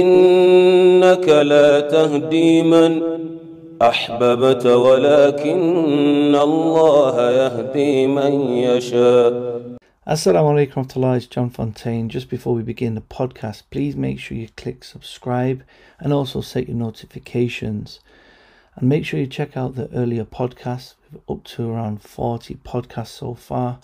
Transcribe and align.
إنك 0.00 1.28
لا 1.28 1.80
تهدي 1.80 2.62
من 2.62 3.02
أحببت 3.82 4.66
ولكن 4.66 6.34
الله 6.34 7.30
يهدي 7.30 8.06
من 8.06 8.32
يشاء 8.56 9.62
it's 10.04 11.26
John 11.26 11.50
Fontain. 11.50 12.08
Just 12.08 12.28
before 12.28 12.54
we 12.54 12.62
begin 12.62 12.94
the 12.94 13.00
podcast, 13.02 13.62
please 13.70 13.94
make 13.94 14.18
sure 14.18 14.36
you 14.36 14.48
click 14.56 14.82
subscribe 14.82 15.62
and 16.00 16.12
also 16.12 16.40
set 16.40 16.68
your 16.68 16.76
notifications. 16.76 18.00
And 18.74 18.88
make 18.88 19.04
sure 19.04 19.20
you 19.20 19.26
check 19.26 19.56
out 19.56 19.74
the 19.74 19.88
earlier 19.94 20.24
podcasts. 20.24 20.94
We've 21.12 21.20
up 21.28 21.44
to 21.44 21.70
around 21.70 22.02
40 22.02 22.56
podcasts 22.64 23.08
so 23.08 23.34
far. 23.34 23.78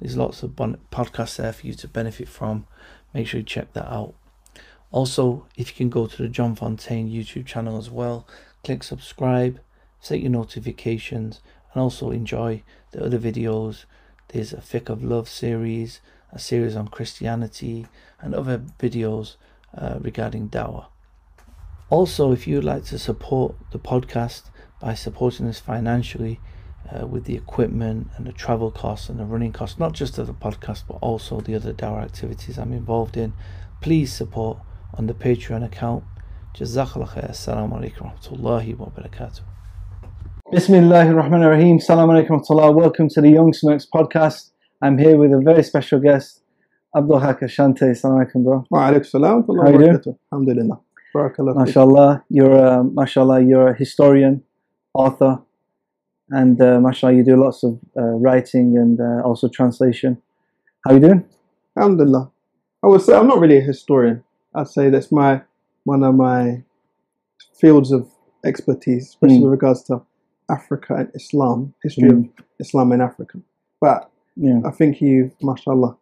There's 0.00 0.16
lots 0.16 0.42
of 0.42 0.56
bon- 0.56 0.78
podcasts 0.92 1.36
there 1.36 1.52
for 1.52 1.66
you 1.66 1.74
to 1.74 1.88
benefit 1.88 2.28
from. 2.28 2.66
Make 3.12 3.26
sure 3.26 3.40
you 3.40 3.44
check 3.44 3.72
that 3.74 3.92
out. 3.92 4.14
Also, 4.90 5.46
if 5.56 5.68
you 5.68 5.76
can 5.76 5.90
go 5.90 6.06
to 6.06 6.22
the 6.22 6.28
John 6.28 6.56
Fontain 6.56 7.12
YouTube 7.12 7.44
channel 7.44 7.76
as 7.76 7.90
well, 7.90 8.26
click 8.64 8.82
subscribe, 8.82 9.60
set 10.00 10.20
your 10.20 10.30
notifications, 10.30 11.40
and 11.72 11.82
also 11.82 12.10
enjoy 12.10 12.62
the 12.92 13.04
other 13.04 13.18
videos. 13.18 13.84
There's 14.28 14.52
a 14.52 14.58
Fiqh 14.58 14.88
of 14.88 15.04
Love 15.04 15.28
series, 15.28 16.00
a 16.32 16.38
series 16.38 16.74
on 16.74 16.88
Christianity, 16.88 17.86
and 18.20 18.34
other 18.34 18.58
videos 18.78 19.36
uh, 19.76 19.98
regarding 20.00 20.48
Dawah. 20.48 20.86
Also, 21.90 22.32
if 22.32 22.46
you'd 22.46 22.64
like 22.64 22.84
to 22.84 22.98
support 22.98 23.54
the 23.72 23.78
podcast 23.78 24.44
by 24.80 24.94
supporting 24.94 25.46
us 25.48 25.60
financially 25.60 26.40
uh, 26.90 27.06
with 27.06 27.24
the 27.24 27.36
equipment 27.36 28.08
and 28.16 28.26
the 28.26 28.32
travel 28.32 28.70
costs 28.70 29.08
and 29.10 29.18
the 29.18 29.24
running 29.24 29.52
costs, 29.52 29.78
not 29.78 29.92
just 29.92 30.16
of 30.18 30.26
the 30.26 30.34
podcast 30.34 30.84
but 30.88 30.98
also 31.02 31.40
the 31.40 31.54
other 31.54 31.74
Dawah 31.74 32.04
activities 32.04 32.58
I'm 32.58 32.72
involved 32.72 33.16
in, 33.16 33.34
please 33.80 34.12
support 34.12 34.58
on 34.94 35.06
the 35.06 35.14
Patreon 35.14 35.64
account. 35.64 36.04
Jazakallah 36.54 37.08
khair. 37.08 37.30
Assalamu 37.30 37.72
alaikum 37.78 38.12
warahmatullahi 38.12 38.76
wabarakatuh. 38.76 39.40
Bismillahir 40.52 41.14
Rahmanir 41.14 41.50
Rahim. 41.50 41.78
Salam 41.78 42.08
alaikum 42.08 42.40
warahmatullah. 42.40 42.74
Welcome 42.74 43.08
to 43.10 43.20
the 43.20 43.30
Young 43.30 43.52
Smokes 43.52 43.86
podcast. 43.92 44.50
I'm 44.80 44.96
here 44.98 45.16
with 45.16 45.32
a 45.32 45.40
very 45.40 45.62
special 45.62 46.00
guest, 46.00 46.42
Abdul 46.96 47.18
Haq 47.18 47.42
Ashanti. 47.42 47.94
Salam 47.94 48.24
alaikum, 48.24 48.44
bro. 48.44 48.64
Wa 48.70 48.90
alaikum 48.90 49.06
salam. 49.06 49.44
How 49.46 49.70
you 49.70 49.78
doing? 49.78 50.16
Alhamdulillah. 50.32 50.80
Barakallah. 51.14 51.56
Mashallah. 51.56 52.24
You're 52.28 52.56
a, 52.56 52.84
mashallah, 52.84 53.42
you're 53.42 53.68
a 53.68 53.74
historian, 53.74 54.42
author, 54.94 55.40
and 56.30 56.60
uh, 56.60 56.80
mashallah, 56.80 57.14
you 57.14 57.24
do 57.24 57.36
lots 57.36 57.62
of 57.62 57.78
uh, 57.96 58.02
writing 58.02 58.76
and 58.76 59.00
uh, 59.00 59.22
also 59.26 59.48
translation. 59.48 60.20
How 60.86 60.94
you 60.94 61.00
doing? 61.00 61.24
Alhamdulillah. 61.76 62.30
I 62.82 62.86
would 62.86 63.02
say 63.02 63.14
I'm 63.14 63.26
not 63.26 63.38
really 63.38 63.58
a 63.58 63.62
historian. 63.62 64.24
I'd 64.58 64.68
say 64.76 64.84
that's 64.90 65.10
my 65.12 65.32
one 65.84 66.02
of 66.08 66.14
my 66.14 66.62
fields 67.60 67.90
of 67.92 68.02
expertise 68.44 69.04
especially 69.08 69.38
Mm. 69.38 69.42
with 69.44 69.52
regards 69.58 69.82
to 69.88 69.94
Africa 70.56 70.90
and 71.00 71.08
Islam 71.20 71.58
history 71.82 72.08
of 72.16 72.24
Islam 72.64 72.92
in 72.92 73.00
Africa 73.00 73.36
but 73.80 74.00
Yeah. 74.46 74.60
I 74.70 74.70
think 74.78 75.00
you've 75.06 75.34
mashallah 75.48 75.92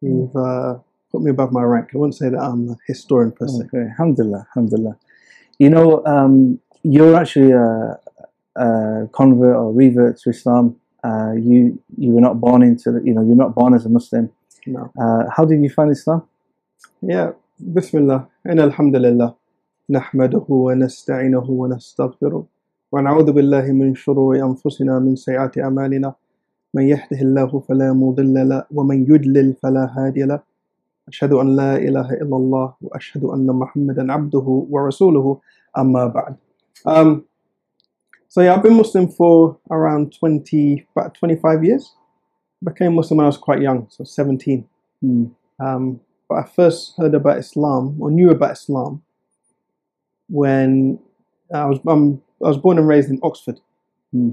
you've 0.00 0.34
uh, 0.48 0.72
put 1.12 1.20
me 1.24 1.30
above 1.36 1.50
my 1.58 1.62
rank 1.72 1.86
I 1.94 1.98
wouldn't 1.98 2.16
say 2.22 2.28
that 2.34 2.42
I'm 2.48 2.62
a 2.74 2.76
historian 2.92 3.30
per 3.38 3.46
se 3.54 3.64
Okay, 3.64 3.84
alhamdulillah, 3.92 4.42
alhamdulillah. 4.50 4.96
You 5.64 5.70
know, 5.74 5.88
um, 6.14 6.34
you're 6.94 7.14
actually 7.22 7.52
a, 7.52 7.98
a 8.56 8.66
convert 9.18 9.54
or 9.62 9.68
revert 9.72 10.14
to 10.22 10.30
Islam. 10.36 10.64
Uh, 11.08 11.32
you 11.48 11.58
you 12.02 12.10
were 12.14 12.24
not 12.28 12.36
born 12.46 12.60
into, 12.70 12.86
the, 12.94 13.00
you 13.08 13.14
know, 13.14 13.22
you're 13.28 13.42
not 13.44 13.52
born 13.60 13.72
as 13.78 13.84
a 13.86 13.92
Muslim. 13.98 14.24
no 14.66 14.82
Uh, 15.02 15.22
how 15.36 15.44
did 15.50 15.58
you 15.64 15.70
find 15.78 15.88
Islam? 15.98 16.20
Yeah, 17.12 17.28
بسم 17.60 17.98
الله 17.98 18.24
إن 18.50 18.60
الحمد 18.60 18.96
لله 18.96 19.34
نحمده 19.90 20.46
ونستعينه 20.48 21.46
ونستغفره 21.50 22.44
ونعوذ 22.92 23.32
بالله 23.32 23.72
من 23.72 23.94
شرور 23.94 24.42
أنفسنا 24.42 24.98
من 24.98 25.14
سيئات 25.16 25.58
أعمالنا 25.58 26.14
من 26.74 26.82
يهده 26.82 27.20
الله 27.22 27.50
فلا 27.68 27.92
مضل 27.92 28.48
له 28.48 28.64
ومن 28.74 29.06
يضلل 29.06 29.54
فلا 29.62 29.86
هادي 29.96 30.22
له 30.22 30.40
أشهد 31.08 31.32
أن 31.32 31.56
لا 31.56 31.76
إله 31.76 32.26
إلا 32.26 32.36
الله 32.36 32.74
وأشهد 32.82 33.24
أن 33.24 33.46
محمدا 33.46 34.12
عبده 34.12 34.66
ورسوله 34.70 35.38
أما 35.78 36.06
بعد 36.06 36.34
um, 36.86 37.22
So 38.28 38.42
yeah, 38.42 38.54
I've 38.54 38.64
been 38.64 38.74
Muslim 38.74 39.06
for 39.06 39.58
around 39.70 40.12
20, 40.18 40.86
about 40.96 41.14
25 41.14 41.62
years. 41.62 41.94
Became 42.64 42.94
Muslim 42.96 43.18
when 43.18 43.26
I 43.26 43.28
was 43.28 43.38
quite 43.38 43.62
young, 43.62 43.86
so 43.90 44.02
17. 44.02 44.66
Hmm. 45.00 45.26
Um, 45.60 46.00
but 46.28 46.36
I 46.38 46.44
first 46.44 46.94
heard 46.96 47.14
about 47.14 47.38
Islam 47.38 47.96
or 48.00 48.10
knew 48.10 48.30
about 48.30 48.52
Islam 48.52 49.02
when 50.28 50.98
I 51.52 51.66
was 51.66 51.78
um, 51.86 52.22
I 52.44 52.48
was 52.48 52.58
born 52.58 52.78
and 52.78 52.88
raised 52.88 53.10
in 53.10 53.18
Oxford. 53.22 53.60
Hmm. 54.12 54.32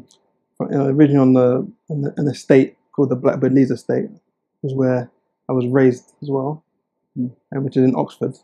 From- 0.58 0.74
uh, 0.74 0.86
originally 0.88 1.20
on 1.22 1.34
the 1.34 1.72
an, 1.90 2.14
an 2.18 2.28
estate 2.28 2.78
called 2.96 3.10
the 3.10 3.16
Blackbird 3.16 3.54
Leys 3.54 3.72
Estate 3.72 4.10
was 4.62 4.74
where 4.74 5.10
I 5.50 5.54
was 5.54 5.66
raised 5.68 6.14
as 6.22 6.30
well, 6.30 6.64
Hmm. 7.16 7.28
and 7.52 7.64
which 7.64 7.78
is 7.78 7.84
in 7.84 7.96
Oxford. 7.96 8.36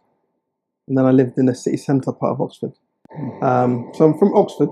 And 0.87 0.97
then 0.97 1.05
I 1.05 1.11
lived 1.11 1.37
in 1.37 1.45
the 1.45 1.55
city 1.55 1.77
centre 1.77 2.11
part 2.11 2.31
of 2.33 2.41
Oxford. 2.41 2.73
Um, 3.41 3.91
so 3.93 4.05
I'm 4.05 4.17
from 4.17 4.35
Oxford, 4.35 4.69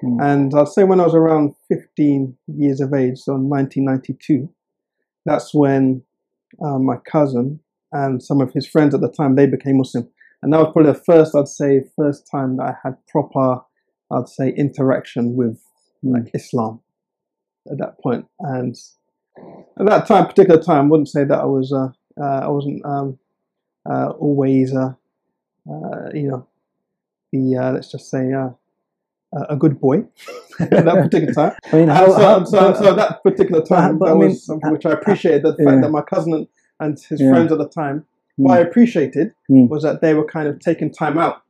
Hmm. 0.00 0.20
and 0.20 0.54
I'd 0.54 0.68
say 0.68 0.84
when 0.84 1.00
I 1.00 1.04
was 1.04 1.14
around 1.14 1.54
15 1.68 2.36
years 2.48 2.80
of 2.80 2.92
age, 2.92 3.18
so 3.18 3.34
in 3.34 3.48
1992, 3.48 4.48
that's 5.24 5.54
when 5.54 6.02
uh, 6.64 6.78
my 6.78 6.96
cousin 6.98 7.60
and 7.92 8.22
some 8.22 8.40
of 8.40 8.52
his 8.52 8.66
friends 8.66 8.94
at 8.94 9.00
the 9.00 9.10
time 9.10 9.34
they 9.34 9.46
became 9.46 9.78
Muslim, 9.78 10.08
and 10.42 10.52
that 10.52 10.58
was 10.58 10.72
probably 10.72 10.92
the 10.92 11.02
first 11.06 11.34
I'd 11.34 11.48
say 11.48 11.84
first 11.96 12.28
time 12.30 12.56
that 12.56 12.64
I 12.64 12.74
had 12.82 12.96
proper 13.08 13.60
I'd 14.10 14.28
say 14.28 14.50
interaction 14.50 15.36
with 15.36 15.60
like 16.02 16.30
Islam 16.34 16.80
at 17.70 17.78
that 17.78 18.00
point. 18.00 18.26
And 18.40 18.76
at 19.78 19.86
that 19.86 20.06
time, 20.06 20.26
particular 20.26 20.62
time, 20.62 20.86
I 20.86 20.88
wouldn't 20.88 21.08
say 21.08 21.24
that 21.24 21.40
I 21.40 21.44
was 21.44 21.72
uh, 21.72 21.88
uh, 22.20 22.40
I 22.44 22.48
wasn't 22.48 22.84
um, 22.84 23.18
uh, 23.88 24.10
always 24.18 24.74
uh, 24.74 24.94
uh, 25.70 26.10
you 26.14 26.28
know 26.28 26.46
the 27.32 27.56
uh, 27.56 27.72
let's 27.72 27.90
just 27.90 28.10
say 28.10 28.32
uh, 28.32 28.50
a 29.48 29.56
good 29.56 29.80
boy 29.80 30.04
at 30.60 30.70
that 30.70 31.10
particular 31.10 31.34
time. 31.34 31.52
I 31.72 31.76
mean, 31.76 31.88
how, 31.88 32.06
so, 32.06 32.14
how, 32.14 32.44
so, 32.44 32.74
so 32.74 32.90
at 32.90 32.96
that 32.96 33.22
particular 33.22 33.62
time, 33.62 33.98
but 33.98 34.06
I 34.06 34.12
that 34.12 34.18
mean, 34.18 34.28
was 34.30 34.46
something 34.46 34.70
which 34.70 34.86
I 34.86 34.92
appreciated. 34.92 35.42
The 35.42 35.56
yeah. 35.58 35.70
fact 35.70 35.82
that 35.82 35.90
my 35.90 36.02
cousin 36.02 36.48
and, 36.80 36.98
his 36.98 37.20
Yeah. 37.20 37.30
friends 37.30 37.52
at 37.52 37.58
the 37.58 37.68
time, 37.68 38.04
Hmm. 38.36 38.42
what 38.44 38.58
I 38.58 38.60
appreciated 38.60 39.32
Hmm. 39.48 39.66
was 39.68 39.82
that 39.82 40.00
they 40.00 40.14
were 40.14 40.24
kind 40.26 40.48
of 40.48 40.58
taking 40.60 40.90
time 40.90 41.18
out 41.18 41.42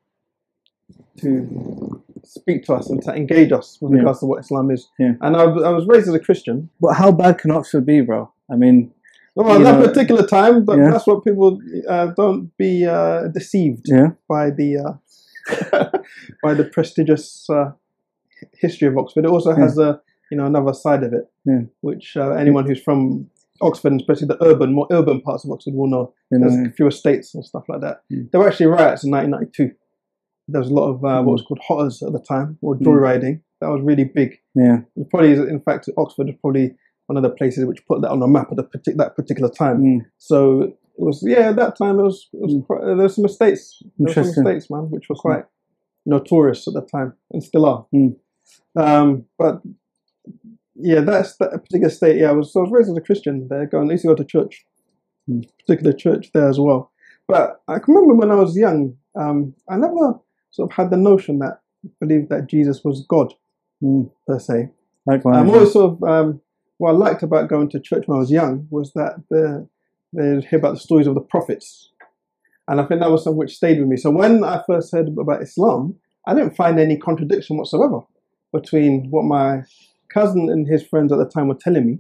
to 1.18 2.02
speak 2.22 2.64
to 2.64 2.74
us 2.74 2.90
and 2.90 3.02
to 3.02 3.14
engage 3.14 3.52
us 3.52 3.78
with 3.80 3.92
Yeah. 3.92 3.98
regards 4.00 4.20
to 4.20 4.26
what 4.26 4.40
Islam 4.40 4.70
is. 4.70 4.88
Yeah. 4.98 5.14
And 5.20 5.36
I, 5.36 5.46
was- 5.46 5.62
I 5.62 5.70
was 5.70 5.86
raised 5.86 6.08
as 6.08 6.14
a 6.14 6.18
Christian. 6.20 6.68
but 6.80 6.94
how 6.94 7.10
bad 7.12 7.38
can 7.38 7.50
Oxford 7.50 7.86
be, 7.86 8.00
bro? 8.02 8.30
I 8.50 8.56
mean, 8.56 8.92
Well, 9.34 9.50
at 9.52 9.62
that 9.64 9.80
know, 9.80 9.86
particular 9.88 10.26
time, 10.26 10.64
but 10.64 10.78
yeah. 10.78 10.90
that's 10.90 11.06
what 11.06 11.22
people 11.24 11.58
uh, 11.88 12.06
don't 12.16 12.56
be 12.56 12.86
uh, 12.86 13.28
deceived 13.28 13.86
by 14.28 14.50
the 14.50 14.78
uh, 14.78 14.92
by 16.42 16.54
the 16.54 16.64
prestigious 16.64 17.48
uh, 17.50 17.72
history 18.54 18.88
of 18.88 18.96
Oxford. 18.96 19.24
It 19.26 19.30
also 19.30 19.52
has 19.54 19.78
a 19.78 20.00
you 20.30 20.36
know 20.38 20.46
another 20.46 20.72
side 20.72 21.02
of 21.04 21.12
it, 21.12 21.28
Yeah. 21.44 21.62
which 21.82 22.16
uh, 22.16 22.30
anyone 22.30 22.66
who's 22.66 22.80
from 22.82 23.28
Oxford, 23.60 23.92
and 23.92 24.00
especially 24.00 24.26
the 24.28 24.42
urban, 24.44 24.72
more 24.72 24.86
urban 24.90 25.20
parts 25.20 25.44
of 25.44 25.50
Oxford, 25.50 25.74
will 25.74 25.88
know. 25.88 26.12
you 26.30 26.38
know, 26.38 26.48
There's 26.50 26.74
fewer 26.76 26.90
states 26.90 27.34
and 27.34 27.44
stuff 27.44 27.64
like 27.68 27.80
that. 27.82 28.02
Mm. 28.12 28.30
There 28.30 28.40
were 28.40 28.48
actually 28.48 28.66
riots 28.66 29.04
in 29.04 29.10
1992. 29.10 29.74
There 30.48 30.60
was 30.60 30.70
a 30.70 30.74
lot 30.74 30.88
of 30.90 31.04
uh, 31.04 31.22
what 31.22 31.32
was 31.32 31.42
called 31.42 31.60
hotters 31.66 32.02
at 32.02 32.12
the 32.12 32.20
time, 32.20 32.58
or 32.62 32.74
Mm. 32.76 32.82
joyriding. 32.82 33.40
That 33.60 33.68
was 33.68 33.80
really 33.82 34.04
big. 34.04 34.38
yeah, 34.54 34.80
It 34.96 35.08
probably, 35.10 35.32
is- 35.32 35.48
in 35.48 35.60
fact, 35.60 35.88
Oxford 35.96 36.28
is 36.28 36.34
probably 36.40 36.76
one 37.06 37.16
of 37.16 37.22
the 37.22 37.30
places 37.30 37.64
which 37.64 37.86
put 37.86 38.00
that 38.02 38.10
on 38.10 38.20
the 38.20 38.26
map 38.26 38.50
at 38.52 38.58
partic- 38.58 38.96
that 38.96 39.16
particular 39.16 39.48
time. 39.48 39.80
mm, 39.82 40.00
So 40.18 40.62
it 40.62 40.74
was 40.98 41.22
yeah, 41.26 41.50
at 41.50 41.56
that 41.56 41.76
time 41.76 41.98
it 42.00 42.02
was, 42.02 42.28
it 42.32 42.40
was 42.40 42.54
Mm. 42.54 42.66
quite, 42.66 42.80
there 42.84 42.96
were 42.96 43.08
some 43.08 43.22
mistakes. 43.22 43.80
There 43.98 44.06
were 44.08 44.12
some 44.12 44.24
mistakes, 44.44 44.70
man, 44.70 44.90
which 44.90 45.08
were 45.08 45.14
quite 45.16 45.44
notorious 46.04 46.66
at 46.68 46.74
the 46.74 46.82
time 46.82 47.14
and 47.32 47.42
still 47.42 47.64
are. 47.66 47.86
Um, 48.76 49.24
but 49.38 49.62
yeah, 50.78 51.00
that's 51.00 51.36
that 51.36 51.50
particular 51.50 51.90
state. 51.90 52.18
Yeah, 52.18 52.30
I 52.30 52.32
was 52.32 52.54
I 52.56 52.60
was 52.60 52.70
raised 52.70 52.90
as 52.90 52.96
a 52.96 53.00
Christian 53.00 53.48
there, 53.48 53.66
going 53.66 53.88
I 53.88 53.92
used 53.92 54.02
to 54.02 54.08
go 54.08 54.14
to 54.14 54.24
church, 54.24 54.64
Mm. 55.28 55.44
particular 55.58 55.92
church 55.92 56.30
there 56.32 56.48
as 56.48 56.60
well. 56.60 56.92
But 57.26 57.60
I 57.66 57.78
can 57.78 57.94
remember 57.94 58.14
when 58.14 58.30
I 58.30 58.36
was 58.36 58.56
young, 58.56 58.96
um, 59.16 59.54
I 59.68 59.76
never 59.76 60.20
sort 60.50 60.70
of 60.70 60.76
had 60.76 60.90
the 60.90 60.96
notion 60.96 61.40
that 61.40 61.60
believed 62.00 62.28
that 62.28 62.48
Jesus 62.48 62.82
was 62.84 63.04
God 63.08 63.34
mm. 63.82 64.10
per 64.26 64.38
se. 64.38 64.70
Likewise. 65.04 65.36
I'm 65.36 65.50
always 65.50 65.72
sort 65.72 65.94
of 65.94 66.02
um, 66.04 66.40
what 66.78 66.90
I 66.90 66.92
liked 66.92 67.22
about 67.22 67.48
going 67.48 67.68
to 67.70 67.80
church 67.80 68.04
when 68.06 68.16
I 68.16 68.20
was 68.20 68.30
young 68.30 68.68
was 68.70 68.92
that 68.92 69.22
the, 69.30 69.68
they 70.12 70.40
hear 70.46 70.58
about 70.58 70.74
the 70.74 70.80
stories 70.80 71.06
of 71.06 71.14
the 71.14 71.20
prophets, 71.20 71.90
and 72.68 72.80
I 72.80 72.84
think 72.84 73.00
that 73.00 73.10
was 73.10 73.24
something 73.24 73.38
which 73.38 73.56
stayed 73.56 73.78
with 73.80 73.88
me. 73.88 73.96
So 73.96 74.10
when 74.10 74.44
I 74.44 74.62
first 74.66 74.92
heard 74.92 75.08
about 75.08 75.42
Islam, 75.42 75.96
I 76.26 76.34
didn't 76.34 76.56
find 76.56 76.78
any 76.78 76.96
contradiction 76.96 77.56
whatsoever 77.56 78.00
between 78.52 79.10
what 79.10 79.24
my 79.24 79.62
cousin 80.08 80.48
and 80.48 80.66
his 80.66 80.82
friends 80.82 81.12
at 81.12 81.18
the 81.18 81.26
time 81.26 81.48
were 81.48 81.54
telling 81.54 81.86
me 81.86 81.98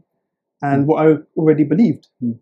and 0.62 0.86
what 0.86 1.06
I 1.06 1.16
already 1.36 1.64
believed. 1.64 2.08
Mm. 2.22 2.38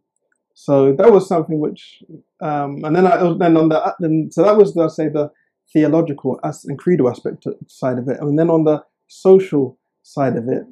So 0.55 0.93
that 0.95 1.13
was 1.13 1.27
something 1.27 1.59
which, 1.59 2.03
um, 2.41 2.85
and 2.85 2.95
then 2.95 3.07
I 3.07 3.17
then 3.39 3.57
on 3.57 3.69
the 3.71 3.95
then 3.99 4.29
so 4.31 4.43
that 4.45 4.57
was 4.57 4.77
let's 4.77 4.97
say 4.97 5.09
the 5.09 5.31
theological 5.73 6.39
as 6.45 6.65
and 6.65 6.79
credo 6.79 7.09
aspect 7.09 7.47
side 7.67 7.99
of 7.99 8.09
it, 8.09 8.21
and 8.21 8.39
then 8.39 8.51
on 8.51 8.65
the 8.65 8.85
social 9.09 9.79
side 10.03 10.37
of 10.37 10.49
it, 10.49 10.63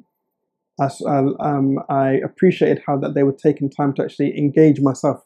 as 0.81 1.01
um, 1.05 1.79
I 1.89 2.13
appreciated 2.23 2.81
how 2.87 2.97
that 2.99 3.13
they 3.13 3.23
were 3.23 3.33
taking 3.33 3.69
time 3.69 3.93
to 3.95 4.03
actually 4.03 4.37
engage 4.37 4.79
myself 4.79 5.21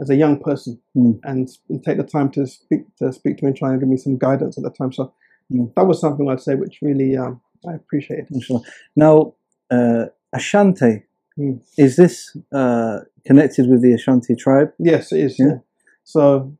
as 0.00 0.10
a 0.10 0.16
young 0.16 0.38
person 0.40 0.80
Mm. 0.96 1.18
and, 1.24 1.48
and 1.68 1.82
take 1.82 1.96
the 1.96 2.04
time 2.04 2.30
to 2.32 2.46
speak 2.46 2.82
to 2.98 3.12
speak 3.12 3.38
to 3.38 3.44
me 3.44 3.48
and 3.48 3.56
try 3.56 3.70
and 3.70 3.80
give 3.80 3.88
me 3.88 3.96
some 3.96 4.18
guidance 4.18 4.58
at 4.58 4.64
the 4.64 4.70
time. 4.70 4.92
So 4.92 5.12
Mm. 5.52 5.74
that 5.76 5.86
was 5.86 6.00
something 6.00 6.28
I'd 6.28 6.40
say 6.40 6.54
which 6.54 6.78
really 6.82 7.16
um, 7.16 7.40
I 7.68 7.74
appreciated. 7.74 8.28
Inshallah. 8.30 8.62
Now, 8.96 9.34
uh, 9.70 10.06
Ashanti, 10.32 11.04
Mm. 11.36 11.60
is 11.76 11.96
this 11.96 12.36
uh, 12.52 13.00
connected 13.26 13.68
with 13.68 13.82
the 13.82 13.92
Ashanti 13.92 14.36
tribe? 14.36 14.70
Yes, 14.78 15.10
it 15.12 15.18
is. 15.18 15.36
Yeah. 15.38 15.46
Yeah. 15.46 15.58
So 16.04 16.52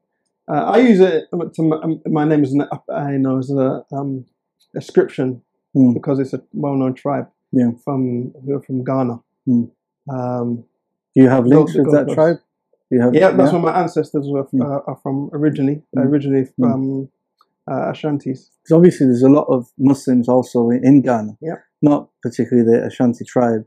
uh, 0.49 0.65
I 0.75 0.79
use 0.79 0.99
it 0.99 1.25
to 1.31 1.62
my, 1.62 1.79
my 2.06 2.25
name 2.25 2.43
is 2.43 2.53
an, 2.55 2.62
uh, 2.62 3.09
you 3.09 3.19
know 3.19 3.39
as 3.39 3.51
a 3.51 3.85
um, 3.93 4.25
description 4.75 5.43
Mm. 5.77 5.93
because 5.93 6.21
it's 6.21 6.33
a 6.33 6.41
well-known 6.53 6.95
tribe 6.95 7.27
Yeah. 7.51 7.71
from 7.85 8.33
are 8.49 8.62
from 8.62 8.85
Ghana. 8.85 9.17
Mm. 9.49 9.71
Um, 10.09 10.65
Do 11.17 11.23
you 11.23 11.29
have 11.29 11.47
links 11.47 11.75
with 11.75 11.91
that 11.91 12.09
tribe? 12.15 12.39
You 12.91 13.01
have, 13.01 13.12
yeah, 13.15 13.31
that's 13.33 13.53
where 13.53 13.61
my 13.61 13.81
ancestors 13.83 14.27
were 14.29 14.45
Mm. 14.45 14.62
uh, 14.62 14.83
are 14.87 14.99
from 15.03 15.31
originally. 15.33 15.83
Mm. 15.97 16.06
Originally 16.09 16.43
Mm. 16.45 16.55
from 16.59 17.09
uh, 17.71 17.93
Ashantis. 17.93 18.51
Because 18.63 18.73
obviously 18.73 19.07
there's 19.07 19.23
a 19.23 19.29
lot 19.29 19.47
of 19.49 19.67
Muslims 19.79 20.29
also 20.29 20.71
in, 20.71 20.81
in 20.85 21.03
Ghana. 21.03 21.37
Yeah. 21.41 21.57
Not 21.83 22.09
particularly 22.23 22.69
the 22.71 22.87
Ashanti 22.87 23.25
tribe, 23.25 23.65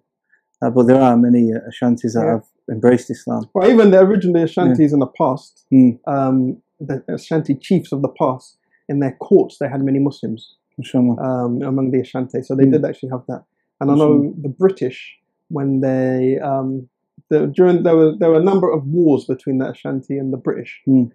uh, 0.61 0.69
but 0.69 0.87
there 0.87 1.01
are 1.01 1.15
many 1.17 1.51
Ashantis 1.69 2.13
that 2.13 2.23
Yeah. 2.25 2.31
have 2.33 2.45
embraced 2.69 3.09
Islam. 3.09 3.43
Well, 3.53 3.69
even 3.69 3.91
the 3.91 3.99
originally 3.99 4.43
Ashantis 4.43 4.91
in 4.93 4.99
the 4.99 5.07
past, 5.07 5.65
Mm. 5.73 5.99
um, 6.07 6.57
the 6.79 7.03
Ashanti 7.07 7.55
chiefs 7.55 7.91
of 7.91 8.01
the 8.01 8.09
past, 8.09 8.57
in 8.89 8.99
their 8.99 9.15
courts, 9.19 9.57
they 9.59 9.67
had 9.67 9.83
many 9.83 9.99
Muslims. 9.99 10.55
Um, 10.95 11.61
among 11.63 11.89
the 11.91 12.01
Ashanti. 12.01 12.43
So 12.43 12.53
they 12.55 12.65
Mm. 12.65 12.73
did 12.73 12.85
actually 12.85 13.09
have 13.09 13.25
that. 13.27 13.43
And 13.81 13.89
I 13.91 13.95
know 13.95 14.31
the 14.41 14.49
British 14.49 15.17
when 15.49 15.79
they 15.81 16.39
um, 16.39 16.87
the, 17.29 17.47
during 17.47 17.81
there 17.83 17.95
were 17.95 18.15
there 18.19 18.29
were 18.29 18.39
a 18.39 18.43
number 18.51 18.69
of 18.71 18.85
wars 18.85 19.25
between 19.25 19.57
the 19.57 19.69
Ashanti 19.71 20.17
and 20.19 20.31
the 20.31 20.37
British 20.37 20.81
Mm. 20.87 21.11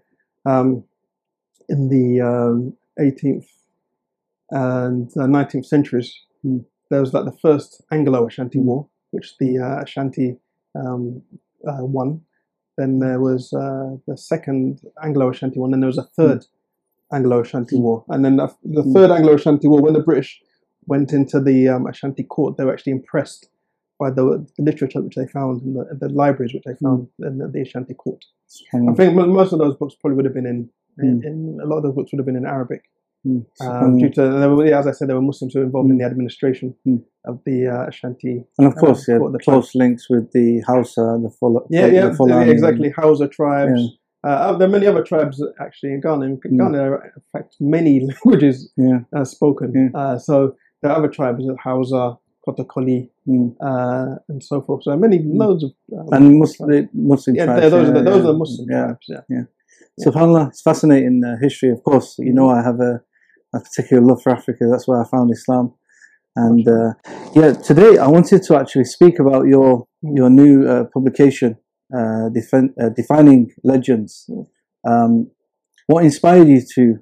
um, 0.47 0.85
in 1.69 1.89
the 1.89 2.21
um, 2.21 2.77
18th 3.01 3.47
and 4.51 5.11
uh, 5.17 5.23
19th 5.23 5.67
centuries. 5.67 6.15
Mm. 6.45 6.65
There 6.91 7.01
was 7.01 7.15
like 7.15 7.25
the 7.25 7.39
first 7.41 7.83
Anglo-Ashanti 7.91 8.59
War, 8.59 8.87
which 9.13 9.37
the 9.39 9.59
uh, 9.59 9.83
Ashanti 9.83 10.37
um, 10.75 11.23
uh, 11.67 11.85
won. 11.85 12.21
Then 12.77 12.99
there 12.99 13.21
was 13.21 13.53
uh, 13.53 13.97
the 14.07 14.17
second 14.17 14.81
Anglo-Ashanti 15.03 15.59
one. 15.59 15.71
Then 15.71 15.81
there 15.81 15.87
was 15.89 15.99
a 15.99 16.09
third 16.17 16.45
Anglo-Ashanti 17.13 17.77
War, 17.79 18.05
and 18.09 18.25
then 18.25 18.37
the, 18.37 18.47
the 18.65 18.83
Mm. 18.83 18.93
third 18.95 19.11
Anglo-Ashanti 19.11 19.69
War, 19.69 19.81
when 19.81 19.93
the 19.95 20.01
British 20.01 20.43
went 20.87 21.13
into 21.13 21.41
the 21.41 21.69
um, 21.69 21.87
Ashanti 21.87 22.25
court, 22.25 22.57
they 22.57 22.65
were 22.65 22.73
actually 22.73 22.93
impressed 22.93 23.49
by 23.99 24.11
the, 24.11 24.45
the 24.57 24.63
literature 24.65 25.01
which 25.01 25.15
they 25.15 25.27
found 25.27 25.63
in 25.63 25.75
the, 25.75 25.85
the 25.99 26.09
libraries 26.09 26.53
which 26.53 26.65
they 26.65 26.75
found 26.83 27.09
in 27.21 27.39
the, 27.39 27.49
the 27.49 27.61
Ashanti 27.61 27.95
court. 27.95 28.25
I 28.91 28.95
think 28.95 29.15
most 29.15 29.53
of 29.53 29.59
those 29.61 29.77
books 29.77 29.95
probably 29.95 30.17
would 30.17 30.25
have 30.25 30.35
been 30.35 30.47
in, 30.47 30.69
Mm. 31.01 31.25
in 31.25 31.59
a 31.63 31.67
lot 31.67 31.77
of 31.79 31.83
those 31.85 31.95
books 31.95 32.13
would 32.13 32.19
have 32.19 32.27
been 32.27 32.37
in 32.37 32.47
Arabic. 32.47 32.83
Mm. 33.27 33.47
Um, 33.61 33.99
due 33.99 34.11
to, 34.11 34.23
were, 34.57 34.67
yeah, 34.67 34.81
as 34.81 34.87
I 34.89 34.91
said, 34.93 35.09
there 35.09 35.17
were 35.17 35.23
Muslims 35.23 35.55
who 35.55 35.61
were 35.61 35.67
involved 35.67 35.91
in 35.91 35.97
Mm. 35.97 36.01
the 36.01 36.05
administration 36.07 36.75
Mm. 36.87 37.03
of 37.25 37.39
the 37.47 37.67
uh, 37.69 37.87
Ashanti. 37.87 38.45
and 38.59 38.67
of 38.67 38.75
course, 38.77 39.09
uh, 39.09 39.13
yeah, 39.13 39.19
the 39.19 39.39
tribe. 39.39 39.43
close 39.45 39.75
links 39.75 40.11
with 40.11 40.33
the 40.33 40.61
Hausa 40.67 41.03
and 41.15 41.25
the 41.25 41.31
Fula. 41.31 41.61
Yeah, 41.71 41.87
the 41.87 41.95
yeah, 41.95 42.05
yeah, 42.07 42.13
Fulani. 42.15 42.51
exactly. 42.51 42.91
Hausa 42.91 43.29
tribes. 43.29 43.81
Yeah. 43.81 44.31
Uh, 44.31 44.57
there 44.57 44.69
are 44.69 44.71
many 44.71 44.87
other 44.87 45.03
tribes 45.03 45.43
actually 45.61 45.93
in 45.95 46.01
Ghana. 46.01 46.25
In 46.27 46.37
Mm. 46.39 46.59
Ghana, 46.59 46.77
there 46.79 46.93
are, 46.95 47.05
in 47.17 47.23
fact, 47.33 47.57
many 47.61 47.95
languages 48.09 48.71
Yeah. 48.77 49.01
uh, 49.17 49.25
spoken. 49.25 49.69
Yeah. 49.75 50.01
Uh, 50.01 50.19
so 50.19 50.55
there 50.81 50.91
are 50.91 50.99
other 50.99 51.09
tribes, 51.09 51.45
Hausa, 51.65 52.19
Kotokoli, 52.47 53.09
Mm. 53.29 53.55
uh, 53.61 54.17
and 54.29 54.43
so 54.43 54.61
forth. 54.63 54.83
So 54.83 54.97
many, 54.97 55.23
loads 55.23 55.63
of. 55.63 55.71
Um, 55.97 56.09
And 56.13 56.39
Muslim, 56.41 56.89
Muslim 56.93 57.37
yeah, 57.37 57.45
tribes. 57.47 57.61
those, 57.71 57.73
are 57.89 57.93
the, 57.93 57.99
yeah, 57.99 58.05
those 58.11 58.25
are 58.25 58.33
the 58.33 58.39
Muslim 58.45 58.67
Yeah. 58.69 58.85
tribes. 58.85 59.07
Yeah. 59.31 59.45
Yeah. 59.99 60.07
SubhanAllah, 60.07 60.49
it's 60.49 60.63
fascinating 60.63 61.23
uh, 61.25 61.37
history, 61.41 61.71
of 61.71 61.83
course. 61.85 62.17
You 62.19 62.33
know, 62.33 62.49
I 62.51 62.63
have 62.63 62.81
a, 62.81 63.01
a 63.55 63.61
particular 63.61 64.03
love 64.03 64.23
for 64.23 64.31
Africa. 64.33 64.65
That's 64.71 64.87
where 64.89 65.01
I 65.03 65.09
found 65.09 65.31
Islam. 65.33 65.75
And 66.35 66.67
uh, 66.67 66.93
yeah, 67.35 67.53
today 67.53 67.99
I 67.99 68.09
wanted 68.09 68.43
to 68.45 68.57
actually 68.57 68.85
speak 68.85 69.19
about 69.19 69.47
your 69.47 69.87
your 70.03 70.31
new 70.31 70.67
uh, 70.67 70.85
publication, 70.93 71.57
uh, 71.95 72.27
uh, 72.31 72.89
Defining 72.97 73.51
Legends. 73.65 74.29
Um, 74.89 75.31
what 75.89 76.05
inspired 76.05 76.49
you 76.49 76.63
to 76.75 76.95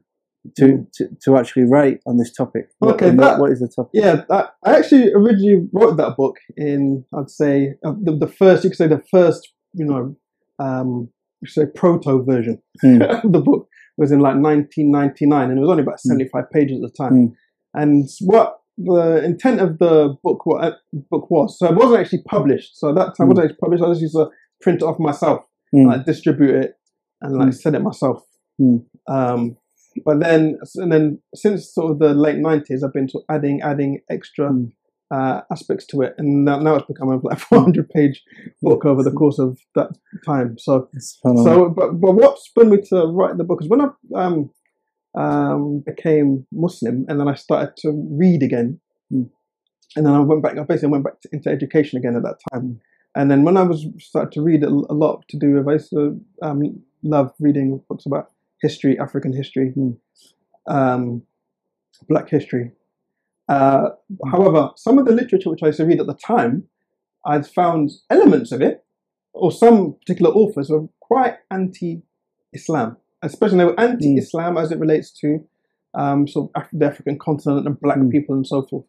to, 0.56 0.86
to 0.94 1.08
to 1.24 1.36
actually 1.36 1.66
write 1.70 2.00
on 2.06 2.16
this 2.16 2.32
topic? 2.32 2.70
What- 2.80 2.94
Okay, 2.94 3.10
and 3.10 3.20
that- 3.20 3.38
what, 3.38 3.40
what 3.42 3.52
is 3.52 3.60
the 3.60 3.68
topic? 3.68 3.92
Yeah, 3.94 4.24
I, 4.30 4.48
I 4.64 4.78
actually 4.78 5.12
originally 5.12 5.68
wrote 5.72 5.96
that 5.98 6.16
book 6.16 6.36
in, 6.56 7.04
I'd 7.16 7.30
say, 7.30 7.74
uh, 7.84 7.92
the, 8.02 8.16
the 8.16 8.26
first, 8.26 8.64
you 8.64 8.70
could 8.70 8.78
say 8.78 8.88
the 8.88 9.02
first, 9.12 9.48
you 9.74 9.84
know, 9.84 10.16
um, 10.58 11.10
say 11.46 11.66
proto 11.74 12.22
version 12.22 12.60
Hmm. 12.80 13.02
of 13.02 13.22
the 13.32 13.40
book 13.40 13.68
was 13.96 14.12
in 14.12 14.20
like 14.20 14.36
1999 14.36 15.50
and 15.50 15.58
it 15.58 15.60
was 15.60 15.70
only 15.70 15.82
about 15.82 16.00
75 16.00 16.50
pages 16.50 16.82
at 16.82 16.90
the 16.90 16.96
time. 16.96 17.12
Hmm. 17.12 17.26
And 17.74 18.08
what 18.22 18.58
the 18.78 19.22
intent 19.24 19.60
of 19.60 19.78
the 19.78 20.16
book, 20.22 20.46
what, 20.46 20.64
uh, 20.64 20.72
book 21.10 21.30
was, 21.30 21.58
so 21.58 21.66
it 21.66 21.74
wasn't 21.76 22.00
actually 22.00 22.22
published. 22.22 22.78
So 22.78 22.88
at 22.90 22.94
that 22.96 23.14
time, 23.16 23.26
it 23.26 23.34
wasn't 23.34 23.44
actually 23.50 23.58
published. 23.60 23.82
I 23.84 23.88
just 23.90 24.00
used 24.00 24.14
to 24.14 24.30
print 24.62 24.82
it 24.82 24.84
off 24.84 24.98
myself, 24.98 25.42
Hmm. 25.72 25.86
like 25.86 26.06
distribute 26.06 26.54
it 26.54 26.74
and 27.20 27.36
like 27.36 27.48
Hmm. 27.48 27.52
sell 27.52 27.74
it 27.74 27.82
myself. 27.82 28.26
Hmm. 28.58 28.76
Um, 29.06 29.56
but 30.04 30.20
then, 30.20 30.58
and 30.76 30.92
then 30.92 31.18
since 31.34 31.72
sort 31.74 31.92
of 31.92 31.98
the 31.98 32.14
late 32.14 32.38
nineties, 32.38 32.82
I've 32.82 32.92
been 32.92 33.08
adding, 33.28 33.60
adding 33.62 34.00
extra 34.08 34.48
Hmm. 34.48 34.64
Uh, 35.10 35.40
aspects 35.50 35.86
to 35.86 36.02
it, 36.02 36.14
and 36.18 36.44
now, 36.44 36.58
now 36.58 36.76
it's 36.76 36.86
become 36.86 37.08
a 37.08 37.16
like 37.16 37.38
400 37.50 37.88
page 37.90 38.22
book 38.62 38.84
over 38.84 39.02
the 39.02 39.10
course 39.10 39.38
of 39.38 39.58
that 39.74 39.90
time. 40.24 40.56
So, 40.58 40.88
so, 40.98 41.68
but 41.68 42.00
but 42.00 42.12
what 42.12 42.38
spurred 42.38 42.68
me 42.68 42.78
to 42.90 43.06
write 43.06 43.36
the 43.36 43.44
book 43.44 43.62
is 43.62 43.68
when 43.68 43.80
I 43.80 43.88
um, 44.14 44.50
um, 45.16 45.82
became 45.84 46.46
Muslim, 46.52 47.06
and 47.08 47.18
then 47.18 47.28
I 47.28 47.34
started 47.34 47.76
to 47.78 47.90
read 48.10 48.42
again, 48.42 48.80
Hmm. 49.10 49.24
and 49.96 50.06
then 50.06 50.14
I 50.14 50.20
went 50.20 50.42
back. 50.42 50.56
I 50.56 50.62
basically 50.62 50.90
went 50.90 51.04
back 51.04 51.20
to, 51.22 51.28
into 51.32 51.50
education 51.50 51.98
again 51.98 52.16
at 52.16 52.22
that 52.22 52.38
time. 52.52 52.80
And 53.16 53.28
then 53.28 53.42
when 53.42 53.56
I 53.56 53.62
was 53.64 53.86
started 53.98 54.32
to 54.32 54.42
read 54.42 54.62
a, 54.62 54.68
a 54.68 54.94
lot 54.94 55.24
to 55.30 55.36
do 55.38 55.54
with, 55.54 55.68
I 55.68 55.72
used 55.72 55.90
to 55.90 56.20
um, 56.42 56.62
love 57.02 57.32
reading 57.40 57.82
books 57.88 58.06
about 58.06 58.30
history, 58.62 58.98
African 59.00 59.32
history, 59.32 59.74
um, 60.68 61.22
Black 62.08 62.30
history. 62.30 62.70
Uh, 63.54 63.86
however, 64.32 64.70
some 64.76 64.96
of 64.98 65.04
the 65.06 65.12
literature 65.20 65.50
which 65.50 65.62
I 65.62 65.66
used 65.66 65.78
to 65.78 65.84
read 65.90 66.00
at 66.00 66.06
the 66.06 66.14
time, 66.32 66.54
I'd 67.26 67.46
found 67.46 67.90
elements 68.08 68.50
of 68.52 68.60
it, 68.68 68.76
or 69.32 69.50
some 69.64 69.94
particular 70.00 70.30
authors 70.40 70.70
were 70.70 70.86
quite 71.00 71.34
anti-Islam, 71.50 72.96
especially 73.22 73.58
they 73.58 73.64
were 73.64 73.80
anti-Islam 73.80 74.56
as 74.56 74.70
it 74.72 74.78
relates 74.78 75.10
to 75.20 75.28
um, 75.94 76.28
sort 76.28 76.50
of 76.54 76.62
the 76.72 76.86
African 76.86 77.18
continent 77.18 77.66
and 77.66 77.80
Black 77.80 77.98
Mm. 77.98 78.10
people 78.16 78.34
and 78.36 78.46
so 78.46 78.62
forth. 78.68 78.84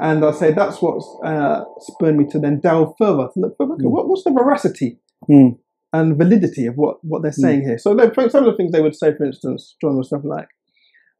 And 0.00 0.24
I 0.24 0.30
say 0.30 0.52
that's 0.52 0.80
what 0.80 0.96
uh, 1.24 1.64
spurred 1.80 2.16
me 2.16 2.24
to 2.30 2.38
then 2.38 2.60
delve 2.60 2.94
further 2.98 3.28
to 3.34 3.40
look. 3.40 3.56
Okay, 3.60 3.82
Mm. 3.84 3.90
what, 3.90 4.08
what's 4.08 4.24
the 4.24 4.30
veracity 4.30 4.90
Mm. 5.28 5.58
and 5.92 6.16
validity 6.16 6.66
of 6.66 6.76
what, 6.76 7.04
what 7.04 7.22
they're 7.22 7.32
saying 7.32 7.62
here? 7.62 7.78
So 7.78 7.96
some 7.96 8.44
of 8.44 8.50
the 8.50 8.56
things 8.56 8.70
they 8.72 8.80
would 8.86 8.94
say, 8.94 9.14
for 9.16 9.24
instance, 9.24 9.74
John 9.80 9.96
was 9.96 10.06
stuff 10.06 10.22
like, 10.24 10.48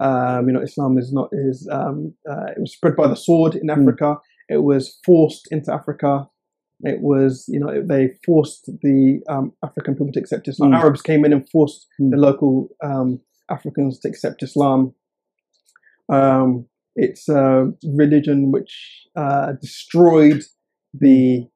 um, 0.00 0.46
you 0.48 0.52
know, 0.54 0.60
Islam 0.60 0.98
is 0.98 1.12
not 1.12 1.28
is 1.32 1.68
um, 1.72 2.14
uh, 2.28 2.46
it 2.56 2.60
was 2.60 2.72
spread 2.72 2.96
by 2.96 3.06
the 3.08 3.16
sword 3.16 3.54
in 3.54 3.68
Mm. 3.68 3.80
Africa. 3.82 4.16
It 4.48 4.62
was 4.62 4.98
forced 5.04 5.48
into 5.50 5.72
Africa. 5.72 6.28
It 6.80 7.00
was, 7.00 7.44
you 7.48 7.58
know, 7.58 7.82
they 7.82 8.10
forced 8.24 8.66
the 8.82 9.20
um, 9.28 9.52
African 9.64 9.94
people 9.94 10.12
to 10.12 10.20
accept 10.20 10.46
Islam. 10.48 10.72
Mm. 10.72 10.76
Arabs 10.80 11.02
came 11.02 11.24
in 11.24 11.32
and 11.32 11.48
forced 11.48 11.86
Mm. 12.00 12.10
the 12.10 12.16
local 12.18 12.68
um, 12.84 13.20
Africans 13.50 13.98
to 14.00 14.08
accept 14.08 14.42
Islam. 14.42 14.94
Um, 16.08 16.66
it's 16.94 17.28
a 17.28 17.72
religion 17.94 18.52
which 18.52 19.06
uh, 19.16 19.52
destroyed 19.60 20.42
the 20.94 21.46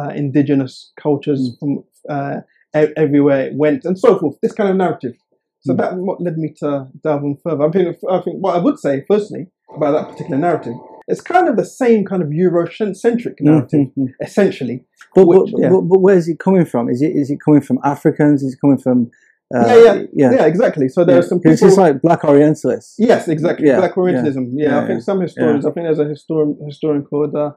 uh, 0.00 0.08
indigenous 0.10 0.92
cultures 1.00 1.56
from 1.58 1.84
uh, 2.08 2.36
everywhere 2.74 3.46
it 3.48 3.54
went, 3.56 3.84
and 3.84 3.98
so 3.98 4.18
forth. 4.18 4.36
This 4.42 4.52
kind 4.52 4.70
of 4.70 4.76
narrative. 4.76 5.14
So 5.62 5.74
that 5.74 5.96
what 5.96 6.22
led 6.22 6.38
me 6.38 6.54
to 6.60 6.88
delve 7.04 7.22
in 7.24 7.36
further. 7.42 7.64
I 7.64 7.70
think, 7.70 7.96
I 8.10 8.20
think 8.20 8.36
what 8.38 8.54
I 8.56 8.58
would 8.58 8.78
say, 8.78 9.04
firstly, 9.06 9.48
about 9.76 9.92
that 9.92 10.08
particular 10.10 10.38
narrative, 10.38 10.74
it's 11.06 11.20
kind 11.20 11.48
of 11.48 11.56
the 11.56 11.64
same 11.64 12.04
kind 12.04 12.22
of 12.22 12.28
Eurocentric 12.30 13.34
narrative, 13.40 13.80
Mm, 13.80 13.92
mm, 13.96 14.04
mm. 14.04 14.08
essentially. 14.22 14.84
But, 15.14 15.26
Which- 15.26 15.52
but, 15.52 15.60
yeah. 15.60 15.68
but, 15.70 15.82
but 15.82 16.00
where 16.00 16.16
is 16.16 16.28
it 16.28 16.38
coming 16.38 16.64
from? 16.64 16.88
Is 16.88 17.02
it 17.02 17.12
is 17.16 17.30
it 17.30 17.38
coming 17.44 17.60
from 17.60 17.78
Africans? 17.84 18.42
Is 18.42 18.54
it 18.54 18.60
coming 18.60 18.78
from? 18.78 19.10
Uh, 19.54 19.66
Yeah, 19.66 19.76
yeah, 19.84 20.02
yeah. 20.14 20.32
Yeah, 20.36 20.46
exactly. 20.46 20.88
So 20.88 21.04
there 21.04 21.18
are 21.18 21.22
some 21.22 21.38
It's 21.44 21.60
people. 21.60 21.68
just 21.68 21.78
like 21.78 22.00
Black 22.00 22.22
Orientalists. 22.24 22.94
Yes, 22.98 23.26
exactly. 23.28 23.66
Yeah, 23.66 23.78
Black 23.80 23.96
Orientalism. 23.96 24.52
Yeah, 24.54 24.68
yeah, 24.68 24.80
I 24.80 24.86
think 24.86 25.02
some 25.02 25.20
historians. 25.20 25.66
I 25.66 25.72
think 25.72 25.86
there's 25.86 25.98
a 25.98 26.04
historian 26.04 26.56
historian 26.64 27.02
called 27.02 27.34
uh, 27.34 27.50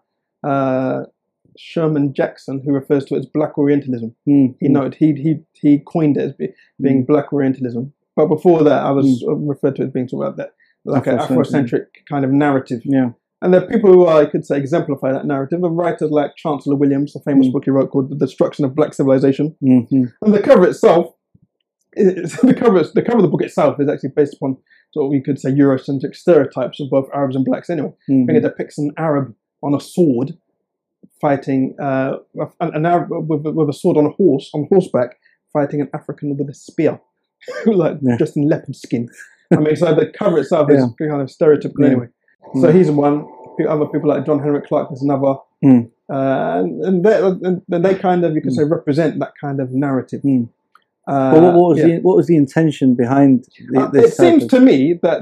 uh, 0.46 1.04
Sherman 1.58 2.14
Jackson, 2.14 2.62
who 2.66 2.72
refers 2.74 3.06
to 3.06 3.16
it 3.16 3.20
as 3.20 3.26
Black 3.26 3.58
Orientalism. 3.58 4.16
Mm, 4.28 4.56
He 4.60 4.68
noted 4.70 4.96
he 4.96 5.14
he 5.14 5.40
he 5.54 5.80
coined 5.80 6.18
it 6.18 6.22
as 6.24 6.34
be, 6.34 6.50
being 6.82 7.06
Black 7.06 7.32
Orientalism. 7.34 7.94
But 8.16 8.28
before 8.28 8.64
that, 8.64 8.84
I 8.86 8.92
was 8.92 9.24
uh, 9.28 9.34
referred 9.36 9.76
to 9.78 9.82
it 9.84 9.86
as 9.86 9.92
being 9.92 10.08
sort 10.08 10.28
of 10.28 10.38
like 10.38 10.38
that, 10.38 10.54
like 10.86 11.08
an 11.08 11.18
Afrocentric. 11.18 11.46
Afrocentric 11.70 11.86
kind 12.10 12.26
of 12.26 12.32
narrative. 12.32 12.82
Yeah. 12.86 13.10
And 13.42 13.54
there 13.54 13.62
are 13.64 13.68
people 13.68 13.92
who 13.92 14.08
I 14.08 14.26
could 14.26 14.46
say 14.46 14.58
exemplify 14.58 15.12
that 15.12 15.26
narrative. 15.26 15.62
And 15.64 15.76
writers 15.78 16.12
like 16.12 16.36
Chancellor 16.38 16.76
Williams, 16.78 17.16
a 17.16 17.20
famous 17.22 17.48
Mm. 17.48 17.52
book 17.54 17.66
he 17.66 17.72
wrote 17.72 17.92
called 17.92 18.10
"The 18.10 18.16
Destruction 18.16 18.64
of 18.66 18.74
Black 18.76 18.94
Civilization." 18.94 19.56
hmm 19.62 20.06
And 20.22 20.34
the 20.34 20.42
cover 20.42 20.66
itself, 20.68 21.14
is, 21.94 22.34
the 22.44 22.54
cover 22.54 22.82
the 22.84 23.02
cover 23.02 23.18
of 23.18 23.24
the 23.24 23.28
book 23.30 23.42
itself 23.44 23.80
is 23.80 23.90
actually 23.90 24.12
based 24.16 24.36
upon 24.36 24.58
sort 24.94 25.06
of 25.06 25.12
we 25.12 25.22
could 25.22 25.40
say 25.40 25.50
Eurocentric 25.52 26.16
stereotypes 26.16 26.80
of 26.80 26.90
both 26.90 27.10
Arabs 27.14 27.36
and 27.36 27.46
blacks. 27.46 27.70
Anyway, 27.70 27.90
I 28.10 28.26
think 28.26 28.30
it 28.32 28.42
depicts 28.42 28.78
an 28.78 28.92
Arab 28.98 29.34
on 29.62 29.74
a 29.74 29.80
sword 29.80 30.38
fighting 31.24 31.62
uh, 31.88 32.12
an, 32.60 32.86
Arab 32.86 33.08
with, 33.30 33.44
with 33.58 33.70
a 33.70 33.77
sword 33.82 33.98
on 34.01 34.06
a 34.12 34.13
horse 34.20 34.48
on 34.56 34.68
horseback 34.72 35.12
fighting 35.56 35.80
an 35.84 35.89
African 35.94 36.27
with 36.38 36.50
a 36.50 36.53
spear, 36.53 37.00
like 37.84 37.98
Yeah. 38.01 38.18
just 38.24 38.36
in 38.38 38.44
leopard 38.53 38.75
skin. 38.86 39.03
I 39.51 39.58
mean, 39.65 39.75
so 39.75 39.88
the 40.01 40.08
cover 40.22 40.38
itself 40.44 40.70
is 40.75 40.84
kind 41.12 41.22
of 41.25 41.27
stereotypical 41.38 41.80
Yeah. 41.84 41.92
anyway. 41.92 42.08
So 42.62 42.68
Mm. 42.68 42.75
he's 42.77 42.92
one. 43.08 43.18
Other 43.75 43.88
people 43.94 44.10
like 44.13 44.25
John 44.27 44.39
Henrik 44.46 44.65
Clarke 44.70 44.92
is 44.96 45.01
another. 45.08 45.36
Mm. 45.63 45.82
Uh, 46.12 46.60
and, 46.60 46.72
and, 46.88 46.98
they, 47.06 47.18
and 47.75 47.86
they 47.86 47.96
kind 47.96 48.22
of, 48.25 48.30
you 48.36 48.42
could 48.42 48.51
Mm. 48.51 48.56
say, 48.60 48.63
represent 48.77 49.20
that 49.24 49.34
kind 49.39 49.60
of 49.63 49.68
narrative. 49.72 50.22
Mm. 50.24 50.50
Uh, 51.08 51.32
But 51.34 51.42
what, 51.44 51.53
what 51.60 51.68
was 51.72 51.77
yeah. 51.80 51.86
the 51.88 51.96
what 52.08 52.15
was 52.20 52.27
the 52.32 52.38
intention 52.46 52.96
behind 53.03 53.34
the, 53.72 53.80
Uh, 53.82 53.88
this? 53.92 54.06
it 54.12 54.15
seems 54.24 54.44
to 54.53 54.60
me 54.70 54.77
that 55.06 55.20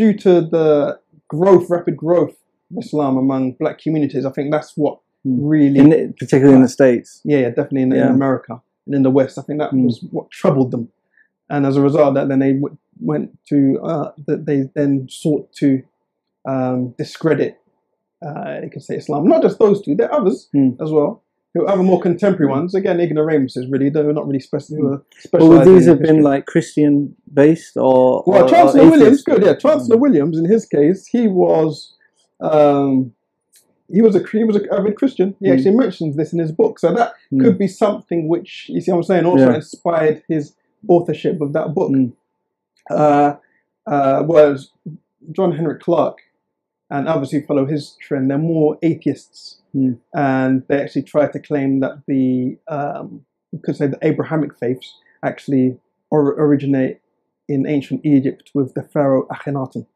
due 0.00 0.12
to 0.26 0.32
the 0.54 0.98
growth, 1.28 1.66
rapid 1.76 1.96
growth 2.04 2.36
of 2.70 2.74
Islam 2.84 3.16
among 3.24 3.42
black 3.62 3.76
communities, 3.84 4.24
I 4.24 4.32
think 4.36 4.46
that's 4.56 4.72
what. 4.82 4.94
Really, 5.24 5.78
in 5.78 5.90
the, 5.90 6.14
particularly 6.18 6.54
in 6.56 6.62
the 6.62 6.68
states. 6.68 7.20
yeah, 7.24 7.38
yeah, 7.38 7.48
definitely 7.48 7.82
in, 7.82 7.92
in 7.92 8.08
America 8.08 8.60
and 8.86 8.94
in 8.94 9.02
the 9.02 9.10
West, 9.10 9.38
I 9.38 9.42
think 9.42 9.58
that 9.60 9.72
Mm. 9.72 9.84
was 9.86 10.04
what 10.10 10.30
troubled 10.30 10.70
them. 10.70 10.88
And 11.50 11.66
as 11.66 11.76
a 11.76 11.80
result 11.80 12.14
that, 12.14 12.28
then 12.28 12.38
they 12.38 12.52
w- 12.52 12.76
went 13.00 13.36
to, 13.48 13.78
uh, 13.82 14.12
that 14.26 14.46
they 14.46 14.68
then 14.74 15.06
sought 15.10 15.52
to 15.54 15.82
um, 16.46 16.94
discredit, 16.98 17.58
uh, 18.24 18.60
you 18.62 18.68
could 18.70 18.82
say 18.82 18.96
Islam. 18.96 19.26
Not 19.26 19.40
just 19.42 19.58
those 19.58 19.80
two, 19.82 19.94
there 19.94 20.12
are 20.12 20.20
others 20.20 20.48
Mm. 20.54 20.80
as 20.80 20.90
well. 20.90 21.22
Who 21.54 21.62
are 21.62 21.70
other 21.70 21.82
more 21.82 22.00
contemporary 22.00 22.50
ones? 22.50 22.74
Again, 22.74 22.98
ignoramuses 23.00 23.66
really. 23.70 23.88
They're 23.88 24.12
not 24.12 24.26
really 24.26 24.40
special. 24.40 24.76
Are 24.94 25.02
Well, 25.32 25.48
would 25.50 25.66
these 25.68 25.86
have 25.86 26.00
been 26.02 26.22
like 26.22 26.44
Christian 26.46 27.14
based 27.32 27.76
or? 27.76 28.24
Well, 28.26 28.40
or- 28.42 28.44
or 28.44 28.48
Chancellor 28.48 28.90
Williams, 28.90 29.22
good, 29.22 29.42
yeah. 29.42 29.54
Chancellor 29.54 29.96
Williams, 29.96 30.36
in 30.36 30.44
his 30.46 30.66
case, 30.66 31.06
he 31.06 31.28
was, 31.28 31.94
um, 32.40 33.12
he 33.94 34.02
was 34.02 34.14
a 34.16 34.22
he 34.32 34.44
was 34.44 34.56
a 34.56 34.62
avid 34.76 34.96
Christian. 34.96 35.28
He 35.40 35.48
Mm. 35.48 35.52
actually 35.54 35.76
mentions 35.84 36.16
this 36.16 36.32
in 36.34 36.38
his 36.38 36.52
book, 36.52 36.78
so 36.78 36.88
that 36.94 37.12
Mm. 37.32 37.40
could 37.42 37.58
be 37.58 37.68
something 37.68 38.20
which 38.28 38.68
you 38.68 38.80
see 38.80 38.90
what 38.92 38.98
I'm 38.98 39.02
saying 39.04 39.24
also 39.26 39.48
Yeah. 39.50 39.56
inspired 39.56 40.22
his 40.28 40.54
authorship 40.88 41.40
of 41.40 41.52
that 41.52 41.68
book. 41.74 41.92
Mm. 41.92 42.12
Uh, 42.90 43.36
uh, 43.86 44.22
whereas 44.24 44.70
John 45.32 45.52
Henrik 45.52 45.80
Clarke 45.80 46.20
and 46.90 47.08
others 47.08 47.30
who 47.30 47.40
follow 47.42 47.64
his 47.66 47.96
trend, 48.00 48.30
they're 48.30 48.38
more 48.38 48.78
atheists, 48.82 49.60
Mm. 49.74 49.98
and 50.14 50.62
they 50.68 50.78
actually 50.82 51.02
try 51.02 51.26
to 51.34 51.38
claim 51.40 51.80
that 51.80 51.94
the 52.06 52.58
um, 52.68 53.24
you 53.52 53.58
could 53.64 53.76
say 53.76 53.86
the 53.86 53.98
Abrahamic 54.02 54.52
faiths 54.58 54.88
actually 55.22 55.78
or- 56.10 56.34
originate 56.44 56.98
in 57.48 57.66
ancient 57.66 58.00
Egypt 58.04 58.50
with 58.54 58.74
the 58.74 58.82
pharaoh 58.82 59.26
Akhenaten 59.28 59.86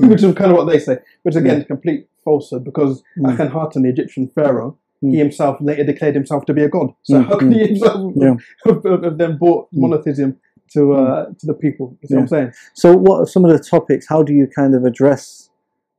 which 0.00 0.22
is 0.22 0.34
kind 0.34 0.50
of 0.50 0.56
what 0.56 0.64
they 0.72 0.78
say, 0.78 0.98
which 1.22 1.36
again 1.36 1.54
Yeah. 1.56 1.60
is 1.60 1.66
complete 1.66 2.08
falsehood 2.24 2.64
because 2.64 3.02
Mm. 3.18 3.36
Akhenaten, 3.36 3.82
the 3.82 3.88
Egyptian 3.88 4.28
pharaoh, 4.28 4.76
Mm. 5.02 5.10
he 5.12 5.18
himself 5.18 5.56
later 5.60 5.84
declared 5.84 6.14
himself 6.14 6.44
to 6.46 6.54
be 6.54 6.62
a 6.62 6.68
god. 6.68 6.88
So 7.02 7.14
Mm, 7.20 7.24
how 7.28 7.36
can 7.38 7.50
mm. 7.50 7.54
he 7.54 7.66
himself 7.66 8.12
Yeah. 8.16 8.34
have, 8.64 8.84
have- 8.84 9.04
have 9.04 9.18
then 9.18 9.36
brought 9.38 9.64
Mm. 9.72 9.80
monotheism 9.84 10.36
to 10.74 10.80
uh, 10.94 11.26
to 11.38 11.46
the 11.46 11.54
people? 11.54 11.96
You 12.00 12.08
see 12.08 12.14
what 12.14 12.20
I'm 12.22 12.28
saying? 12.28 12.52
So, 12.74 12.96
what 12.96 13.16
are 13.20 13.26
some 13.26 13.44
of 13.44 13.50
the 13.52 13.58
topics? 13.74 14.06
How 14.08 14.22
do 14.22 14.32
you 14.32 14.46
kind 14.46 14.74
of 14.74 14.84
address 14.84 15.50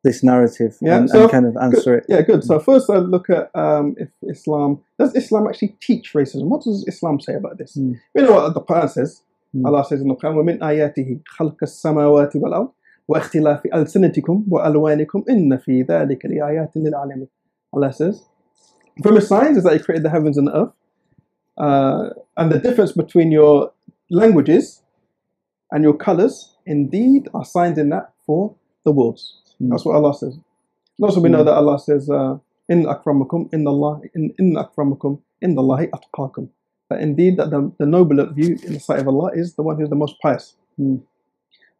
this 0.05 0.21
narrative 0.23 0.77
Yeah, 0.81 0.97
and, 0.97 1.09
so- 1.09 1.21
and 1.23 1.31
kind 1.31 1.45
of 1.45 1.55
answer 1.57 1.91
it? 1.97 2.05
Yeah, 2.09 2.21
good. 2.29 2.43
So 2.43 2.59
first, 2.59 2.89
I 2.89 2.97
look 2.97 3.29
at 3.29 3.45
um, 3.55 3.95
if 3.97 4.09
Islam 4.35 4.79
does 4.99 5.13
Islam 5.15 5.47
actually 5.47 5.75
teach 5.87 6.13
racism? 6.13 6.45
What 6.53 6.61
does 6.63 6.83
Islam 6.87 7.19
say 7.19 7.35
about 7.35 7.57
this? 7.59 7.75
Mm. 7.77 7.99
You 8.15 8.21
know 8.23 8.33
what 8.37 8.53
the 8.53 8.61
Quran 8.61 8.89
says. 8.89 9.21
Mm. 9.55 9.65
Allah 9.67 9.83
says 9.85 10.01
in 10.01 10.07
the 10.07 10.15
Quran, 10.15 10.35
وَمِنْ 10.39 10.57
آيَاتِهِ 10.59 11.21
خَلْقَ 11.37 11.57
السَّمَاوَاتِ 11.61 12.33
وَالْأَرْضِ 12.41 12.71
وَاخْتِلَافِ 13.09 13.61
أَلْسِنَتِكُمْ 13.73 14.45
وَأَلْوَانِكُمْ 14.49 15.23
إِنَّ 15.29 15.57
فِي 15.59 15.83
ذَلِكَ 15.85 16.25
لِآيَاتٍ 16.25 16.71
لِلْعَالَمِينَ 16.75 17.27
Allah 17.73 17.91
says, 17.91 18.23
from 19.01 19.15
his 19.15 19.27
signs 19.27 19.57
is 19.57 19.63
that 19.63 19.73
He 19.73 19.79
created 19.79 20.03
the 20.05 20.09
heavens 20.09 20.37
and 20.37 20.47
the 20.47 20.55
earth, 20.55 20.73
uh, 21.57 22.09
and 22.37 22.51
the 22.51 22.59
difference 22.59 22.91
between 22.91 23.31
your 23.31 23.71
languages 24.09 24.81
and 25.71 25.83
your 25.83 25.95
colors, 25.95 26.55
indeed, 26.65 27.27
are 27.33 27.43
signs 27.43 27.77
in 27.77 27.89
that 27.89 28.13
for 28.25 28.55
the 28.85 28.91
worlds. 28.91 29.41
Mm. 29.61 29.69
That's 29.71 29.85
what 29.85 29.95
Allah 29.95 30.13
says. 30.13 30.35
And 30.35 31.05
also, 31.05 31.19
we 31.19 31.29
know 31.29 31.41
Mm. 31.41 31.45
that 31.45 31.53
Allah 31.55 31.79
says, 31.79 32.09
uh, 32.09 32.37
"In 32.69 32.85
akramakum, 32.85 33.51
in 33.53 33.65
Allah, 33.67 34.01
in 34.13 34.33
in 34.37 34.53
akramakum, 34.55 35.19
in 35.41 35.57
Allahi 35.57 35.87
atqakum." 35.87 36.49
That 36.89 37.01
indeed, 37.01 37.37
that 37.37 37.49
the, 37.49 37.71
the 37.79 37.85
nobler 37.85 38.25
of 38.29 38.37
you 38.37 38.57
in 38.63 38.73
the 38.73 38.79
sight 38.79 38.99
of 38.99 39.07
Allah 39.07 39.31
is 39.33 39.55
the 39.55 39.63
one 39.63 39.79
who's 39.79 39.89
the 39.89 39.95
most 39.95 40.15
pious. 40.21 40.55
Mm. 40.79 41.01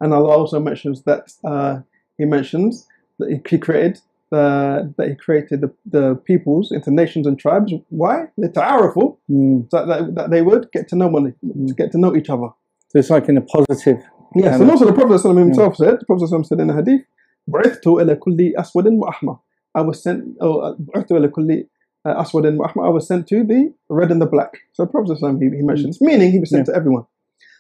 And 0.02 0.14
Allah 0.14 0.30
also 0.38 0.60
mentions 0.60 1.04
that 1.04 1.32
uh, 1.46 1.80
He 2.18 2.26
mentions 2.26 2.88
that 3.20 3.30
He, 3.30 3.40
he 3.50 3.58
created 3.58 4.00
the, 4.32 4.94
that 4.98 5.08
He 5.10 5.16
created 5.16 5.62
the, 5.62 5.72
the 5.86 6.16
peoples 6.16 6.72
into 6.72 6.92
nations 6.92 7.26
and 7.28 7.38
tribes. 7.40 7.72
Why? 7.90 8.26
لِتَعَارَفُوا, 8.40 9.18
Mm. 9.32 9.70
so 9.72 9.86
that, 9.86 10.16
that 10.16 10.30
they 10.32 10.42
would 10.42 10.72
get 10.72 10.88
to 10.90 10.96
know 10.96 11.08
one, 11.08 11.34
to 11.68 11.74
get 11.74 11.92
to 11.94 11.98
know 11.98 12.16
each 12.16 12.30
other. 12.30 12.50
So 12.90 13.00
it's 13.00 13.10
like 13.10 13.30
in 13.30 13.38
a 13.38 13.42
positive. 13.42 14.00
Yes, 14.36 14.52
Kind 14.52 14.62
and 14.62 14.64
of- 14.64 14.70
also 14.72 14.86
the 14.86 14.94
Prophet 14.94 15.22
ﷺ 15.22 15.38
himself 15.40 15.76
said, 15.78 16.00
the 16.00 16.06
Prophet 16.06 16.30
ﷺ 16.30 16.46
said 16.48 16.60
in 16.60 16.68
the 16.68 16.74
hadith, 16.76 17.02
بعثت 17.50 17.84
إلى 17.86 18.16
كل 18.20 18.54
أسود 18.58 18.86
وأحمر. 19.00 19.40
I 19.76 19.82
was 19.82 20.02
sent, 20.02 20.26
oh, 20.42 20.76
بعثت 20.76 21.12
إلى 21.12 21.30
كل 21.30 21.66
uh, 22.08 22.22
أسود 22.24 22.58
وأحمر. 22.58 22.86
I 22.86 22.90
was 22.90 23.08
sent 23.08 23.28
to 23.28 23.44
the 23.44 23.74
red 23.90 24.12
and 24.12 24.22
the 24.22 24.26
black. 24.26 24.58
So 24.74 24.86
the 24.86 24.92
Prophet 24.92 25.18
ﷺ, 25.22 25.42
he, 25.42 25.58
he 25.58 25.62
mentions, 25.64 26.02
meaning 26.02 26.32
he 26.32 26.40
was 26.40 26.50
sent 26.50 26.66
to 26.68 26.76
everyone. 26.76 27.06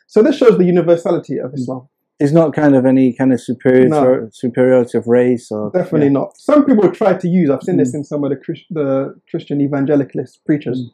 So 0.08 0.22
this 0.24 0.36
shows 0.38 0.58
the 0.58 0.66
universality 0.66 1.38
of 1.38 1.54
Islam. 1.54 1.88
It's 2.21 2.33
not 2.33 2.53
kind 2.53 2.75
of 2.75 2.85
any 2.85 3.13
kind 3.13 3.33
of 3.33 3.41
superior 3.41 4.29
superiority 4.33 4.99
of 4.99 5.07
race 5.07 5.53
or 5.53 5.71
Definitely 5.71 6.11
not. 6.11 6.37
Some 6.37 6.65
people 6.65 6.91
try 6.91 7.15
to 7.15 7.29
use, 7.29 7.49
I've 7.49 7.63
seen 7.63 7.77
this 7.77 7.93
Mm. 7.93 7.99
in 7.99 8.05
some 8.05 8.25
of 8.25 8.31
the, 8.31 8.37
Chris, 8.37 8.61
the 8.71 9.15
Christian 9.31 9.61
evangelicalist 9.61 10.39
preachers. 10.45 10.79
Mm. 10.81 10.91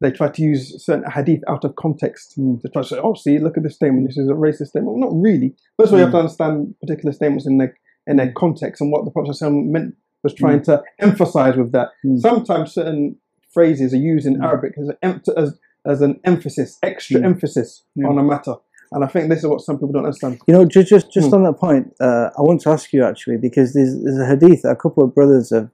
They 0.00 0.10
try 0.10 0.28
to 0.28 0.42
use 0.42 0.84
certain 0.84 1.08
hadith 1.10 1.42
out 1.48 1.64
of 1.64 1.76
context 1.76 2.36
Mm. 2.38 2.60
to 2.62 2.68
try 2.68 2.82
to 2.82 2.88
say, 2.88 2.98
oh, 3.02 3.14
see, 3.14 3.38
look 3.38 3.56
at 3.56 3.62
this 3.62 3.76
statement. 3.76 4.08
This 4.08 4.18
is 4.18 4.28
a 4.28 4.32
racist 4.34 4.68
statement. 4.68 4.96
Well, 4.98 5.08
not 5.10 5.20
really. 5.20 5.54
First 5.78 5.88
of 5.90 5.94
all, 5.94 5.98
you 6.00 6.04
have 6.04 6.10
Mm. 6.10 6.18
to 6.18 6.18
understand 6.18 6.74
particular 6.80 7.12
statements 7.12 7.46
in 7.46 7.58
their, 7.58 7.74
in 8.08 8.16
their 8.16 8.32
context 8.32 8.80
and 8.80 8.90
what 8.90 9.04
the 9.04 9.10
Prophet 9.12 9.38
meant 9.50 9.94
was 10.24 10.34
trying 10.34 10.62
to 10.62 10.82
emphasize 10.98 11.56
with 11.56 11.70
that. 11.72 11.90
Mm. 12.04 12.18
Sometimes 12.18 12.72
certain 12.72 13.16
phrases 13.54 13.94
are 13.94 13.98
used 13.98 14.26
in 14.26 14.38
Mm. 14.38 14.44
Arabic 14.44 14.74
as 14.78 14.90
an, 15.00 15.20
as, 15.36 15.58
as 15.86 16.02
an 16.02 16.18
emphasis, 16.24 16.78
extra 16.82 17.20
Mm. 17.20 17.24
emphasis 17.26 17.84
Yeah. 17.94 18.08
on 18.08 18.18
a 18.18 18.22
matter. 18.24 18.56
And 18.95 19.03
I 19.05 19.07
think 19.07 19.29
this 19.29 19.39
is 19.39 19.47
what 19.47 19.61
some 19.61 19.77
people 19.77 19.93
don't 19.93 20.03
understand. 20.05 20.39
You 20.47 20.53
know, 20.53 20.65
just 20.65 20.87
just, 20.89 21.11
just 21.13 21.29
Hmm. 21.29 21.35
on 21.35 21.43
that 21.43 21.57
point, 21.65 21.93
uh, 22.01 22.29
I 22.37 22.41
want 22.41 22.59
to 22.61 22.69
ask 22.69 22.91
you 22.93 23.05
actually 23.05 23.37
because 23.37 23.73
there's 23.73 23.93
there's 24.03 24.19
a 24.19 24.25
hadith. 24.25 24.61
that 24.63 24.71
A 24.71 24.75
couple 24.75 25.03
of 25.03 25.15
brothers 25.15 25.49
have 25.51 25.69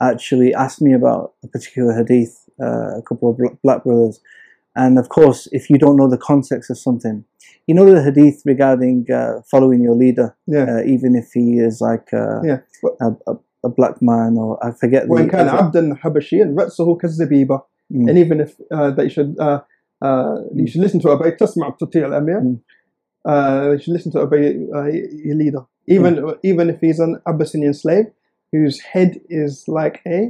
actually 0.00 0.54
asked 0.54 0.80
me 0.82 0.92
about 0.92 1.32
a 1.44 1.48
particular 1.48 1.92
hadith. 1.94 2.34
Uh, 2.60 2.98
a 2.98 3.02
couple 3.02 3.30
of 3.30 3.36
bl- 3.38 3.56
black 3.62 3.84
brothers, 3.84 4.20
and 4.74 4.98
of 4.98 5.08
course, 5.10 5.46
if 5.52 5.70
you 5.70 5.78
don't 5.78 5.96
know 5.96 6.08
the 6.08 6.18
context 6.18 6.70
of 6.70 6.76
something, 6.76 7.24
you 7.68 7.74
know 7.74 7.86
the 7.94 8.02
hadith 8.02 8.42
regarding 8.44 9.06
uh, 9.12 9.40
following 9.50 9.80
your 9.80 9.94
leader, 9.94 10.34
Yeah. 10.48 10.64
uh, 10.78 10.82
even 10.94 11.14
if 11.14 11.26
he 11.32 11.58
is 11.60 11.80
like 11.80 12.12
uh, 12.12 12.40
Yeah. 12.42 12.58
Well- 12.82 12.96
a, 13.00 13.08
a, 13.32 13.38
a 13.64 13.68
black 13.68 14.02
man 14.02 14.36
or 14.36 14.58
I 14.66 14.72
forget 14.72 15.06
وإن 15.08 15.26
the. 15.26 15.30
كان 15.30 15.48
عبدا 15.48 15.94
حبشيا 15.94 16.54
رأسه 16.58 16.96
كالزبيبة 16.96 17.62
Mm. 17.90 18.06
and 18.10 18.18
even 18.18 18.38
if 18.40 18.50
uh, 18.70 18.90
they 18.90 19.08
should 19.08 19.34
uh, 19.38 19.42
uh, 19.42 19.60
you 20.54 20.66
should 20.66 20.80
listen 20.80 21.00
to 21.00 21.08
obey 21.10 21.30
تسمع 21.40 21.68
تطيع 21.80 22.06
الأمير 22.06 22.40
Mm. 22.40 22.58
uh, 23.28 23.72
you 23.72 23.78
should 23.78 23.94
listen 23.94 24.12
to 24.12 24.20
obey 24.20 24.44
uh, 24.74 24.84
your 25.26 25.36
leader 25.36 25.62
even 25.86 26.12
even 26.42 26.70
if 26.70 26.80
he's 26.80 27.00
an 27.00 27.20
Abyssinian 27.26 27.74
slave 27.74 28.06
whose 28.52 28.80
head 28.80 29.10
is 29.28 29.64
like 29.68 30.00
a 30.06 30.20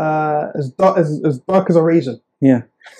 uh, 0.00 0.46
as 0.58 0.70
dark 0.70 0.98
as, 0.98 1.20
as 1.24 1.38
dark 1.52 1.68
as 1.70 1.76
a 1.76 1.82
raisin 1.82 2.18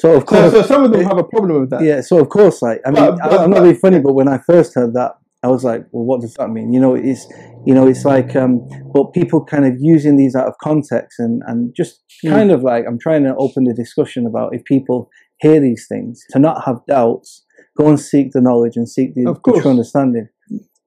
So 0.02 0.08
of 0.16 0.22
so, 0.22 0.26
course, 0.30 0.52
so 0.52 0.62
some 0.72 0.82
of 0.86 0.90
them 0.92 1.02
have 1.10 1.18
a 1.18 1.28
problem 1.34 1.60
with 1.62 1.70
that 1.70 1.82
yeah. 1.90 2.00
So 2.08 2.14
of 2.24 2.28
course, 2.36 2.56
like 2.66 2.78
I 2.86 2.90
mean, 2.90 3.04
But- 3.04 3.18
but- 3.30 3.32
I, 3.40 3.42
I'm 3.44 3.50
not 3.50 3.58
but- 3.60 3.64
being 3.68 3.80
funny, 3.86 4.00
but 4.06 4.12
when 4.18 4.28
I 4.34 4.38
first 4.52 4.70
heard 4.78 4.92
that, 5.00 5.12
I 5.46 5.48
was 5.54 5.62
like, 5.70 5.82
well, 5.92 6.04
what 6.10 6.18
does 6.24 6.34
that 6.38 6.48
mean? 6.56 6.68
You 6.74 6.80
know, 6.84 6.94
it's 7.10 7.24
you 7.68 7.74
know, 7.76 7.86
it's 7.92 8.04
like, 8.14 8.30
um, 8.42 8.52
but 8.94 9.04
people 9.18 9.38
kind 9.54 9.64
of 9.68 9.74
using 9.94 10.14
these 10.22 10.34
out 10.40 10.48
of 10.52 10.54
context 10.68 11.14
and 11.24 11.34
and 11.48 11.58
just 11.80 11.94
Mm. 12.24 12.30
kind 12.36 12.50
of 12.56 12.60
like 12.70 12.82
I'm 12.88 12.98
trying 13.06 13.24
to 13.28 13.32
open 13.44 13.62
the 13.68 13.74
discussion 13.84 14.22
about 14.30 14.48
if 14.56 14.62
people 14.74 14.98
hear 15.39 15.59
these 15.59 15.85
things 15.87 16.23
to 16.31 16.39
not 16.39 16.63
have 16.65 16.79
doubts, 16.87 17.45
go 17.77 17.87
and 17.87 17.99
seek 17.99 18.31
the 18.31 18.41
knowledge 18.41 18.75
and 18.75 18.87
seek 18.89 19.13
the, 19.15 19.23
the 19.45 19.59
true 19.61 19.69
understanding. 19.71 20.27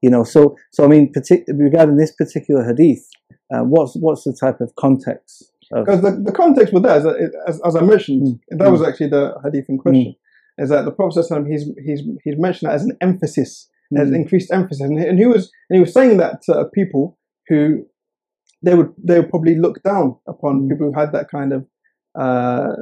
You 0.02 0.10
know, 0.10 0.24
so 0.24 0.56
so 0.72 0.84
I 0.84 0.88
mean, 0.88 1.12
partic- 1.12 1.44
regarding 1.48 1.96
this 1.96 2.12
particular 2.12 2.64
hadith, 2.64 3.04
uh, 3.54 3.60
what's 3.60 3.94
what's 3.96 4.24
the 4.24 4.36
type 4.38 4.60
of 4.60 4.74
context? 4.76 5.50
Because 5.74 6.02
the, 6.02 6.10
the 6.10 6.32
context 6.32 6.74
with 6.74 6.82
that, 6.82 6.98
is 6.98 7.04
that, 7.04 7.16
as, 7.48 7.60
as 7.64 7.76
I 7.76 7.80
mentioned, 7.80 8.22
Mm. 8.52 8.58
that 8.58 8.70
was 8.70 8.82
actually 8.82 9.08
the 9.08 9.34
hadith 9.42 9.70
in 9.70 9.78
question, 9.78 10.14
is 10.58 10.68
that 10.68 10.84
the 10.84 10.90
Prophet 10.90 11.24
he's, 11.48 11.64
he's, 11.82 12.02
he's 12.24 12.36
mentioned 12.38 12.68
that 12.70 12.74
as 12.74 12.84
an 12.84 12.96
emphasis, 13.00 13.70
as 13.96 14.08
Mm. 14.10 14.16
increased 14.16 14.52
emphasis. 14.52 14.82
And 14.82 14.98
he, 15.00 15.06
and 15.06 15.18
he 15.18 15.24
was 15.26 15.50
and 15.70 15.76
he 15.76 15.80
was 15.80 15.94
saying 15.94 16.18
that 16.18 16.42
to 16.42 16.66
people 16.74 17.16
who 17.48 17.86
they 18.62 18.74
would 18.74 18.92
they 19.02 19.18
would 19.20 19.30
probably 19.30 19.56
look 19.56 19.82
down 19.82 20.16
upon 20.28 20.62
Mm. 20.62 20.68
people 20.70 20.92
who 20.92 20.98
had 21.00 21.12
that 21.12 21.30
kind 21.30 21.52
of 21.54 21.64
uh, 22.18 22.72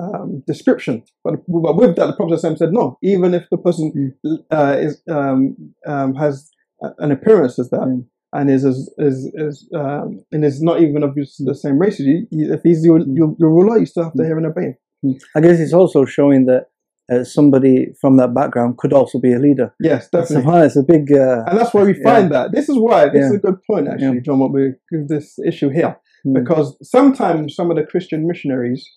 um, 0.00 0.42
description. 0.46 1.02
But, 1.24 1.34
but 1.48 1.76
with 1.76 1.96
that, 1.96 2.06
the 2.06 2.16
Prophet 2.16 2.40
said, 2.40 2.72
no, 2.72 2.98
even 3.02 3.34
if 3.34 3.44
the 3.50 3.58
person 3.58 4.14
uh, 4.50 4.76
is 4.78 5.02
um, 5.10 5.56
um, 5.86 6.14
has 6.14 6.50
an 6.98 7.10
appearance 7.12 7.58
as 7.58 7.70
that. 7.70 7.80
Mm. 7.80 8.06
And 8.32 8.48
is 8.48 8.64
is 8.64 8.78
is, 8.98 9.16
is 9.34 9.68
um, 9.74 10.22
and 10.30 10.44
is 10.44 10.62
not 10.62 10.80
even 10.80 11.02
of 11.02 11.16
the 11.16 11.54
same 11.64 11.80
race 11.80 11.98
as 11.98 12.06
you. 12.06 12.28
If 12.30 12.60
he's 12.62 12.84
your, 12.84 13.00
your 13.00 13.34
your 13.40 13.50
ruler, 13.50 13.76
you 13.78 13.86
still 13.86 14.04
have 14.04 14.12
to 14.18 14.24
hear 14.24 14.38
and 14.38 14.46
obey 14.46 14.76
him. 15.02 15.18
I 15.34 15.40
guess 15.40 15.58
it's 15.58 15.72
also 15.72 16.04
showing 16.04 16.46
that 16.46 16.66
uh, 17.12 17.24
somebody 17.24 17.88
from 18.00 18.18
that 18.18 18.32
background 18.32 18.78
could 18.78 18.92
also 18.92 19.18
be 19.18 19.32
a 19.32 19.38
leader. 19.40 19.74
Yes, 19.80 20.08
definitely. 20.10 20.44
So 20.44 20.62
it's 20.62 20.76
a 20.76 20.84
big. 20.84 21.12
Uh, 21.12 21.42
And 21.48 21.58
that's 21.58 21.74
why 21.74 21.82
we 21.82 21.96
Yeah. 21.98 22.04
find 22.04 22.30
that. 22.30 22.52
This 22.52 22.68
is 22.68 22.78
why, 22.78 23.08
this 23.08 23.26
is 23.26 23.34
a 23.34 23.38
good 23.38 23.58
point 23.68 23.88
actually, 23.88 24.18
Yeah. 24.18 24.20
John, 24.26 24.38
what 24.38 24.52
we 24.52 24.74
give 24.92 25.08
this 25.08 25.36
issue 25.40 25.70
here. 25.70 25.96
mm, 26.24 26.34
Because 26.34 26.76
sometimes 26.88 27.56
some 27.56 27.68
of 27.72 27.76
the 27.78 27.82
Christian 27.84 28.28
missionaries 28.28 28.88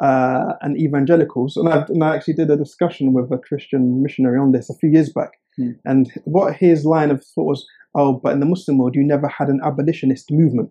uh, 0.00 0.54
and 0.62 0.78
evangelicals, 0.80 1.56
and, 1.56 1.68
I've, 1.68 1.88
and 1.90 2.02
I 2.02 2.14
actually 2.16 2.34
did 2.34 2.50
a 2.50 2.56
discussion 2.56 3.12
with 3.12 3.30
a 3.32 3.38
Christian 3.38 4.02
missionary 4.02 4.38
on 4.38 4.52
this 4.52 4.70
a 4.70 4.74
few 4.74 4.90
years 4.90 5.12
back, 5.12 5.32
Hmm. 5.56 5.70
and 5.84 6.10
what 6.24 6.54
his 6.56 6.84
line 6.84 7.10
of 7.10 7.24
thought 7.34 7.44
was, 7.52 7.66
oh, 7.96 8.20
but 8.22 8.32
in 8.32 8.40
the 8.40 8.46
Muslim 8.46 8.78
world, 8.78 8.94
you 8.94 9.04
never 9.04 9.28
had 9.28 9.48
an 9.48 9.60
abolitionist 9.64 10.30
movement. 10.30 10.70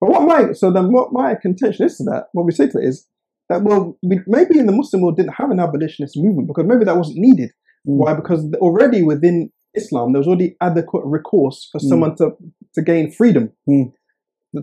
But 0.00 0.10
what 0.10 0.22
my, 0.22 0.52
so 0.52 0.70
then 0.72 0.92
what 0.92 1.12
my 1.12 1.34
contention 1.40 1.86
is 1.86 1.96
to 1.98 2.04
that, 2.04 2.24
what 2.32 2.44
we 2.44 2.52
say 2.52 2.68
to 2.68 2.78
it 2.78 2.84
is, 2.84 3.06
that 3.48 3.62
well, 3.62 3.96
we, 4.02 4.18
maybe 4.26 4.58
in 4.58 4.66
the 4.66 4.72
Muslim 4.72 5.00
world 5.02 5.16
didn't 5.16 5.34
have 5.34 5.50
an 5.52 5.60
abolitionist 5.60 6.16
movement 6.16 6.48
because 6.48 6.66
maybe 6.66 6.84
that 6.84 6.96
wasn't 6.96 7.18
needed. 7.18 7.50
Mm. 7.88 7.98
Why? 7.98 8.12
Because 8.14 8.44
already 8.56 9.02
within 9.04 9.50
Islam, 9.74 10.12
there 10.12 10.18
was 10.20 10.26
already 10.26 10.56
adequate 10.60 11.04
recourse 11.06 11.68
for 11.70 11.78
Mm. 11.78 11.88
someone 11.88 12.16
to, 12.16 12.30
to 12.74 12.82
gain 12.82 13.12
freedom. 13.12 13.52
Mm. 13.70 13.92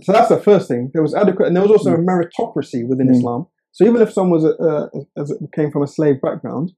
So 0.01 0.11
that's 0.11 0.29
the 0.29 0.39
first 0.39 0.67
thing. 0.67 0.91
There 0.93 1.01
was 1.01 1.15
adequate, 1.15 1.47
and 1.47 1.55
there 1.55 1.63
was 1.63 1.71
also 1.71 1.93
a 1.93 1.97
meritocracy 1.97 2.85
within 2.87 3.07
Mm. 3.07 3.15
Islam. 3.15 3.47
So 3.73 3.85
even 3.85 4.01
if 4.01 4.13
someone 4.13 4.39
was 4.39 4.45
a, 4.45 4.55
uh, 4.55 5.21
as 5.21 5.35
came 5.53 5.71
from 5.71 5.83
a 5.83 5.87
slave 5.87 6.21
background, 6.21 6.71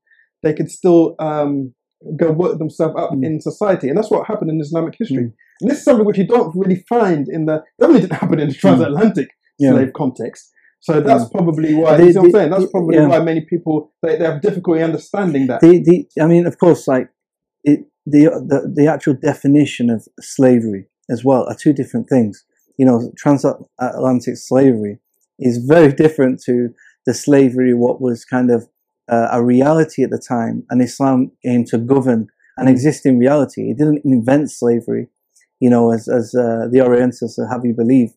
they 0.44 0.54
could 0.54 0.72
still 0.72 1.16
um, 1.20 1.74
go 2.18 2.32
work 2.32 2.58
themselves 2.58 2.96
up 2.98 3.12
Mm. 3.12 3.26
in 3.26 3.42
society, 3.42 3.88
and 3.90 3.98
that's 3.98 4.10
what 4.12 4.28
happened 4.28 4.50
in 4.50 4.60
Islamic 4.62 4.96
history. 4.98 5.26
Mm. 5.26 5.34
And 5.62 5.70
this 5.70 5.80
is 5.80 5.84
something 5.86 6.06
which 6.06 6.18
you 6.18 6.28
don't 6.28 6.56
really 6.56 6.84
find 6.90 7.28
in 7.30 7.46
the 7.46 7.64
definitely 7.80 8.02
didn't 8.08 8.20
happen 8.24 8.40
in 8.40 8.50
the 8.50 8.54
transatlantic 8.56 9.30
yeah. 9.60 9.72
slave 9.72 9.92
context. 9.94 10.52
So 10.82 11.02
that's 11.02 11.26
Mm. 11.26 11.32
probably 11.32 11.74
why. 11.74 11.98
The- 11.98 12.06
you 12.06 12.14
see 12.14 12.20
what 12.20 12.26
I'm 12.26 12.32
saying? 12.32 12.52
That's 12.52 12.72
probably 12.72 12.96
yeah. 12.98 13.08
why 13.08 13.20
many 13.32 13.42
people 13.42 13.92
they, 14.02 14.18
they 14.18 14.26
have 14.26 14.42
difficulty 14.42 14.82
understanding 14.82 15.48
that. 15.48 15.62
the, 15.62 15.80
the 15.88 15.98
I 16.22 16.28
mean, 16.28 16.46
of 16.46 16.58
course, 16.60 16.88
like 16.88 17.10
it, 17.64 17.80
the, 18.06 18.26
the 18.52 18.72
the 18.80 18.88
actual 18.88 19.16
definition 19.16 19.90
of 19.90 20.08
slavery 20.22 20.84
as 21.10 21.24
well 21.26 21.44
are 21.50 21.56
two 21.56 21.74
different 21.74 22.08
things. 22.08 22.46
You 22.78 22.86
know, 22.86 23.12
transatlantic 23.18 24.36
slavery 24.38 25.00
is 25.40 25.58
very 25.66 25.92
different 25.92 26.42
to 26.46 26.70
the 27.06 27.14
slavery 27.14 27.74
what 27.74 28.02
was 28.02 28.26
kind 28.26 28.50
of 28.52 28.68
uh, 29.12 29.28
a 29.32 29.44
reality 29.44 30.04
at 30.04 30.10
the 30.10 30.18
time, 30.36 30.64
and 30.70 30.82
Islam 30.82 31.32
came 31.46 31.64
to 31.66 31.78
govern 31.78 32.28
an 32.58 32.68
existing 32.68 33.20
reality. 33.20 33.70
It 33.72 33.78
didn't 33.78 34.02
invent 34.06 34.50
slavery, 34.52 35.08
you 35.60 35.70
know, 35.70 35.92
as 35.92 36.08
as 36.08 36.34
uh, 36.36 36.68
the 36.72 36.82
Orientals 36.82 37.40
have 37.52 37.62
you 37.64 37.74
believe. 37.74 38.10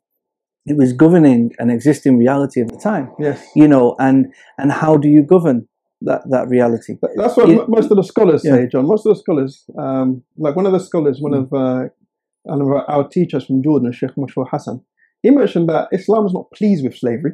It 0.66 0.76
was 0.76 0.92
governing 0.92 1.52
an 1.58 1.70
existing 1.70 2.18
reality 2.18 2.60
of 2.60 2.68
the 2.68 2.76
time, 2.78 3.10
Yes. 3.18 3.38
you 3.54 3.68
know, 3.68 3.96
and 3.98 4.32
and 4.58 4.70
how 4.72 4.96
do 4.96 5.08
you 5.08 5.22
govern 5.22 5.66
that 6.02 6.22
that 6.30 6.48
reality? 6.48 6.96
That's 7.16 7.36
what 7.36 7.48
Yeah. 7.48 7.60
m- 7.62 7.70
most 7.76 7.90
of 7.90 7.96
the 7.96 8.04
scholars 8.12 8.42
say, 8.42 8.66
John. 8.72 8.86
Most 8.86 9.04
of 9.06 9.10
the 9.14 9.20
scholars, 9.24 9.64
um, 9.78 10.22
like 10.44 10.56
one 10.56 10.66
of 10.66 10.72
the 10.72 10.80
scholars, 10.90 11.20
one 11.20 11.32
Mm. 11.32 11.42
of, 11.42 11.52
uh, 11.52 11.88
one 12.44 12.60
of 12.62 12.68
our- 12.68 12.86
our 12.94 13.08
teachers 13.08 13.44
from 13.46 13.62
Jordan, 13.62 13.92
Sheikh 13.92 14.14
Mashur 14.16 14.46
Hassan, 14.52 14.80
he 15.22 15.30
mentioned 15.30 15.68
that 15.68 15.88
Islam 15.92 16.24
is 16.26 16.32
not 16.38 16.50
pleased 16.52 16.84
with 16.84 16.94
slavery, 16.94 17.32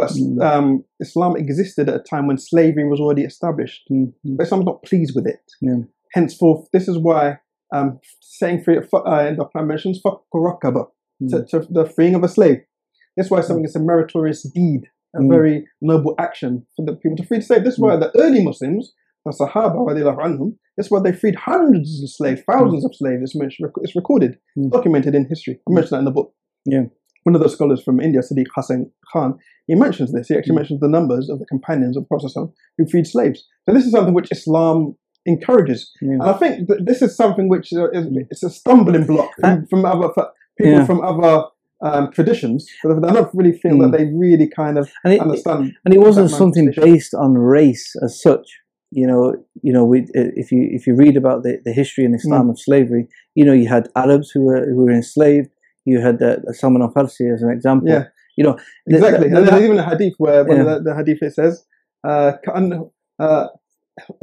but 0.00 0.10
mm, 0.10 0.42
um, 0.42 0.84
Islam 1.00 1.36
existed 1.36 1.88
at 1.88 1.94
a 1.94 1.98
time 1.98 2.26
when 2.26 2.38
slavery 2.38 2.88
was 2.88 3.00
already 3.00 3.22
established. 3.22 3.82
Mm, 3.90 4.12
mm. 4.26 4.36
But 4.36 4.46
Islam's 4.46 4.66
not 4.66 4.82
pleased 4.82 5.14
with 5.14 5.26
it. 5.26 5.42
Yeah. 5.60 5.82
Henceforth, 6.14 6.68
this 6.72 6.88
is 6.88 6.98
why 6.98 7.38
um, 7.74 8.00
saying 8.20 8.64
free 8.64 8.78
uh, 8.78 9.26
in 9.28 9.36
the 9.36 9.44
Quran 9.44 9.66
mentions 9.66 10.00
"fakurakaba," 10.02 10.86
to, 11.28 11.44
to 11.50 11.66
the 11.70 11.84
freeing 11.84 12.14
of 12.14 12.24
a 12.24 12.28
slave. 12.28 12.58
That's 13.16 13.30
why 13.30 13.40
mm. 13.40 13.44
something 13.44 13.64
is 13.64 13.76
a 13.76 13.80
meritorious 13.80 14.42
deed, 14.42 14.82
a 15.14 15.20
very 15.26 15.66
noble 15.82 16.14
action 16.18 16.66
for 16.76 16.86
the 16.86 16.94
people 16.94 17.16
to 17.18 17.26
free 17.26 17.38
the 17.38 17.44
slave. 17.44 17.64
This 17.64 17.74
is 17.74 17.80
why 17.80 17.96
the 17.96 18.10
early 18.18 18.42
Muslims, 18.42 18.94
the 19.26 19.32
Sahaba, 19.32 20.54
this 20.76 20.86
is 20.86 20.90
why 20.90 21.00
they 21.00 21.12
freed 21.12 21.34
hundreds 21.34 22.02
of 22.02 22.08
slaves, 22.08 22.40
thousands 22.50 22.86
of 22.86 22.94
slaves. 22.94 23.34
It's, 23.34 23.54
it's 23.82 23.96
recorded, 23.96 24.38
documented 24.70 25.14
in 25.14 25.26
history. 25.28 25.60
I 25.68 25.74
mentioned 25.74 25.92
that 25.92 25.98
in 25.98 26.04
the 26.06 26.10
book. 26.10 26.32
Yeah. 26.64 26.84
One 27.24 27.34
of 27.34 27.42
the 27.42 27.48
scholars 27.48 27.82
from 27.82 28.00
India, 28.00 28.20
Sadiq 28.20 28.46
Hassan 28.54 28.90
Khan, 29.12 29.38
he 29.66 29.74
mentions 29.74 30.12
this. 30.12 30.28
He 30.28 30.34
actually 30.36 30.54
Mm. 30.54 30.60
mentions 30.62 30.80
the 30.80 30.88
numbers 30.88 31.28
of 31.28 31.38
the 31.38 31.46
companions 31.46 31.96
of 31.96 32.04
the 32.04 32.08
Prophet 32.08 32.32
who 32.76 32.86
freed 32.88 33.06
slaves. 33.06 33.44
So 33.64 33.74
this 33.74 33.84
is 33.84 33.92
something 33.92 34.14
which 34.14 34.30
Islam 34.32 34.96
encourages. 35.26 35.80
yeah. 36.00 36.12
And 36.12 36.22
I 36.22 36.32
think 36.32 36.68
that 36.68 36.86
this 36.86 37.02
is 37.02 37.14
something 37.16 37.48
which 37.48 37.72
uh, 37.72 37.90
is 37.90 38.06
it's 38.30 38.42
a 38.42 38.50
stumbling 38.50 39.04
block 39.06 39.30
from, 39.40 39.66
from 39.70 39.84
other 39.84 40.08
for 40.14 40.28
people 40.58 40.72
Yeah. 40.78 40.86
from 40.86 41.00
other 41.02 41.44
um, 41.82 42.10
traditions. 42.10 42.66
But 42.82 43.04
I 43.10 43.12
don't 43.12 43.30
really 43.34 43.56
feel 43.62 43.76
Mm. 43.76 43.82
that 43.92 43.98
they 43.98 44.06
really 44.24 44.48
kind 44.48 44.76
of 44.78 44.90
and 45.04 45.12
it, 45.14 45.20
understand. 45.20 45.72
and 45.84 45.94
it 45.94 46.00
wasn't 46.00 46.30
something 46.30 46.72
based 46.76 47.14
on 47.14 47.34
race 47.58 47.86
as 48.02 48.20
such. 48.20 48.46
You 48.92 49.06
know, 49.06 49.22
you 49.62 49.72
know, 49.72 49.84
we, 49.84 50.06
if 50.14 50.50
you 50.50 50.62
if 50.78 50.86
you 50.86 50.94
read 50.96 51.16
about 51.16 51.42
the, 51.44 51.52
the 51.66 51.72
history 51.72 52.04
in 52.04 52.12
Islam 52.14 52.46
Mm. 52.46 52.50
of 52.52 52.58
slavery, 52.68 53.04
you 53.38 53.44
know, 53.44 53.52
you 53.62 53.68
had 53.68 53.88
Arabs 54.04 54.30
who 54.32 54.42
were 54.48 54.64
who 54.66 54.82
were 54.84 54.90
enslaved 55.02 55.50
You 55.89 55.99
had 56.01 56.21
uh, 56.21 56.37
Salman 56.53 56.81
al 56.81 56.91
Farsi 56.93 57.31
as 57.33 57.41
an 57.41 57.49
example. 57.51 57.89
Yeah. 57.89 58.05
You 58.37 58.43
know, 58.45 58.57
the- 58.87 58.95
Exactly. 58.97 59.29
the- 59.29 59.37
and 59.37 59.47
the- 59.47 59.51
there's 59.51 59.63
even 59.63 59.79
a 59.79 59.89
hadith 59.89 60.13
where 60.17 60.43
one 60.43 60.57
Yeah. 60.57 60.63
of 60.63 60.83
the, 60.83 60.89
the 60.91 60.95
hadith 60.95 61.19
it 61.21 61.33
says, 61.33 61.63
uh, 62.07 62.33
كأنه 62.45 62.89
uh, 63.21 63.47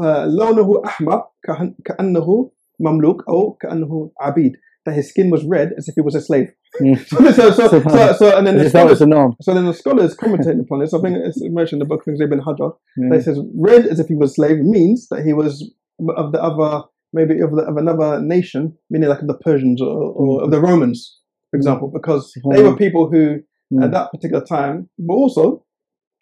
uh, 0.00 0.26
لونه 0.26 0.82
أحمر 0.84 1.22
كأن- 1.48 1.74
كأنه 1.84 2.50
مملوك 2.80 3.22
أو 3.28 3.56
كأنه 3.62 4.10
عبيد. 4.20 4.52
That 4.84 4.94
his 4.96 5.08
skin 5.10 5.30
was 5.30 5.44
red 5.44 5.72
as 5.78 5.86
if 5.88 5.94
he 5.94 6.00
was 6.00 6.16
a 6.16 6.20
slave. 6.20 6.48
Mm. 6.80 6.98
so, 7.06 7.16
so, 7.30 7.50
so, 7.52 7.68
so, 7.68 8.12
so, 8.18 8.36
and 8.36 8.44
then 8.46 8.56
as 8.56 8.62
the 8.62 8.66
if 8.66 8.72
that 8.72 8.86
was 8.86 8.98
scholars, 8.98 8.98
the 8.98 9.06
norm. 9.06 9.36
so 9.40 9.54
then 9.54 9.64
the 9.66 9.74
scholars 9.74 10.16
commentating 10.16 10.60
upon 10.60 10.80
this. 10.80 10.92
I 10.92 11.00
think 11.00 11.18
it's 11.18 11.38
mentioned 11.40 11.80
in 11.80 11.86
the 11.86 11.90
book 11.94 12.02
of 12.08 12.20
Ibn 12.20 12.40
Hajar. 12.40 12.72
Yeah. 12.96 13.14
It 13.16 13.22
says 13.22 13.38
red 13.54 13.86
as 13.86 14.00
if 14.00 14.08
he 14.08 14.16
was 14.16 14.30
a 14.32 14.34
slave 14.34 14.58
means 14.58 15.06
that 15.10 15.24
he 15.24 15.32
was 15.34 15.72
of 16.16 16.32
the 16.32 16.42
other, 16.42 16.82
maybe 17.12 17.38
of, 17.40 17.52
the, 17.52 17.62
of 17.62 17.76
another 17.76 18.20
nation, 18.20 18.76
meaning 18.90 19.08
like 19.08 19.20
of 19.20 19.28
the 19.28 19.38
Persians 19.38 19.80
or, 19.80 19.88
or 20.20 20.42
of 20.42 20.50
the 20.50 20.60
Romans, 20.60 21.16
for 21.49 21.57
example, 21.57 21.87
because 21.93 22.33
they 22.51 22.61
were 22.63 22.75
people 22.75 23.09
who 23.11 23.39
Mm. 23.69 23.83
at 23.83 23.91
that 23.91 24.11
particular 24.13 24.41
time 24.45 24.87
were 24.97 25.15
also 25.15 25.45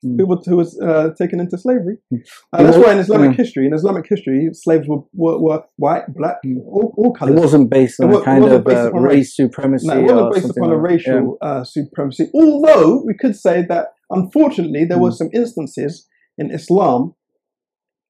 Mm. 0.04 0.18
people 0.18 0.42
who 0.46 0.58
was 0.58 0.80
uh, 0.82 1.12
taken 1.22 1.40
into 1.40 1.58
slavery. 1.60 1.98
Mm. 2.12 2.20
Uh, 2.54 2.64
that's 2.64 2.78
why 2.78 2.92
in 2.92 2.98
Islamic 2.98 3.32
yeah. 3.32 3.38
history, 3.44 3.66
in 3.68 3.74
Islamic 3.74 4.06
history, 4.10 4.50
slaves 4.54 4.88
were, 4.88 5.02
were, 5.14 5.38
were 5.40 5.64
white, 5.78 6.06
black, 6.18 6.38
Mm. 6.44 6.58
all, 6.66 6.88
all 6.98 7.16
It 7.30 7.36
wasn't 7.36 7.70
based 7.70 8.00
on 8.02 8.12
It 8.12 8.18
a 8.18 8.22
kind 8.24 8.44
of 8.46 8.66
uh, 8.68 8.92
race 8.94 9.36
supremacy. 9.36 9.88
No, 9.88 9.94
it 10.00 10.04
wasn't 10.12 10.34
based 10.34 10.50
upon 10.58 10.70
a 10.72 10.74
like 10.74 10.82
that. 10.82 10.90
racial 10.94 11.38
uh, 11.42 11.64
supremacy. 11.64 12.24
Although 12.34 13.04
we 13.06 13.14
could 13.22 13.36
say 13.36 13.64
that, 13.72 13.86
unfortunately, 14.10 14.86
there 14.86 14.98
were 15.06 15.12
some 15.22 15.30
instances 15.42 16.08
in 16.40 16.50
Islam 16.60 17.14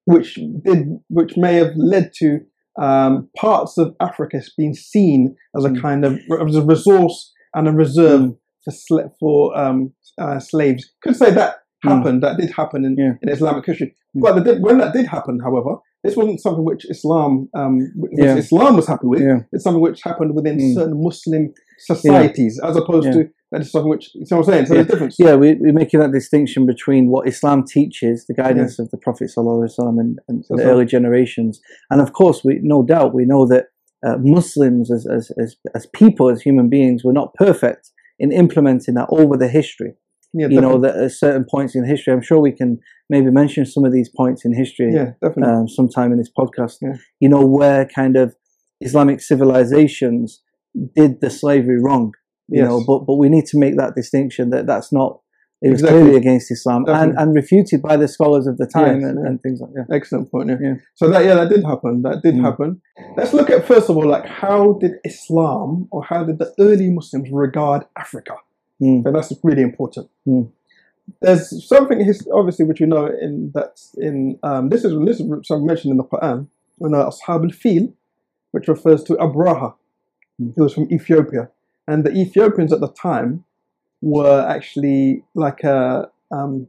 which 0.05 0.29
did, 0.63 0.99
which 1.09 1.35
may 1.35 1.55
have 1.55 1.73
led 1.75 2.11
to 2.21 2.39
um, 2.81 3.29
parts 3.37 3.77
of 3.77 3.95
Africa 4.01 4.37
has 4.37 4.51
been 4.57 4.73
seen 4.73 5.35
as 5.57 5.63
a 5.65 5.69
Mm. 5.69 5.81
kind 5.81 6.05
of 6.05 6.19
as 6.47 6.55
a 6.55 6.61
resource 6.61 7.31
and 7.53 7.67
a 7.67 7.71
reserve 7.71 8.21
Mm. 8.21 8.37
for 8.63 8.71
sla- 8.71 9.11
for 9.19 9.57
um, 9.57 9.93
uh, 10.19 10.39
slaves. 10.39 10.91
Could 11.03 11.15
say 11.15 11.31
that 11.31 11.55
Mm. 11.85 11.89
happened. 11.91 12.23
That 12.23 12.37
did 12.37 12.51
happen 12.51 12.83
in, 12.85 12.95
Yeah. 12.97 13.13
in 13.21 13.29
Islamic 13.29 13.65
history. 13.65 13.95
But 14.15 14.43
the, 14.45 14.55
when 14.59 14.77
that 14.79 14.93
did 14.93 15.05
happen, 15.07 15.39
however, 15.43 15.75
this 16.03 16.15
wasn't 16.15 16.41
something 16.41 16.63
which 16.65 16.89
Islam 16.89 17.49
um, 17.53 17.75
which 17.95 18.11
Yeah. 18.15 18.35
Islam 18.37 18.75
was 18.75 18.87
happy 18.87 19.07
with. 19.07 19.21
Yeah. 19.21 19.39
It's 19.51 19.63
something 19.63 19.81
which 19.81 20.01
happened 20.03 20.35
within 20.35 20.57
certain 20.73 21.01
Muslim 21.09 21.53
societies, 21.89 22.59
as 22.63 22.75
opposed 22.77 23.11
to 23.13 23.29
that 23.51 23.61
is 23.61 23.71
something 23.71 23.89
which. 23.89 24.09
You 24.15 24.25
know 24.31 24.37
what 24.37 24.47
I'm 24.47 24.53
saying? 24.53 24.65
So 24.67 24.73
Yeah. 24.73 24.77
there's 24.81 24.87
a 24.87 24.91
difference. 24.91 25.15
Yeah, 25.19 25.35
we, 25.35 25.55
we're 25.59 25.73
making 25.73 25.99
that 25.99 26.11
distinction 26.11 26.65
between 26.65 27.09
what 27.09 27.27
Islam 27.27 27.63
teaches, 27.65 28.25
the 28.27 28.33
guidance 28.33 28.79
of 28.79 28.89
the 28.91 28.97
Prophet 28.97 29.29
ﷺ 29.35 29.77
and, 29.99 30.19
and 30.27 30.43
the 30.49 30.57
so- 30.57 30.63
early 30.63 30.85
generations, 30.85 31.59
and 31.89 32.01
of 32.01 32.13
course, 32.13 32.43
we 32.43 32.59
no 32.61 32.83
doubt 32.83 33.13
we 33.13 33.25
know 33.25 33.45
that 33.47 33.65
uh, 34.05 34.17
Muslims 34.19 34.91
as, 34.91 35.07
as 35.07 35.31
as 35.41 35.55
as 35.73 35.87
people, 35.87 36.29
as 36.29 36.41
human 36.41 36.69
beings, 36.69 37.03
were 37.03 37.13
not 37.13 37.33
perfect 37.35 37.91
in 38.19 38.31
implementing 38.31 38.93
that 38.95 39.07
over 39.09 39.35
the 39.37 39.47
history. 39.47 39.93
Yeah, 40.37 40.47
you 40.49 40.59
know, 40.59 40.77
that 40.81 40.97
at 40.97 41.11
certain 41.13 41.45
points 41.49 41.75
in 41.75 41.85
history, 41.85 42.11
I'm 42.11 42.21
sure 42.21 42.41
we 42.41 42.51
can 42.51 42.79
maybe 43.09 43.31
mention 43.31 43.65
some 43.65 43.85
of 43.85 43.93
these 43.93 44.09
points 44.09 44.43
in 44.43 44.53
history 44.53 44.93
yeah, 44.93 45.11
definitely. 45.21 45.53
um, 45.53 45.67
sometime 45.69 46.11
in 46.11 46.17
this 46.17 46.31
podcast. 46.37 46.77
Yeah. 46.81 46.95
You 47.21 47.29
know, 47.29 47.45
where 47.45 47.85
kind 47.85 48.17
of 48.17 48.35
Islamic 48.81 49.21
civilizations 49.21 50.41
did 50.93 51.21
the 51.21 51.29
slavery 51.29 51.79
wrong. 51.81 52.11
You 52.47 52.59
Yes. 52.61 52.69
know, 52.69 52.83
but 52.85 52.99
but 53.07 53.15
we 53.15 53.27
need 53.29 53.45
to 53.47 53.57
make 53.57 53.75
that 53.77 53.95
distinction 53.95 54.49
that 54.51 54.65
that's 54.67 54.91
not 54.93 55.19
It 55.61 55.69
was 55.69 55.79
Exactly. 55.81 56.01
clearly 56.01 56.17
against 56.17 56.51
Islam 56.51 56.77
and, 56.77 56.85
Definitely. 56.87 57.15
and 57.23 57.35
refuted 57.41 57.81
by 57.81 57.95
the 57.97 58.07
scholars 58.15 58.45
of 58.45 58.55
the 58.61 58.67
time 58.67 58.99
Yes, 59.01 59.09
and, 59.09 59.17
and 59.27 59.41
things 59.43 59.59
like 59.61 59.73
that. 59.77 59.87
Excellent 59.99 60.29
point. 60.31 60.49
Yeah. 60.49 60.57
Yeah. 60.61 60.75
So 60.99 61.09
that 61.11 61.23
yeah, 61.27 61.35
that 61.39 61.49
did 61.53 61.63
happen. 61.71 61.93
That 62.07 62.17
did 62.25 62.35
Mm. 62.35 62.43
happen. 62.47 62.69
Let's 63.17 63.33
look 63.33 63.49
at 63.49 63.65
first 63.71 63.89
of 63.89 63.95
all, 63.97 64.07
like 64.15 64.25
how 64.43 64.73
did 64.81 64.93
Islam 65.11 65.87
or 65.93 66.03
how 66.11 66.21
did 66.27 66.37
the 66.43 66.49
early 66.59 66.89
Muslims 66.99 67.27
regard 67.31 67.81
Africa? 68.03 68.35
Mm. 68.83 69.05
And 69.05 69.15
that's 69.15 69.31
really 69.49 69.63
important. 69.71 70.07
Mm. 70.27 70.49
There's 71.21 71.43
something 71.73 71.97
his, 72.03 72.27
obviously 72.33 72.65
which 72.65 72.79
we 72.81 72.87
know 72.87 73.05
in 73.25 73.51
that 73.57 73.73
in 74.07 74.37
um, 74.43 74.63
this 74.69 74.83
is 74.83 74.91
this 75.09 75.19
is 75.19 75.25
something 75.47 75.65
mentioned 75.73 75.91
in 75.91 75.97
the 75.97 76.03
Quran. 76.13 76.47
We 76.79 76.89
know 76.89 77.03
Ashab 77.11 77.43
al-Fil, 77.49 77.85
which 78.51 78.67
refers 78.67 79.01
to 79.07 79.13
Abraha, 79.15 79.69
Mm. 80.41 80.51
who 80.55 80.63
was 80.63 80.73
from 80.73 80.87
Ethiopia, 80.91 81.43
and 81.87 82.03
the 82.05 82.11
Ethiopians 82.11 82.73
at 82.73 82.79
the 82.79 82.91
time 82.91 83.43
were 84.01 84.41
actually 84.47 85.23
like 85.33 85.63
a 85.63 86.09
um, 86.31 86.67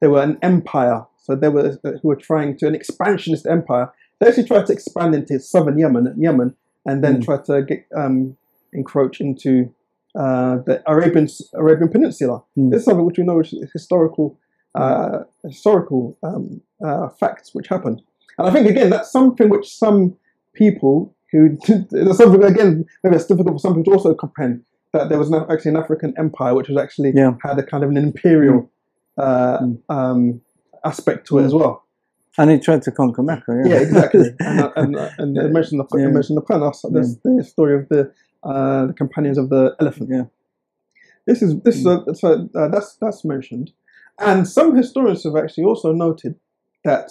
they 0.00 0.08
were 0.08 0.22
an 0.22 0.38
empire. 0.42 1.06
So 1.22 1.36
they 1.36 1.48
were 1.48 1.78
who 1.82 2.08
were 2.08 2.16
trying 2.16 2.56
to 2.58 2.66
an 2.66 2.74
expansionist 2.74 3.46
empire. 3.46 3.92
They 4.18 4.28
actually 4.28 4.48
tried 4.48 4.66
to 4.66 4.72
expand 4.72 5.14
into 5.14 5.38
southern 5.40 5.78
Yemen, 5.78 6.14
Yemen, 6.18 6.54
and 6.86 7.02
then 7.04 7.18
Mm. 7.18 7.24
tried 7.24 7.44
to 7.46 7.62
get 7.62 7.86
um, 7.96 8.36
encroach 8.72 9.20
into 9.20 9.72
uh, 10.18 10.56
the 10.66 10.82
Arabian 10.86 11.28
Arabian 11.54 11.88
Peninsula. 11.88 12.42
Mm. 12.58 12.70
This 12.70 12.80
is 12.80 12.84
something 12.86 13.06
which 13.06 13.18
we 13.18 13.24
know 13.24 13.40
is 13.40 13.54
historical 13.72 14.38
uh, 14.74 15.20
historical 15.44 16.16
um, 16.22 16.60
uh, 16.84 17.08
facts 17.08 17.54
which 17.54 17.68
happened. 17.68 18.02
And 18.38 18.48
I 18.48 18.50
think 18.52 18.68
again 18.68 18.90
that's 18.90 19.10
something 19.10 19.48
which 19.48 19.68
some 19.76 20.16
people 20.54 21.14
who 21.32 21.56
there's 21.90 22.16
something 22.16 22.42
again 22.42 22.84
maybe 23.02 23.16
it's 23.16 23.26
difficult 23.26 23.54
for 23.54 23.58
some 23.58 23.74
people 23.74 23.92
to 23.92 23.96
also 23.98 24.14
comprehend 24.14 24.62
that 24.92 25.08
there 25.08 25.18
was 25.18 25.30
an, 25.30 25.44
actually 25.50 25.70
an 25.70 25.76
African 25.76 26.12
empire 26.18 26.54
which 26.54 26.68
was 26.68 26.76
actually 26.78 27.12
Yeah. 27.14 27.32
had 27.44 27.58
a 27.58 27.62
kind 27.62 27.84
of 27.84 27.90
an 27.90 27.96
imperial 27.96 28.70
uh, 29.18 29.58
Mm. 29.60 29.78
um, 29.88 30.40
aspect 30.84 31.26
to 31.28 31.38
it 31.38 31.44
as 31.44 31.52
well. 31.54 31.84
And 32.38 32.50
he 32.50 32.58
tried 32.58 32.82
to 32.82 32.90
conquer 32.90 33.22
Mecca. 33.22 33.52
Yeah, 33.64 33.68
Yeah, 33.74 33.80
exactly. 33.80 34.28
and 34.40 34.60
uh, 34.60 34.72
and, 34.76 34.96
uh, 34.96 35.08
and 35.18 35.52
mentioned 35.52 35.80
the 35.80 35.98
Yeah. 35.98 36.08
mentioned 36.08 36.38
the 36.38 36.42
Quran. 36.42 36.62
also 36.62 36.90
There's 36.90 37.16
the 37.24 37.44
story 37.44 37.74
of 37.80 37.88
the 37.88 38.12
uh, 38.42 38.86
the 38.86 38.94
companions 38.94 39.36
of 39.36 39.50
the 39.50 39.76
elephant. 39.80 40.08
Yeah. 40.10 40.24
This 41.26 41.42
is 41.42 41.60
this 41.60 41.76
is 41.76 41.86
a, 41.86 42.02
so 42.14 42.48
uh, 42.54 42.68
that's 42.68 42.96
that's 43.00 43.24
mentioned, 43.24 43.72
and 44.18 44.48
some 44.48 44.74
historians 44.76 45.24
have 45.24 45.36
actually 45.36 45.64
also 45.64 45.92
noted 45.92 46.34
that 46.84 47.10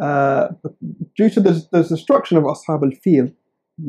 uh, 0.00 0.48
due 1.16 1.30
to 1.30 1.40
the, 1.40 1.52
the 1.72 1.82
destruction 1.82 2.36
of 2.38 2.44
Ashab 2.44 2.82
al-Fil 2.84 3.26
Mm. 3.26 3.34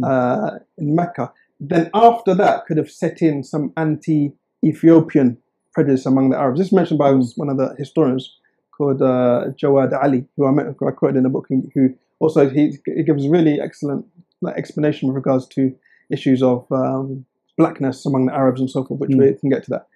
Uh, 0.03 0.51
in 0.77 0.95
Mecca, 0.95 1.31
then 1.59 1.89
after 1.93 2.33
that 2.35 2.65
could 2.65 2.77
have 2.77 2.89
set 2.91 3.21
in 3.21 3.43
some 3.43 3.71
anti-Ethiopian 3.77 5.37
prejudice 5.73 6.05
among 6.05 6.29
the 6.29 6.37
Arabs. 6.37 6.59
This 6.59 6.67
is 6.67 6.73
mentioned 6.73 6.99
by 6.99 7.11
Mm. 7.11 7.37
one 7.37 7.49
of 7.49 7.57
the 7.57 7.75
historians 7.77 8.37
called 8.77 9.01
uh, 9.01 9.45
Jawad 9.61 9.93
Ali, 10.03 10.25
who 10.35 10.45
I, 10.47 10.51
met, 10.51 10.67
who 10.79 10.87
I 10.87 10.91
quoted 10.91 11.17
in 11.17 11.23
the 11.23 11.29
book, 11.29 11.47
who- 11.49 11.93
also 12.19 12.49
he, 12.49 12.77
he 12.85 13.03
gives 13.03 13.27
really 13.27 13.59
excellent 13.59 14.05
like, 14.41 14.55
explanation 14.55 15.07
with 15.09 15.15
regards 15.15 15.45
to 15.47 15.73
issues 16.09 16.41
of 16.41 16.65
um, 16.71 17.25
blackness 17.57 18.05
among 18.05 18.27
the 18.27 18.33
Arabs 18.33 18.61
and 18.61 18.69
so 18.69 18.83
forth, 18.83 18.99
which 18.99 19.11
Mm. 19.11 19.19
we 19.19 19.33
can 19.33 19.49
get 19.49 19.63
to 19.65 19.71
that. 19.71 19.87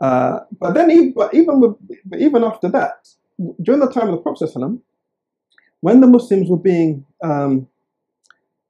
Uh, 0.00 0.40
but 0.60 0.74
then, 0.74 0.90
e- 0.90 1.12
but 1.14 1.32
even 1.34 1.60
with, 1.60 1.74
but 2.04 2.20
even 2.20 2.42
after 2.44 2.68
that, 2.68 3.08
during 3.62 3.80
the 3.80 3.88
time 3.90 4.08
of 4.08 4.12
the 4.16 4.22
Prophet 4.22 4.50
when 5.80 6.00
the 6.00 6.06
Muslims 6.06 6.48
were 6.48 6.56
being 6.58 7.04
um, 7.22 7.68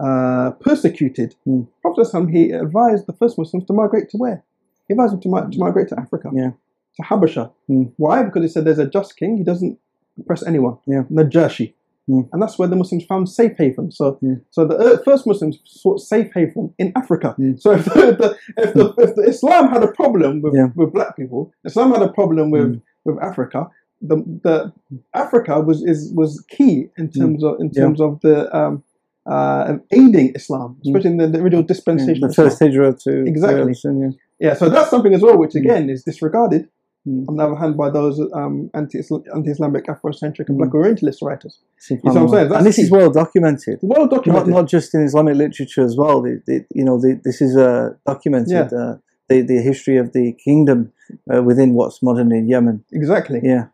uh, 0.07 0.51
persecuted, 0.67 1.35
Mm. 1.47 1.69
Prophet 1.83 2.29
he 2.31 2.51
advised 2.51 3.07
the 3.07 3.13
first 3.21 3.39
Muslims 3.39 3.65
to 3.67 3.73
migrate 3.73 4.09
to 4.11 4.17
where? 4.19 4.43
He 4.89 4.95
advised 4.95 5.13
them 5.15 5.21
to, 5.23 5.29
mi- 5.29 5.51
to 5.53 5.59
migrate 5.67 5.89
to 5.89 5.99
Africa, 6.05 6.29
Yeah. 6.35 6.53
to 6.97 7.03
Habasha. 7.03 7.45
Mm. 7.71 7.93
Why? 7.97 8.23
Because 8.25 8.43
he 8.43 8.49
said 8.49 8.65
there's 8.65 8.79
a 8.79 8.87
just 8.99 9.17
king, 9.17 9.37
he 9.39 9.45
doesn't 9.45 9.79
oppress 10.19 10.43
anyone. 10.47 10.77
Yeah. 10.87 11.03
Najashi. 11.11 11.75
Mm. 12.11 12.29
And 12.33 12.43
that's 12.43 12.59
where 12.59 12.67
the 12.67 12.75
Muslims 12.75 13.05
found 13.05 13.29
safe 13.29 13.57
haven. 13.57 13.93
So, 13.93 14.05
Mm. 14.23 14.41
so 14.51 14.67
the 14.67 15.01
first 15.05 15.25
Muslims 15.27 15.59
sought 15.65 16.01
safe 16.01 16.31
haven 16.35 16.75
in 16.79 16.93
Africa. 16.97 17.37
Mm. 17.39 17.61
So 17.61 17.71
if 17.73 17.85
the, 17.85 17.93
the, 18.23 18.29
if, 18.65 18.75
the, 18.75 18.85
if 18.99 19.15
the 19.15 19.23
Islam 19.23 19.69
had 19.69 19.83
a 19.85 19.93
problem 20.01 20.43
with, 20.43 20.55
Yeah. 20.55 20.69
with 20.75 20.93
black 20.93 21.17
people, 21.17 21.53
Islam 21.65 21.93
had 21.93 22.03
a 22.03 22.13
problem 22.21 22.51
with, 22.51 22.69
Mm. 22.73 22.83
with 23.05 23.19
Africa. 23.23 23.71
The, 24.05 24.17
the 24.43 24.73
Africa 25.15 25.61
was 25.61 25.85
is 25.85 26.13
was 26.13 26.45
key 26.49 26.89
in 26.99 27.09
terms 27.09 27.45
of 27.45 27.53
in 27.61 27.69
Mm. 27.69 27.73
Yeah. 27.77 27.83
terms 27.83 28.01
of 28.01 28.21
the 28.21 28.37
um, 28.61 28.83
uh, 29.27 29.77
aiding 29.93 30.33
Islam, 30.35 30.79
especially 30.85 31.11
in 31.11 31.17
the, 31.19 31.29
the 31.29 31.39
original 31.41 31.63
Yeah, 31.63 31.67
dispensation. 31.69 32.21
the 32.29 32.35
first 32.35 32.59
hijrah 32.59 32.95
to 33.05 33.25
Exactly. 33.27 33.75
to 33.75 33.89
yeah. 34.01 34.49
Yeah, 34.49 34.55
so 34.55 34.69
that's 34.69 34.91
something 34.91 35.15
as 35.15 35.23
well, 35.23 35.39
which 35.39 35.53
Mm. 35.53 35.61
again 35.61 35.91
is 35.91 36.03
disregarded 36.03 36.69
Mm. 37.09 37.25
on 37.29 37.37
the 37.37 37.45
other 37.45 37.57
hand 37.57 37.77
by 37.77 37.89
those 37.91 38.21
um, 38.33 38.71
anti 38.75 38.99
anti-Islamic, 39.35 39.85
Afrocentric, 39.87 40.47
and 40.49 40.57
Mm. 40.57 40.59
Black 40.59 40.75
Orientalist 40.75 41.21
writers. 41.23 41.61
See 41.79 41.97
what 42.03 42.17
I'm 42.17 42.29
saying? 42.29 42.53
And 42.53 42.67
this 42.67 42.79
is 42.79 42.91
well 42.91 43.11
documented. 43.11 43.79
Well 43.83 44.03
Not, 44.03 44.11
documented. 44.11 44.53
not 44.59 44.67
just 44.69 44.95
in 44.95 45.03
Islamic 45.03 45.37
literature 45.37 45.83
as 45.85 45.97
well. 45.97 46.23
The, 46.23 46.41
the, 46.47 46.65
you 46.75 46.85
know, 46.85 46.97
the, 47.01 47.21
this 47.25 47.41
is 47.41 47.57
uh, 47.57 47.91
documented. 48.07 48.51
Yeah. 48.73 48.79
Uh, 48.81 48.97
the, 49.29 49.41
the 49.43 49.61
history 49.63 49.97
of 49.97 50.13
the 50.13 50.33
kingdom 50.45 50.93
uh, 51.33 51.43
within 51.43 51.75
what's 51.75 52.03
modern 52.03 52.29
day 52.29 52.43
Yemen. 52.53 52.85
exactly. 52.93 53.41
Yeah. 53.43 53.67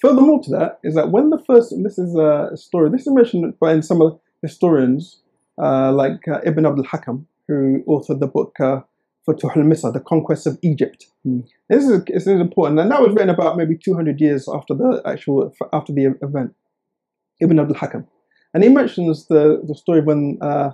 Furthermore 0.00 0.42
to 0.44 0.50
that 0.50 0.78
is 0.84 0.94
that 0.94 1.10
when 1.10 1.30
the 1.30 1.38
first, 1.46 1.72
and 1.72 1.84
this 1.84 1.98
is 1.98 2.14
a 2.16 2.50
story, 2.56 2.90
this 2.90 3.02
is 3.06 3.12
mentioned 3.12 3.54
by 3.58 3.72
in 3.72 3.82
some 3.82 4.00
of 4.02 4.12
the 4.12 4.18
historians 4.42 5.20
uh, 5.62 5.92
like 5.92 6.26
uh, 6.28 6.40
Ibn 6.44 6.66
Abdul 6.66 6.84
Hakam, 6.84 7.24
who 7.48 7.82
authored 7.88 8.20
the 8.20 8.26
book 8.26 8.58
uh, 8.60 8.80
Futuh 9.24 9.50
al-Misr, 9.56 9.92
The 9.92 10.00
Conquest 10.00 10.46
of 10.46 10.58
Egypt. 10.62 11.06
Hmm. 11.24 11.40
This, 11.68 11.84
is, 11.84 12.04
this 12.04 12.26
is 12.26 12.40
important, 12.40 12.80
and 12.80 12.90
that 12.90 13.00
was 13.00 13.12
written 13.12 13.30
about 13.30 13.56
maybe 13.56 13.76
200 13.76 14.20
years 14.20 14.48
after 14.52 14.74
the 14.74 15.02
actual, 15.04 15.52
after 15.72 15.92
the 15.92 16.14
event. 16.22 16.54
Ibn 17.40 17.58
Abdul 17.58 17.76
Hakam. 17.76 18.06
And 18.54 18.62
he 18.62 18.70
mentions 18.70 19.26
the, 19.26 19.62
the 19.66 19.74
story 19.74 20.00
when 20.00 20.38
uh, 20.40 20.70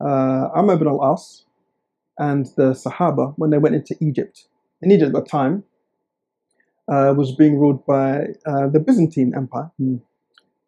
uh, 0.00 0.48
Amr 0.54 0.74
ibn 0.74 0.88
al-As 0.88 1.44
and 2.18 2.46
the 2.56 2.72
Sahaba, 2.72 3.34
when 3.36 3.50
they 3.50 3.58
went 3.58 3.74
into 3.74 3.94
Egypt. 4.00 4.48
In 4.80 4.90
Egypt 4.90 5.14
at 5.14 5.24
the 5.24 5.28
time, 5.28 5.64
uh, 6.88 7.12
was 7.16 7.34
being 7.34 7.58
ruled 7.58 7.84
by 7.84 8.28
uh, 8.46 8.68
the 8.68 8.80
Byzantine 8.80 9.34
Empire. 9.36 9.70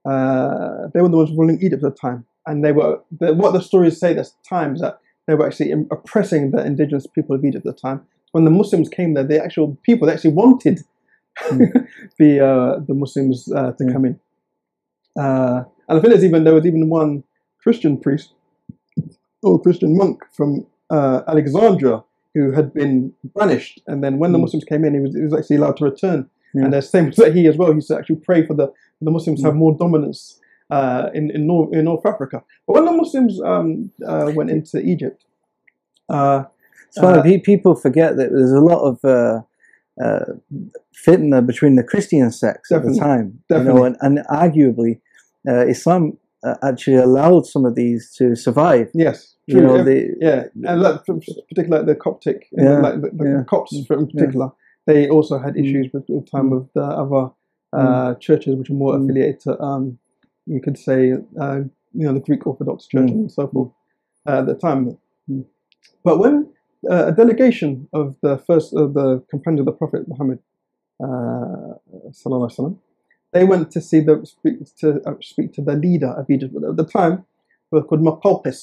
Uh, 0.04 0.88
they 0.92 1.00
were 1.00 1.08
the 1.08 1.16
ones 1.16 1.30
ruling 1.32 1.58
Egypt 1.62 1.84
at 1.84 1.94
the 1.94 1.98
time, 1.98 2.26
and 2.48 2.64
they 2.64 2.72
were 2.72 2.92
the, 3.20 3.32
what 3.34 3.52
the 3.52 3.60
stories 3.70 3.98
say. 4.00 4.12
There's 4.14 4.34
times 4.48 4.80
that 4.80 4.94
they 5.26 5.34
were 5.34 5.46
actually 5.46 5.72
oppressing 5.96 6.50
the 6.52 6.64
indigenous 6.70 7.06
people 7.06 7.36
of 7.36 7.44
Egypt 7.44 7.66
at 7.66 7.74
the 7.76 7.80
time. 7.88 8.00
When 8.32 8.44
the 8.44 8.50
Muslims 8.50 8.88
came 8.88 9.14
there, 9.14 9.24
the 9.24 9.42
actual 9.42 9.76
people 9.88 10.06
they 10.06 10.14
actually 10.14 10.34
wanted 10.44 10.78
Hmm. 11.48 11.62
the 12.18 12.30
uh, 12.50 12.80
the 12.88 12.94
Muslims 12.94 13.36
uh, 13.58 13.70
to 13.78 13.84
Yeah. 13.84 13.92
come 13.92 14.04
in. 14.06 14.14
Uh, 15.24 15.62
and 15.88 15.98
I 15.98 16.00
think 16.00 16.10
there's 16.12 16.24
even 16.24 16.42
there 16.44 16.54
was 16.54 16.66
even 16.66 16.88
one 16.88 17.22
Christian 17.62 17.96
priest 18.04 18.34
or 19.42 19.60
Christian 19.62 19.96
monk 19.96 20.16
from 20.32 20.66
uh, 20.90 21.22
Alexandria 21.28 22.02
who 22.34 22.50
had 22.52 22.72
been 22.74 23.12
banished, 23.36 23.80
and 23.86 24.02
then 24.04 24.18
when 24.18 24.32
the 24.32 24.38
Mm. 24.38 24.42
Muslims 24.42 24.64
came 24.64 24.84
in, 24.84 24.94
he 24.94 25.00
was, 25.00 25.14
he 25.14 25.22
was 25.22 25.34
actually 25.34 25.56
allowed 25.56 25.76
to 25.78 25.84
return. 25.84 26.28
And 26.54 26.72
the 26.72 26.82
same 26.82 27.10
that 27.16 27.34
he 27.36 27.46
as 27.46 27.56
well. 27.56 27.68
He 27.68 27.76
used 27.76 27.88
to 27.88 27.96
actually 27.98 28.16
pray 28.28 28.40
for 28.46 28.54
the 28.54 28.66
the 29.00 29.10
Muslims 29.10 29.40
to 29.40 29.44
Mm. 29.44 29.48
have 29.50 29.56
more 29.64 29.74
dominance 29.84 30.40
uh, 30.70 31.10
in 31.14 31.30
in 31.30 31.46
North, 31.46 31.74
in 31.74 31.84
North 31.84 32.04
Africa. 32.06 32.42
But 32.66 32.74
when 32.74 32.84
the 32.84 32.92
Muslims 32.92 33.40
um, 33.40 33.90
uh, 34.06 34.30
went 34.34 34.50
into 34.50 34.80
Egypt, 34.80 35.24
uh, 36.08 36.44
So 36.90 37.08
Uh, 37.08 37.22
people 37.44 37.74
forget 37.74 38.16
that 38.16 38.30
there's 38.32 38.52
a 38.52 38.60
lot 38.60 38.80
of 38.90 38.96
uh, 39.04 39.40
uh, 40.04 40.24
fitna 41.06 41.44
between 41.46 41.76
the 41.76 41.82
Christian 41.84 42.30
sects 42.30 42.72
at 42.72 42.82
the 42.82 42.88
Definitely. 42.88 43.00
time. 43.00 43.26
You 43.48 43.54
Definitely. 43.54 43.80
know, 43.80 43.84
and, 43.84 43.96
and 44.00 44.18
arguably, 44.30 45.00
uh, 45.48 45.66
Islam 45.66 46.16
uh, 46.46 46.54
actually 46.62 46.96
allowed 46.96 47.46
some 47.46 47.64
of 47.64 47.74
these 47.74 48.12
to 48.18 48.34
survive. 48.34 48.88
yes, 48.94 49.36
You 49.46 49.54
true, 49.54 49.66
know, 49.66 49.76
yeah, 49.76 49.84
the, 49.84 49.96
yeah, 50.20 50.70
and 50.70 50.82
like, 50.82 51.04
particularly 51.04 51.68
like 51.76 51.86
the 51.86 51.94
Coptic, 51.94 52.48
Yeah, 52.52 52.80
like 52.80 53.00
the, 53.02 53.10
the 53.10 53.24
yeah. 53.24 53.42
Copts 53.44 53.72
in 53.74 53.84
particular, 53.84 54.50
they 54.86 55.08
also 55.08 55.38
had 55.38 55.54
Mm. 55.54 55.60
issues 55.62 55.92
with 55.92 56.06
the 56.06 56.24
time 56.30 56.50
Mm. 56.50 56.56
of 56.56 56.68
the 56.74 56.82
other 56.82 57.30
uh, 57.72 58.14
churches 58.14 58.56
which 58.56 58.70
are 58.70 58.74
more 58.74 58.94
Mm. 58.94 59.04
affiliated 59.04 59.40
to, 59.40 59.60
um, 59.60 59.98
you 60.48 60.60
could 60.64 60.78
say, 60.78 61.12
uh, 61.40 61.58
you 61.98 62.04
know, 62.06 62.14
the 62.18 62.20
Greek 62.28 62.46
Orthodox 62.46 62.86
Church 62.86 63.10
Mm. 63.10 63.20
and 63.22 63.32
so 63.32 63.48
forth 63.48 63.70
uh, 64.28 64.40
at 64.40 64.46
the 64.46 64.54
time. 64.54 64.80
Mm. 65.30 65.44
But 66.06 66.18
when 66.22 66.34
uh, 66.90 67.06
a 67.10 67.12
delegation 67.12 67.88
of 67.92 68.16
the 68.22 68.34
first 68.48 68.68
of 68.82 68.94
the 68.98 69.08
companions 69.30 69.60
of 69.60 69.66
the 69.66 69.76
Prophet 69.80 70.02
Muhammad, 70.12 70.38
uh, 71.04 71.74
sallallahu 72.18 72.46
alaihi 72.48 72.58
wasallam, 72.58 72.76
they 73.32 73.44
went 73.44 73.70
to 73.76 73.80
see 73.80 74.00
the 74.00 74.14
speak 74.24 74.56
to 74.80 74.88
uh, 75.08 75.14
speak 75.20 75.52
to 75.56 75.62
the 75.68 75.74
leader 75.74 76.12
of 76.20 76.24
Egypt 76.30 76.54
at 76.70 76.76
the 76.76 76.84
time, 76.98 77.24
who 77.70 77.72
was 77.78 77.84
called 77.88 78.02
Maqawqis. 78.10 78.60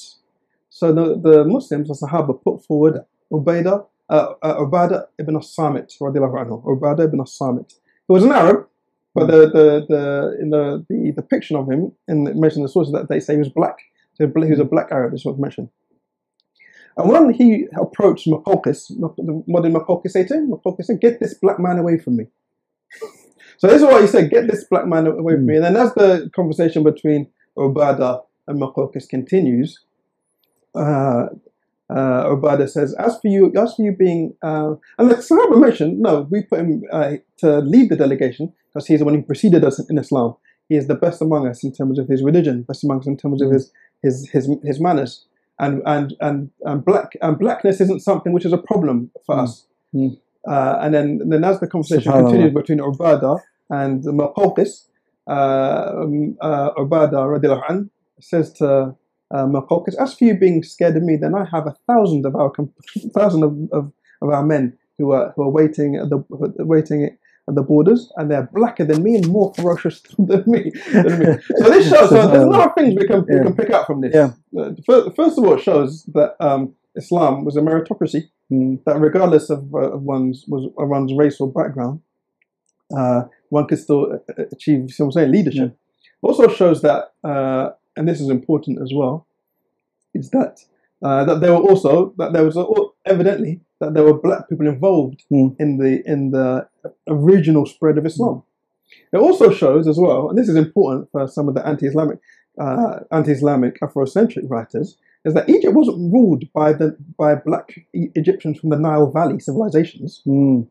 So 0.69 0.91
the, 0.91 1.05
the 1.27 1.45
Muslims, 1.45 1.87
the 1.87 2.07
Sahaba, 2.07 2.33
put 2.43 2.65
forward 2.65 2.95
Ubaidah, 3.31 3.85
uh, 4.09 4.33
uh, 4.41 4.55
Ubadah 4.63 5.05
ibn 5.19 5.37
as-Samit, 5.37 5.87
radiallahu 6.01 6.35
anhu, 6.43 6.63
Ubadah 6.65 7.05
ibn 7.05 7.21
as-Samit. 7.21 7.69
He 8.07 8.13
was 8.13 8.23
an 8.23 8.33
Arab, 8.33 8.67
but 9.15 9.27
the, 9.27 9.47
the, 9.47 9.85
the, 9.87 10.37
in 10.41 10.49
the, 10.49 10.85
the 10.89 11.13
depiction 11.13 11.55
of 11.55 11.71
him, 11.71 11.93
in 12.07 12.25
the, 12.25 12.35
mentioned 12.35 12.65
the 12.65 12.69
sources 12.69 12.93
that 12.93 13.09
they 13.09 13.19
say 13.19 13.33
he 13.33 13.39
was 13.39 13.49
black. 13.49 13.77
So 14.13 14.27
he 14.27 14.51
was 14.51 14.59
a 14.59 14.65
black 14.65 14.91
Arab, 14.91 15.13
is 15.13 15.25
what's 15.25 15.39
mentioned. 15.39 15.69
And 16.97 17.09
when 17.09 17.33
he 17.33 17.67
approached 17.77 18.27
Maqawqis, 18.27 18.91
what 18.97 19.63
did 19.63 19.73
Maqawqis 19.73 20.11
say 20.11 20.25
to 20.25 20.33
him? 20.35 20.53
Said, 20.81 21.01
get 21.01 21.19
this 21.19 21.33
black 21.33 21.59
man 21.59 21.79
away 21.79 21.97
from 21.97 22.17
me. 22.17 22.25
So 23.57 23.67
this 23.67 23.77
is 23.77 23.83
what 23.83 24.01
he 24.01 24.07
said: 24.07 24.29
get 24.29 24.47
this 24.47 24.65
black 24.65 24.85
man 24.85 25.07
away 25.07 25.35
from 25.35 25.45
me. 25.45 25.55
And 25.55 25.65
then 25.65 25.77
as 25.77 25.93
the 25.93 26.29
conversation 26.35 26.83
between 26.83 27.27
Ubada 27.57 28.21
and 28.47 28.61
Maqawqis 28.61 29.07
continues, 29.07 29.79
uh, 30.75 31.27
uh, 31.89 32.25
Ubada 32.25 32.69
says, 32.69 32.93
"As 32.95 33.17
for 33.19 33.27
you, 33.27 33.51
as 33.57 33.75
for 33.75 33.83
you 33.83 33.95
being," 33.95 34.35
uh, 34.41 34.75
and 34.97 35.09
the 35.09 35.15
Sahaba 35.15 35.59
mentioned, 35.59 35.99
no, 35.99 36.27
we 36.29 36.43
put 36.43 36.59
him 36.59 36.83
uh, 36.91 37.13
to 37.37 37.59
lead 37.59 37.89
the 37.89 37.95
delegation 37.95 38.51
because 38.75 38.87
he's 38.87 38.99
the 38.99 39.05
one 39.05 39.15
who 39.15 39.21
preceded 39.21 39.63
us 39.63 39.79
in 39.89 39.97
Islam. 39.97 40.35
He 40.67 40.75
is 40.75 40.87
the 40.87 40.95
best 40.95 41.21
among 41.21 41.47
us 41.47 41.63
in 41.63 41.71
terms 41.71 41.97
of 41.97 42.07
his 42.09 42.21
religion, 42.21 42.63
best 42.63 42.83
among 42.83 42.99
us 42.99 43.07
in 43.07 43.17
terms 43.17 43.41
of 43.41 43.47
Mm. 43.49 43.53
his 43.53 43.71
his 44.03 44.29
his, 44.33 44.49
his 44.63 44.79
manners. 44.79 45.25
And, 45.59 45.81
and 45.85 46.13
and 46.19 46.49
and 46.65 46.83
black 46.83 47.09
and 47.21 47.39
blackness 47.39 47.79
isn't 47.79 48.01
something 48.01 48.33
which 48.33 48.45
is 48.45 48.51
a 48.53 48.57
problem 48.71 49.11
for 49.25 49.35
Mm. 49.35 49.43
us. 49.43 49.67
Mm. 49.95 50.17
Uh, 50.47 50.75
and 50.81 50.93
then 50.93 51.07
then 51.31 51.43
as 51.43 51.59
the 51.59 51.67
conversation 51.67 52.11
continues 52.11 52.53
between 52.53 52.79
Ubada 52.79 53.39
and 53.69 54.03
Maqawqis, 54.03 54.71
uh, 55.27 55.91
um, 56.01 56.37
uh, 56.41 56.71
Ubada 56.83 57.19
radiallahu 57.33 57.63
an, 57.69 57.89
says 58.19 58.51
to 58.59 58.67
uh, 59.31 59.45
Maqawqis, 59.55 59.95
as 60.03 60.13
for 60.13 60.25
you 60.25 60.35
being 60.37 60.61
scared 60.63 60.97
of 60.97 61.03
me, 61.03 61.15
then 61.15 61.33
I 61.33 61.45
have 61.55 61.65
a 61.67 61.75
thousand 61.87 62.25
of 62.25 62.35
our 62.35 62.51
thousand 63.17 63.43
of, 63.43 63.53
of, 63.71 63.91
of 64.21 64.29
our 64.29 64.45
men 64.45 64.77
who 64.97 65.11
are 65.11 65.31
who 65.35 65.43
are 65.43 65.49
waiting 65.49 65.95
at 65.95 66.09
the 66.09 66.19
waiting 66.75 67.17
at 67.47 67.55
the 67.55 67.61
borders, 67.61 68.11
and 68.17 68.29
they're 68.31 68.49
blacker 68.53 68.85
than 68.85 69.03
me 69.03 69.15
and 69.15 69.27
more 69.27 69.53
ferocious 69.55 70.01
than 70.17 70.43
me. 70.47 70.71
Than 70.91 71.19
me. 71.19 71.25
So 71.57 71.69
this 71.69 71.89
shows. 71.89 72.09
So 72.09 72.27
there's 72.27 72.43
a 72.43 72.47
lot 72.47 72.69
of 72.69 72.75
things 72.75 72.95
we 72.99 73.07
can 73.07 73.25
we 73.27 73.39
can 73.43 73.55
pick 73.55 73.69
up 73.71 73.85
from 73.87 74.01
this. 74.01 74.13
Yeah. 74.13 74.31
Uh, 74.59 74.71
first 75.15 75.37
of 75.37 75.43
all, 75.45 75.53
it 75.53 75.61
shows 75.61 76.05
that 76.13 76.35
um, 76.39 76.73
Islam 76.95 77.45
was 77.45 77.55
a 77.57 77.61
meritocracy 77.61 78.29
Mm. 78.51 78.83
that 78.85 78.99
regardless 78.99 79.49
of, 79.49 79.73
uh, 79.73 79.93
of 79.93 80.03
one's 80.03 80.45
was 80.47 80.65
of 80.77 80.87
one's 80.87 81.11
race 81.15 81.41
or 81.41 81.51
background, 81.51 81.99
uh, 82.95 83.23
one 83.49 83.65
could 83.67 83.79
still 83.79 84.13
uh, 84.13 84.43
achieve, 84.51 84.81
what 84.99 85.05
I'm 85.05 85.11
saying, 85.11 85.31
leadership. 85.31 85.75
Also 86.21 86.47
shows 86.47 86.83
that, 86.83 87.13
uh, 87.23 87.71
and 87.97 88.07
this 88.07 88.21
is 88.21 88.29
important 88.29 88.79
as 88.83 88.91
well, 88.93 89.25
is 90.13 90.29
that 90.29 90.59
uh, 91.03 91.25
that 91.25 91.41
there 91.41 91.53
were 91.53 91.65
also 91.69 92.13
that 92.19 92.33
there 92.33 92.43
was 92.45 92.55
evidently 93.05 93.61
that 93.79 93.95
there 93.95 94.03
were 94.03 94.13
black 94.21 94.47
people 94.47 94.67
involved 94.67 95.23
Mm. 95.33 95.55
in 95.59 95.77
the 95.79 96.03
in 96.05 96.29
the 96.29 96.67
original 97.07 97.65
spread 97.65 97.97
of 97.97 98.05
Islam. 98.05 98.43
It 99.11 99.17
also 99.17 99.49
shows 99.51 99.87
as 99.87 99.97
well, 99.97 100.29
and 100.29 100.37
this 100.37 100.49
is 100.49 100.55
important 100.55 101.09
for 101.11 101.27
some 101.27 101.47
of 101.47 101.55
the 101.55 101.65
anti-Islamic 101.65 102.19
uh, 102.59 102.99
anti-Islamic 103.11 103.79
Afrocentric 103.81 104.49
writers, 104.49 104.97
is 105.25 105.33
that 105.33 105.49
Egypt 105.49 105.73
wasn't 105.73 105.97
ruled 106.13 106.43
by 106.53 106.71
the 106.71 106.95
by 107.17 107.35
black 107.35 107.67
E- 107.93 108.09
Egyptians 108.15 108.59
from 108.59 108.69
the 108.69 108.77
Nile 108.79 109.11
Valley 109.11 109.39
civilizations. 109.39 110.21
Mm. 110.27 110.67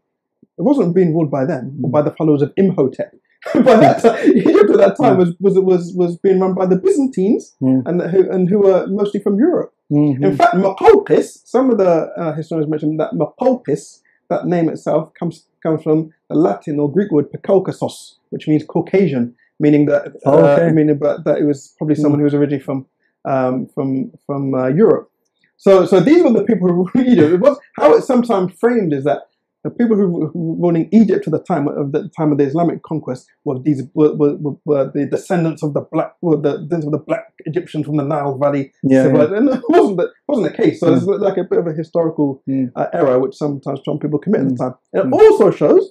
It 0.58 0.62
wasn't 0.62 0.94
being 0.94 1.12
ruled 1.14 1.30
by 1.30 1.44
them 1.44 1.78
or 1.82 1.90
by 1.90 2.02
the 2.02 2.12
followers 2.12 2.42
of 2.42 2.52
Imhotep. 2.56 3.12
by 3.54 3.76
that 3.76 4.00
time, 4.02 4.24
Egypt 4.36 4.70
at 4.70 4.78
that 4.78 4.96
time 4.96 5.18
was, 5.18 5.34
was 5.40 5.58
was 5.58 5.92
was 5.94 6.16
being 6.16 6.40
run 6.40 6.54
by 6.54 6.64
the 6.66 6.76
Byzantines 6.76 7.54
Mm. 7.60 7.82
and 7.86 8.00
who 8.12 8.30
and 8.30 8.48
who 8.48 8.60
were 8.60 8.86
mostly 8.86 9.20
from 9.20 9.38
Europe. 9.38 9.72
Mhm. 9.92 10.24
In 10.24 10.36
fact, 10.36 10.54
Maqawqis, 10.54 11.46
some 11.46 11.70
of 11.70 11.76
the 11.76 11.92
uh, 12.16 12.32
historians 12.34 12.70
mention 12.70 12.96
that 12.96 13.10
Maqawqis, 13.12 14.00
that 14.30 14.46
name 14.46 14.70
itself, 14.70 15.12
comes 15.12 15.46
comes 15.64 15.82
from 15.82 16.12
the 16.28 16.36
Latin 16.36 16.78
or 16.78 16.92
Greek 16.96 17.10
word 17.10 17.26
Pekaukasos, 17.32 17.96
which 18.30 18.46
means 18.46 18.62
Caucasian, 18.64 19.34
meaning 19.58 19.86
that 19.86 20.12
Oh, 20.24 20.38
okay. 20.44 20.68
uh, 20.68 20.72
meaning 20.72 20.98
that, 21.00 21.24
that 21.24 21.38
it 21.38 21.44
was 21.44 21.74
probably 21.78 21.96
someone 21.96 22.20
who 22.20 22.24
was 22.24 22.34
originally 22.34 22.62
from 22.62 22.86
um, 23.24 23.66
from 23.74 24.12
from 24.26 24.54
uh, 24.54 24.68
Europe. 24.68 25.10
So 25.56 25.86
so 25.86 25.98
these 26.00 26.22
were 26.22 26.32
the 26.32 26.44
people 26.44 26.68
who 26.68 26.74
ruled 26.94 27.08
Egypt. 27.08 27.32
It 27.34 27.40
was 27.40 27.58
how 27.78 27.94
it's 27.94 28.06
sometimes 28.06 28.52
framed 28.60 28.92
is 28.92 29.04
that 29.04 29.20
the 29.64 29.70
people 29.70 29.96
who 29.96 30.08
were 30.08 30.30
ruling 30.34 30.88
Egypt 30.92 31.26
at 31.26 31.32
the 31.32 31.38
time 31.38 31.66
of 31.68 31.92
the 31.92 32.08
time 32.16 32.30
of 32.32 32.38
the 32.38 32.44
Islamic 32.44 32.82
conquest 32.82 33.26
were 33.44 33.58
these 33.58 33.82
were, 33.94 34.14
were, 34.14 34.36
were, 34.64 34.90
the 34.94 35.06
descendants 35.06 35.62
of 35.62 35.72
the 35.74 35.80
black 35.80 36.14
were 36.20 36.36
the 36.36 36.52
descendants 36.58 36.86
of 36.86 36.92
the 36.92 36.98
black 36.98 37.32
Egyptians 37.46 37.86
from 37.86 37.96
the 37.96 38.04
Nile 38.04 38.36
Valley 38.38 38.72
Yeah, 38.82 39.06
yeah. 39.06 39.34
And 39.38 39.48
it 39.48 39.62
wasn't 39.68 39.96
the, 39.96 40.10
wasn't 40.28 40.48
the 40.50 40.56
case. 40.62 40.80
So 40.80 40.92
it's 40.94 41.04
like 41.06 41.38
a 41.38 41.44
bit 41.44 41.58
of 41.58 41.66
a 41.66 41.72
historical 41.72 42.42
Mm. 42.48 42.72
uh, 42.76 42.86
error 42.92 43.18
which 43.18 43.34
sometimes 43.34 43.80
some 43.84 43.98
people 43.98 44.18
commit 44.18 44.42
at 44.42 44.48
the 44.48 44.54
Mm. 44.54 44.58
time. 44.64 44.74
It 44.92 45.04
Mm. 45.06 45.12
also 45.12 45.50
shows 45.50 45.84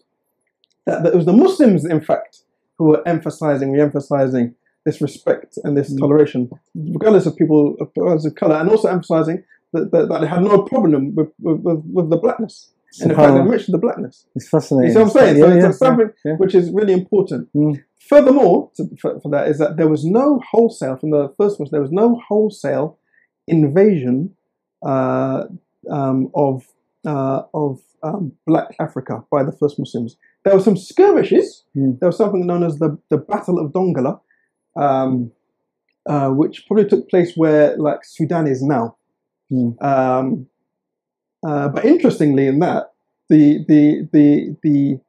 that, 0.86 1.04
that 1.04 1.14
it 1.14 1.18
was 1.18 1.26
the 1.26 1.34
Muslims, 1.34 1.84
in 1.86 2.02
fact, 2.02 2.34
who 2.78 2.86
were 2.90 3.02
emphasizing, 3.08 3.72
re-emphasizing 3.72 4.54
this 4.86 5.02
respect 5.02 5.58
and 5.64 5.76
this 5.78 5.92
Mm. 5.92 5.98
toleration, 6.00 6.50
regardless 6.76 7.26
of 7.26 7.36
people, 7.36 7.76
regardless 7.96 8.26
of 8.26 8.36
color, 8.36 8.56
and 8.56 8.70
also 8.70 8.88
emphasizing 8.90 9.44
that, 9.74 9.92
that, 9.92 10.10
that 10.10 10.22
they 10.22 10.28
had 10.28 10.44
no 10.44 10.62
problem 10.62 11.16
with, 11.16 11.30
with, 11.40 11.60
with, 11.62 11.82
with 11.92 12.10
the 12.12 12.18
blackness. 12.18 12.70
And 13.02 13.12
in 13.12 13.18
fact, 13.18 13.32
Subhanallah. 13.32 13.50
mentioned 13.50 13.74
the 13.74 13.80
blackness. 13.80 14.28
It's 14.36 14.48
fascinating. 14.48 14.90
You 14.90 14.94
see 14.94 15.00
what 15.00 15.06
I'm 15.06 15.12
saying? 15.14 15.38
Yeah, 15.38 15.46
so 15.46 15.52
it's 15.52 15.64
yeah, 15.64 15.72
something 15.72 16.10
yeah. 16.26 16.34
which 16.34 16.56
is 16.56 16.72
really 16.72 16.94
important. 16.94 17.50
Mm. 17.54 17.84
Furthermore, 18.00 18.72
to, 18.76 18.90
for, 19.00 19.20
for 19.22 19.30
that 19.32 19.48
is 19.48 19.58
that 19.58 19.78
there 19.78 19.88
was 19.88 20.06
no 20.06 20.40
wholesale 20.52 20.98
from 20.98 21.12
the 21.12 21.34
first 21.38 21.60
one. 21.60 21.70
There 21.72 21.82
was 21.82 21.92
no 21.92 22.22
wholesale 22.28 23.00
invasion 23.48 24.36
uh, 24.86 25.46
um, 25.90 26.30
of 26.36 26.68
uh, 27.06 27.44
of 27.54 27.82
um, 28.04 28.34
Black 28.46 28.76
Africa 28.80 29.24
by 29.32 29.44
the 29.44 29.52
first 29.52 29.80
Muslims. 29.80 30.18
There 30.44 30.54
were 30.54 30.62
some 30.62 30.78
skirmishes. 30.78 31.64
Mm. 31.76 32.00
There 32.00 32.10
was 32.10 32.18
something 32.18 32.46
known 32.46 32.64
as 32.64 32.78
the 32.78 32.98
the 33.10 33.18
Battle 33.18 33.58
of 33.60 33.72
Dongola, 33.72 34.20
um, 34.76 35.32
uh, 36.08 36.30
which 36.30 36.68
probably 36.68 36.88
took 36.88 37.10
place 37.10 37.34
where 37.36 37.76
like 37.78 38.04
Sudan 38.04 38.48
is 38.48 38.62
now. 38.62 38.98
Mm. 39.52 40.46
Uh, 41.46 41.68
but 41.70 41.86
interestingly, 41.86 42.48
in 42.48 42.60
that 42.60 42.94
the 43.30 43.64
the 43.68 44.08
the 44.14 44.56
the 44.64 45.00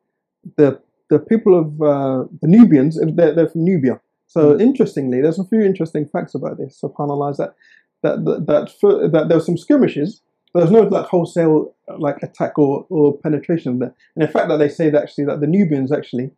the 0.56 0.80
the 1.10 1.18
people 1.18 1.58
of 1.58 1.82
uh, 1.82 2.24
the 2.42 2.48
Nubians, 2.48 2.98
they're, 3.14 3.34
they're 3.34 3.48
from 3.48 3.64
Nubia. 3.64 4.00
So 4.26 4.58
interestingly, 4.58 5.20
there's 5.20 5.38
a 5.38 5.44
few 5.44 5.60
interesting 5.60 6.08
facts 6.08 6.34
about 6.34 6.58
this. 6.58 6.80
Subhanallah, 6.82 7.32
is 7.32 7.36
that 7.36 7.54
that 8.02 8.24
that 8.24 8.46
that, 8.46 8.72
for, 8.80 9.08
that 9.08 9.28
there 9.28 9.38
were 9.38 9.44
some 9.44 9.58
skirmishes. 9.58 10.22
But 10.52 10.60
there 10.60 10.72
was 10.72 10.82
no 10.82 10.96
like 10.96 11.06
wholesale 11.06 11.74
like 11.98 12.22
attack 12.22 12.56
or, 12.58 12.86
or 12.88 13.18
penetration 13.18 13.80
there. 13.80 13.92
And 14.14 14.24
in 14.24 14.30
fact, 14.30 14.48
that 14.48 14.58
they 14.58 14.68
say 14.68 14.88
that 14.88 15.02
actually 15.02 15.24
that 15.24 15.40
the 15.40 15.48
Nubians 15.48 15.90
actually 15.90 16.30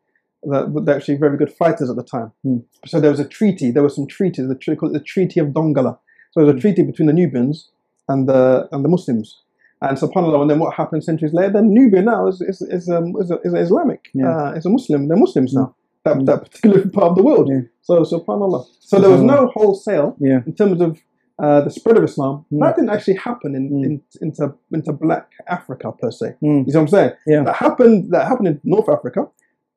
that 0.44 0.82
they're 0.84 0.96
actually 0.96 1.16
very 1.16 1.36
good 1.36 1.52
fighters 1.52 1.90
at 1.90 1.96
the 1.96 2.02
time. 2.02 2.32
Hmm. 2.42 2.58
So 2.86 3.00
there 3.00 3.10
was 3.10 3.20
a 3.20 3.28
treaty. 3.28 3.70
There 3.70 3.82
were 3.82 3.90
some 3.90 4.06
treaties. 4.06 4.48
The 4.48 4.54
treaty 4.54 4.78
called 4.78 4.94
the 4.94 5.00
Treaty 5.00 5.40
of 5.40 5.48
Dongola. 5.48 5.98
So 6.30 6.40
there 6.40 6.46
was 6.46 6.56
a 6.56 6.60
treaty 6.60 6.82
between 6.82 7.06
the 7.06 7.12
Nubians 7.12 7.70
and 8.08 8.28
the 8.28 8.68
and 8.72 8.84
the 8.84 8.88
Muslims. 8.88 9.42
And 9.82 9.98
subhanallah, 9.98 10.40
and 10.42 10.50
then 10.50 10.58
what 10.58 10.74
happened 10.74 11.04
centuries 11.04 11.34
later? 11.34 11.52
Then 11.54 11.74
Nubia 11.74 12.02
now 12.02 12.28
is 12.28 12.40
is 12.40 12.62
is, 12.62 12.88
um, 12.88 13.14
is, 13.20 13.30
is 13.44 13.52
Islamic. 13.54 14.08
Yeah. 14.14 14.30
Uh, 14.36 14.52
it's 14.56 14.66
a 14.66 14.70
Muslim. 14.70 15.08
They're 15.08 15.16
Muslims 15.18 15.52
now. 15.52 15.74
That, 16.04 16.16
Mm. 16.16 16.26
that 16.26 16.40
particular 16.44 16.86
part 16.98 17.08
of 17.10 17.16
the 17.16 17.22
world. 17.22 17.48
Yeah. 17.52 17.62
So 17.82 18.02
subhanallah. 18.02 18.64
So 18.80 19.00
there 19.00 19.10
was 19.10 19.22
no 19.22 19.48
wholesale 19.54 20.16
Yeah. 20.20 20.40
in 20.46 20.54
terms 20.54 20.80
of 20.80 20.98
uh, 21.38 21.60
the 21.60 21.70
spread 21.70 21.98
of 21.98 22.04
Islam. 22.04 22.46
Mm. 22.50 22.60
That 22.60 22.76
didn't 22.76 22.90
actually 22.90 23.16
happen 23.16 23.54
in, 23.54 23.64
Mm. 23.70 23.84
in 23.86 24.02
into 24.22 24.54
into 24.72 24.92
Black 24.92 25.28
Africa 25.48 25.92
per 26.00 26.10
se. 26.10 26.26
Mm. 26.42 26.64
You 26.66 26.72
see 26.72 26.78
what 26.78 26.82
I'm 26.82 26.88
saying? 26.88 27.10
Yeah. 27.26 27.42
That 27.44 27.56
happened. 27.56 28.10
That 28.12 28.26
happened 28.28 28.48
in 28.48 28.60
North 28.64 28.88
Africa. 28.88 29.26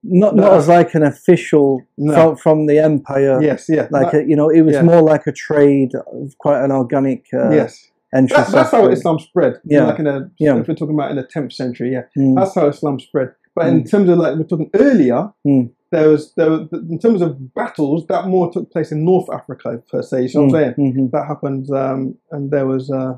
Not 0.04 0.34
No. 0.36 0.44
not 0.44 0.54
as 0.60 0.68
like 0.70 0.96
an 0.96 1.04
official 1.04 1.82
No. 1.98 2.14
from, 2.14 2.36
from 2.44 2.58
the 2.68 2.78
empire. 2.80 3.42
yes. 3.42 3.66
Yeah. 3.68 3.88
Like 3.92 4.12
that- 4.12 4.24
a, 4.24 4.30
you 4.30 4.36
know, 4.38 4.50
it 4.50 4.62
was 4.62 4.76
yeah. 4.76 4.84
more 4.84 5.02
like 5.02 5.28
a 5.28 5.34
trade, 5.34 5.92
quite 6.38 6.64
an 6.64 6.72
organic 6.72 7.26
uh, 7.34 7.50
yes. 7.52 7.72
Entrance. 8.14 8.48
That, 8.48 8.54
that's 8.54 8.72
how 8.72 8.88
Islam 8.90 9.20
spread. 9.20 9.60
Yeah. 9.66 9.86
Like 9.88 10.00
in 10.00 10.08
a, 10.08 10.30
Yeah. 10.40 10.58
if 10.60 10.68
we're 10.68 10.76
talking 10.76 10.96
about 10.96 11.12
in 11.12 11.18
the 11.18 11.24
10th 11.24 11.54
century, 11.54 11.92
yeah. 11.92 12.04
Mm. 12.18 12.36
That's 12.36 12.56
how 12.56 12.68
Islam 12.68 13.00
spread. 13.00 13.34
But 13.56 13.68
in 13.68 13.84
terms 13.84 14.10
of 14.10 14.18
like 14.18 14.36
we're 14.38 14.44
talking 14.44 14.70
earlier, 14.76 15.32
Mm. 15.46 15.72
there 15.92 16.10
was 16.10 16.34
there 16.36 16.50
was, 16.52 16.68
in 16.72 17.00
terms 17.00 17.22
of 17.22 17.54
battles 17.54 18.06
that 18.08 18.28
more 18.28 18.52
took 18.52 18.72
place 18.72 18.92
in 18.92 19.04
North 19.06 19.30
Africa 19.32 19.82
per 19.92 20.02
se. 20.02 20.22
You 20.24 20.28
see 20.30 20.38
what 20.38 20.44
I'm 20.46 20.50
saying? 20.52 20.74
Mhm. 20.78 21.12
That 21.12 21.26
happened, 21.28 21.70
um, 21.72 22.16
and 22.32 22.52
there 22.52 22.68
was 22.68 22.90
uh, 22.92 23.18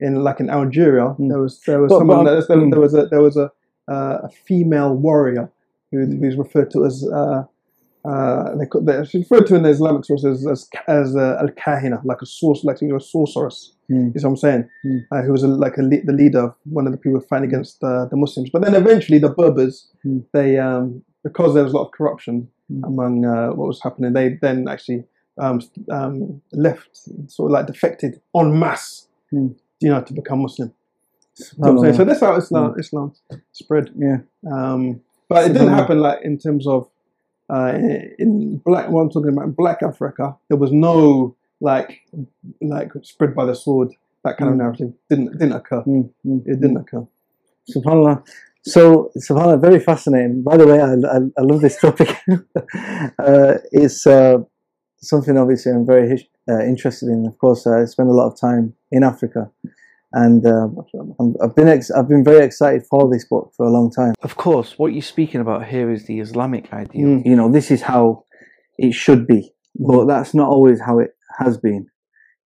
in 0.00 0.22
like 0.24 0.40
in 0.40 0.48
Algeria, 0.50 1.14
Mm. 1.18 1.28
there 1.28 1.40
was 1.40 1.60
there 1.66 1.80
was 1.82 1.90
But- 1.92 1.98
someone 1.98 2.24
but- 2.24 2.30
there, 2.30 2.42
there, 2.48 2.56
mm. 2.66 2.70
there 2.72 2.80
was 2.80 2.94
a 2.94 3.06
there 3.06 3.22
was 3.22 3.36
a 3.36 3.50
uh, 3.88 4.18
a 4.24 4.28
female 4.46 4.94
warrior 4.94 5.50
who, 5.90 5.98
who's 6.20 6.36
referred 6.36 6.70
to 6.72 6.84
as 6.84 7.06
uh, 7.20 7.44
uh, 8.04 8.54
they 8.80 9.04
she's 9.04 9.28
referred 9.30 9.46
to 9.48 9.54
in 9.56 9.62
the 9.62 9.70
Islamic 9.70 10.04
sources 10.04 10.46
as 10.46 10.68
as 10.86 11.16
uh, 11.16 11.38
al 11.40 11.48
kahina, 11.48 12.02
like 12.04 12.22
a 12.22 12.26
source, 12.26 12.64
like 12.64 12.80
you 12.80 12.88
know, 12.88 12.96
a 12.96 13.00
sorceress. 13.00 13.72
Mm. 13.90 14.14
Is 14.14 14.22
what 14.22 14.30
I'm 14.30 14.36
saying? 14.36 14.68
Mm. 14.84 15.06
Uh, 15.10 15.22
who 15.22 15.32
was 15.32 15.42
a, 15.42 15.48
like 15.48 15.76
a 15.78 15.82
le- 15.82 16.02
the 16.04 16.12
leader 16.12 16.40
of 16.40 16.54
one 16.64 16.86
of 16.86 16.92
the 16.92 16.98
people 16.98 17.20
fighting 17.20 17.48
against 17.48 17.82
uh, 17.82 18.04
the 18.06 18.16
Muslims. 18.16 18.50
But 18.50 18.62
then 18.62 18.74
eventually 18.74 19.18
the 19.18 19.30
Berbers, 19.30 19.88
Mm. 20.06 20.24
they 20.32 20.58
um, 20.58 21.02
because 21.24 21.54
there 21.54 21.64
was 21.64 21.72
a 21.72 21.76
lot 21.76 21.86
of 21.86 21.92
corruption 21.92 22.48
Mm. 22.70 22.86
among 22.86 23.24
uh, 23.24 23.48
what 23.48 23.66
was 23.66 23.82
happening, 23.82 24.12
they 24.12 24.38
then 24.42 24.68
actually 24.68 25.04
um, 25.38 25.60
um, 25.90 26.42
left, 26.52 26.90
sort 27.30 27.46
of 27.50 27.52
like 27.52 27.66
defected 27.66 28.20
en 28.36 28.58
masse, 28.58 29.06
Mm. 29.32 29.54
you 29.80 29.88
know, 29.88 30.02
to 30.02 30.12
become 30.12 30.40
Muslim. 30.42 30.70
You 31.38 31.44
know 31.58 31.72
what 31.72 31.78
I'm 31.78 31.78
saying? 31.84 31.94
So 31.96 32.04
that's 32.04 32.20
how 32.20 32.36
Islam 32.36 32.72
Mm. 32.74 32.78
Islam 32.80 33.12
spread. 33.52 33.90
yeah. 33.96 34.18
Um, 34.52 35.00
but 35.30 35.46
it 35.46 35.52
didn't 35.54 35.68
happen 35.80 35.98
like 36.00 36.20
in 36.22 36.36
terms 36.38 36.66
of 36.66 36.88
uh, 37.50 37.72
in 38.18 38.58
black. 38.64 38.88
What 38.90 39.02
I'm 39.02 39.10
talking 39.10 39.30
about, 39.32 39.46
in 39.46 39.52
Black 39.52 39.82
Africa, 39.82 40.36
there 40.48 40.56
was 40.58 40.72
no 40.72 41.36
like 41.60 42.00
like 42.60 42.90
spread 43.02 43.34
by 43.34 43.44
the 43.46 43.54
sword. 43.54 43.88
That 44.24 44.36
kind 44.36 44.50
of 44.50 44.56
Mm. 44.56 44.58
narrative 44.58 44.92
didn't 45.08 45.32
didn't 45.32 45.52
occur. 45.52 45.82
Mm, 45.82 46.10
mm, 46.26 46.42
It 46.46 46.60
didn't 46.60 46.76
occur. 46.76 47.06
Subhanallah. 47.74 48.22
So, 48.64 49.10
subhanAllah, 49.16 49.60
very 49.60 49.80
fascinating. 49.80 50.42
By 50.42 50.56
the 50.56 50.66
way, 50.66 50.80
I, 50.80 50.92
I, 50.92 51.18
I 51.38 51.42
love 51.42 51.60
this 51.60 51.80
topic. 51.80 52.08
uh, 53.18 53.54
it's 53.72 54.06
uh, 54.06 54.38
something 55.00 55.36
obviously 55.38 55.72
I'm 55.72 55.86
very 55.86 56.28
uh, 56.50 56.60
interested 56.64 57.08
in. 57.08 57.26
Of 57.26 57.38
course, 57.38 57.66
I 57.66 57.84
spend 57.84 58.08
a 58.10 58.12
lot 58.12 58.26
of 58.32 58.38
time 58.38 58.74
in 58.90 59.04
Africa, 59.04 59.50
and 60.12 60.46
uh, 60.46 60.68
I'm, 61.20 61.34
I've 61.42 61.54
been 61.54 61.68
ex- 61.68 61.90
I've 61.90 62.08
been 62.08 62.24
very 62.24 62.44
excited 62.44 62.82
for 62.90 63.10
this 63.12 63.26
book 63.28 63.52
for 63.56 63.66
a 63.66 63.70
long 63.70 63.90
time. 63.90 64.14
Of 64.22 64.36
course, 64.36 64.74
what 64.78 64.92
you're 64.92 65.02
speaking 65.02 65.40
about 65.40 65.66
here 65.66 65.90
is 65.90 66.06
the 66.06 66.20
Islamic 66.20 66.72
ideal. 66.72 67.06
Mm. 67.08 67.22
You 67.26 67.36
know, 67.36 67.50
this 67.50 67.70
is 67.70 67.82
how 67.82 68.24
it 68.78 68.94
should 68.94 69.26
be, 69.26 69.52
but 69.74 70.06
that's 70.06 70.34
not 70.34 70.48
always 70.48 70.80
how 70.80 70.98
it 70.98 71.10
has 71.38 71.58
been. 71.58 71.86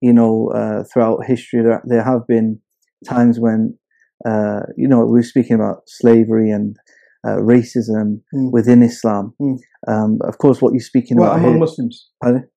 You 0.01 0.13
know, 0.13 0.51
uh, 0.55 0.85
throughout 0.93 1.25
history, 1.27 1.63
there, 1.63 1.83
there 1.85 2.03
have 2.03 2.27
been 2.27 2.59
times 3.09 3.39
when, 3.39 3.79
uh, 4.27 4.61
you 4.77 4.89
know, 4.89 5.05
we're 5.07 5.23
speaking 5.23 5.55
about 5.55 5.83
slavery 5.87 6.51
and 6.51 6.77
uh, 7.27 7.37
racism 7.37 8.21
Mm. 8.35 8.51
within 8.51 8.83
Islam. 8.83 9.35
Mm. 9.41 9.59
Um, 9.87 10.19
of 10.25 10.39
course, 10.39 10.61
what 10.61 10.73
you're 10.73 10.81
speaking 10.81 11.17
Well, 11.19 11.29
about 11.31 11.39
among 11.39 11.53
here. 11.53 11.61
Muslims. 11.61 12.11
Pardon? 12.21 12.49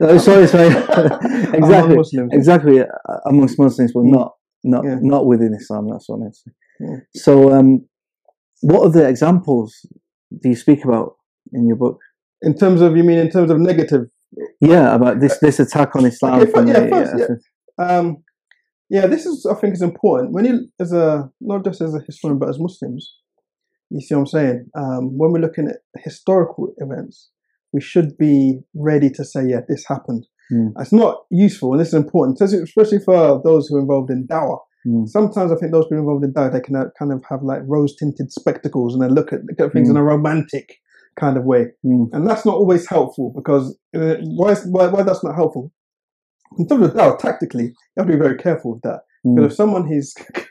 Oh, 0.00 0.18
sorry, 0.18 0.46
sorry. 0.48 0.68
Exactly, 1.54 1.96
Muslims. 1.96 2.32
exactly. 2.32 2.80
uh, 2.80 2.86
Amongst 3.26 3.58
Muslims, 3.58 3.92
but 3.92 4.00
Mm. 4.04 4.12
not 4.12 4.32
not 4.64 4.84
Yeah. 4.84 4.98
not 5.00 5.26
within 5.26 5.54
Islam. 5.54 5.88
That's 5.90 6.08
what 6.08 6.16
I 6.16 6.20
meant 6.20 6.34
to 6.34 6.40
say. 6.40 6.52
Yeah. 6.80 6.96
So, 7.14 7.52
um, 7.52 7.86
what 8.62 8.82
other 8.86 9.06
examples 9.06 9.74
do 10.40 10.48
you 10.48 10.56
speak 10.56 10.84
about 10.84 11.16
in 11.52 11.66
your 11.68 11.76
book? 11.76 11.98
In 12.42 12.54
terms 12.54 12.80
of, 12.80 12.96
you 12.96 13.04
mean 13.04 13.18
in 13.18 13.30
terms 13.30 13.50
of 13.50 13.58
negative? 13.60 14.04
Yeah, 14.60 14.94
about 14.94 15.20
this 15.20 15.38
this 15.38 15.60
attack 15.60 15.94
on 15.96 16.04
Islam. 16.06 16.40
Okay, 16.40 16.50
from 16.50 16.66
yeah, 16.66 16.80
the- 16.80 16.88
first, 16.88 17.12
yeah, 17.18 17.26
yeah. 17.28 17.98
Um, 17.98 18.16
yeah, 18.90 19.06
this 19.06 19.26
is, 19.26 19.46
I 19.46 19.54
think, 19.54 19.74
is 19.74 19.82
important. 19.82 20.32
When 20.32 20.44
you, 20.44 20.68
as 20.80 20.92
a, 20.92 21.30
not 21.40 21.64
just 21.64 21.80
as 21.80 21.94
a 21.94 22.00
historian, 22.00 22.38
but 22.38 22.48
as 22.48 22.58
Muslims, 22.58 23.02
you 23.90 24.00
see 24.00 24.14
what 24.14 24.22
I'm 24.22 24.26
saying? 24.26 24.66
Um, 24.74 25.02
when 25.18 25.30
we're 25.32 25.40
looking 25.46 25.68
at 25.68 25.78
historical 26.02 26.74
events, 26.78 27.30
we 27.74 27.80
should 27.80 28.16
be 28.16 28.60
ready 28.74 29.10
to 29.10 29.24
say, 29.24 29.42
yeah, 29.46 29.60
this 29.68 29.84
happened. 29.86 30.26
Mm. 30.52 30.72
It's 30.78 30.92
not 30.92 31.24
useful, 31.30 31.72
and 31.72 31.80
this 31.80 31.88
is 31.88 31.94
important, 31.94 32.40
especially- 32.40 33.00
for 33.00 33.42
those 33.44 33.66
who 33.66 33.76
are 33.76 33.80
involved 33.80 34.10
in 34.10 34.26
dawah. 34.28 34.60
Mm. 34.86 35.08
Sometimes 35.08 35.50
I 35.50 35.56
think 35.56 35.72
those 35.72 35.86
people 35.86 35.98
involved 36.00 36.24
in 36.24 36.32
dawah, 36.32 36.52
they 36.52 36.60
can 36.60 36.76
uh, 36.76 36.84
kind 36.98 37.12
of 37.12 37.22
have 37.30 37.42
like 37.42 37.62
rose-tinted 37.66 38.30
spectacles 38.30 38.94
and 38.94 39.02
they 39.02 39.08
look 39.08 39.32
at, 39.32 39.40
look 39.44 39.60
at 39.60 39.72
things 39.72 39.88
Mm. 39.88 39.92
in 39.92 39.96
a 39.96 40.04
romantic 40.04 40.66
kind 41.18 41.36
of 41.36 41.44
way. 41.44 41.68
Mm. 41.84 42.10
And 42.12 42.26
that's 42.28 42.44
not 42.46 42.54
always 42.56 42.86
helpful 42.88 43.32
because 43.34 43.76
uh, 43.96 44.16
why, 44.38 44.50
is, 44.52 44.64
why, 44.70 44.86
why 44.88 45.02
that's 45.02 45.24
not 45.24 45.34
helpful? 45.34 45.72
In 46.58 46.68
terms 46.68 46.86
of 46.86 46.92
dawah, 46.94 47.18
tactically, 47.18 47.64
you 47.64 47.96
have 47.98 48.06
to 48.06 48.12
be 48.12 48.18
very 48.18 48.36
careful 48.36 48.74
with 48.74 48.82
that. 48.82 49.00
Mm. 49.26 49.36
Because 49.36 49.52
if 49.52 49.56
someone 49.56 49.86
who's, 49.88 50.14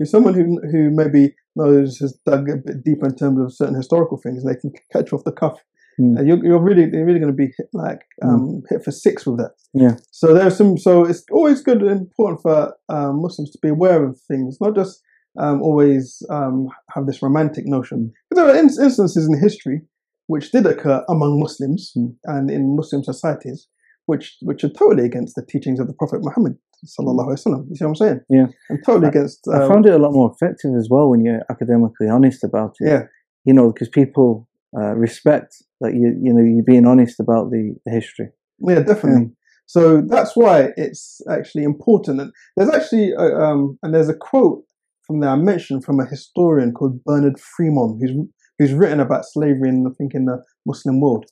if 0.00 0.08
someone 0.08 0.34
who, 0.34 0.58
who 0.72 0.90
maybe 0.90 1.34
knows, 1.54 1.98
has 1.98 2.18
dug 2.24 2.48
a 2.48 2.56
bit 2.56 2.82
deeper 2.82 3.06
in 3.06 3.14
terms 3.14 3.38
of 3.40 3.54
certain 3.54 3.74
historical 3.76 4.16
things, 4.16 4.42
they 4.42 4.56
can 4.56 4.72
catch 4.92 5.12
off 5.12 5.24
the 5.24 5.32
cuff. 5.32 5.58
Mm. 6.00 6.18
And 6.18 6.28
you're, 6.28 6.44
you're 6.44 6.60
really, 6.62 6.88
you're 6.92 7.06
really 7.06 7.18
going 7.20 7.32
to 7.32 7.36
be 7.36 7.52
hit, 7.56 7.68
like 7.72 8.00
um, 8.22 8.62
hit 8.68 8.84
for 8.84 8.90
six 8.90 9.24
with 9.26 9.38
that. 9.38 9.52
Yeah. 9.72 9.96
So 10.10 10.34
there's 10.34 10.56
some. 10.56 10.76
So 10.78 11.04
it's 11.04 11.24
always 11.32 11.62
good 11.62 11.80
and 11.82 12.02
important 12.02 12.42
for 12.42 12.74
um, 12.88 13.22
Muslims 13.22 13.50
to 13.52 13.58
be 13.62 13.68
aware 13.68 14.04
of 14.04 14.18
things, 14.28 14.58
not 14.60 14.74
just 14.74 15.00
um, 15.38 15.62
always 15.62 16.22
um, 16.30 16.68
have 16.94 17.06
this 17.06 17.22
romantic 17.22 17.64
notion. 17.66 18.12
But 18.28 18.36
there 18.36 18.46
are 18.46 18.56
in- 18.56 18.66
instances 18.86 19.26
in 19.26 19.40
history 19.40 19.82
which 20.28 20.50
did 20.50 20.66
occur 20.66 21.04
among 21.08 21.40
Muslims 21.40 21.92
Mm. 21.96 22.14
and 22.24 22.50
in 22.50 22.76
Muslim 22.76 23.02
societies, 23.04 23.68
which 24.06 24.36
which 24.42 24.64
are 24.64 24.68
totally 24.80 25.04
against 25.06 25.34
the 25.36 25.44
teachings 25.46 25.78
of 25.80 25.86
the 25.86 25.94
Prophet 25.94 26.20
Muhammad 26.22 26.56
sallallahu 26.84 27.28
alaihi 27.28 27.40
wasallam. 27.46 27.62
You 27.70 27.76
see 27.76 27.84
what 27.84 27.90
I'm 27.90 27.94
saying? 28.04 28.20
Yeah. 28.28 28.46
And 28.68 28.78
totally 28.84 29.08
against. 29.08 29.38
I 29.48 29.58
Uh, 29.62 29.68
found 29.68 29.86
it 29.86 29.94
a 29.94 29.98
lot 29.98 30.12
more 30.12 30.30
effective 30.34 30.72
as 30.76 30.88
well 30.90 31.08
when 31.10 31.24
you're 31.24 31.42
academically 31.48 32.08
honest 32.08 32.44
about 32.44 32.72
it. 32.80 32.88
yeah. 32.90 33.02
You 33.48 33.54
know, 33.54 33.72
because 33.72 33.88
people 33.88 34.48
uh, 34.76 34.94
respect 35.06 35.50
that 35.80 35.94
you 35.94 36.14
you 36.22 36.32
know 36.32 36.42
you're 36.42 36.64
being 36.64 36.86
honest 36.86 37.20
about 37.20 37.50
the, 37.50 37.74
the 37.84 37.92
history. 37.92 38.28
Yeah, 38.58 38.80
definitely. 38.80 39.32
So 39.66 40.00
that's 40.00 40.36
why 40.36 40.68
it's 40.76 41.20
actually 41.28 41.64
important. 41.64 42.20
And 42.20 42.32
there's 42.56 42.70
actually, 42.70 43.10
a, 43.10 43.36
um, 43.36 43.78
and 43.82 43.92
there's 43.92 44.08
a 44.08 44.14
quote 44.14 44.62
from 45.04 45.20
there 45.20 45.30
I 45.30 45.36
mentioned 45.36 45.84
from 45.84 45.98
a 45.98 46.06
historian 46.06 46.72
called 46.72 47.02
Bernard 47.04 47.38
Fremont, 47.38 48.00
who's 48.00 48.12
who's 48.58 48.72
written 48.72 49.00
about 49.00 49.24
slavery 49.24 49.68
in 49.68 49.86
I 49.86 49.94
think 49.98 50.14
in 50.14 50.26
the 50.26 50.42
Muslim 50.64 51.00
world, 51.00 51.26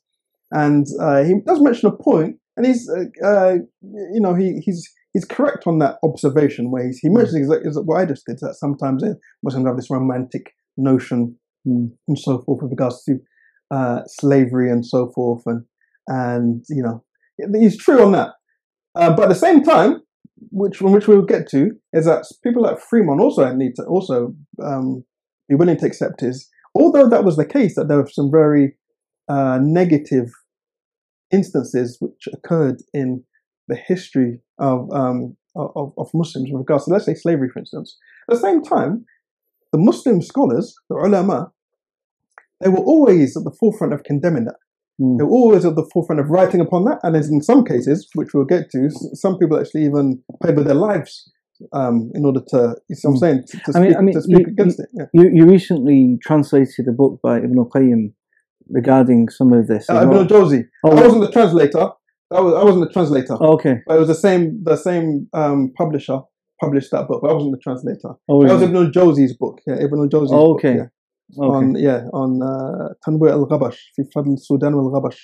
and 0.50 0.86
uh, 1.00 1.22
he 1.24 1.34
does 1.46 1.60
mention 1.60 1.88
a 1.88 1.92
point, 1.92 2.36
and 2.56 2.66
he's, 2.66 2.88
uh, 2.90 3.26
uh, 3.26 3.56
you 3.82 4.20
know, 4.20 4.34
he 4.34 4.60
he's 4.64 4.86
he's 5.12 5.24
correct 5.24 5.66
on 5.66 5.78
that 5.78 5.96
observation 6.02 6.70
where 6.70 6.84
he's, 6.84 6.98
he 6.98 7.08
mentions 7.08 7.36
exactly 7.36 7.70
what 7.84 8.00
I 8.00 8.04
just 8.04 8.26
did 8.26 8.38
that 8.40 8.56
sometimes 8.56 9.02
uh, 9.02 9.14
Muslims 9.42 9.66
have 9.66 9.76
this 9.76 9.90
romantic 9.90 10.52
notion 10.76 11.38
Mm. 11.66 11.92
and 12.08 12.18
so 12.18 12.42
forth 12.42 12.62
with 12.62 12.72
regards 12.72 13.02
to 13.04 13.18
uh, 13.74 14.02
slavery 14.06 14.70
and 14.70 14.86
so 14.86 15.10
forth, 15.14 15.42
and 15.46 15.64
and 16.06 16.64
you 16.68 16.82
know 16.82 17.02
he's 17.58 17.76
true 17.76 18.02
on 18.04 18.12
that. 18.12 18.30
Uh, 18.94 19.14
but 19.14 19.24
at 19.24 19.28
the 19.30 19.34
same 19.34 19.62
time, 19.62 20.00
which 20.50 20.80
which 20.80 21.08
we'll 21.08 21.22
get 21.22 21.48
to, 21.48 21.72
is 21.92 22.04
that 22.04 22.24
people 22.42 22.62
like 22.62 22.78
Fremont 22.78 23.20
also 23.20 23.52
need 23.52 23.74
to 23.76 23.84
also 23.84 24.34
um, 24.62 25.04
be 25.48 25.54
willing 25.54 25.76
to 25.78 25.86
accept 25.86 26.22
is, 26.22 26.48
although 26.74 27.08
that 27.08 27.24
was 27.24 27.36
the 27.36 27.46
case, 27.46 27.74
that 27.74 27.88
there 27.88 27.98
were 27.98 28.08
some 28.08 28.30
very 28.30 28.76
uh, 29.28 29.58
negative 29.60 30.28
instances 31.32 31.96
which 32.00 32.28
occurred 32.32 32.76
in 32.92 33.24
the 33.66 33.76
history 33.76 34.40
of, 34.58 34.88
um, 34.92 35.36
of 35.56 35.92
of 35.96 36.08
Muslims 36.14 36.50
with 36.52 36.60
regards 36.60 36.84
to 36.84 36.92
let's 36.92 37.06
say 37.06 37.14
slavery, 37.14 37.48
for 37.52 37.58
instance. 37.58 37.96
At 38.30 38.36
the 38.36 38.40
same 38.40 38.62
time, 38.62 39.04
the 39.72 39.78
Muslim 39.78 40.22
scholars, 40.22 40.74
the 40.88 40.96
ulama, 40.96 41.50
they 42.64 42.70
were 42.70 42.78
always 42.94 43.36
at 43.36 43.44
the 43.44 43.52
forefront 43.60 43.92
of 43.92 44.02
condemning 44.02 44.46
that. 44.46 44.56
Mm. 45.00 45.18
They 45.18 45.24
were 45.24 45.30
always 45.30 45.64
at 45.64 45.76
the 45.76 45.88
forefront 45.92 46.20
of 46.20 46.28
writing 46.30 46.60
upon 46.60 46.84
that, 46.86 46.98
and 47.04 47.14
as 47.16 47.28
in 47.28 47.40
some 47.42 47.64
cases, 47.64 48.08
which 48.14 48.30
we'll 48.34 48.44
get 48.56 48.70
to, 48.72 48.88
some 49.12 49.38
people 49.38 49.58
actually 49.60 49.84
even 49.84 50.20
paid 50.42 50.56
with 50.56 50.66
their 50.66 50.74
lives 50.74 51.30
um, 51.72 52.10
in 52.14 52.24
order 52.24 52.40
to, 52.48 52.74
you 52.88 52.96
see 52.96 53.06
what 53.08 53.12
I'm 53.14 53.16
Mm. 53.16 53.20
saying, 53.20 53.44
to, 53.48 53.72
to 53.72 53.78
I 53.78 53.80
mean- 53.80 53.96
I 53.96 54.00
mean, 54.00 54.14
to 54.14 54.22
speak 54.22 54.38
you- 54.46 54.52
against 54.52 54.80
it. 54.80 54.88
Yeah. 54.92 55.06
You 55.12 55.30
you 55.38 55.44
recently 55.46 56.18
translated 56.28 56.88
a 56.88 56.92
book 56.92 57.20
by 57.22 57.34
Ibn 57.38 57.58
al-Qayyim 57.58 58.12
regarding 58.70 59.28
some 59.28 59.52
of 59.52 59.66
this. 59.66 59.88
Uh, 59.90 60.02
Ibn 60.04 60.16
al-Jawzi. 60.16 60.64
Oh, 60.84 60.90
I 60.96 61.02
wasn't 61.06 61.22
the 61.26 61.30
translator. 61.32 61.88
I, 62.30 62.40
was, 62.40 62.54
I 62.54 62.64
wasn't 62.64 62.84
the 62.88 62.92
translator. 62.92 63.36
oh, 63.40 63.52
okay. 63.54 63.76
But 63.86 63.96
it 63.96 63.98
was 64.00 64.08
the 64.08 64.14
same 64.14 64.42
the 64.64 64.76
same 64.76 65.28
um, 65.34 65.72
publisher 65.76 66.20
published 66.60 66.90
that 66.92 67.06
book. 67.08 67.20
But 67.22 67.30
I 67.30 67.34
wasn't 67.34 67.52
the 67.52 67.60
translator. 67.68 68.10
Oh, 68.28 68.44
That 68.46 68.54
was? 68.54 68.62
Ibn 68.62 68.76
al-Jawzi's 68.76 69.36
book. 69.36 69.60
Yeah, 69.66 69.74
Ibn 69.86 69.98
al-Jawzi's 70.04 70.30
Oh, 70.32 70.54
book. 70.54 70.58
okay. 70.64 70.76
Yeah. 70.78 70.86
Okay. 71.32 71.46
on 71.46 71.74
yeah 71.76 72.04
on 72.12 72.42
uh, 72.42 72.88
fi 73.04 74.02
Fadl 74.14 74.38
Sudan 74.38 74.76
wal-Ghabash 74.76 75.18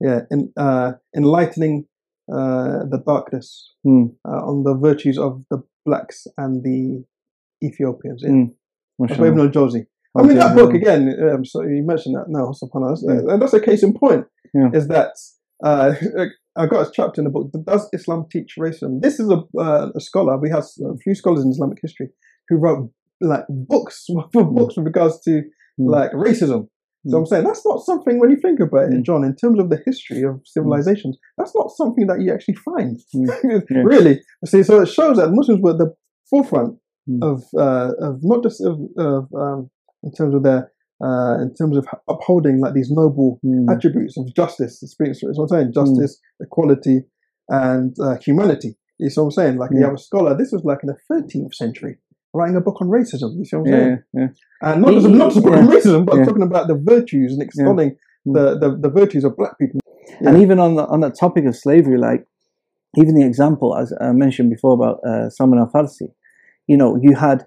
yeah 0.00 0.20
in 0.30 0.52
uh, 0.56 0.92
enlightening 1.16 1.86
uh, 2.32 2.84
the 2.90 3.02
darkness 3.06 3.74
uh, 3.86 4.40
on 4.50 4.64
the 4.64 4.74
virtues 4.74 5.18
of 5.18 5.42
the 5.50 5.58
blacks 5.84 6.26
and 6.38 6.62
the 6.62 7.04
Ethiopians 7.64 8.22
yeah. 8.24 8.30
Mm. 8.30 8.50
Ibn 9.10 9.40
al-Jawzi 9.40 9.86
I 10.16 10.22
mean 10.22 10.36
that 10.38 10.54
book 10.54 10.74
again 10.74 11.14
um, 11.32 11.44
so 11.44 11.62
you 11.62 11.82
mentioned 11.84 12.16
that 12.16 12.26
now 12.28 12.52
subhanallah 12.52 13.28
Yeah. 13.28 13.36
that's 13.36 13.54
a 13.54 13.60
case 13.60 13.82
in 13.82 13.92
point 13.94 14.26
Yeah. 14.54 14.70
is 14.72 14.88
that 14.88 15.12
uh, 15.64 15.94
I 16.56 16.66
got 16.66 16.86
a 16.86 16.90
chapter 16.92 17.20
in 17.20 17.24
the 17.24 17.30
book 17.30 17.50
does 17.64 17.88
Islam 17.92 18.26
teach 18.30 18.54
racism 18.58 19.00
this 19.00 19.20
is 19.20 19.30
a, 19.30 19.42
uh, 19.58 19.88
a 19.94 20.00
scholar 20.00 20.38
we 20.38 20.50
have 20.50 20.64
a 20.92 20.96
few 20.98 21.14
scholars 21.14 21.44
in 21.44 21.50
Islamic 21.50 21.78
history 21.82 22.08
who 22.48 22.56
wrote 22.56 22.90
like 23.20 23.44
books 23.48 24.04
for 24.32 24.44
books 24.58 24.76
with 24.76 24.86
regards 24.86 25.20
to 25.22 25.42
Mm. 25.80 25.88
like 25.98 26.10
racism. 26.12 26.68
So 27.06 27.16
Mm. 27.16 27.18
I'm 27.20 27.26
saying 27.26 27.44
that's 27.44 27.64
not 27.64 27.80
something 27.80 28.18
when 28.18 28.30
you 28.30 28.36
think 28.36 28.60
about 28.60 28.84
it, 28.92 28.98
Mm. 28.98 29.02
John, 29.04 29.24
in 29.24 29.34
terms 29.34 29.58
of 29.58 29.70
the 29.70 29.80
history 29.86 30.22
of 30.24 30.40
civilizations, 30.44 31.16
that's 31.38 31.54
not 31.54 31.70
something 31.70 32.06
that 32.08 32.20
you 32.20 32.32
actually 32.34 32.56
find. 32.56 32.98
Mm. 33.14 33.64
Yeah. 33.70 33.82
really. 33.84 34.20
See, 34.44 34.62
so 34.62 34.80
it 34.82 34.86
shows 34.88 35.16
that 35.16 35.30
Muslims 35.32 35.62
were 35.62 35.72
the 35.76 35.94
forefront 36.28 36.78
Mm. 37.08 37.22
of 37.30 37.42
uh, 37.56 37.92
of 38.06 38.18
not 38.22 38.42
just 38.42 38.60
of, 38.60 38.76
of 38.98 39.22
um, 39.34 39.70
in 40.02 40.12
terms 40.12 40.34
of 40.34 40.42
their 40.42 40.70
uh, 41.02 41.36
in 41.40 41.54
terms 41.54 41.76
of 41.78 41.86
upholding 42.08 42.60
like 42.60 42.74
these 42.74 42.90
noble 42.90 43.40
Mm. 43.44 43.72
attributes 43.74 44.18
of 44.18 44.24
justice. 44.34 44.80
Speaking, 44.80 45.14
so 45.14 45.28
what 45.28 45.44
I'm 45.44 45.48
saying, 45.48 45.72
justice, 45.72 46.20
equality, 46.42 47.04
and 47.48 47.96
uh, 48.00 48.16
humanity. 48.18 48.76
You 48.98 49.08
see 49.08 49.18
what 49.20 49.26
I'm 49.28 49.30
saying? 49.30 49.56
Like 49.56 49.70
you 49.72 49.78
Yeah. 49.80 49.86
have 49.86 49.94
a 49.94 49.98
scholar. 50.08 50.36
This 50.36 50.52
was 50.52 50.62
like 50.64 50.80
in 50.82 50.88
the 50.88 50.98
13th 51.10 51.54
century, 51.54 51.96
writing 52.32 52.56
a 52.56 52.60
book 52.60 52.80
on 52.80 52.88
racism. 52.88 53.38
You 53.38 53.44
see 53.44 53.56
what 53.56 53.66
I'm 53.68 53.72
saying? 53.72 54.02
Yeah, 54.14 54.20
yeah. 54.20 54.28
And 54.62 54.82
not 54.82 54.92
just, 54.94 55.08
not 55.08 55.32
just 55.32 55.46
about 55.46 55.58
yeah. 55.58 55.70
racism, 55.70 56.06
but 56.06 56.24
talking 56.24 56.42
about 56.42 56.68
the 56.68 56.76
virtues 56.76 57.32
and 57.32 57.42
extolling 57.42 57.96
the, 58.24 58.58
the, 58.58 58.78
the 58.80 58.90
virtues 58.90 59.24
of 59.24 59.36
black 59.36 59.58
people. 59.58 59.80
And 60.20 60.40
even 60.42 60.58
on 60.58 60.74
the 60.74 60.86
on 60.86 61.00
that 61.00 61.18
topic 61.18 61.46
of 61.46 61.56
slavery, 61.56 61.98
like 61.98 62.26
even 62.96 63.14
the 63.14 63.24
example 63.24 63.76
as 63.76 63.92
I 64.00 64.12
mentioned 64.12 64.50
before 64.50 64.74
about 64.74 65.00
uh, 65.04 65.30
Salman 65.30 65.58
al 65.58 65.70
Farsi, 65.72 66.12
you 66.66 66.76
know, 66.76 66.98
you 67.00 67.14
had 67.14 67.46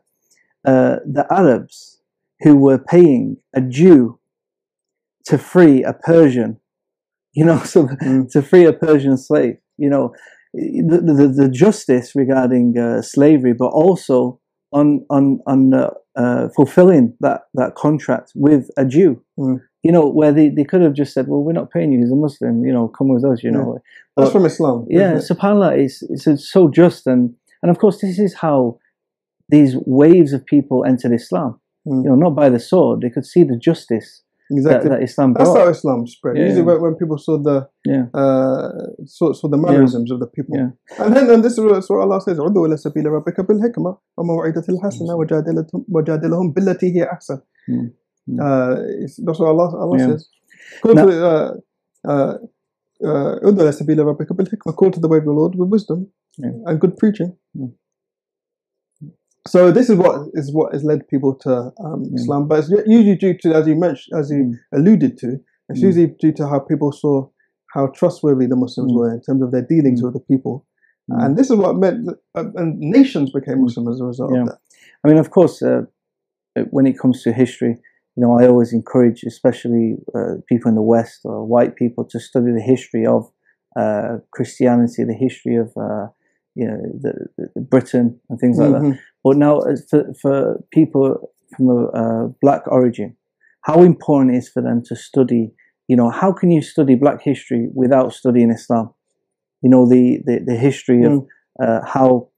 uh, 0.66 0.98
the 1.06 1.26
Arabs 1.30 2.02
who 2.42 2.56
were 2.56 2.78
paying 2.78 3.38
a 3.56 3.62
Jew 3.62 4.20
to 5.26 5.38
free 5.38 5.84
a 5.84 5.94
Persian, 5.94 6.60
you 7.34 7.46
know, 7.46 7.60
so 7.60 7.88
Mm. 7.88 8.32
to 8.32 8.42
free 8.42 8.66
a 8.66 8.74
Persian 8.74 9.18
slave, 9.18 9.58
you 9.78 9.90
know, 9.90 10.14
the 10.54 11.02
the, 11.04 11.44
the 11.44 11.50
justice 11.50 12.16
regarding 12.16 12.78
uh, 12.78 13.02
slavery, 13.02 13.54
but 13.54 13.68
also 13.70 14.40
on 14.74 15.06
on 15.10 15.40
on 15.48 15.74
uh, 15.74 15.90
uh, 16.16 16.50
fulfilling 16.56 17.16
that, 17.20 17.42
that 17.54 17.76
contract 17.76 18.32
with 18.36 18.70
a 18.78 18.86
Jew. 18.86 19.22
Mm. 19.38 19.62
You 19.84 19.92
know, 19.92 20.08
where 20.08 20.32
they, 20.32 20.50
they 20.50 20.64
could 20.64 20.82
have 20.82 20.94
just 20.94 21.14
said, 21.14 21.28
well, 21.28 21.44
we're 21.44 21.54
not 21.54 21.72
paying 21.72 21.92
you. 21.92 22.00
He's 22.00 22.12
a 22.12 22.16
Muslim. 22.16 22.64
You 22.64 22.72
know, 22.72 22.88
come 22.88 23.10
with 23.10 23.26
us. 23.26 23.44
You 23.44 23.52
Yeah. 23.52 23.58
know. 23.58 23.80
That's 24.16 24.30
But- 24.30 24.34
from 24.34 24.46
Islam. 24.46 24.86
yeah, 24.90 25.16
it? 25.16 25.24
subhanallah, 25.30 25.78
it's, 25.84 26.28
it's, 26.28 26.50
so 26.50 26.70
just. 26.70 27.08
And, 27.08 27.34
and 27.62 27.72
of 27.72 27.80
course, 27.80 28.00
this 28.00 28.20
is 28.20 28.36
how 28.36 28.78
these 29.50 29.76
waves 29.86 30.34
of 30.34 30.46
people 30.46 30.86
entered 30.86 31.14
Islam. 31.14 31.60
Mm. 31.88 32.04
You 32.04 32.10
know, 32.12 32.16
not 32.16 32.36
by 32.36 32.50
the 32.50 32.60
sword. 32.60 33.02
They 33.02 33.10
could 33.10 33.26
see 33.26 33.44
the 33.44 33.58
justice 33.58 34.22
exactly 34.58 34.90
that, 34.90 35.00
that 35.00 35.04
Islam 35.04 35.34
brought. 35.34 35.46
That's 35.46 35.58
how 35.58 35.70
Islam 35.70 36.08
spread. 36.08 36.38
Yeah. 36.38 36.46
Usually, 36.46 36.64
when, 36.64 36.96
people 36.96 37.18
saw 37.18 37.38
the 37.38 37.68
yeah. 37.86 38.06
uh, 38.14 38.70
saw, 39.06 39.34
saw 39.34 39.48
the 39.48 39.58
mannerisms 39.58 40.10
yeah. 40.10 40.16
of 40.16 40.20
the 40.20 40.28
people, 40.28 40.56
yeah. 40.58 41.06
and 41.06 41.16
then 41.16 41.30
and 41.30 41.44
this 41.44 41.54
is 41.54 41.60
what 41.60 42.02
Allah 42.02 42.22
says: 42.22 42.38
"Udu 42.38 42.66
ila 42.68 42.76
sabila 42.76 43.10
rabbika 43.18 43.48
bil 43.48 43.60
hikma 43.60 43.98
wa 44.18 44.24
hasana 44.86 45.14
billati 46.54 46.94
ahsan." 47.16 47.42
Hmm. 47.68 47.88
Hmm. 48.28 48.40
Uh, 48.40 48.76
that's 49.26 49.40
what 49.40 49.50
Allah 49.54 49.70
Allah 49.78 49.98
yeah. 50.00 50.08
says. 50.08 50.30
Go 50.82 50.94
to, 50.94 51.26
uh, 51.26 51.54
uh, 52.08 52.38
uh, 53.06 53.40
Call 54.74 54.92
to 54.92 55.00
the 55.00 55.08
way 55.08 55.18
of 55.18 55.26
the 55.26 55.32
Lord 55.32 55.56
with 55.56 55.70
wisdom 55.70 56.08
yeah. 56.38 56.52
and 56.66 56.80
good 56.80 56.98
preaching. 56.98 57.36
Yeah. 57.54 57.68
So 59.48 59.72
this 59.72 59.90
is 59.90 59.98
what 59.98 60.30
is 60.34 60.54
what 60.54 60.74
has 60.74 60.84
led 60.84 61.08
people 61.08 61.36
to 61.46 61.54
um, 61.84 62.04
Mm. 62.06 62.16
Islam, 62.16 62.48
but 62.48 62.60
it's 62.60 62.70
usually 62.88 63.16
due 63.16 63.38
to, 63.40 63.54
as 63.54 63.68
you 63.68 63.76
mentioned, 63.76 64.18
as 64.20 64.32
you 64.32 64.44
Mm. 64.44 64.60
alluded 64.74 65.18
to, 65.18 65.40
it's 65.70 65.80
Mm. 65.82 65.84
usually 65.84 66.08
due 66.20 66.32
to 66.34 66.48
how 66.48 66.60
people 66.60 66.92
saw 66.92 67.28
how 67.74 67.88
trustworthy 67.88 68.46
the 68.46 68.56
Muslims 68.56 68.92
Mm. 68.92 68.96
were 68.98 69.14
in 69.14 69.22
terms 69.22 69.42
of 69.42 69.52
their 69.52 69.66
dealings 69.74 70.00
Mm. 70.02 70.06
with 70.06 70.14
the 70.14 70.20
people, 70.32 70.66
Mm. 71.12 71.26
and 71.26 71.38
this 71.38 71.50
is 71.52 71.58
what 71.58 71.76
meant, 71.76 72.06
that, 72.06 72.18
uh, 72.36 72.52
and 72.56 72.80
nations 72.80 73.32
became. 73.32 73.62
Muslim 73.62 73.88
as 73.90 74.00
a 74.00 74.06
result 74.06 74.32
Yeah. 74.34 74.42
of 74.44 74.48
that. 74.50 74.60
I 75.04 75.08
mean, 75.10 75.18
of 75.18 75.30
course, 75.32 75.62
uh, 75.62 75.84
when 76.70 76.86
it 76.88 76.98
comes 76.98 77.24
to 77.24 77.34
history, 77.34 77.74
you 78.16 78.22
know, 78.24 78.32
I 78.40 78.48
always 78.48 78.72
encourage, 78.74 79.24
especially 79.24 79.98
uh, 80.16 80.36
people 80.48 80.70
in 80.70 80.76
the 80.76 80.88
West 80.96 81.22
or 81.26 81.44
white 81.46 81.76
people, 81.76 82.06
to 82.06 82.20
study 82.20 82.52
the 82.54 82.62
history 82.74 83.06
of 83.06 83.22
uh, 83.76 84.20
Christianity, 84.32 85.04
the 85.04 85.20
history 85.28 85.56
of, 85.56 85.76
uh, 85.76 86.08
you 86.56 86.68
know, 86.68 86.78
the, 87.02 87.14
the 87.56 87.62
Britain 87.62 88.20
and 88.30 88.40
things 88.40 88.58
like 88.60 88.72
that. 88.72 88.82
Mhm. 88.82 89.00
But 89.24 89.38
now, 89.38 89.62
for, 89.90 90.14
for 90.22 90.64
people 90.72 91.32
from 91.56 91.70
a 91.70 91.86
uh, 91.88 92.28
black 92.42 92.64
origin, 92.68 93.16
how 93.62 93.82
important 93.84 94.36
it 94.36 94.40
is 94.40 94.50
for 94.50 94.62
them 94.62 94.82
to 94.86 94.96
study, 94.96 95.52
you 95.88 95.96
know, 95.96 96.10
how 96.10 96.32
can 96.32 96.52
you 96.52 96.62
study 96.62 96.96
black 96.96 97.22
history 97.22 97.70
without 97.74 98.14
studying 98.14 98.52
Islam? 98.52 98.94
You 99.62 99.70
know, 99.70 99.88
the, 99.88 100.20
the, 100.26 100.40
the 100.46 100.56
history 100.56 101.04
of 101.04 101.12
Mm. 101.14 101.26
uh, 101.64 101.80
how 101.86 102.30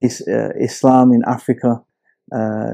is, 0.00 0.22
uh, 0.28 0.50
Islam 0.58 1.12
in 1.12 1.22
Africa, 1.26 1.82
uh, 2.34 2.70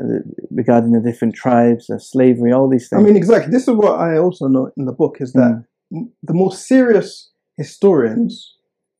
regarding 0.50 0.92
the 0.92 1.00
different 1.00 1.34
tribes, 1.34 1.90
uh, 1.90 1.98
slavery, 1.98 2.52
all 2.52 2.68
these 2.68 2.88
things. 2.88 3.00
I 3.00 3.04
mean, 3.04 3.16
exactly. 3.16 3.50
This 3.50 3.66
is 3.68 3.74
what 3.74 3.98
I 3.98 4.18
also 4.18 4.46
note 4.48 4.72
in 4.76 4.84
the 4.84 4.92
book 4.92 5.16
is 5.20 5.32
that 5.32 5.52
Mm. 5.52 5.64
m- 5.96 6.12
the 6.22 6.34
more 6.34 6.52
serious 6.52 7.32
historians 7.56 8.54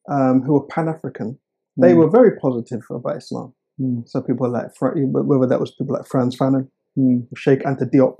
um, 0.09 0.43
who 0.43 0.57
are 0.57 0.67
Pan 0.67 0.89
African, 0.89 1.39
they 1.77 1.93
Mm. 1.93 1.97
were 1.99 2.11
very 2.11 2.33
positive 2.39 2.83
about 2.91 3.17
Islam. 3.19 3.53
Mm. 3.81 4.09
So 4.09 4.21
people 4.23 4.49
like 4.51 4.71
whether 4.81 5.47
that 5.47 5.61
was 5.61 5.73
people 5.73 5.95
like 5.95 6.07
Frantz 6.07 6.37
Fanon, 6.37 6.69
Mm. 6.99 7.27
Cheikh 7.37 7.61
Anta 7.65 7.85
Diop, 7.93 8.17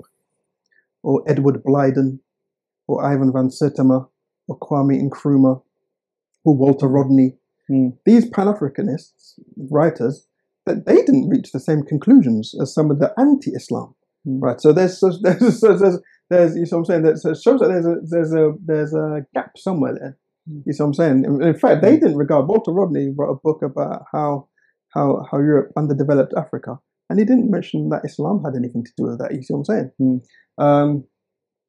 or 1.03 1.23
Edward 1.27 1.63
Blyden, 1.63 2.19
or 2.87 3.03
Ivan 3.03 3.31
van 3.33 3.49
Sertima, 3.49 4.07
or 4.47 4.57
Kwame 4.59 5.01
Nkrumah, 5.09 5.61
or 6.45 6.55
Walter 6.55 6.87
Rodney. 6.87 7.37
Mm. 7.69 7.97
These 8.05 8.29
Pan 8.29 8.47
Africanists 8.47 9.39
writers, 9.71 10.27
that 10.65 10.85
they 10.85 10.97
didn't 10.97 11.29
reach 11.29 11.51
the 11.51 11.59
same 11.59 11.81
conclusions 11.83 12.53
as 12.61 12.73
some 12.73 12.91
of 12.91 12.99
the 12.99 13.11
anti-Islam, 13.19 13.95
Mm. 14.27 14.41
right? 14.41 14.59
So 14.61 14.71
there's 14.73 14.99
there's 14.99 15.19
there's, 15.21 15.61
there's, 15.61 15.99
there's 16.29 16.55
you 16.55 16.61
know 16.61 16.67
what 16.69 16.77
I'm 16.79 16.85
saying. 16.85 17.03
That 17.03 17.17
so 17.17 17.33
shows 17.33 17.59
that 17.61 17.69
there's 17.69 17.85
a 17.85 17.95
there's 18.03 18.33
a 18.33 18.53
there's 18.65 18.93
a 18.93 19.25
gap 19.33 19.57
somewhere 19.57 19.95
there. 19.99 20.17
Mm. 20.49 20.63
You 20.65 20.73
see 20.73 20.83
what 20.83 20.87
I'm 20.87 20.93
saying? 20.93 21.25
In, 21.41 21.53
fact, 21.59 21.81
they 21.81 21.93
didn't 21.97 22.17
regard 22.17 22.47
Walter 22.47 22.71
Rodney 22.71 23.13
wrote 23.15 23.31
a 23.31 23.39
book 23.43 23.61
about 23.61 24.03
how 24.11 24.47
how 24.93 25.25
how 25.29 25.37
Europe 25.39 25.71
underdeveloped 25.77 26.33
Africa, 26.37 26.79
and 27.09 27.19
he 27.19 27.25
didn't 27.25 27.51
mention 27.51 27.89
that 27.89 28.01
Islam 28.05 28.43
had 28.43 28.55
anything 28.55 28.83
to 28.83 28.91
do 28.97 29.03
with 29.05 29.19
that. 29.19 29.33
You 29.33 29.43
see 29.43 29.53
what 29.53 29.59
I'm 29.59 29.65
saying? 29.65 29.91
Mm. 30.01 30.21
Um, 30.57 31.03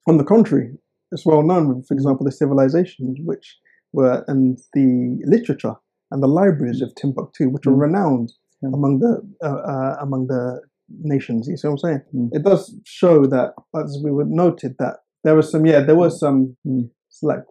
on 0.08 0.16
the 0.16 0.24
contrary, 0.24 0.70
it's 1.12 1.26
well 1.26 1.42
known, 1.42 1.82
for 1.86 1.94
example, 1.94 2.24
the 2.24 2.32
civilizations 2.32 3.18
which 3.24 3.58
were 3.92 4.24
and 4.28 4.58
the 4.74 5.18
literature 5.24 5.74
and 6.10 6.22
the 6.22 6.28
libraries 6.28 6.80
of 6.80 6.94
Timbuktu, 6.94 7.50
which 7.50 7.66
are 7.66 7.72
Mm. 7.72 7.80
renowned 7.80 8.32
Yeah. 8.62 8.70
among 8.74 8.98
the 9.00 9.12
uh, 9.42 9.60
uh, 9.72 9.96
among 10.00 10.26
the 10.28 10.60
nations. 10.88 11.46
You 11.48 11.56
see 11.56 11.68
what 11.68 11.72
I'm 11.74 11.78
saying? 11.78 12.02
Mm. 12.14 12.28
It 12.32 12.42
does 12.44 12.74
show 12.84 13.26
that, 13.26 13.54
as 13.76 14.00
we 14.04 14.10
were 14.10 14.24
noted, 14.24 14.76
that 14.78 14.96
there 15.24 15.34
was 15.34 15.50
some, 15.50 15.66
yeah, 15.66 15.80
there 15.80 15.96
was 15.96 16.18
some 16.18 16.56
Mm. 16.66 16.90
like 17.22 17.44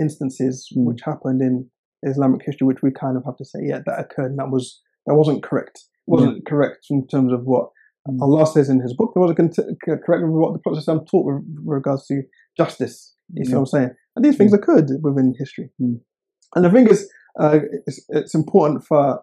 instances 0.00 0.68
which 0.74 1.00
happened 1.04 1.40
in 1.42 1.68
Islamic 2.02 2.42
history, 2.44 2.66
which 2.66 2.82
we 2.82 2.90
kind 2.90 3.16
of 3.16 3.24
have 3.24 3.36
to 3.36 3.44
say, 3.44 3.60
yeah, 3.62 3.78
that 3.86 3.98
occurred, 4.00 4.30
and 4.32 4.38
that 4.38 4.50
was 4.50 4.80
that 5.06 5.14
wasn't 5.14 5.42
correct. 5.42 5.78
It 6.06 6.10
wasn't 6.10 6.46
correct 6.46 6.86
in 6.90 7.06
terms 7.06 7.32
of 7.32 7.42
what 7.44 7.68
Mm. 8.08 8.20
Allah 8.20 8.44
says 8.48 8.68
in 8.68 8.80
His 8.80 8.94
book. 8.96 9.12
It 9.14 9.20
wasn't 9.20 9.36
cont- 9.38 9.54
c- 9.54 9.92
correct 10.04 10.24
with 10.24 10.32
what 10.32 10.52
the 10.54 10.58
Prophet 10.58 10.84
taught 10.84 11.24
with 11.24 11.44
regards 11.64 12.04
to 12.06 12.22
justice. 12.56 13.14
You 13.32 13.44
see 13.44 13.52
what 13.54 13.60
I'm 13.60 13.66
saying? 13.66 13.90
And 14.16 14.24
these 14.24 14.36
things 14.36 14.52
occurred 14.52 14.90
within 15.02 15.34
history. 15.38 15.70
Mm. 15.80 16.00
And 16.56 16.64
the 16.64 16.70
thing 16.70 16.88
is, 16.88 17.08
uh, 17.38 17.60
it's, 17.86 18.04
it's 18.08 18.34
important 18.34 18.84
for 18.84 19.22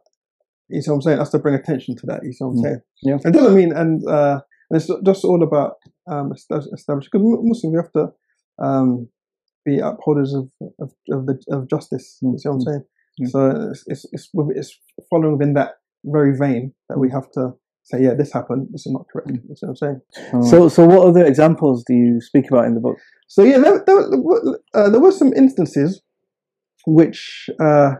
you 0.70 0.82
see 0.82 0.90
what 0.92 0.96
I'm 0.96 1.02
saying, 1.02 1.20
us 1.20 1.32
to 1.32 1.40
bring 1.40 1.56
attention 1.56 1.98
to 1.98 2.06
that. 2.06 2.22
You 2.24 2.32
see 2.32 2.46
what 2.46 2.52
I'm 2.52 2.58
Mm. 2.58 2.62
saying? 2.64 2.82
Yeah. 3.04 3.18
It 3.26 3.34
doesn't 3.34 3.56
mean, 3.56 3.74
and 3.74 4.08
uh, 4.08 4.40
and 4.70 4.78
it's 4.82 4.90
just 5.04 5.26
all 5.26 5.44
about 5.44 5.74
um, 6.10 6.32
establishing 6.32 7.10
because 7.12 7.22
Muslims 7.44 7.74
we 7.74 7.76
have 7.78 7.92
to 7.92 8.14
um, 8.64 9.10
be 9.66 9.80
upholders 9.80 10.34
of 10.34 10.50
of, 10.80 10.92
of 11.12 11.26
the 11.26 11.40
of 11.52 11.68
justice. 11.70 12.18
You 12.22 12.38
see 12.38 12.50
what 12.50 12.56
I'm 12.56 12.60
Mm. 12.62 12.66
saying? 12.66 12.84
Yeah. 13.18 13.28
So 13.28 13.70
it's, 13.72 13.84
it's 13.88 14.06
it's 14.14 14.30
it's 14.56 14.80
following 15.10 15.34
within 15.38 15.54
that 15.56 15.72
very 16.06 16.38
vein 16.38 16.74
that 16.88 16.98
we 17.00 17.10
have 17.12 17.30
to 17.32 17.52
say, 17.84 18.02
yeah, 18.04 18.14
this 18.14 18.32
happened. 18.32 18.68
This 18.72 18.86
is 18.86 18.94
not 18.94 19.06
correct. 19.12 19.30
You 19.32 19.56
see 19.56 19.66
what 19.66 19.70
I'm 19.70 19.76
saying? 19.76 20.02
So, 20.50 20.70
so 20.70 20.86
what 20.86 21.08
other 21.08 21.26
examples 21.26 21.84
do 21.86 21.94
you 21.94 22.22
speak 22.22 22.50
about 22.50 22.66
in 22.66 22.76
the 22.76 22.80
book? 22.80 22.98
So 23.28 23.44
yeah, 23.44 23.58
there, 23.60 23.84
there, 23.86 23.96
were- 24.20 24.60
uh, 24.74 24.90
there 24.90 25.02
were 25.02 25.12
some 25.12 25.34
instances 25.34 26.02
which 26.88 27.50
uh, 27.60 27.96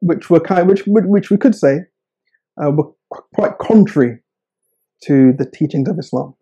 which 0.00 0.30
were 0.30 0.40
kind, 0.40 0.68
which 0.68 0.84
which 0.86 1.30
we 1.30 1.36
could 1.36 1.54
say 1.54 1.80
uh, 2.62 2.70
were 2.70 2.84
qu- 3.12 3.22
quite 3.34 3.58
contrary 3.58 4.20
to 5.04 5.32
the 5.38 5.44
teachings 5.44 5.88
of 5.88 5.98
Islam. 5.98 6.34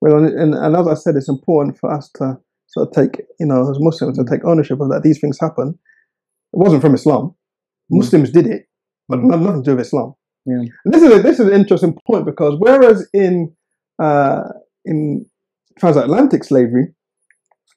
Well, 0.00 0.16
and, 0.16 0.26
and, 0.38 0.54
and 0.54 0.76
as 0.76 0.88
I 0.88 0.94
said, 0.94 1.14
it's 1.16 1.28
important 1.28 1.78
for 1.78 1.92
us 1.92 2.10
to 2.16 2.38
sort 2.70 2.88
of 2.88 2.94
take, 2.94 3.22
you 3.38 3.46
know, 3.46 3.70
as 3.70 3.76
Muslims, 3.80 4.16
to 4.18 4.24
take 4.24 4.44
ownership 4.44 4.80
of 4.80 4.88
that. 4.90 5.02
These 5.02 5.20
things 5.20 5.38
happen. 5.40 5.78
It 6.52 6.58
wasn't 6.58 6.82
from 6.82 6.94
Islam. 6.94 7.34
Muslims 7.90 8.30
did 8.30 8.46
it, 8.46 8.66
but 9.08 9.18
Mm. 9.18 9.28
not, 9.30 9.40
nothing 9.40 9.62
to 9.64 9.70
do 9.70 9.76
with 9.76 9.86
Islam. 9.86 10.14
Yeah. 10.46 10.62
And 10.84 10.94
this 10.94 11.02
is 11.02 11.12
a, 11.12 11.22
this 11.22 11.40
is 11.40 11.46
an 11.46 11.52
interesting 11.52 11.96
point 12.06 12.24
because 12.24 12.54
whereas 12.58 13.08
in 13.12 13.52
uh, 14.02 14.42
in 14.84 15.26
transatlantic 15.78 16.44
slavery 16.44 16.94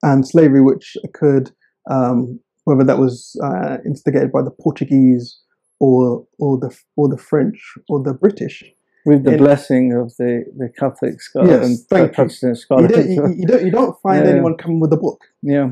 and 0.01 0.27
slavery 0.27 0.61
which 0.61 0.95
occurred, 1.03 1.51
um, 1.89 2.39
whether 2.65 2.83
that 2.85 2.99
was 2.99 3.35
uh, 3.43 3.77
instigated 3.85 4.31
by 4.31 4.41
the 4.41 4.51
Portuguese 4.51 5.39
or 5.79 6.25
or 6.39 6.57
the 6.57 6.75
or 6.95 7.09
the 7.09 7.17
French 7.17 7.57
or 7.89 8.01
the 8.01 8.13
British, 8.13 8.63
With 9.05 9.23
the 9.25 9.33
In- 9.33 9.37
blessing 9.39 9.93
of 9.93 10.15
the, 10.17 10.45
the 10.57 10.69
Catholic 10.69 11.21
Scotland 11.21 11.51
Yes, 11.51 11.65
and 11.67 11.77
thank 11.89 12.07
you. 12.09 12.13
Protestant 12.15 12.59
you 12.69 12.87
don't, 12.87 13.09
you, 13.09 13.35
you 13.41 13.47
don't 13.47 13.65
you 13.65 13.71
don't 13.71 13.95
find 14.03 14.23
Yeah. 14.25 14.31
anyone 14.31 14.55
coming 14.57 14.79
with 14.79 14.93
a 14.93 14.97
book. 14.97 15.19
yeah. 15.41 15.71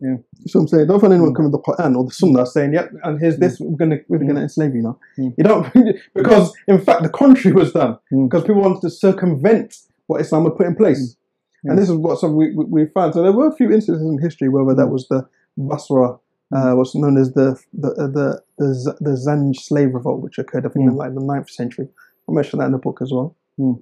Yeah. 0.00 0.16
So 0.46 0.60
I'm 0.60 0.68
saying, 0.68 0.86
don't 0.86 1.00
find 1.00 1.12
anyone 1.12 1.32
Mm. 1.32 1.36
coming 1.36 1.50
with 1.50 1.60
the 1.60 1.72
Quran 1.72 1.96
or 1.96 2.04
the 2.04 2.12
Sunnah 2.12 2.46
saying, 2.46 2.72
"Yep, 2.72 2.92
and 3.02 3.18
here's 3.20 3.38
this. 3.38 3.58
We're 3.58 3.76
gonna 3.76 3.98
we're 4.08 4.18
gonna 4.18 4.42
enslave 4.42 4.72
you 4.76 4.82
now." 4.82 4.98
Mm. 5.18 5.34
You 5.36 5.42
don't 5.44 5.66
because 6.14 6.52
in 6.68 6.78
fact 6.80 7.02
the 7.02 7.08
contrary 7.08 7.54
was 7.56 7.72
done 7.72 7.98
Mm. 8.12 8.28
because 8.28 8.44
people 8.44 8.62
wanted 8.62 8.82
to 8.82 8.90
circumvent 8.90 9.74
what 10.06 10.20
Islam 10.20 10.44
had 10.44 10.56
put 10.56 10.66
in 10.66 10.76
place, 10.76 11.16
Mm. 11.64 11.70
and 11.70 11.78
this 11.78 11.88
is 11.88 11.96
what 11.96 12.20
some 12.20 12.36
we, 12.36 12.54
we 12.54 12.64
we 12.74 12.86
found. 12.86 13.14
So 13.14 13.22
there 13.24 13.32
were 13.32 13.48
a 13.48 13.56
few 13.56 13.72
instances 13.72 14.06
in 14.06 14.18
history 14.22 14.48
whether 14.48 14.74
that 14.74 14.86
Mm. 14.86 14.92
was 14.92 15.08
the 15.08 15.26
Basra, 15.56 16.18
uh, 16.54 16.72
what's 16.74 16.94
known 16.94 17.16
as 17.18 17.32
the 17.32 17.58
the 17.72 17.90
the 18.16 18.42
the, 18.58 18.74
Z- 18.74 18.98
the 19.00 19.14
Zanj 19.26 19.56
slave 19.56 19.94
revolt, 19.94 20.22
which 20.22 20.38
occurred 20.38 20.64
I 20.66 20.68
think 20.68 20.84
in 20.88 20.94
Mm. 20.94 20.98
like 21.02 21.14
the 21.14 21.20
9th 21.22 21.50
century. 21.50 21.88
I 22.28 22.32
mentioned 22.32 22.60
that 22.60 22.66
in 22.66 22.72
the 22.72 22.78
book 22.78 23.00
as 23.02 23.10
well. 23.12 23.36
Mm. 23.58 23.80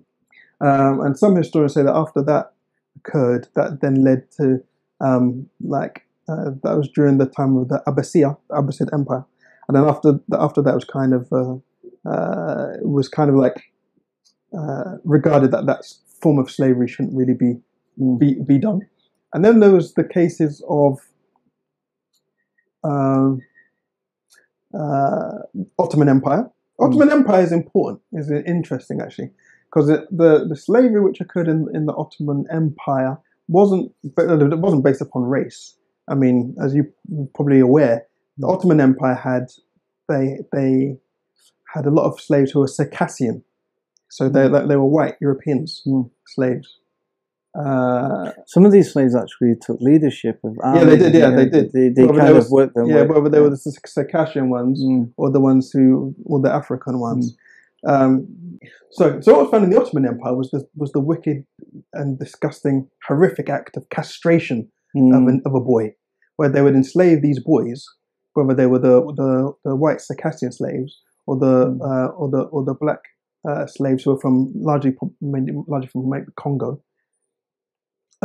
Um, 0.61 1.01
and 1.01 1.19
some 1.19 1.37
historians 1.37 1.75
say 1.75 1.83
that 1.83 1.95
after 1.95 2.23
that 2.23 2.53
occurred, 2.97 3.49
that 3.55 3.81
then 3.81 4.03
led 4.03 4.31
to 4.39 4.63
um, 5.01 5.49
like 5.61 6.03
uh, 6.29 6.51
that 6.63 6.77
was 6.77 6.89
during 6.95 7.19
the 7.19 7.27
time 7.27 7.57
of 7.57 7.69
the 7.69 7.83
Abbasia, 7.87 8.37
the 8.49 8.55
Abbasid 8.55 8.93
Empire, 8.93 9.25
and 9.69 9.77
then 9.77 9.85
after 9.85 10.13
the, 10.29 10.41
after 10.41 10.63
that 10.63 10.75
was 10.75 10.85
kind 10.85 11.13
of 11.13 11.31
uh, 11.33 11.55
uh, 12.09 12.73
it 12.81 12.89
was 12.89 13.09
kind 13.09 13.29
of 13.29 13.37
like 13.37 13.65
uh, 14.57 14.97
regarded 15.05 15.51
that 15.51 15.67
that 15.67 15.85
form 16.21 16.39
of 16.39 16.51
slavery 16.51 16.89
shouldn't 16.89 17.15
really 17.15 17.35
be 17.35 17.61
Mm. 17.99 18.19
be, 18.19 18.35
be 18.47 18.59
done. 18.59 18.81
And 19.33 19.45
then 19.45 19.61
there 19.61 19.71
was 19.71 19.95
the 19.95 20.05
cases 20.05 20.63
of 20.69 20.99
um, 22.85 23.41
uh, 24.79 25.39
Ottoman 25.79 26.09
Empire. 26.09 26.51
Ottoman 26.79 27.11
Empire 27.11 27.43
is 27.43 27.53
important, 27.53 28.03
is 28.12 28.31
interesting 28.31 29.01
actually, 29.01 29.31
because 29.66 29.87
the 29.89 30.47
the 30.49 30.57
slavery 30.57 31.01
which 31.01 31.20
occurred 31.20 31.49
in, 31.49 31.68
in 31.74 31.87
the 31.87 31.95
Ottoman 31.95 32.45
Empire 32.51 33.18
wasn't 33.49 33.93
it 34.05 34.59
wasn't 34.59 34.85
based 34.85 35.01
upon 35.01 35.22
race. 35.22 35.77
I 36.09 36.14
mean, 36.14 36.55
as 36.62 36.74
you 36.74 36.93
probably 37.35 37.61
aware, 37.61 38.07
the 38.39 38.47
Ottoman 38.47 38.81
Empire 38.81 39.14
had 39.14 39.47
they 40.09 40.39
they 40.53 40.97
had 41.74 41.87
a 41.87 41.91
lot 41.91 42.05
of 42.07 42.20
slaves 42.20 42.51
who 42.53 42.61
were 42.61 42.68
Circassian, 42.68 43.43
so 44.09 44.29
they 44.29 44.49
they 44.49 44.77
were 44.77 44.85
white 44.85 45.16
Europeans 45.20 45.83
Mm. 45.87 46.11
slaves. 46.27 46.79
Uh, 47.59 48.33
Some 48.47 48.67
of 48.67 48.73
these 48.73 48.93
slaves 48.93 49.15
actually 49.15 49.55
took 49.61 49.79
leadership 49.81 50.41
of 50.45 50.57
armies. 50.63 50.83
Yeah, 50.83 50.89
they 50.91 50.97
did, 50.99 51.15
yeah, 51.15 51.31
they 51.31 51.49
did. 51.49 51.73
They, 51.73 51.89
they 51.89 52.07
but 52.07 52.17
kind 52.17 52.29
there 52.29 52.37
of 52.37 52.51
worked 52.51 52.75
their 52.75 52.87
yeah, 52.87 53.03
way. 53.03 53.07
whether 53.07 53.31
they 53.31 53.41
were 53.41 53.51
the 53.51 53.57
Circassian 53.87 54.51
ones 54.51 54.83
Mm, 54.83 55.13
or 55.17 55.31
the 55.31 55.41
ones 55.41 55.71
who, 55.73 56.15
or 56.25 56.41
the 56.41 56.53
African 56.53 56.99
ones. 57.01 57.35
Um, 57.87 58.27
so, 58.91 59.21
so 59.21 59.33
what 59.33 59.43
was 59.43 59.51
found 59.51 59.65
in 59.65 59.71
the 59.71 59.81
Ottoman 59.81 60.07
Empire 60.07 60.35
was 60.35 60.51
the 60.51 60.67
was 60.77 60.93
the 60.93 61.01
wicked 61.01 61.45
and 61.95 62.19
disgusting, 62.19 62.89
horrific 63.07 63.49
act 63.49 63.77
of 63.77 63.89
castration 63.91 64.69
mm, 64.97 65.15
of, 65.17 65.29
an, 65.29 65.41
of 65.47 65.55
a 65.55 65.61
boy, 65.61 65.95
where 66.37 66.49
they 66.49 66.63
would 66.63 66.75
enslave 66.75 67.23
these 67.23 67.39
boys, 67.41 67.85
whether 68.35 68.55
they 68.55 68.67
were 68.67 68.79
the 68.79 69.01
the, 69.15 69.53
the 69.65 69.77
white 69.77 70.01
Circassian 70.01 70.53
slaves 70.53 71.01
or 71.27 71.39
the 71.39 71.67
Mm. 71.67 71.81
uh, 71.81 72.09
or 72.13 72.31
the 72.31 72.43
or 72.55 72.65
the 72.65 72.75
black 72.75 73.01
uh, 73.49 73.67
slaves 73.67 74.05
who 74.05 74.11
were 74.13 74.21
from 74.21 74.53
largely 74.57 74.95
largely 75.21 75.89
from 75.89 76.11
Congo 76.37 76.83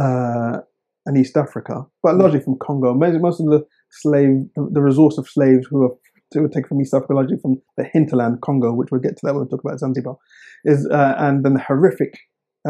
uh, 0.02 0.62
and 1.06 1.18
East 1.18 1.38
Africa, 1.38 1.86
but 2.04 2.16
largely 2.16 2.39
from 2.39 2.58
Congo. 2.60 2.93
Most, 2.93 3.22
most 3.22 3.39
of 3.39 3.47
the 3.47 3.66
slave 3.89 4.45
the, 4.56 4.82
resource 4.82 5.18
of 5.18 5.28
slaves 5.28 5.68
who 5.70 5.80
were 5.80 5.95
were 6.36 6.47
taken 6.47 6.70
from 6.70 6.82
East 6.82 6.93
Africa, 6.93 7.14
largely 7.14 7.38
from 7.41 7.62
the 7.78 7.84
hinterland 7.84 8.41
Congo, 8.41 8.74
which 8.74 8.89
we'll 8.91 9.02
get 9.02 9.18
to 9.18 9.22
that 9.24 9.34
when 9.34 9.43
we 9.43 9.49
talk 9.49 9.64
about 9.66 9.80
Zanzibar, 9.80 10.18
is 10.64 10.88
uh, 10.88 11.16
and 11.18 11.43
then 11.43 11.56
the 11.56 11.60
horrific 11.60 12.18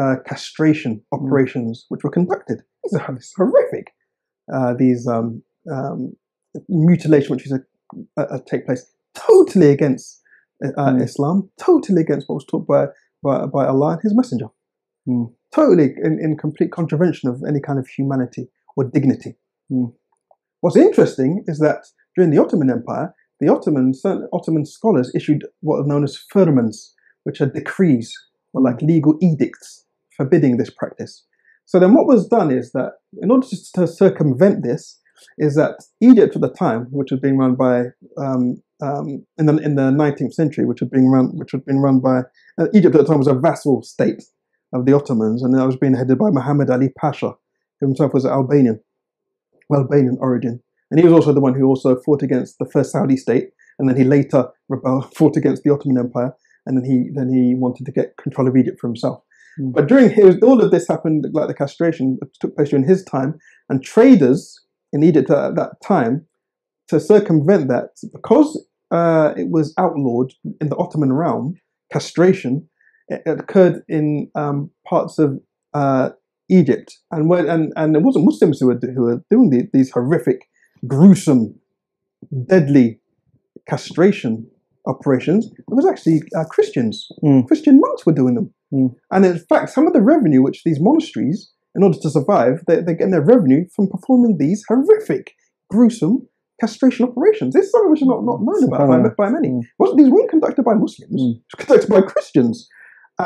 uh, 0.00 0.16
castration 0.26 1.00
operations 1.12 1.86
which 1.88 2.02
were 2.02 2.10
conducted. 2.10 2.58
These 2.82 3.00
are 3.00 3.18
horrific. 3.36 3.92
Uh, 4.52 4.74
these 4.76 5.06
um, 5.06 5.42
um, 5.72 6.16
mutilation 6.68 7.36
which 7.36 7.46
is 7.46 7.52
a, 7.52 7.60
uh, 8.20 8.38
take 8.50 8.66
place 8.66 8.84
totally 9.14 9.70
against 9.70 10.20
uh, 10.64 10.92
Mm. 10.92 11.02
Islam, 11.02 11.50
totally 11.58 12.02
against 12.02 12.28
what 12.28 12.36
was 12.36 12.44
taught 12.44 12.66
by, 12.66 12.86
by 13.22 13.46
by 13.46 13.66
Allah 13.66 13.92
and 13.92 14.02
His 14.02 14.14
Messenger. 14.14 14.46
Mm. 15.08 15.32
Totally 15.54 15.94
in, 16.02 16.18
in 16.22 16.36
complete 16.36 16.72
contravention 16.72 17.28
of 17.28 17.42
any 17.46 17.60
kind 17.60 17.78
of 17.78 17.86
humanity 17.88 18.48
or 18.76 18.84
dignity. 18.84 19.34
Mm. 19.70 19.92
What's 20.60 20.76
interesting 20.76 21.44
is 21.46 21.58
that 21.58 21.84
during 22.16 22.30
the 22.30 22.38
Ottoman 22.38 22.70
Empire, 22.70 23.14
the 23.40 23.48
Ottoman 23.48 23.92
Ottoman 24.32 24.64
scholars 24.64 25.12
issued 25.14 25.44
what 25.60 25.80
are 25.80 25.86
known 25.86 26.04
as 26.04 26.22
firmans, 26.32 26.92
which 27.24 27.40
are 27.40 27.46
decrees 27.46 28.14
or 28.52 28.62
like 28.62 28.80
legal 28.80 29.18
edicts 29.20 29.84
forbidding 30.16 30.56
this 30.56 30.70
practice. 30.70 31.24
So 31.64 31.80
then, 31.80 31.94
what 31.94 32.06
was 32.06 32.28
done 32.28 32.50
is 32.50 32.72
that 32.72 32.92
in 33.20 33.30
order 33.30 33.46
to, 33.46 33.86
circumvent 33.86 34.62
this, 34.62 35.00
is 35.38 35.54
that 35.56 35.82
Egypt 36.00 36.36
at 36.36 36.42
the 36.42 36.50
time, 36.50 36.86
which 36.90 37.10
was 37.10 37.20
being 37.20 37.38
run 37.38 37.54
by 37.54 37.86
um, 38.18 38.62
um, 38.82 39.24
in 39.38 39.46
the 39.46 39.56
in 39.58 39.74
the 39.76 39.90
19th 39.90 40.34
century, 40.34 40.64
which 40.64 40.80
was 40.80 40.90
being 40.90 41.08
run 41.10 41.36
which 41.36 41.52
was 41.52 41.62
being 41.66 41.80
run 41.80 42.00
by 42.00 42.22
uh, 42.58 42.66
Egypt 42.74 42.94
at 42.94 43.00
the 43.00 43.06
time 43.06 43.18
was 43.18 43.28
a 43.28 43.34
vassal 43.34 43.82
state 43.82 44.22
of 44.72 44.86
the 44.86 44.92
Ottomans, 44.92 45.42
and 45.42 45.54
that 45.54 45.66
was 45.66 45.76
being 45.76 45.94
headed 45.94 46.18
by 46.18 46.30
Muhammad 46.30 46.70
Ali 46.70 46.90
Pasha, 46.98 47.34
who 47.80 47.86
himself 47.86 48.14
was 48.14 48.24
Albanian, 48.24 48.80
Albanian 49.72 50.18
origin, 50.20 50.62
and 50.90 51.00
he 51.00 51.04
was 51.04 51.12
also 51.12 51.32
the 51.32 51.40
one 51.40 51.54
who 51.54 51.66
also 51.66 51.96
fought 51.96 52.22
against 52.22 52.58
the 52.58 52.66
first 52.66 52.92
Saudi 52.92 53.16
state, 53.16 53.50
and 53.78 53.88
then 53.88 53.96
he 53.96 54.04
later 54.04 54.48
rebel, 54.68 55.02
fought 55.16 55.36
against 55.36 55.62
the 55.62 55.72
Ottoman 55.72 55.98
Empire, 55.98 56.34
and 56.66 56.76
then 56.76 56.84
he 56.84 57.10
then 57.14 57.32
he 57.32 57.54
wanted 57.54 57.86
to 57.86 57.92
get 57.92 58.16
control 58.16 58.48
of 58.48 58.56
Egypt 58.56 58.78
for 58.80 58.88
himself. 58.88 59.22
Mm. 59.60 59.74
But 59.74 59.86
during 59.88 60.10
his, 60.10 60.38
all 60.42 60.62
of 60.62 60.70
this 60.70 60.88
happened, 60.88 61.26
like 61.32 61.48
the 61.48 61.54
castration 61.54 62.18
took 62.40 62.56
place 62.56 62.70
during 62.70 62.86
his 62.86 63.04
time, 63.04 63.38
and 63.68 63.82
traders 63.82 64.60
in 64.92 65.02
Egypt 65.02 65.30
at 65.30 65.56
that 65.56 65.80
time 65.82 66.26
to 66.88 67.00
circumvent 67.00 67.68
that 67.68 67.90
because 68.12 68.66
uh, 68.90 69.32
it 69.36 69.48
was 69.48 69.74
outlawed 69.78 70.32
in 70.60 70.68
the 70.68 70.76
Ottoman 70.76 71.12
realm, 71.12 71.54
castration 71.90 72.68
it, 73.08 73.22
it 73.26 73.40
occurred 73.40 73.82
in 73.88 74.30
um, 74.34 74.70
parts 74.86 75.18
of 75.18 75.38
uh, 75.74 76.10
Egypt, 76.48 76.98
and 77.10 77.28
when, 77.28 77.48
and 77.48 77.72
and 77.76 77.96
it 77.96 78.02
wasn't 78.02 78.24
Muslims 78.24 78.60
who 78.60 78.66
were 78.66 78.80
who 78.94 79.02
were 79.02 79.24
doing 79.30 79.50
the, 79.50 79.68
these 79.72 79.90
horrific, 79.90 80.48
gruesome, 80.86 81.54
deadly 82.46 83.00
castration 83.68 84.46
operations. 84.86 85.46
It 85.46 85.64
was 85.74 85.86
actually 85.86 86.22
uh, 86.36 86.44
Christians. 86.44 87.08
Mm. 87.22 87.46
Christian 87.46 87.80
monks 87.80 88.04
were 88.04 88.12
doing 88.12 88.34
them, 88.34 88.52
Mm. 88.72 88.94
and 89.10 89.26
in 89.26 89.38
fact, 89.38 89.68
some 89.70 89.86
of 89.86 89.92
the 89.92 90.00
revenue 90.00 90.42
which 90.42 90.64
these 90.64 90.80
monasteries, 90.80 91.52
in 91.74 91.82
order 91.82 91.98
to 92.00 92.08
survive, 92.10 92.62
they, 92.66 92.76
they're 92.76 92.94
getting 92.94 93.10
their 93.10 93.20
revenue 93.20 93.66
from 93.76 93.86
performing 93.86 94.38
these 94.38 94.64
horrific, 94.66 95.34
gruesome 95.68 96.26
castration 96.58 97.06
operations. 97.06 97.52
This 97.52 97.66
is 97.66 97.72
something 97.72 97.90
which 97.90 98.00
is 98.02 98.08
not, 98.08 98.24
not 98.24 98.40
known 98.40 98.64
about 98.64 98.88
by, 98.88 99.26
by 99.26 99.30
many. 99.30 99.48
Mm. 99.48 99.62
Wasn't 99.78 99.98
these 99.98 100.08
weren't 100.08 100.30
conducted 100.30 100.64
by 100.64 100.74
Muslims? 100.74 101.20
Mm. 101.20 101.34
It 101.36 101.42
was 101.58 101.66
conducted 101.66 101.90
by 101.90 102.00
Christians. 102.00 102.68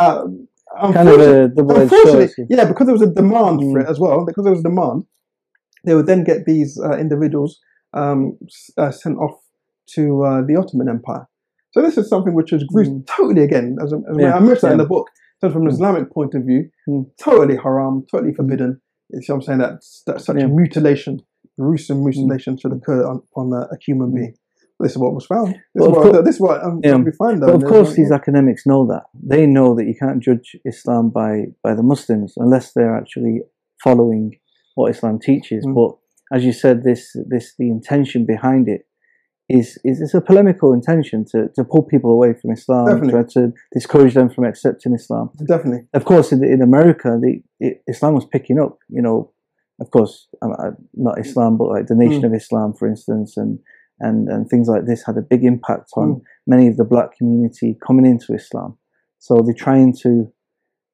Um, 0.01 0.49
kind 0.93 1.09
of 1.09 1.15
unfortunately- 1.15 1.45
a 1.45 1.49
double-edged 1.49 2.51
yeah, 2.51 2.65
because 2.67 2.87
there 2.87 2.93
was 2.93 3.03
a 3.03 3.07
demand 3.13 3.61
for 3.61 3.79
Mm. 3.79 3.83
it 3.83 3.89
as 3.89 3.99
well. 3.99 4.25
Because 4.27 4.45
there 4.45 4.53
was 4.53 4.61
a 4.61 4.69
demand, 4.71 5.05
they 5.85 5.95
would 5.95 6.07
then 6.07 6.25
get 6.25 6.45
these 6.45 6.79
uh, 6.81 6.97
individuals 6.99 7.61
um, 7.95 8.37
uh, 8.77 8.91
sent 8.91 9.17
off 9.19 9.37
to 9.95 10.23
uh, 10.23 10.43
the 10.47 10.57
Ottoman 10.57 10.89
Empire. 10.89 11.27
So 11.73 11.81
this 11.81 11.97
is 11.97 12.09
something 12.09 12.35
which 12.35 12.53
was 12.53 12.65
grew 12.65 12.85
Mm. 12.85 13.07
totally 13.07 13.43
again, 13.43 13.77
as, 13.83 13.93
I- 13.93 13.97
as 14.11 14.17
Yeah, 14.19 14.35
I 14.37 14.41
mentioned 14.41 14.69
that 14.71 14.73
in 14.73 14.79
the 14.79 14.85
book, 14.87 15.07
so 15.41 15.51
from 15.51 15.63
an 15.63 15.69
Mm. 15.69 15.73
Islamic 15.73 16.11
point 16.13 16.35
of 16.35 16.43
view, 16.45 16.69
Mm. 16.89 17.07
totally 17.19 17.57
haram, 17.57 18.05
totally 18.11 18.35
forbidden. 18.35 18.81
You 19.11 19.23
see 19.23 19.33
what 19.33 19.37
I'm 19.39 19.43
saying? 19.43 19.59
That, 19.61 19.75
that 20.07 20.21
such 20.21 20.37
Yeah. 20.39 20.47
mutilation, 20.49 21.21
gruesome 21.59 22.03
mutilation 22.05 22.57
should 22.59 22.73
occur 22.73 23.07
on, 23.07 23.23
on 23.37 23.53
a, 23.53 23.63
a 23.75 23.77
human 23.87 24.11
Mm. 24.11 24.15
being. 24.15 24.35
This 24.81 24.93
is 24.93 24.99
what 24.99 25.15
was 25.15 25.25
found. 25.27 25.55
This 25.55 25.61
Well, 25.75 25.91
is 25.91 26.13
what, 26.13 26.25
this 26.25 26.35
is 26.35 26.41
what 26.41 26.63
um, 26.63 26.81
Yeah. 26.85 26.97
we 26.97 27.13
find. 27.13 27.43
though, 27.43 27.47
But 27.47 27.55
of 27.63 27.65
course, 27.65 27.95
these 27.95 28.13
academics 28.13 28.67
know 28.67 28.87
that. 28.89 29.05
They 29.23 29.47
know 29.47 29.75
that 29.75 29.87
you 29.87 29.95
can't 29.99 30.21
judge 30.23 30.55
Islam 30.67 31.11
by, 31.11 31.47
by 31.63 31.75
the 31.75 31.83
Muslims 31.83 32.35
unless 32.37 32.73
they're 32.73 32.97
actually 32.97 33.41
following 33.83 34.33
what 34.75 34.91
Islam 34.95 35.19
teaches. 35.19 35.65
Mm. 35.65 35.75
But 35.75 35.97
as 36.37 36.45
you 36.45 36.53
said, 36.53 36.83
this 36.85 37.03
this 37.29 37.55
the 37.59 37.69
intention 37.71 38.27
behind 38.27 38.69
it 38.69 38.83
is 39.49 39.79
is 39.85 40.01
it's 40.03 40.13
a 40.13 40.21
polemical 40.21 40.73
intention 40.75 41.25
to, 41.33 41.49
to 41.55 41.63
pull 41.65 41.85
people 41.85 42.11
away 42.11 42.35
from 42.35 42.51
Islam, 42.51 42.87
Definitely. 42.87 43.11
try 43.13 43.23
to 43.37 43.53
discourage 43.73 44.15
them 44.15 44.29
from 44.29 44.45
accepting 44.45 44.93
Islam. 44.93 45.31
definitely. 45.47 45.83
Of 45.95 46.05
course, 46.05 46.33
in, 46.33 46.45
in 46.45 46.61
America, 46.61 47.17
the 47.25 47.43
it, 47.61 47.83
Islam 47.89 48.15
was 48.15 48.27
picking 48.27 48.59
up. 48.59 48.77
You 48.89 49.01
know, 49.03 49.33
of 49.81 49.91
course, 49.91 50.29
not 50.95 51.19
Islam, 51.25 51.57
but 51.57 51.69
like 51.69 51.87
the 51.87 51.95
Nation 51.95 52.23
Mm. 52.23 52.27
of 52.27 52.35
Islam, 52.35 52.75
for 52.75 52.87
instance, 52.89 53.37
and 53.39 53.59
and 54.01 54.29
and 54.29 54.49
things 54.49 54.69
like 54.69 54.87
this 54.87 55.05
had 55.05 55.17
a 55.17 55.23
big 55.23 55.45
impact 55.45 55.91
on 55.97 56.09
Mm. 56.17 56.21
many 56.47 56.69
of 56.69 56.77
the 56.77 56.85
black 56.85 57.17
community 57.19 57.77
coming 57.87 58.07
into 58.07 58.35
Islam. 58.35 58.77
So 59.19 59.41
they're 59.45 59.55
trying 59.55 59.95
to, 60.03 60.31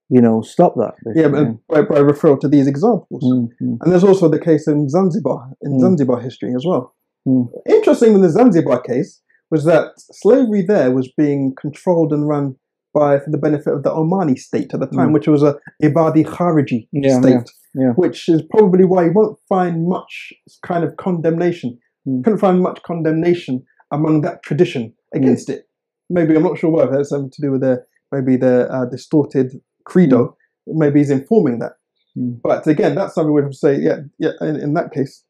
you 0.08 0.20
know, 0.20 0.40
stop 0.42 0.74
that. 0.76 0.94
Yeah, 1.14 1.28
basically. 1.28 1.58
but 1.68 1.88
by, 1.88 1.94
by 1.96 2.00
referral 2.00 2.40
to 2.40 2.48
these 2.48 2.66
examples. 2.66 3.22
Mm, 3.24 3.48
mm, 3.62 3.78
And 3.80 3.92
there's 3.92 4.04
also 4.04 4.28
the 4.28 4.38
case 4.38 4.66
in 4.68 4.88
Zanzibar, 4.88 5.50
in 5.62 5.72
Mm. 5.72 5.80
Zanzibar 5.80 6.20
history 6.20 6.54
as 6.54 6.64
well. 6.66 6.94
Mm. 7.26 7.48
Interesting 7.66 8.14
in 8.14 8.20
the 8.22 8.30
Zanzibar 8.30 8.80
case 8.80 9.20
was 9.50 9.64
that 9.64 9.92
slavery 9.96 10.62
there 10.62 10.90
was 10.92 11.08
being 11.16 11.54
controlled 11.60 12.12
and 12.12 12.26
run 12.28 12.56
by 12.94 13.18
for 13.18 13.30
the 13.30 13.38
benefit 13.38 13.72
of 13.72 13.82
the 13.82 13.90
Omani 13.90 14.36
state 14.38 14.72
at 14.74 14.80
the 14.80 14.86
time, 14.86 15.10
Mm. 15.10 15.14
which 15.14 15.28
was 15.28 15.42
a 15.42 15.58
Ibadi 15.82 16.24
Khariji 16.26 16.88
Yeah, 16.92 17.20
state, 17.20 17.50
yeah, 17.74 17.82
yeah. 17.86 17.92
which 18.02 18.28
is 18.28 18.42
probably 18.54 18.84
why 18.84 19.04
you 19.06 19.12
won't 19.14 19.38
find 19.48 19.86
much 19.88 20.32
kind 20.62 20.84
of 20.84 20.96
condemnation. 20.96 21.78
Mm. 22.06 22.24
Couldn't 22.24 22.38
find 22.38 22.60
much 22.60 22.82
condemnation 22.82 23.64
among 23.90 24.22
that 24.22 24.42
tradition 24.42 24.94
against 25.14 25.48
it. 25.48 25.68
Maybe 26.10 26.34
I'm 26.34 26.42
not 26.42 26.58
sure 26.58 26.70
whether 26.70 26.98
has 26.98 27.10
something 27.10 27.30
to 27.30 27.42
do 27.42 27.52
with 27.52 27.60
their 27.60 27.86
maybe 28.10 28.36
their 28.36 28.70
uh, 28.72 28.86
distorted 28.86 29.52
credo. 29.84 30.36
Maybe 30.66 31.00
he's 31.00 31.10
informing 31.10 31.58
that. 31.60 31.72
Mm. 32.16 32.40
But 32.42 32.66
again, 32.66 32.94
that's 32.94 33.14
something 33.14 33.32
we 33.32 33.42
have 33.42 33.50
to 33.50 33.56
say. 33.56 33.78
Yeah, 33.78 34.00
yeah. 34.18 34.32
In, 34.40 34.56
in 34.56 34.74
that 34.74 34.92
case, 34.92 35.24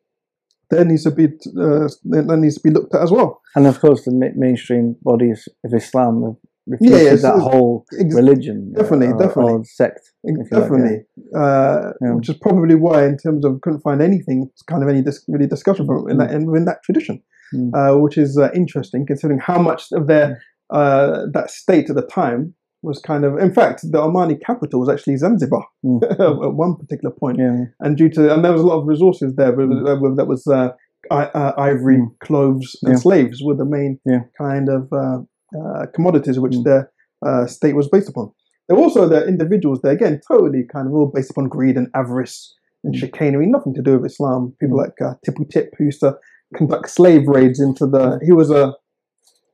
there 0.70 0.84
needs 0.84 1.04
to 1.04 1.10
be 1.10 1.26
uh, 1.26 1.88
there 2.04 2.36
needs 2.36 2.56
to 2.56 2.60
be 2.62 2.70
looked 2.70 2.94
at 2.94 3.02
as 3.02 3.10
well. 3.10 3.40
And 3.54 3.66
of 3.66 3.80
course, 3.80 4.04
the 4.04 4.32
mainstream 4.36 4.96
bodies 5.02 5.48
of 5.64 5.74
Islam 5.74 6.36
have 6.70 6.78
Yeah, 6.80 6.96
yeah, 7.10 7.14
that 7.16 7.38
whole 7.40 7.84
Ex- 8.00 8.14
religion, 8.14 8.72
definitely, 8.72 9.08
uh, 9.08 9.18
definitely. 9.18 9.52
or 9.52 9.64
sect. 9.64 10.00
you 10.24 10.36
like, 10.38 10.46
yeah. 10.52 10.58
Definitely, 10.60 10.96
uh, 11.36 11.92
Yeah. 12.00 12.14
which 12.14 12.28
is 12.28 12.36
probably 12.38 12.74
why, 12.76 13.04
in 13.06 13.16
terms 13.16 13.44
of 13.44 13.60
couldn't 13.62 13.80
find 13.80 14.00
anything, 14.00 14.48
kind 14.68 14.82
of 14.82 14.88
any 14.88 15.02
dis- 15.02 15.24
really 15.28 15.46
discussion 15.46 15.86
from 15.86 16.08
in 16.08 16.18
that 16.18 16.30
in, 16.30 16.42
in 16.56 16.64
that 16.66 16.82
tradition, 16.84 17.20
Mm. 17.54 17.70
uh, 17.74 17.98
which 18.00 18.16
is 18.16 18.38
uh, 18.38 18.48
interesting 18.54 19.04
considering 19.06 19.38
how 19.38 19.58
much 19.60 19.82
of 19.92 20.06
their 20.06 20.40
uh, 20.70 21.26
that 21.34 21.50
state 21.50 21.90
at 21.90 21.96
the 21.96 22.06
time 22.20 22.54
was 22.82 22.98
kind 23.00 23.24
of. 23.26 23.36
In 23.38 23.52
fact, 23.52 23.82
the 23.82 23.98
Omani 23.98 24.40
capital 24.40 24.80
was 24.80 24.88
actually 24.88 25.16
Zanzibar 25.18 25.64
Mm. 25.84 26.02
at 26.46 26.54
one 26.54 26.76
particular 26.76 27.12
point, 27.22 27.38
and 27.80 27.96
due 27.96 28.08
to 28.10 28.32
and 28.32 28.42
there 28.44 28.52
was 28.52 28.62
a 28.62 28.66
lot 28.66 28.80
of 28.80 28.86
resources 28.86 29.34
there, 29.36 29.52
but 29.52 29.66
Mm. 29.68 29.86
uh, 29.86 30.14
that 30.14 30.26
was 30.28 30.46
uh, 30.46 30.70
I, 31.10 31.24
uh, 31.40 31.52
ivory, 31.58 31.98
Mm. 31.98 32.10
cloves, 32.20 32.68
and 32.84 32.92
Yeah. 32.94 32.98
slaves 33.06 33.42
were 33.44 33.56
the 33.56 33.64
main 33.66 33.98
Yeah. 34.06 34.20
kind 34.38 34.68
of 34.70 34.82
uh, 34.92 35.18
uh, 35.58 35.86
commodities 35.94 36.38
which 36.38 36.54
Mm. 36.54 36.64
their 36.64 36.90
uh, 37.26 37.46
state 37.46 37.74
was 37.76 37.88
based 37.88 38.08
upon. 38.08 38.30
There 38.68 38.76
were 38.76 38.84
also 38.84 39.08
the 39.08 39.26
individuals 39.26 39.80
there, 39.82 39.92
again, 39.92 40.20
totally 40.26 40.64
kind 40.72 40.86
of 40.88 40.94
all 40.94 41.10
based 41.14 41.30
upon 41.30 41.48
greed 41.48 41.76
and 41.76 41.88
avarice 41.94 42.54
and 42.84 42.94
Mm. 42.94 42.98
chicanery, 42.98 43.46
nothing 43.46 43.74
to 43.74 43.82
do 43.82 43.92
with 43.98 44.10
Islam. 44.12 44.54
People 44.60 44.78
Mm. 44.78 44.82
like 44.84 45.00
uh, 45.00 45.14
Tipu 45.26 45.48
Tip, 45.50 45.70
who 45.76 45.84
used 45.84 46.00
to 46.00 46.16
conduct 46.56 46.90
slave 46.90 47.26
raids 47.28 47.60
into 47.60 47.86
the. 47.86 48.18
He 48.24 48.32
was 48.32 48.50
a 48.50 48.74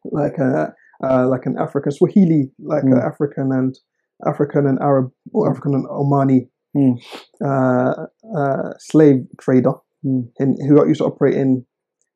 like 0.05 0.39
a 0.39 0.73
uh, 1.05 1.29
like 1.29 1.47
an 1.47 1.57
African 1.59 1.93
Swahili, 1.93 2.51
like 2.59 2.85
Mm. 2.85 2.99
African 3.11 3.53
and 3.53 3.79
African 4.27 4.67
and 4.67 4.79
Arab 4.81 5.13
or 5.33 5.49
African 5.51 5.75
and 5.75 5.87
Omani 5.87 6.49
Mm. 6.77 6.97
uh, 7.45 8.07
uh, 8.37 8.73
slave 8.79 9.27
trader, 9.41 9.75
Mm. 10.05 10.29
in, 10.41 10.57
who 10.67 10.87
used 10.87 11.01
to 11.01 11.07
operate 11.07 11.35
in 11.35 11.65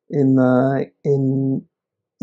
in 0.09 0.37
uh, 0.39 0.79
in 1.03 1.61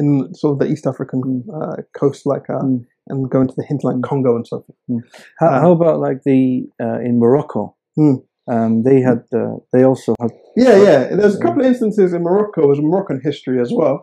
in 0.01 0.09
sort 0.41 0.53
of 0.55 0.59
the 0.61 0.69
East 0.73 0.87
African 0.93 1.45
uh, 1.59 1.77
coast, 2.01 2.23
like 2.33 2.47
uh, 2.57 2.63
Mm. 2.65 2.85
and 3.09 3.31
go 3.35 3.41
into 3.45 3.55
the 3.57 3.65
hinterland, 3.71 4.03
Mm. 4.03 4.09
Congo 4.09 4.33
and 4.39 4.47
so 4.51 4.57
forth. 4.65 5.03
How, 5.41 5.49
Uh, 5.49 5.61
how 5.63 5.71
about 5.79 5.97
like 6.07 6.21
the 6.31 6.41
uh, 6.85 6.99
in 7.09 7.15
Morocco? 7.25 7.63
Hmm. 7.97 8.17
Um, 8.55 8.73
they 8.89 8.99
had 9.09 9.21
uh, 9.41 9.57
they 9.73 9.83
also 9.91 10.11
had. 10.23 10.33
Yeah, 10.57 10.77
yeah. 10.89 11.01
There's 11.19 11.37
a 11.39 11.43
couple 11.45 11.61
of 11.63 11.67
instances 11.73 12.13
in 12.17 12.23
Morocco, 12.29 12.61
there's 12.69 12.81
Moroccan 12.91 13.21
history 13.29 13.59
as 13.65 13.71
well. 13.81 13.97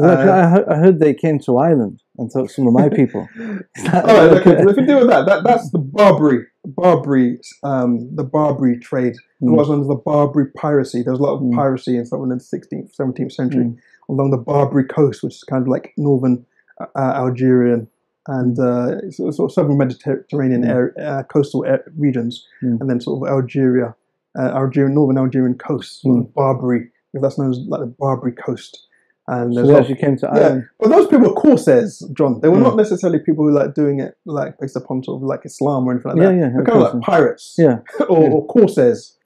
Uh, 0.00 0.06
I, 0.06 0.46
heard, 0.52 0.66
I 0.74 0.76
heard 0.82 0.96
they 1.00 1.12
came 1.24 1.38
to 1.46 1.52
Ireland 1.68 1.96
and 2.18 2.30
took 2.30 2.48
some 2.50 2.66
of 2.68 2.72
my 2.80 2.88
people. 3.00 3.22
That- 3.36 4.04
right, 4.04 4.30
okay. 4.38 4.56
if 4.70 4.76
you 4.76 4.86
deal 4.86 5.00
with 5.02 5.08
that, 5.14 5.26
that 5.26 5.40
that's 5.48 5.66
the 5.74 5.80
Barbary, 5.98 6.40
Barbary, 6.82 7.40
um, 7.64 7.90
the 8.14 8.22
Barbary 8.36 8.78
trade. 8.90 9.16
It 9.40 9.46
Mm. 9.46 9.56
was 9.60 9.68
under 9.74 9.86
the 9.94 10.00
Barbary 10.12 10.46
piracy. 10.64 11.02
There 11.02 11.12
was 11.16 11.20
a 11.24 11.26
lot 11.28 11.34
of 11.38 11.42
Mm. 11.42 11.54
piracy 11.62 11.96
in 11.98 12.04
some 12.06 12.22
in 12.22 12.28
the 12.28 12.40
16th, 12.52 12.90
17th 13.00 13.32
century 13.40 13.64
Mm. 13.64 13.76
Along 14.08 14.30
the 14.30 14.36
Barbary 14.38 14.84
coast, 14.84 15.22
which 15.22 15.34
is 15.36 15.44
kind 15.44 15.62
of 15.62 15.68
like 15.68 15.92
northern 15.96 16.44
uh, 16.80 17.12
Algerian 17.16 17.88
and 18.28 18.58
uh, 18.58 19.10
sort 19.10 19.28
of- 19.30 19.34
sort 19.34 19.50
of 19.50 19.52
southern 19.52 19.78
Mediterranean 19.78 20.62
Mm. 20.62 20.68
air, 20.68 20.94
uh, 21.00 21.22
coastal 21.24 21.64
air, 21.64 21.82
regions, 21.96 22.46
Mm. 22.62 22.80
and 22.80 22.90
then 22.90 23.00
sort 23.00 23.22
of 23.22 23.32
Algeria, 23.32 23.94
uh, 24.38 24.42
Algerian, 24.54 24.94
northern 24.94 25.18
Algerian 25.18 25.54
coast, 25.58 26.02
sort 26.02 26.18
of 26.20 26.34
Barbary. 26.34 26.90
That's 27.14 27.38
known 27.38 27.50
as 27.50 27.58
like 27.66 27.80
the 27.80 27.86
Barbary 27.98 28.32
coast. 28.32 28.86
And 29.26 29.52
So 29.54 29.66
they 29.66 29.74
actually 29.74 29.96
came 29.96 30.16
to 30.18 30.26
yeah, 30.34 30.40
Ireland. 30.40 30.64
but 30.78 30.88
those 30.90 31.06
people 31.08 31.28
were 31.28 31.34
corsairs, 31.34 31.98
John. 32.16 32.40
They 32.40 32.48
were 32.48 32.56
Yeah. 32.58 32.62
not 32.62 32.76
necessarily 32.76 33.18
people 33.18 33.44
who 33.44 33.50
like 33.50 33.74
doing 33.74 33.98
it 34.00 34.16
like 34.24 34.58
based 34.58 34.76
upon 34.76 35.02
sort 35.04 35.20
of 35.20 35.26
like 35.26 35.44
Islam 35.44 35.86
or 35.86 35.92
anything 35.92 36.12
like 36.12 36.20
Yeah, 36.22 36.28
that. 36.32 36.38
yeah, 36.38 36.48
They're 36.54 36.64
kind 36.64 36.82
of 36.82 36.94
like 36.94 37.02
pirates, 37.02 37.54
Yeah. 37.58 37.78
or, 38.08 38.22
Yeah. 38.22 38.30
or 38.30 38.46
corsairs, 38.46 39.18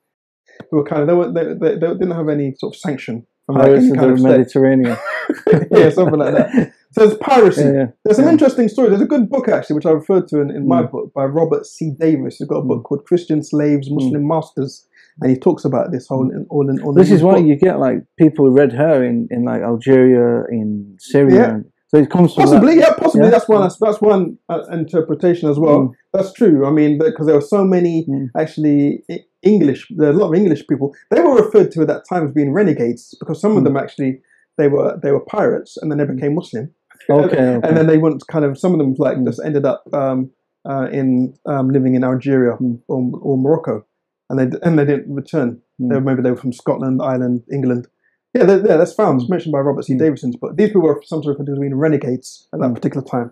who 0.71 0.79
were 0.79 0.85
kind 0.85 1.03
of 1.03 1.09
they, 1.09 1.15
were, 1.15 1.31
they, 1.33 1.45
they, 1.55 1.75
they 1.79 1.93
didn't 1.95 2.13
have 2.13 2.29
any 2.29 2.55
sort 2.59 2.75
of 2.75 2.81
sanction 2.81 3.27
from 3.53 3.97
like 3.99 4.11
of 4.13 4.23
the. 4.23 4.29
Mediterranean. 4.29 4.97
yeah, 5.71 5.91
something 5.91 6.19
like 6.19 6.35
that. 6.35 6.73
So 6.93 7.07
there's 7.07 7.19
piracy. 7.19 7.63
Yeah, 7.63 7.73
yeah. 7.73 7.87
There's 8.05 8.17
some 8.17 8.27
Yeah. 8.27 8.33
interesting 8.33 8.69
stories. 8.69 8.91
There's 8.91 9.03
a 9.03 9.07
good 9.07 9.31
book 9.31 9.49
actually, 9.49 9.77
which 9.77 9.87
I 9.87 9.91
referred 9.93 10.29
to 10.29 10.41
in, 10.41 10.51
in 10.51 10.69
my 10.69 10.83
Mm. 10.83 10.91
book 10.91 11.13
by 11.15 11.25
Robert 11.25 11.65
C. 11.67 11.93
Davis. 11.99 12.37
He's 12.39 12.49
got 12.49 12.59
a 12.59 12.63
book 12.65 12.81
Mm. 12.81 12.85
called 12.85 13.05
Christian 13.07 13.43
Slaves, 13.43 13.89
Muslim 13.91 14.27
Masters, 14.27 14.87
and 15.21 15.31
he 15.31 15.37
talks 15.39 15.65
about 15.65 15.91
this 15.93 16.07
whole 16.07 16.31
in, 16.31 16.47
all 16.51 16.69
in 16.69 16.81
all. 16.83 16.93
This 16.93 17.11
is 17.11 17.23
why 17.23 17.35
book. 17.37 17.47
you 17.47 17.57
get 17.57 17.79
like 17.79 18.05
people 18.19 18.51
red 18.51 18.73
hair 18.73 19.03
in, 19.05 19.27
in 19.31 19.45
like 19.45 19.63
Algeria, 19.63 20.45
in 20.51 20.97
Syria. 20.99 21.63
So 21.95 22.01
it 22.01 22.11
comes 22.11 22.33
from 22.35 22.45
Possibly, 22.45 22.77
yeah, 22.79 22.95
possibly. 22.95 23.27
Yeah. 23.27 23.31
That's 23.31 23.49
one. 23.49 23.71
That's 23.81 24.01
one 24.01 24.39
uh, 24.49 24.63
interpretation 24.73 25.51
as 25.51 25.59
well. 25.59 25.79
Mm. 25.81 25.93
That's 26.15 26.33
true. 26.33 26.65
I 26.67 26.71
mean, 26.71 26.99
because 26.99 27.27
there 27.27 27.35
were 27.35 27.43
so 27.57 27.65
many 27.65 28.07
Mm. 28.09 28.31
actually 28.37 29.05
English. 29.43 29.89
There 29.97 30.09
are 30.09 30.13
a 30.13 30.17
lot 30.17 30.29
of 30.29 30.35
English 30.35 30.67
people. 30.69 30.95
They 31.11 31.21
were 31.21 31.37
referred 31.45 31.71
to 31.73 31.83
at 31.83 31.89
that 31.89 32.05
time 32.09 32.27
as 32.27 32.33
being 32.33 32.53
renegades 32.53 33.15
because 33.21 33.41
some 33.41 33.53
of 33.57 33.63
Mm. 33.63 33.65
them 33.67 33.77
actually 33.77 34.23
they 34.59 34.69
were 34.69 34.99
they 35.03 35.13
were 35.13 35.21
pirates 35.21 35.77
and 35.77 35.91
then 35.91 35.99
they 35.99 36.07
became 36.15 36.35
Muslim. 36.35 36.71
Okay, 37.11 37.27
okay. 37.27 37.69
And 37.69 37.77
then 37.77 37.87
they 37.89 37.99
went 37.99 38.27
kind 38.27 38.45
of 38.47 38.59
some 38.59 38.73
of 38.73 38.79
them 38.79 38.95
like 38.99 39.19
Mm. 39.19 39.27
just 39.27 39.41
ended 39.45 39.67
up 39.67 39.83
um, 39.93 40.31
uh, 40.71 40.87
in 40.91 41.35
um, 41.45 41.69
living 41.69 41.95
in 41.95 42.05
Algeria 42.05 42.57
Mm. 42.59 42.79
or, 42.89 43.01
or 43.21 43.37
Morocco, 43.37 43.85
and 44.31 44.39
they 44.39 44.47
and 44.67 44.79
they 44.79 44.87
didn't 44.87 45.15
return. 45.15 45.61
Mm. 45.79 45.89
They 45.91 45.95
were, 45.97 46.01
maybe 46.09 46.23
they 46.23 46.31
were 46.31 46.43
from 46.45 46.55
Scotland, 46.55 47.03
Ireland, 47.03 47.43
England. 47.53 47.87
Yeah, 48.35 48.45
they- 48.45 48.57
yeah, 48.69 48.77
that's 48.79 48.95
found. 48.95 49.21
It's 49.21 49.31
mentioned 49.31 49.53
by 49.53 49.61
Robert 49.61 49.85
C. 49.85 49.95
Mm. 49.95 49.99
Davis's 49.99 50.37
book. 50.37 50.57
These 50.57 50.69
people 50.69 50.83
were 50.83 51.01
sometimes 51.05 51.29
referred 51.29 51.47
to 51.47 51.53
as 51.53 51.59
being 51.59 51.75
renegades 51.75 52.49
at 52.53 52.61
that 52.61 52.71
Mm. 52.71 52.75
particular 52.75 53.05
time. 53.07 53.31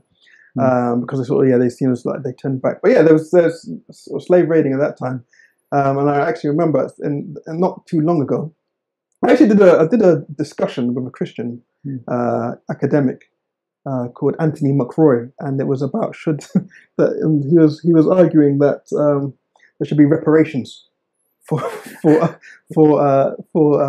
Mm. 0.58 0.62
Um, 0.92 1.00
because 1.02 1.20
they 1.20 1.24
sort 1.24 1.44
of 1.46 1.50
yeah 1.50 1.58
they 1.58 1.68
seemed 1.68 1.92
as 1.92 2.04
like 2.04 2.22
they 2.24 2.32
turned 2.32 2.60
back, 2.60 2.82
but 2.82 2.90
yeah 2.90 3.02
there 3.02 3.12
was 3.12 3.30
there's 3.30 3.70
sort 3.92 4.20
of 4.20 4.26
slave 4.26 4.48
raiding 4.48 4.72
at 4.72 4.80
that 4.80 4.96
time, 4.98 5.24
um, 5.70 5.96
and 5.98 6.10
I 6.10 6.28
actually 6.28 6.50
remember 6.50 6.90
and, 6.98 7.38
not 7.46 7.86
too 7.86 8.00
long 8.00 8.20
ago, 8.20 8.52
I 9.24 9.30
actually 9.30 9.50
did 9.50 9.60
a 9.62 9.78
I 9.78 9.86
did 9.86 10.02
a 10.02 10.24
discussion 10.36 10.92
with 10.94 11.06
a 11.06 11.10
Christian 11.10 11.62
Mm. 11.86 12.00
uh, 12.08 12.56
academic 12.68 13.30
uh, 13.86 14.08
called 14.08 14.34
Anthony 14.40 14.72
McRoy, 14.72 15.30
and 15.38 15.60
it 15.60 15.68
was 15.68 15.82
about 15.82 16.16
should 16.16 16.40
that 16.98 17.12
and 17.22 17.44
he 17.48 17.56
was 17.56 17.80
he 17.80 17.92
was 17.94 18.08
arguing 18.08 18.58
that 18.58 18.82
um, 18.98 19.32
there 19.78 19.86
should 19.86 19.96
be 19.98 20.04
reparations 20.04 20.88
for 21.48 21.60
for 22.02 22.40
for 22.74 23.00
uh, 23.00 23.34
for 23.52 23.80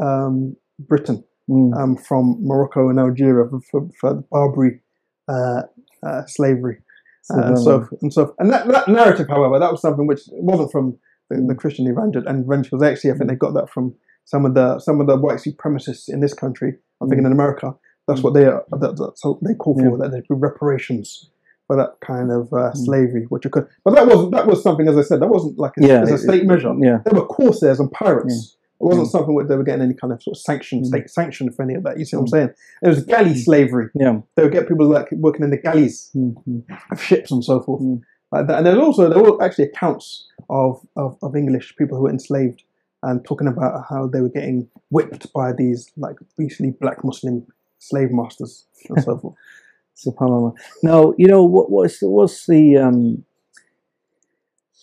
um, 0.00 0.56
Britain 0.78 1.24
Mm. 1.48 1.76
um, 1.76 1.96
from 1.96 2.36
Morocco 2.46 2.90
and 2.90 3.00
Algeria 3.00 3.44
for, 3.50 3.60
for, 3.68 3.88
for 4.00 4.14
Barbary 4.30 4.82
uh, 5.28 5.62
uh, 6.06 6.22
slavery 6.26 6.78
So, 7.22 7.34
uh, 7.34 7.46
and 7.48 7.58
so 7.58 7.88
and 8.02 8.12
so 8.12 8.34
and 8.38 8.52
that, 8.52 8.68
that 8.68 8.86
narrative, 8.86 9.26
however, 9.28 9.58
that 9.58 9.72
was 9.72 9.80
something 9.80 10.06
which 10.06 10.20
wasn't 10.30 10.70
from 10.70 10.96
the, 11.28 11.36
the 11.48 11.54
Mm. 11.54 11.58
Christian 11.58 11.88
evangel 11.88 12.22
and 12.28 12.44
evangelicals. 12.44 12.84
Actually, 12.84 13.10
I 13.12 13.14
think 13.16 13.30
they 13.30 13.36
got 13.36 13.54
that 13.54 13.68
from 13.68 13.94
some 14.26 14.44
of 14.46 14.54
the 14.54 14.78
some 14.78 15.00
of 15.00 15.08
the 15.08 15.16
white 15.16 15.38
supremacists 15.38 16.08
in 16.08 16.20
this 16.20 16.34
country. 16.34 16.76
I'm 17.00 17.08
thinking 17.08 17.26
in 17.26 17.32
America. 17.32 17.74
That's 18.06 18.20
Mm. 18.20 18.24
what 18.24 18.34
they 18.34 18.44
are. 18.44 18.64
That, 18.70 18.96
that's 18.96 19.24
what 19.24 19.42
they 19.42 19.54
call 19.54 19.74
for. 19.76 19.90
Yeah. 19.90 19.96
That 20.02 20.10
there 20.12 20.22
be 20.22 20.34
reparations 20.50 21.30
for 21.66 21.74
that 21.76 21.92
kind 22.00 22.30
of 22.30 22.52
uh, 22.52 22.72
slavery, 22.74 23.24
which 23.28 23.44
occurred. 23.44 23.68
But 23.84 23.94
that 23.96 24.06
wasn't 24.06 24.32
that 24.36 24.46
was 24.46 24.62
something, 24.62 24.86
as 24.86 24.96
I 24.96 25.02
said, 25.02 25.20
that 25.20 25.28
wasn't 25.36 25.58
like 25.58 25.72
a, 25.78 25.86
Yeah, 25.86 26.02
as 26.02 26.10
a 26.12 26.14
it- 26.14 26.18
state 26.18 26.44
measure. 26.46 26.72
Yeah. 26.80 26.98
They 27.04 27.10
were 27.18 27.26
corsairs 27.26 27.80
and 27.80 27.90
pirates. 27.90 28.56
It 28.80 28.84
wasn't 28.84 29.08
Mm. 29.08 29.10
something 29.10 29.34
where 29.34 29.44
they 29.44 29.56
were 29.56 29.62
getting 29.64 29.82
any 29.82 29.94
kind 29.94 30.12
of 30.12 30.22
sort 30.22 30.36
of 30.36 30.40
sanction, 30.40 30.82
Mm. 30.82 31.10
sanction 31.10 31.50
for 31.52 31.62
any 31.62 31.74
of 31.74 31.82
that. 31.82 31.98
You 31.98 32.04
see 32.06 32.16
what 32.16 32.22
I'm 32.22 32.26
Mm. 32.28 32.30
saying? 32.30 32.50
It 32.82 32.88
was 32.88 33.04
galley 33.04 33.34
slavery. 33.34 33.90
Yeah. 33.94 34.20
They 34.36 34.42
would 34.42 34.52
get 34.52 34.68
people 34.68 34.86
like 34.88 35.12
working 35.12 35.44
in 35.44 35.50
the 35.50 35.58
galleys 35.58 36.10
Mm, 36.16 36.34
mm, 36.48 36.62
of 36.90 37.00
ships 37.00 37.30
and 37.30 37.44
so 37.44 37.60
forth. 37.60 37.82
Mm. 37.82 38.00
Like 38.32 38.46
that. 38.46 38.58
And 38.58 38.66
there's 38.66 38.78
also 38.78 39.08
there 39.10 39.22
were 39.22 39.42
actually 39.42 39.64
accounts 39.66 40.26
of, 40.48 40.80
of, 40.96 41.18
of 41.22 41.36
English 41.36 41.76
people 41.76 41.96
who 41.98 42.04
were 42.04 42.10
enslaved 42.10 42.62
and 43.02 43.24
talking 43.24 43.48
about 43.48 43.84
how 43.90 44.06
they 44.06 44.20
were 44.20 44.28
getting 44.28 44.68
whipped 44.90 45.32
by 45.32 45.52
these 45.52 45.90
like 45.96 46.16
basically 46.38 46.70
black 46.80 47.04
Muslim 47.04 47.46
slave 47.78 48.10
masters 48.12 48.64
and 48.88 49.02
so 49.02 49.18
forth. 49.18 49.34
Subhanallah. 50.06 50.54
Now, 50.82 51.12
you 51.18 51.26
know 51.26 51.44
what? 51.44 51.70
What's 51.70 52.00
what's 52.00 52.46
the 52.46 52.76
um, 52.78 53.24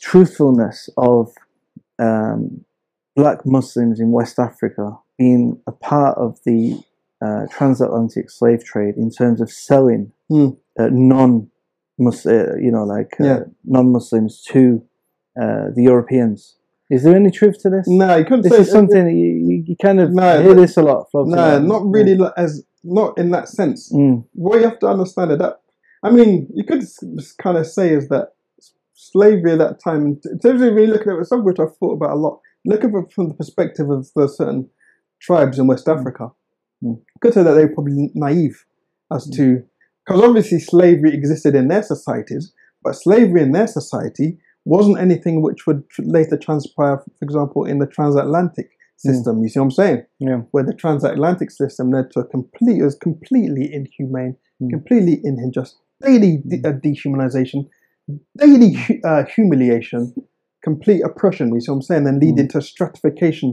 truthfulness 0.02 0.90
of 0.98 1.32
um, 2.00 2.64
black 3.18 3.40
Muslims 3.46 4.00
in 4.00 4.12
West 4.12 4.38
Africa 4.40 4.96
being 5.18 5.60
a 5.68 5.72
part 5.72 6.18
of 6.18 6.38
the 6.46 6.80
uh, 7.26 7.48
transatlantic 7.52 8.30
slave 8.30 8.64
trade 8.64 8.96
in 8.96 9.10
terms 9.10 9.42
of 9.42 9.52
selling 9.52 10.12
Hmm. 10.30 10.50
uh, 10.80 10.90
non, 10.92 11.50
uh, 12.00 12.56
you 12.66 12.72
know, 12.72 12.84
like 12.84 13.14
uh, 13.20 13.26
Yeah. 13.26 13.40
non-Muslims 13.66 14.44
to 14.52 14.84
uh, 15.42 15.66
the 15.76 15.84
Europeans? 15.84 16.58
Is 16.90 17.04
there 17.04 17.16
any 17.16 17.32
truth 17.32 17.58
to 17.64 17.70
this? 17.70 17.88
No, 17.88 18.16
you 18.18 18.24
couldn't 18.26 18.42
This 18.44 18.54
say 18.54 18.62
is 18.62 18.72
something 18.72 19.06
that 19.06 19.14
you, 19.14 19.30
you, 19.48 19.64
you 19.68 19.76
kind 19.82 20.00
of 20.00 20.12
No, 20.12 20.42
hear 20.42 20.54
this 20.54 20.78
a 20.78 20.82
lot. 20.84 21.08
floated 21.12 21.32
No, 21.36 21.44
around. 21.44 21.68
not 21.68 21.82
really 21.86 22.16
like, 22.16 22.34
as 22.38 22.64
not 22.84 23.18
in 23.18 23.32
that 23.32 23.48
sense. 23.50 23.92
Mm, 23.94 24.26
What 24.34 24.58
you 24.60 24.66
have 24.66 24.80
to 24.80 24.88
understand 24.88 25.32
is 25.32 25.38
that 25.40 25.56
I 26.04 26.10
mean, 26.12 26.48
you 26.54 26.64
could 26.64 26.84
kind 27.42 27.58
of 27.58 27.66
say 27.66 27.90
is 27.94 28.08
that 28.10 28.30
slavery 28.94 29.54
at 29.54 29.60
that 29.60 29.80
time, 29.84 30.20
in 30.32 30.40
terms 30.40 30.62
of 30.62 30.74
really 30.74 30.88
looking 30.94 31.12
at 31.12 31.20
it, 31.20 31.26
something 31.26 31.46
which 31.46 31.60
I've 31.60 31.76
thought 31.78 31.94
about 31.94 32.12
a 32.12 32.16
lot, 32.26 32.40
looking 32.68 32.92
from, 32.92 33.06
from 33.16 33.28
the 33.30 33.34
perspective 33.42 33.90
of 33.90 34.02
the 34.16 34.28
certain 34.28 34.70
tribes 35.26 35.58
in 35.60 35.68
West 35.68 35.88
Africa, 35.96 36.26
Mm. 36.84 37.02
could 37.22 37.34
say 37.34 37.42
that 37.42 37.54
they 37.56 37.66
were 37.66 37.74
probably 37.74 38.12
naive 38.14 38.58
as 39.12 39.24
Mm. 39.28 39.36
to, 39.38 39.64
because 40.06 40.22
obviously 40.28 40.60
slavery 40.60 41.12
existed 41.20 41.56
in 41.56 41.70
their 41.70 41.82
societies, 41.94 42.54
but 42.84 42.94
slavery 42.96 43.42
in 43.42 43.52
their 43.52 43.66
society 43.80 44.38
wasn't 44.64 45.00
anything 45.00 45.42
which 45.42 45.66
would 45.66 45.82
later 46.18 46.38
transpire, 46.38 46.98
for 47.00 47.26
example, 47.28 47.66
in 47.66 47.80
the 47.80 47.88
transatlantic 47.88 48.68
Mm. 48.70 49.10
system. 49.10 49.42
You 49.44 49.50
see 49.50 49.60
what 49.60 49.66
I'm 49.66 49.72
saying? 49.72 50.02
yeah. 50.20 50.42
where 50.52 50.64
the 50.70 50.74
transatlantic 50.84 51.50
system 51.52 51.86
led 51.92 52.12
to 52.12 52.20
a 52.20 52.26
complete, 52.36 52.80
it 52.82 52.84
was 52.90 52.96
completely 53.10 53.66
inhumane, 53.74 54.36
Mm. 54.62 54.70
completely 54.76 55.16
unjust, 55.24 55.74
daily 56.02 56.44
de- 56.48 56.62
uh, 56.68 56.74
dehumanization, 56.86 57.60
daily 58.38 58.74
hu- 58.74 59.00
uh, 59.04 59.24
humiliation, 59.36 60.02
complete 60.68 61.02
oppression. 61.10 61.54
You 61.54 61.62
see 61.62 61.72
what 61.72 61.78
I'm 61.78 61.82
saying? 61.90 62.04
Then 62.06 62.20
leading 62.20 62.48
to 62.54 62.62
stratification 62.62 63.50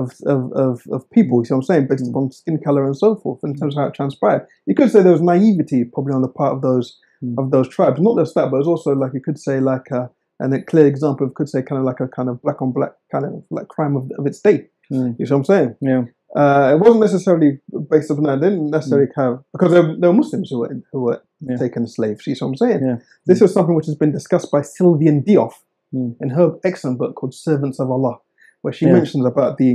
of, 0.00 0.06
of, 0.34 0.40
of, 0.64 0.74
of 0.96 1.00
people. 1.16 1.36
You 1.40 1.44
see 1.46 1.54
what 1.54 1.58
I'm 1.64 1.68
saying? 1.70 1.86
Based 1.88 2.04
Mm. 2.04 2.10
upon 2.10 2.30
skin 2.40 2.58
color 2.66 2.82
and 2.88 2.96
so 3.04 3.10
forth, 3.22 3.40
in 3.46 3.54
terms 3.54 3.74
of 3.74 3.80
how 3.80 3.88
it 3.88 3.94
transpired. 3.94 4.42
You 4.66 4.74
could 4.74 4.90
say 4.90 5.00
there 5.02 5.12
was 5.18 5.22
naivety 5.32 5.80
probably 5.94 6.14
on 6.18 6.22
the 6.26 6.28
part 6.40 6.52
of 6.56 6.60
those 6.68 6.88
Mm. 7.24 7.38
of 7.40 7.46
those 7.54 7.68
tribes. 7.76 7.98
Not 8.06 8.18
just 8.18 8.34
that, 8.34 8.50
but 8.50 8.58
it's 8.58 8.72
also 8.74 8.90
like 9.02 9.14
you 9.14 9.22
could 9.26 9.38
say 9.46 9.56
like 9.72 9.86
a, 10.00 10.02
and 10.40 10.52
a 10.52 10.60
clear 10.70 10.86
example 10.86 11.26
of 11.26 11.32
could 11.38 11.48
say 11.48 11.62
kind 11.68 11.78
of 11.80 11.86
like 11.90 12.00
a 12.06 12.08
kind 12.16 12.28
of 12.28 12.42
black 12.42 12.60
on 12.60 12.70
black 12.72 12.92
kind 13.12 13.24
of 13.28 13.32
like 13.56 13.68
crime 13.68 13.94
of, 13.96 14.04
of 14.18 14.26
its 14.30 14.40
day. 14.48 14.58
Mm. 14.92 15.16
You 15.18 15.24
see 15.26 15.32
what 15.32 15.38
I'm 15.42 15.44
saying? 15.52 15.70
Yeah. 15.80 16.02
Uh, 16.40 16.66
it 16.74 16.78
wasn't 16.84 17.00
necessarily 17.00 17.50
based 17.92 18.10
upon 18.10 18.24
that. 18.24 18.40
They 18.42 18.50
didn't 18.50 18.70
necessarily 18.78 19.08
have 19.16 19.34
because 19.54 19.70
there, 19.72 19.86
there 20.00 20.10
were 20.10 20.16
Muslims 20.22 20.50
who 20.50 20.58
were 20.62 20.74
who 20.92 21.00
were 21.06 21.20
Yeah. 21.40 21.56
taken 21.64 21.86
slaves. 21.86 22.26
You 22.26 22.34
see 22.34 22.44
what 22.44 22.50
I'm 22.52 22.56
saying? 22.64 22.80
Yeah. 22.88 22.98
This 23.28 23.40
is 23.40 23.52
something 23.54 23.74
which 23.74 23.86
has 23.86 23.98
been 24.02 24.12
discussed 24.12 24.50
by 24.56 24.60
Sylviane 24.60 25.24
Diouf 25.26 25.54
Mm. 25.96 26.16
in 26.20 26.28
her 26.30 26.46
excellent 26.64 26.98
book 26.98 27.14
called 27.16 27.34
Servants 27.34 27.78
of 27.80 27.90
Allah, 27.90 28.16
where 28.62 28.72
she 28.76 28.84
Yeah. 28.86 28.92
mentions 28.98 29.24
about 29.24 29.56
the 29.58 29.70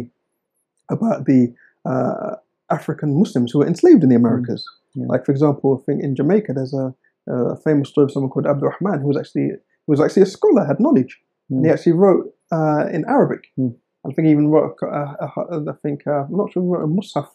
about 0.89 1.25
the 1.25 1.53
uh, 1.85 2.35
African 2.69 3.17
Muslims 3.21 3.51
who 3.51 3.59
were 3.59 3.67
enslaved 3.67 4.03
in 4.03 4.09
the 4.09 4.15
Americas. 4.23 4.63
Mm. 4.95 5.01
Yeah. 5.01 5.07
Like 5.11 5.25
for 5.25 5.31
example, 5.31 5.67
I 5.77 5.79
think 5.85 6.03
in 6.03 6.15
Jamaica 6.15 6.53
there's 6.53 6.73
a, 6.73 6.93
a 7.27 7.55
famous 7.67 7.89
story 7.89 8.05
of 8.05 8.11
someone 8.11 8.29
called 8.33 8.45
Abdul 8.47 8.71
Rahman 8.73 9.01
who 9.01 9.07
was 9.07 9.17
actually 9.17 9.49
who 9.85 9.89
was 9.93 10.01
actually 10.01 10.23
a 10.23 10.31
scholar, 10.37 10.63
had 10.65 10.79
knowledge, 10.79 11.13
and 11.49 11.65
he 11.65 11.69
Mm. 11.71 11.73
actually 11.73 11.93
wrote 12.03 12.25
uh, 12.51 12.83
in 12.95 13.01
Arabic. 13.07 13.43
Mm. 13.57 13.73
I 14.05 14.13
think 14.13 14.25
he 14.25 14.31
even 14.31 14.49
wrote. 14.49 14.75
I 14.83 15.75
think 15.83 16.05
uh, 16.07 16.23
I'm 16.27 16.37
not 16.41 16.51
sure 16.51 16.61
he 16.63 16.69
wrote 16.69 16.83
a 16.89 16.93
mushaf 16.97 17.27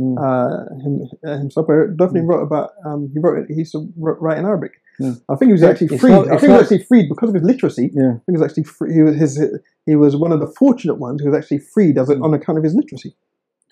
Mm. 0.00 0.16
uh, 0.26 0.74
him, 0.82 0.92
uh, 1.28 1.36
himself, 1.42 1.66
but 1.66 1.96
definitely 2.00 2.26
wrote 2.30 2.42
about. 2.48 2.70
Um, 2.86 3.10
he 3.12 3.18
wrote. 3.20 3.46
He 3.48 3.56
used 3.64 3.72
to 3.76 3.80
write 3.96 4.38
in 4.38 4.46
Arabic. 4.46 4.72
Mm. 5.00 5.20
I 5.28 5.34
think 5.36 5.48
he 5.48 5.52
was 5.52 5.62
actually 5.62 5.98
freed. 5.98 6.10
not- 6.12 6.26
I 6.28 6.36
think 6.38 6.42
he 6.42 6.48
was 6.48 6.62
actually 6.62 6.84
freed 6.84 7.08
because 7.08 7.28
of 7.30 7.34
his 7.34 7.44
literacy. 7.44 7.90
Yeah. 7.94 8.08
I 8.10 8.12
think 8.12 8.22
he 8.28 8.32
was 8.32 8.42
actually 8.42 8.64
free. 8.64 8.92
He 8.94 9.02
was 9.02 9.16
his. 9.16 9.40
He 9.86 9.96
was 9.96 10.16
one 10.16 10.32
of 10.32 10.40
the 10.40 10.46
fortunate 10.46 10.96
ones 10.96 11.20
who 11.22 11.30
was 11.30 11.38
actually 11.38 11.58
freed 11.58 11.98
as 11.98 12.08
a, 12.10 12.18
on 12.20 12.34
account 12.34 12.58
of 12.58 12.64
his 12.64 12.74
literacy. 12.74 13.14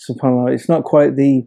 Subhanallah. 0.09 0.53
It's 0.55 0.69
not 0.69 0.85
quite 0.85 1.17
the 1.17 1.47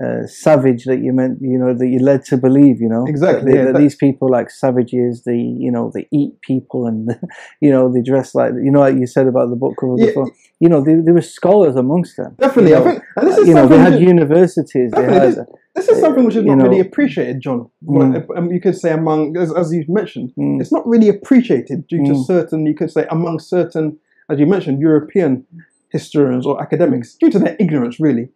uh, 0.00 0.26
savage 0.26 0.84
that 0.84 0.98
you 1.02 1.12
meant, 1.12 1.38
you 1.40 1.58
know, 1.58 1.74
that 1.74 1.88
you 1.88 1.98
led 1.98 2.24
to 2.26 2.36
believe, 2.36 2.80
you 2.80 2.88
know. 2.88 3.04
Exactly, 3.08 3.50
That, 3.50 3.58
yeah, 3.58 3.64
that 3.64 3.72
that- 3.72 3.78
these 3.80 3.96
people 3.96 4.30
like 4.30 4.50
savages, 4.50 5.24
they, 5.24 5.36
you 5.36 5.72
know, 5.72 5.90
they 5.92 6.06
eat 6.12 6.40
people 6.42 6.86
and, 6.86 7.18
you 7.60 7.70
know, 7.70 7.92
they 7.92 8.02
dress 8.02 8.32
like, 8.34 8.52
you 8.62 8.70
know, 8.70 8.80
like 8.80 8.94
you 8.96 9.06
said 9.08 9.26
about 9.26 9.50
the 9.50 9.56
book 9.56 9.74
cover 9.80 9.94
Yeah. 9.96 10.06
before. 10.06 10.30
You 10.60 10.68
know, 10.68 10.80
there, 10.84 11.02
there 11.02 11.14
were 11.14 11.20
scholars 11.22 11.74
amongst 11.74 12.16
them. 12.16 12.36
Definitely, 12.38 12.72
You 12.72 12.76
I 12.78 12.82
think, 12.84 13.02
and 13.16 13.26
this 13.28 13.38
is 13.38 13.48
you 13.48 13.54
know, 13.54 13.66
they 13.66 13.78
had 13.78 14.00
universities. 14.00 14.92
They 14.92 15.00
Definitely, 15.02 15.34
had, 15.36 15.46
this 15.78 15.88
is 15.88 16.00
something 16.00 16.24
which 16.24 16.36
is 16.36 16.44
not 16.44 16.58
really 16.58 16.80
appreciated, 16.80 17.40
John. 17.40 17.70
Mm. 17.84 18.36
Um, 18.36 18.50
you 18.52 18.60
could 18.60 18.76
say 18.76 18.90
among, 18.92 19.36
as, 19.36 19.52
as 19.54 19.72
you 19.72 19.84
mentioned, 19.88 20.32
Mm. 20.38 20.60
it's 20.60 20.72
not 20.72 20.86
really 20.86 21.08
appreciated 21.08 21.86
due 21.86 22.04
to 22.08 22.12
Mm. 22.12 22.24
certain. 22.32 22.66
You 22.66 22.74
could 22.74 22.90
say 22.90 23.06
among 23.10 23.38
certain, 23.40 23.98
as 24.30 24.38
you 24.40 24.46
mentioned, 24.46 24.80
European 24.80 25.44
historians 25.90 26.44
or 26.46 26.60
academics, 26.60 27.14
due 27.20 27.30
to 27.30 27.38
their 27.38 27.56
ignorance, 27.58 27.98
really. 28.00 28.28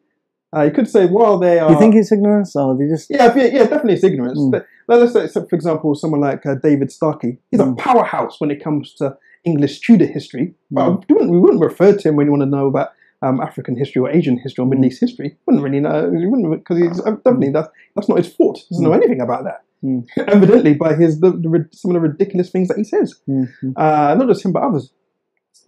Uh, 0.54 0.62
you 0.62 0.70
could 0.70 0.88
say 0.88 1.06
while 1.06 1.38
they 1.38 1.58
are. 1.58 1.70
You 1.72 1.78
think 1.78 1.94
it's 1.94 2.12
ignorance 2.12 2.54
or 2.56 2.76
they 2.76 2.86
just, 2.86 3.08
Yeah, 3.10 3.34
yeah, 3.36 3.44
yeah, 3.44 3.58
definitely 3.64 3.94
it's 3.94 4.04
ignorance. 4.04 4.38
Mm. 4.38 4.50
But 4.50 4.66
Let's 4.88 5.12
say, 5.12 5.26
for 5.28 5.54
example, 5.60 5.94
someone 5.94 6.20
like 6.20 6.44
uh, 6.44 6.56
David 6.56 6.90
Starkey. 6.92 7.38
He's 7.50 7.60
a 7.60 7.64
Mm. 7.64 7.78
powerhouse 7.78 8.40
when 8.40 8.50
it 8.50 8.62
comes 8.62 8.92
to 9.00 9.16
English 9.44 9.80
Tudor 9.80 10.06
history. 10.06 10.54
But 10.70 10.88
Mm. 10.90 11.04
we, 11.08 11.14
wouldn't, 11.14 11.30
we 11.32 11.38
wouldn't 11.38 11.60
refer 11.62 11.92
to 11.96 12.08
him 12.08 12.16
when 12.16 12.26
you 12.26 12.32
want 12.32 12.42
to 12.42 12.52
know 12.56 12.66
about 12.66 12.88
um, 13.22 13.40
African 13.40 13.76
history 13.76 14.00
or 14.00 14.10
Asian 14.10 14.38
history 14.38 14.62
or 14.62 14.66
Middle. 14.66 14.84
East 14.84 15.00
history. 15.00 15.36
Wouldn't 15.46 15.64
really 15.64 15.80
know. 15.80 16.08
We 16.08 16.26
wouldn't 16.26 16.50
because 16.50 16.78
he's 16.78 17.00
uh, 17.00 17.12
definitely 17.12 17.50
that's 17.50 17.68
that's 17.94 18.08
not 18.08 18.18
his 18.18 18.32
fault. 18.32 18.58
He 18.58 18.74
doesn't 18.74 18.84
know 18.84 18.92
anything 18.92 19.20
about 19.20 19.44
that. 19.44 19.62
Mm. 19.84 20.06
Evidently, 20.28 20.74
by 20.74 20.94
his 20.94 21.20
the, 21.20 21.30
the, 21.30 21.68
some 21.72 21.90
of 21.90 21.94
the 21.94 22.08
ridiculous 22.08 22.50
things 22.50 22.68
that 22.68 22.78
he 22.78 22.84
says. 22.84 23.20
Mm, 23.28 23.48
mm, 23.62 23.72
Uh, 23.76 24.14
not 24.14 24.28
just 24.28 24.44
him, 24.44 24.52
but 24.52 24.62
others. 24.62 24.92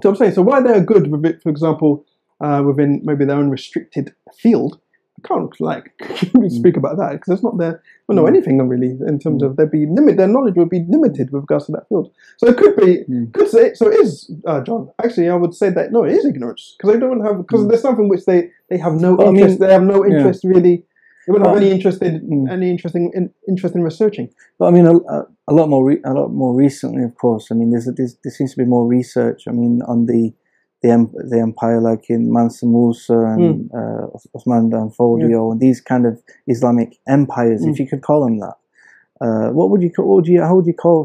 So 0.03 0.09
I'm 0.11 0.17
saying, 0.17 0.33
so 0.33 0.43
why 0.43 0.61
they're 0.61 0.81
good 0.81 1.11
with 1.11 1.25
it, 1.25 1.43
for 1.43 1.51
example, 1.51 2.05
uh, 2.41 2.63
within 2.67 3.01
maybe 3.05 3.25
their 3.25 3.37
own 3.37 3.51
restricted 3.51 4.15
field, 4.37 4.81
I 5.23 5.29
can't 5.29 5.61
like 5.61 5.93
speak 6.49 6.77
about 6.77 6.97
that 6.99 7.12
because 7.12 7.35
it's 7.35 7.43
not 7.43 7.57
their, 7.59 7.83
don't 8.09 8.17
know 8.17 8.25
Mm. 8.25 8.29
anything 8.29 8.69
really 8.69 8.99
in 9.07 9.19
terms 9.19 9.43
of 9.43 9.57
they'd 9.57 9.71
be 9.71 9.87
limit 9.87 10.17
their 10.17 10.27
knowledge 10.27 10.55
would 10.57 10.69
be 10.69 10.85
limited 10.89 11.31
with 11.33 11.43
regards 11.43 11.67
to 11.67 11.73
that 11.73 11.89
field. 11.89 12.11
So 12.39 12.49
it 12.49 12.57
could 12.57 12.77
be, 12.77 13.05
Mm. 13.09 13.33
could 13.33 13.49
say, 13.49 13.75
so 13.75 13.89
it 13.89 14.01
is, 14.01 14.31
uh, 14.47 14.61
John. 14.62 14.91
Actually, 15.03 15.29
I 15.31 15.37
would 15.37 15.55
say 15.55 15.71
that 15.71 15.93
no, 15.93 16.05
it 16.05 16.12
is 16.12 16.25
ignorance 16.27 16.75
because 16.77 16.93
they 16.95 17.01
don't 17.01 17.21
have 17.25 17.39
because 17.39 17.62
Mm. 17.65 17.69
there's 17.69 17.83
something 17.83 18.09
which 18.09 18.25
they 18.27 18.51
they 18.69 18.79
have 18.79 18.95
no 19.01 19.15
Well, 19.15 19.29
I 19.29 19.31
mean, 19.31 19.41
interest. 19.43 19.61
they 19.61 19.73
have 19.73 19.83
no 19.85 20.05
yeah. 20.05 20.17
interest 20.19 20.45
really. 20.45 20.85
They 21.27 21.31
wouldn't 21.33 21.47
have 21.47 21.55
Well, 21.57 21.65
any 21.65 21.73
interest 21.73 22.03
in 22.03 22.21
Mm. 22.21 22.51
any 22.51 22.71
interesting 22.71 23.11
in, 23.15 23.31
interest 23.49 23.75
in 23.75 23.83
researching. 23.83 24.29
But 24.59 24.67
I 24.67 24.71
mean, 24.73 24.87
a, 24.87 24.97
a- 24.97 25.27
a 25.49 25.55
lot 25.55 25.69
more, 25.69 25.85
re- 25.85 26.01
a 26.05 26.12
lot 26.12 26.33
more 26.33 26.55
recently, 26.55 27.03
of 27.05 27.15
course. 27.17 27.49
I 27.51 27.55
mean, 27.55 27.71
there's, 27.71 27.87
there's 27.97 28.17
there 28.25 28.33
seems 28.33 28.51
to 28.55 28.59
be 28.59 28.65
more 28.65 28.87
research. 28.87 29.45
I 29.49 29.53
mean, 29.53 29.81
on 29.87 30.07
the 30.07 30.33
the 30.85 30.93
the 31.30 31.39
empire, 31.49 31.80
like 31.91 32.05
in 32.14 32.22
Mansa 32.37 32.66
Musa 32.74 33.18
and 33.32 33.45
Hmm. 33.70 33.78
uh, 33.78 34.05
Osman 34.37 34.64
Dan 34.72 34.89
Fodio, 34.97 35.41
and 35.53 35.59
these 35.66 35.80
kind 35.91 36.05
of 36.11 36.14
Islamic 36.55 36.91
empires, 37.16 37.61
Mm. 37.64 37.70
if 37.70 37.76
you 37.80 37.87
could 37.91 38.03
call 38.09 38.20
them 38.24 38.37
that. 38.45 38.57
Uh, 39.24 39.49
what 39.57 39.66
would 39.70 39.82
you 39.87 39.91
call? 39.95 40.07
What 40.09 40.16
would 40.18 40.28
you? 40.32 40.39
How 40.49 40.55
would 40.57 40.66
you 40.72 40.78
call? 40.85 41.01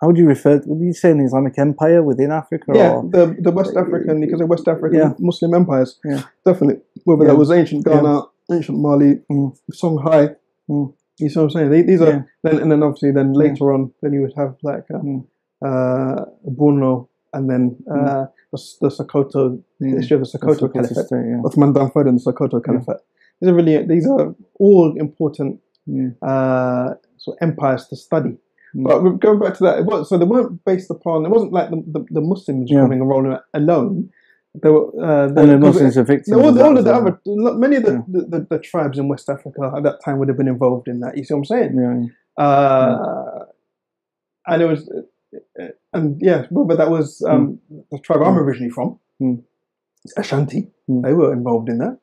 How 0.00 0.06
would 0.08 0.18
you 0.22 0.28
refer? 0.34 0.54
Would 0.68 0.80
you 0.90 0.94
say 1.02 1.10
an 1.16 1.20
Islamic 1.28 1.54
empire 1.66 2.00
within 2.10 2.30
Africa? 2.42 2.68
Yeah, 2.80 2.92
Or, 2.94 3.02
the 3.16 3.24
the 3.46 3.52
West 3.58 3.74
African, 3.82 4.14
because 4.24 4.40
of 4.44 4.48
West 4.54 4.66
African 4.74 4.98
Yeah. 5.00 5.12
Muslim 5.30 5.50
empires, 5.60 5.90
Yeah. 6.10 6.22
definitely. 6.48 6.78
Whether 7.04 7.24
Yeah. 7.24 7.30
that 7.32 7.38
was 7.44 7.50
ancient 7.60 7.84
Ghana, 7.88 8.14
ancient 8.56 8.78
Mali, 8.86 9.12
Mm. 9.32 9.48
Songhai, 9.80 10.22
Mm. 10.70 10.86
you 11.20 11.28
see 11.28 11.38
what 11.38 11.44
I'm 11.48 11.50
saying? 11.56 11.70
They- 11.72 11.86
These 11.90 12.02
are 12.06 12.14
Yeah. 12.14 12.22
then, 12.44 12.56
and 12.62 12.68
then 12.72 12.82
obviously 12.86 13.10
then 13.18 13.28
later 13.44 13.64
on, 13.74 13.80
then 14.00 14.10
you 14.14 14.20
would 14.24 14.36
have 14.42 14.52
like 14.70 14.86
uh, 14.96 15.02
Mm. 15.04 15.20
uh, 15.68 16.18
Borno, 16.58 16.92
and 17.32 17.48
then 17.50 17.76
uh, 17.90 18.26
the, 18.52 18.58
the 18.82 18.88
Sokoto, 18.88 19.62
the 19.80 19.86
Mm. 19.86 19.96
history 19.98 20.16
of 20.16 20.20
the 20.22 20.38
Sokoto 20.38 20.58
Sokoto 20.60 20.72
Caliphate, 20.74 21.06
state, 21.06 21.16
yeah. 21.30 21.42
Uthman 21.44 21.74
Dan 21.74 21.88
Fodio 21.90 22.08
and 22.08 22.18
the 22.20 22.24
Sokoto 22.32 22.62
Caliphate. 22.64 23.00
These 23.40 23.48
are 23.50 23.54
really 23.54 23.84
these 23.86 24.06
are 24.06 24.34
all 24.58 24.94
important 24.98 25.60
Mm. 25.88 26.14
uh, 26.22 26.94
sort 27.16 27.38
of 27.38 27.48
empires 27.48 27.86
to 27.88 27.96
study. 27.96 28.36
Mm. 28.76 28.84
But 28.84 28.98
going 29.18 29.38
back 29.40 29.54
to 29.58 29.64
that, 29.64 29.78
it 29.80 29.86
was, 29.86 30.08
so 30.08 30.18
they 30.18 30.24
weren't 30.26 30.62
based 30.64 30.90
upon. 30.90 31.24
It 31.24 31.30
wasn't 31.30 31.52
like 31.52 31.70
the, 31.70 31.82
the, 31.94 32.04
the 32.10 32.20
Muslims 32.20 32.70
Yeah. 32.70 32.82
coming 32.82 33.00
and 33.00 33.08
rolling 33.08 33.36
alone. 33.54 34.10
They 34.62 34.68
were, 34.68 34.86
uh, 35.02 35.28
they, 35.28 35.42
And 35.42 35.50
the 35.52 35.58
Muslims 35.58 35.96
are 35.96 36.04
victims. 36.04 36.36
all, 36.36 36.52
the, 36.52 36.62
all 36.64 36.76
of 36.76 36.84
the 36.84 36.92
other, 36.94 37.18
many 37.56 37.76
of 37.76 37.84
the, 37.84 37.92
Yeah. 37.92 38.02
the, 38.08 38.20
the, 38.32 38.46
the 38.50 38.58
tribes 38.58 38.98
in 38.98 39.08
West 39.08 39.28
Africa 39.30 39.72
at 39.76 39.82
that 39.84 39.98
time 40.04 40.18
would 40.18 40.28
have 40.28 40.36
been 40.36 40.48
involved 40.48 40.86
in 40.86 41.00
that. 41.00 41.16
You 41.16 41.24
see 41.24 41.32
what 41.34 41.38
I'm 41.40 41.44
saying? 41.46 41.72
Yeah. 42.38 42.44
Uh, 42.44 43.44
and 44.46 44.62
it 44.62 44.66
was, 44.66 44.88
and 45.92 46.16
yeah, 46.20 46.46
but 46.50 46.76
that 46.78 46.90
was 46.90 47.22
um, 47.28 47.58
the 47.90 47.98
tribe 47.98 48.22
I'm 48.22 48.34
Mm. 48.34 48.42
originally 48.42 48.70
from, 48.70 48.98
Mm. 49.22 49.42
Ashanti, 50.16 50.70
Mm. 50.88 51.02
they 51.02 51.12
were 51.14 51.32
involved 51.32 51.68
in 51.68 51.78
that. 51.78 51.98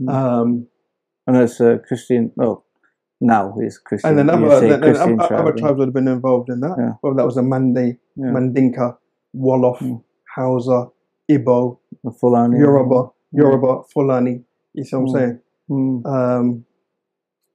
Mm. 0.00 0.08
Um, 0.12 0.66
And 1.26 1.36
it's 1.38 1.58
a 1.60 1.78
Christian. 1.78 2.32
Well, 2.36 2.66
now 3.20 3.54
it's 3.58 3.78
Christian. 3.78 4.10
and 4.10 4.18
then 4.18 4.28
other, 4.28 4.60
then, 4.60 4.68
then 4.68 4.80
Christian 4.82 5.18
other, 5.20 5.28
tribe, 5.28 5.40
other 5.40 5.52
tribes 5.56 5.78
would 5.78 5.88
have 5.88 5.94
been 5.94 6.08
involved 6.08 6.50
in 6.50 6.60
that. 6.60 6.76
Yeah. 6.78 6.92
Whether 7.00 7.16
that 7.16 7.24
was 7.24 7.36
the 7.36 7.42
Mande, 7.42 7.96
Yeah. 8.16 8.26
Mandinka, 8.34 8.96
Wolof, 9.34 9.78
Mm. 9.78 10.02
Hausa, 10.36 10.88
Igbo, 11.30 11.78
The 12.04 12.10
Fulani. 12.10 12.58
Yoruba, 12.58 13.10
Yoruba, 13.32 13.84
Fulani. 13.92 14.44
You 14.74 14.84
see 14.84 14.96
what 14.96 15.02
I'm 15.02 15.06
Mm. 15.08 15.12
saying? 15.18 15.40
Mm. 15.70 16.06
Um, 16.06 16.64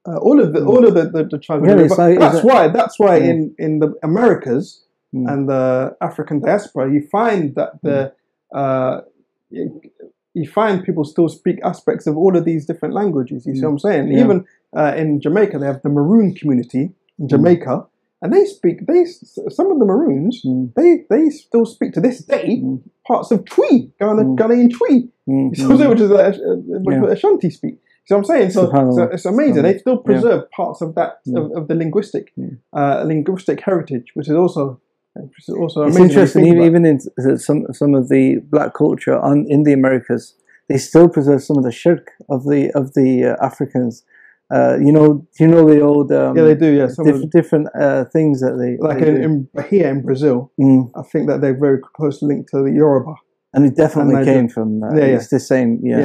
uh, 0.08 0.18
all 0.18 0.40
of 0.42 0.54
the 0.54 0.66
all 0.66 0.84
of 0.88 0.94
the, 0.96 1.04
the, 1.16 1.24
the 1.26 1.38
tribes. 1.38 1.64
Yeah, 1.68 1.76
were 1.76 1.88
like- 1.88 2.20
that's 2.20 2.44
why. 2.44 2.68
That's 2.70 2.98
why 3.00 3.20
Mm. 3.20 3.30
in 3.30 3.56
in 3.60 3.80
the 3.80 3.94
Americas 4.02 4.84
Mm. 5.14 5.28
and 5.34 5.50
the 5.50 5.96
African 6.02 6.40
diaspora, 6.40 6.92
you 6.94 7.02
find 7.12 7.56
that 7.56 7.72
the 7.82 8.14
uh, 8.54 9.02
you, 9.50 10.48
find 10.48 10.84
people 10.84 11.04
still 11.04 11.28
speak 11.30 11.60
aspects 11.64 12.06
of 12.08 12.16
all 12.16 12.38
of 12.38 12.46
these 12.46 12.66
different 12.66 12.94
languages. 12.94 13.46
You 13.46 13.56
see 13.56 13.62
what 13.66 13.72
I'm 13.72 13.80
saying? 13.80 14.06
Mm. 14.08 14.14
Yeah. 14.16 14.24
Even 14.24 14.46
uh, 14.78 14.94
in 14.96 15.20
Jamaica, 15.20 15.58
they 15.60 15.66
have 15.66 15.82
the 15.82 15.90
Maroon 15.90 16.34
community 16.36 16.92
in 17.18 17.26
Mm. 17.26 17.30
Jamaica, 17.30 17.86
and 18.22 18.32
they 18.34 18.46
speak. 18.46 18.86
They 18.88 19.04
some 19.06 19.72
of 19.72 19.80
the 19.80 19.86
Maroons 19.86 20.46
they 20.76 21.06
they 21.10 21.30
still 21.30 21.66
speak 21.66 21.94
to 21.94 22.02
this 22.02 22.20
day 22.24 22.62
parts 23.08 23.32
of 23.32 23.46
Twi, 23.46 23.90
Ghana, 24.00 24.24
Mm. 24.24 24.38
Ghanaian 24.38 24.70
Twi, 24.72 25.10
Mm. 25.28 25.50
you 25.50 25.56
see 25.56 25.64
what 25.64 25.72
I'm 25.72 25.78
saying? 25.78 25.90
which 25.90 26.02
is 26.02 26.10
like, 26.12 26.36
uh, 26.36 26.56
which 26.86 26.96
Yeah. 27.02 27.12
Ashanti 27.12 27.50
speak. 27.50 27.76
So 28.06 28.16
I'm 28.18 28.24
saying, 28.24 28.50
so, 28.52 28.64
so 28.96 29.04
it's 29.14 29.26
amazing. 29.26 29.64
They 29.64 29.78
still 29.78 29.98
Yeah. 29.98 30.10
preserve 30.12 30.50
parts 30.52 30.82
of 30.82 30.96
that 30.96 31.20
of, 31.36 31.52
of 31.58 31.68
the 31.68 31.76
linguistic 31.76 32.32
Mm. 32.38 32.58
uh, 32.74 33.04
linguistic 33.06 33.60
heritage, 33.62 34.08
which 34.16 34.30
is 34.30 34.36
also 34.36 34.80
which 35.24 35.50
also 35.50 35.84
It's 35.84 35.96
amazing. 35.98 36.02
when 36.02 36.04
you 36.04 36.10
interesting, 36.10 36.46
even, 36.48 36.64
even 36.64 36.86
in 36.86 37.38
some 37.38 37.66
some 37.74 37.94
of 37.96 38.10
the 38.10 38.38
black 38.54 38.74
culture 38.74 39.18
on 39.20 39.46
in 39.50 39.64
the 39.64 39.74
Americas, 39.74 40.36
they 40.68 40.78
still 40.78 41.08
preserve 41.10 41.42
some 41.44 41.58
of 41.58 41.64
the 41.64 41.72
shirk 41.72 42.12
of 42.30 42.44
the 42.46 42.72
of 42.76 42.94
the 42.94 43.10
uh, 43.32 43.46
Africans. 43.46 44.04
Uh, 44.52 44.78
you 44.86 44.92
know, 44.92 45.28
you 45.40 45.48
know 45.48 45.64
the 45.70 45.80
old 45.80 46.12
um, 46.12 46.36
yeah, 46.36 46.44
they 46.44 46.56
do. 46.56 46.72
Yeah, 46.80 46.88
some 46.88 47.06
diff- 47.06 47.30
different 47.30 47.68
uh, 47.80 48.06
things 48.06 48.42
that 48.42 48.56
they 48.62 48.72
like 48.88 49.00
they 49.00 49.10
in, 49.10 49.24
in 49.24 49.50
Bahia 49.54 49.90
in 49.90 50.02
Brazil, 50.02 50.52
Mm. 50.60 50.90
I 50.96 51.04
think 51.12 51.28
that 51.30 51.40
they're 51.42 51.60
very 51.68 51.80
closely 51.98 52.30
linked 52.30 52.50
to 52.52 52.64
the 52.64 52.72
Yoruba. 52.72 53.14
and 53.54 53.66
it 53.68 53.76
definitely 53.76 54.16
and 54.16 54.26
came 54.26 54.48
do- 54.48 54.54
from 54.54 54.80
that. 54.82 54.92
Yeah, 54.98 55.06
yeah. 55.06 55.16
It's 55.18 55.28
the 55.30 55.40
same. 55.40 55.80
Yeah, 55.84 56.00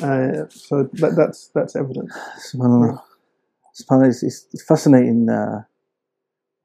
Yeah, 0.00 0.06
uh, 0.08 0.46
so 0.48 0.74
that, 1.00 1.12
that's 1.20 1.50
that's 1.54 1.76
evident. 1.76 2.08
Subhanallah. 2.48 3.02
Subhanallah, 3.78 4.08
it's, 4.08 4.22
it's 4.54 4.64
fascinating 4.64 5.28
uh, 5.28 5.64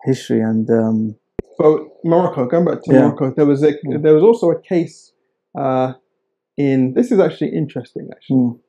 history 0.04 0.42
and 0.42 0.70
um, 0.70 1.16
But 1.58 1.80
Morocco, 2.06 2.46
going 2.46 2.66
back 2.66 2.82
to 2.84 2.94
Yeah. 2.94 3.02
Morocco, 3.08 3.32
there 3.32 3.46
was 3.46 3.64
a 3.64 3.74
Mm. 3.74 4.04
there 4.04 4.14
was 4.14 4.24
also 4.24 4.52
a 4.52 4.60
case 4.62 5.12
uh, 5.58 5.94
in. 6.58 6.94
This 6.94 7.12
is 7.12 7.20
actually 7.20 7.52
interesting. 7.56 8.08
Actually, 8.12 8.38
mm, 8.38 8.60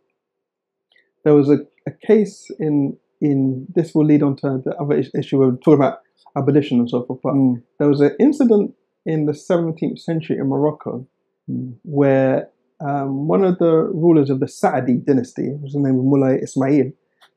there 1.24 1.34
was 1.34 1.48
a, 1.50 1.58
a 1.86 1.92
case 2.06 2.50
in 2.58 2.96
in. 3.20 3.66
This 3.74 3.94
will 3.94 4.06
lead 4.06 4.22
on 4.22 4.36
to 4.36 4.62
the 4.64 4.74
other 4.80 4.96
issue. 5.14 5.38
We're 5.38 5.56
talking 5.56 5.74
about 5.74 5.98
abolition 6.36 6.78
and 6.78 6.88
so 6.88 7.04
forth. 7.04 7.20
But 7.22 7.34
mm, 7.34 7.62
there 7.78 7.88
was 7.88 8.00
an 8.00 8.12
incident 8.18 8.74
in 9.04 9.26
the 9.26 9.32
17th 9.32 9.98
century 10.00 10.36
in 10.38 10.48
Morocco 10.48 11.06
mm, 11.48 11.74
where 11.82 12.48
um, 12.80 13.28
one 13.28 13.44
of 13.44 13.58
the 13.58 13.72
rulers 14.04 14.30
of 14.30 14.40
the 14.40 14.48
Saadi 14.48 14.96
dynasty, 14.96 15.48
whose 15.60 15.74
name 15.74 15.96
was 15.96 16.04
Moulay 16.04 16.40
Ismail, 16.42 16.90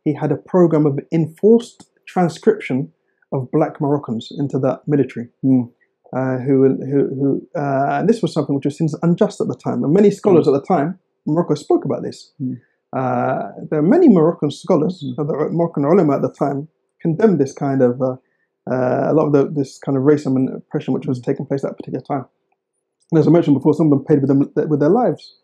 he 0.04 0.14
had 0.14 0.32
a 0.32 0.36
program 0.36 0.86
of 0.86 1.00
enforced 1.12 1.90
transcription 2.06 2.92
of 3.32 3.50
black 3.52 3.80
Moroccans 3.80 4.30
into 4.38 4.58
the 4.60 4.82
military. 4.88 5.30
Mm. 5.44 5.72
Uh, 6.12 6.38
who, 6.40 6.64
who, 6.64 7.08
who, 7.20 7.48
uh, 7.56 8.00
and 8.00 8.10
this 8.10 8.20
was 8.24 8.34
something 8.34 8.56
which 8.56 8.66
was 8.66 8.76
seen 8.76 8.86
as 8.86 8.96
unjust 9.04 9.40
at 9.40 9.48
the 9.48 9.56
time. 9.56 9.84
And 9.84 9.94
many 9.94 10.10
scholars 10.10 10.48
at 10.48 10.54
the 10.54 10.62
time, 10.62 10.98
Morocco 11.28 11.54
spoke 11.54 11.86
about 11.86 12.02
this. 12.02 12.34
Mm. 12.42 12.60
Uh, 12.92 13.50
there 13.70 13.78
are 13.78 13.84
many 13.84 14.10
Moroccan 14.10 14.50
scholars, 14.50 15.04
Mm. 15.06 15.16
the 15.28 15.50
Moroccan 15.52 15.86
ulama 15.86 16.16
at 16.16 16.24
the 16.24 16.32
time, 16.32 16.68
condemned 17.00 17.40
this 17.40 17.54
kind 17.54 17.84
of, 17.84 18.02
uh, 18.02 18.16
uh, 18.72 19.12
a 19.12 19.14
lot 19.14 19.28
of 19.28 19.34
the, 19.34 19.52
this 19.54 19.78
kind 19.78 19.96
of 19.98 20.04
racism 20.04 20.36
and 20.36 20.50
oppression 20.50 20.96
which 20.96 21.06
was 21.06 21.20
taking 21.22 21.46
place 21.46 21.64
at 21.64 21.70
that 21.70 21.78
particular 21.78 22.02
time. 22.02 22.26
And 23.12 23.20
as 23.20 23.28
I 23.28 23.30
mentioned 23.30 23.56
before, 23.56 23.76
some 23.76 23.88
of 23.88 23.92
them 23.92 24.04
paid 24.04 24.22
with, 24.22 24.30
them, 24.30 24.52
with 24.68 24.80
their 24.80 24.90
lives. 24.90 25.36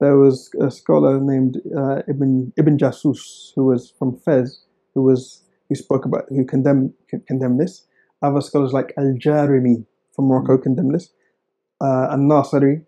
There 0.00 0.16
was 0.16 0.50
a 0.60 0.70
scholar 0.70 1.20
named 1.20 1.60
uh, 1.76 2.02
Ibn 2.08 2.52
Ibn 2.56 2.78
Jassus 2.78 3.52
who 3.54 3.64
was 3.66 3.92
from 3.98 4.16
Fez, 4.16 4.62
who 4.94 5.02
was 5.02 5.42
who 5.68 5.74
spoke 5.74 6.04
about 6.04 6.24
who 6.28 6.44
condemned 6.44 6.92
condemned 7.28 7.60
this. 7.60 7.86
Other 8.20 8.40
scholars 8.40 8.72
like 8.72 8.92
Al 8.98 9.14
Jarimi 9.24 9.86
from 10.14 10.26
Morocco 10.26 10.56
mm. 10.56 10.62
condemned 10.62 10.94
this. 10.94 11.10
Uh, 11.80 12.08
and 12.10 12.30
Nasiri. 12.30 12.84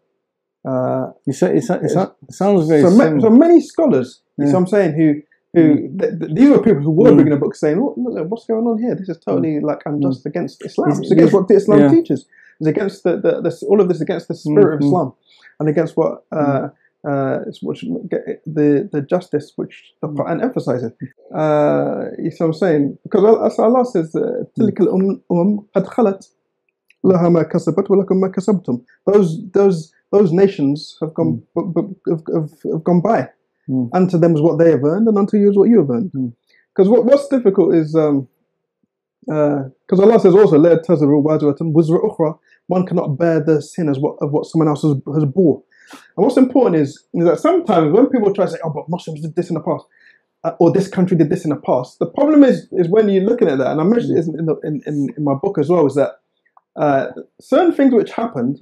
Uh, 0.66 1.12
you 1.26 1.32
say, 1.32 1.56
it, 1.56 1.62
sounds 1.62 2.66
very 2.66 2.82
so, 2.82 2.90
ma- 2.90 3.20
so 3.20 3.30
many 3.30 3.60
scholars, 3.60 4.22
yeah. 4.36 4.46
you 4.46 4.52
know 4.52 4.58
mm. 4.58 4.62
I'm 4.62 4.66
saying, 4.66 4.94
who 4.94 5.22
who 5.56 5.88
th- 5.98 6.18
th- 6.20 6.34
these 6.34 6.50
were 6.50 6.62
people 6.62 6.82
who 6.82 6.90
were 6.90 7.10
mm. 7.10 7.18
reading 7.18 7.32
a 7.32 7.36
book 7.36 7.54
saying, 7.54 7.80
what, 7.80 7.96
look, 7.96 8.28
what's 8.28 8.46
going 8.46 8.66
on 8.66 8.78
here? 8.78 8.94
This 8.94 9.08
is 9.08 9.18
totally 9.18 9.54
mm. 9.54 9.62
like 9.62 9.80
unjust 9.86 10.22
mm. 10.24 10.26
against 10.26 10.64
Islam. 10.64 10.90
It's, 10.90 11.00
it's 11.00 11.12
against 11.12 11.32
what 11.34 11.50
Islam 11.50 11.80
yeah. 11.80 11.88
teaches. 11.88 12.26
It's 12.60 12.68
against 12.68 13.04
the, 13.04 13.12
the, 13.16 13.40
the, 13.40 13.66
all 13.68 13.80
of 13.80 13.88
this 13.88 14.00
against 14.00 14.28
the 14.28 14.34
spirit 14.34 14.72
mm. 14.72 14.74
of 14.74 14.86
Islam, 14.86 15.12
and 15.60 15.68
against 15.68 15.96
what 15.96 16.24
uh, 16.32 16.68
mm. 16.68 16.72
uh, 17.08 17.38
the 18.46 18.88
the 18.92 19.02
justice 19.02 19.52
which 19.56 19.92
the 20.02 20.08
Quran 20.08 20.42
emphasizes. 20.42 20.92
Uh, 21.34 22.10
you 22.18 22.30
know 22.30 22.36
what 22.38 22.46
I'm 22.46 22.52
saying? 22.52 22.98
Because 23.02 23.58
Allah 23.58 23.84
says, 23.84 24.14
uh, 24.14 24.44
"Tilkal 24.58 24.92
um, 24.92 25.22
um 25.30 25.68
لها 27.05 27.29
ما 27.29 27.43
كسبت 27.43 27.91
ولكم 27.91 28.19
ما 28.19 28.27
كسبتم." 28.27 28.81
Those 29.05 29.39
those 29.53 29.91
those 30.11 30.31
nations 30.31 30.97
have 31.01 31.13
gone 31.13 31.41
b- 31.55 31.71
b- 31.75 31.95
have, 32.09 32.23
have, 32.33 32.49
have 32.71 32.83
gone 32.83 33.01
by. 33.01 33.29
Mm. 33.69 33.89
Unto 33.93 34.17
them 34.17 34.35
is 34.35 34.41
what 34.41 34.57
they 34.59 34.71
have 34.71 34.83
earned, 34.83 35.07
and 35.07 35.17
unto 35.17 35.37
you 35.37 35.49
is 35.49 35.57
what 35.57 35.69
you 35.69 35.79
have 35.79 35.89
earned. 35.89 36.11
Mm. 36.13 36.33
Because 36.73 36.89
what, 36.89 37.05
what's 37.05 37.27
difficult 37.27 37.75
is 37.75 37.95
um, 37.95 38.27
because 39.25 39.99
Allah 39.99 40.19
says 40.19 40.35
also, 40.35 40.57
"La 40.57 40.75
taziru 40.77 41.23
waziratun 41.23 41.73
wizra 41.73 41.99
ukhra." 42.03 42.37
One 42.67 42.85
cannot 42.85 43.17
bear 43.17 43.43
the 43.43 43.61
sin 43.61 43.89
as 43.89 43.99
what 43.99 44.17
of 44.21 44.31
what 44.31 44.45
someone 44.45 44.67
else 44.67 44.81
has, 44.83 44.95
has 45.13 45.25
bore. 45.25 45.63
And 46.15 46.23
what's 46.23 46.37
important 46.37 46.77
is, 46.77 47.03
is 47.13 47.25
that 47.25 47.39
sometimes 47.39 47.91
when 47.91 48.07
people 48.07 48.33
try 48.33 48.45
to 48.45 48.51
say, 48.51 48.57
"Oh, 48.63 48.69
but 48.69 48.89
Muslims 48.89 49.21
did 49.21 49.35
this 49.35 49.49
in 49.49 49.55
the 49.55 49.61
past," 49.61 49.85
uh, 50.43 50.53
or 50.59 50.71
this 50.71 50.87
country 50.87 51.17
did 51.17 51.29
this 51.29 51.43
in 51.43 51.49
the 51.49 51.57
past, 51.57 51.99
the 51.99 52.05
problem 52.05 52.43
is 52.43 52.67
is 52.71 52.87
when 52.89 53.09
you're 53.09 53.23
looking 53.23 53.49
at 53.49 53.57
that, 53.57 53.71
and 53.71 53.81
I 53.81 53.83
mentioned 53.83 54.17
it 54.17 54.25
in, 54.25 54.45
the, 54.45 54.55
in, 54.63 54.81
in, 54.85 55.09
in 55.17 55.23
my 55.23 55.33
book 55.33 55.57
as 55.59 55.69
well, 55.69 55.85
is 55.85 55.95
that 55.95 56.11
uh, 56.76 57.08
certain 57.40 57.72
things 57.72 57.94
which 57.94 58.12
happened, 58.12 58.60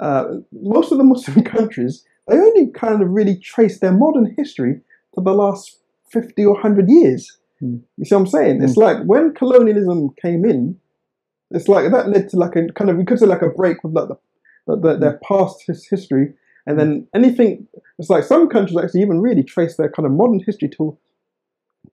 uh, 0.00 0.24
most 0.52 0.92
of 0.92 0.98
the 0.98 1.04
Muslim 1.04 1.42
countries, 1.44 2.04
they 2.28 2.36
only 2.36 2.70
kind 2.72 3.02
of 3.02 3.10
really 3.10 3.38
trace 3.38 3.78
their 3.80 3.92
modern 3.92 4.34
history 4.36 4.80
to 5.14 5.20
the 5.20 5.32
last 5.32 5.78
50 6.10 6.44
or 6.44 6.54
100 6.54 6.88
years. 6.88 7.38
Mm. 7.62 7.82
You 7.96 8.04
see 8.04 8.14
what 8.14 8.22
I'm 8.22 8.26
saying? 8.26 8.62
It's 8.62 8.76
like 8.76 8.98
when 9.04 9.34
colonialism 9.34 10.10
came 10.20 10.44
in, 10.44 10.78
it's 11.50 11.68
like 11.68 11.90
that 11.92 12.08
led 12.08 12.28
to 12.30 12.36
like 12.36 12.56
a 12.56 12.66
kind 12.72 12.90
of, 12.90 12.98
you 12.98 13.04
could 13.04 13.18
say 13.18 13.26
like 13.26 13.42
a 13.42 13.48
break 13.48 13.82
with 13.82 13.94
like 13.94 14.08
the, 14.08 14.16
the, 14.66 14.76
the, 14.76 14.98
their 14.98 15.20
past 15.26 15.62
his 15.66 15.86
history. 15.88 16.34
And 16.66 16.78
then 16.78 17.06
anything, 17.14 17.68
it's 17.98 18.10
like 18.10 18.24
some 18.24 18.48
countries 18.48 18.76
actually 18.76 19.02
even 19.02 19.20
really 19.20 19.44
trace 19.44 19.76
their 19.76 19.90
kind 19.90 20.06
of 20.06 20.12
modern 20.12 20.40
history 20.44 20.68
to 20.76 20.98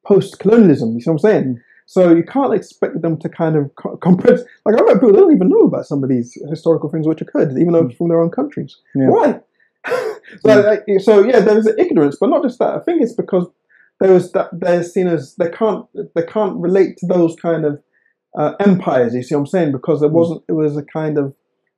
post 0.06 0.40
colonialism. 0.40 0.96
You 0.96 1.02
see 1.02 1.10
what 1.10 1.14
I'm 1.14 1.20
saying? 1.20 1.62
So 1.86 2.14
you 2.16 2.24
can't 2.24 2.54
expect 2.54 3.02
them 3.02 3.18
to 3.20 3.30
kind 3.30 3.56
of 3.56 3.74
co- 3.76 3.98
compress. 3.98 4.42
Like 4.66 4.76
I 4.76 4.84
know 4.84 4.94
people 4.94 5.12
don't 5.12 5.36
even 5.36 5.50
know 5.50 5.62
about 5.62 5.86
some 5.86 6.04
of 6.04 6.10
these 6.10 6.38
historical 6.50 6.90
things 6.90 7.08
which 7.08 7.22
occurred, 7.22 7.52
even 7.52 7.74
though 7.74 7.86
it's 7.86 7.98
from 7.98 8.10
their 8.10 8.22
own 8.22 8.32
countries. 8.32 8.78
Yeah. 8.96 9.10
Why? 9.10 9.40
so, 10.46 10.62
like, 10.62 10.84
so 11.02 11.24
yeah, 11.24 11.40
there's 11.42 11.68
ignorance, 11.78 12.18
but 12.20 12.30
not 12.30 12.44
just 12.44 12.60
that. 12.60 12.76
I 12.76 12.80
think 12.80 13.02
it's 13.02 13.14
because 13.14 13.48
there 14.00 14.14
was 14.14 14.32
that 14.32 14.50
they're 14.54 14.84
seen 14.84 15.08
as 15.08 15.36
they 15.36 15.50
can't 15.50 15.86
they 16.16 16.24
can't 16.24 16.58
relate 16.58 16.98
to 16.98 17.06
those 17.08 17.36
kind 17.36 17.66
of 17.66 17.82
uh, 18.38 18.54
empires. 18.60 19.14
You 19.14 19.24
see 19.24 19.36
what 19.36 19.42
I'm 19.42 19.48
saying? 19.48 19.72
Because 19.72 20.02
it 20.02 20.12
wasn't. 20.12 20.44
It 20.48 20.54
was 20.54 20.78
a 20.78 20.84
kind 20.84 21.18
of 21.18 21.34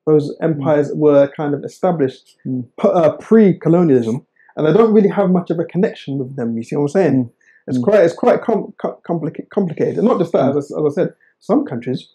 those 0.05 0.35
empires 0.41 0.91
were 0.93 1.27
kind 1.35 1.53
of 1.55 1.63
established 1.63 2.37
Mm. 2.45 2.65
p- 2.79 2.87
uh, 2.87 3.13
pre-colonialism, 3.17 4.25
and 4.55 4.67
they 4.67 4.73
don't 4.73 4.93
really 4.93 5.09
have 5.09 5.31
much 5.31 5.49
of 5.49 5.57
a 5.59 5.65
connection 5.65 6.19
with 6.19 6.35
them. 6.35 6.55
You 6.57 6.63
see 6.63 6.75
what 6.75 6.83
I'm 6.83 6.87
saying? 6.89 7.29
Mm. 7.67 7.69
It's 7.69 7.77
Mm. 7.79 7.83
quite 7.83 7.99
it's 8.05 8.13
quite 8.13 8.41
com- 8.41 8.73
co- 8.81 8.99
complica- 9.07 9.49
complicated. 9.49 9.97
And 9.97 10.07
not 10.07 10.19
just 10.19 10.31
that, 10.33 10.55
as, 10.55 10.71
I, 10.71 10.79
as 10.79 10.85
I 10.85 10.89
said, 11.01 11.13
some 11.39 11.65
countries 11.65 12.07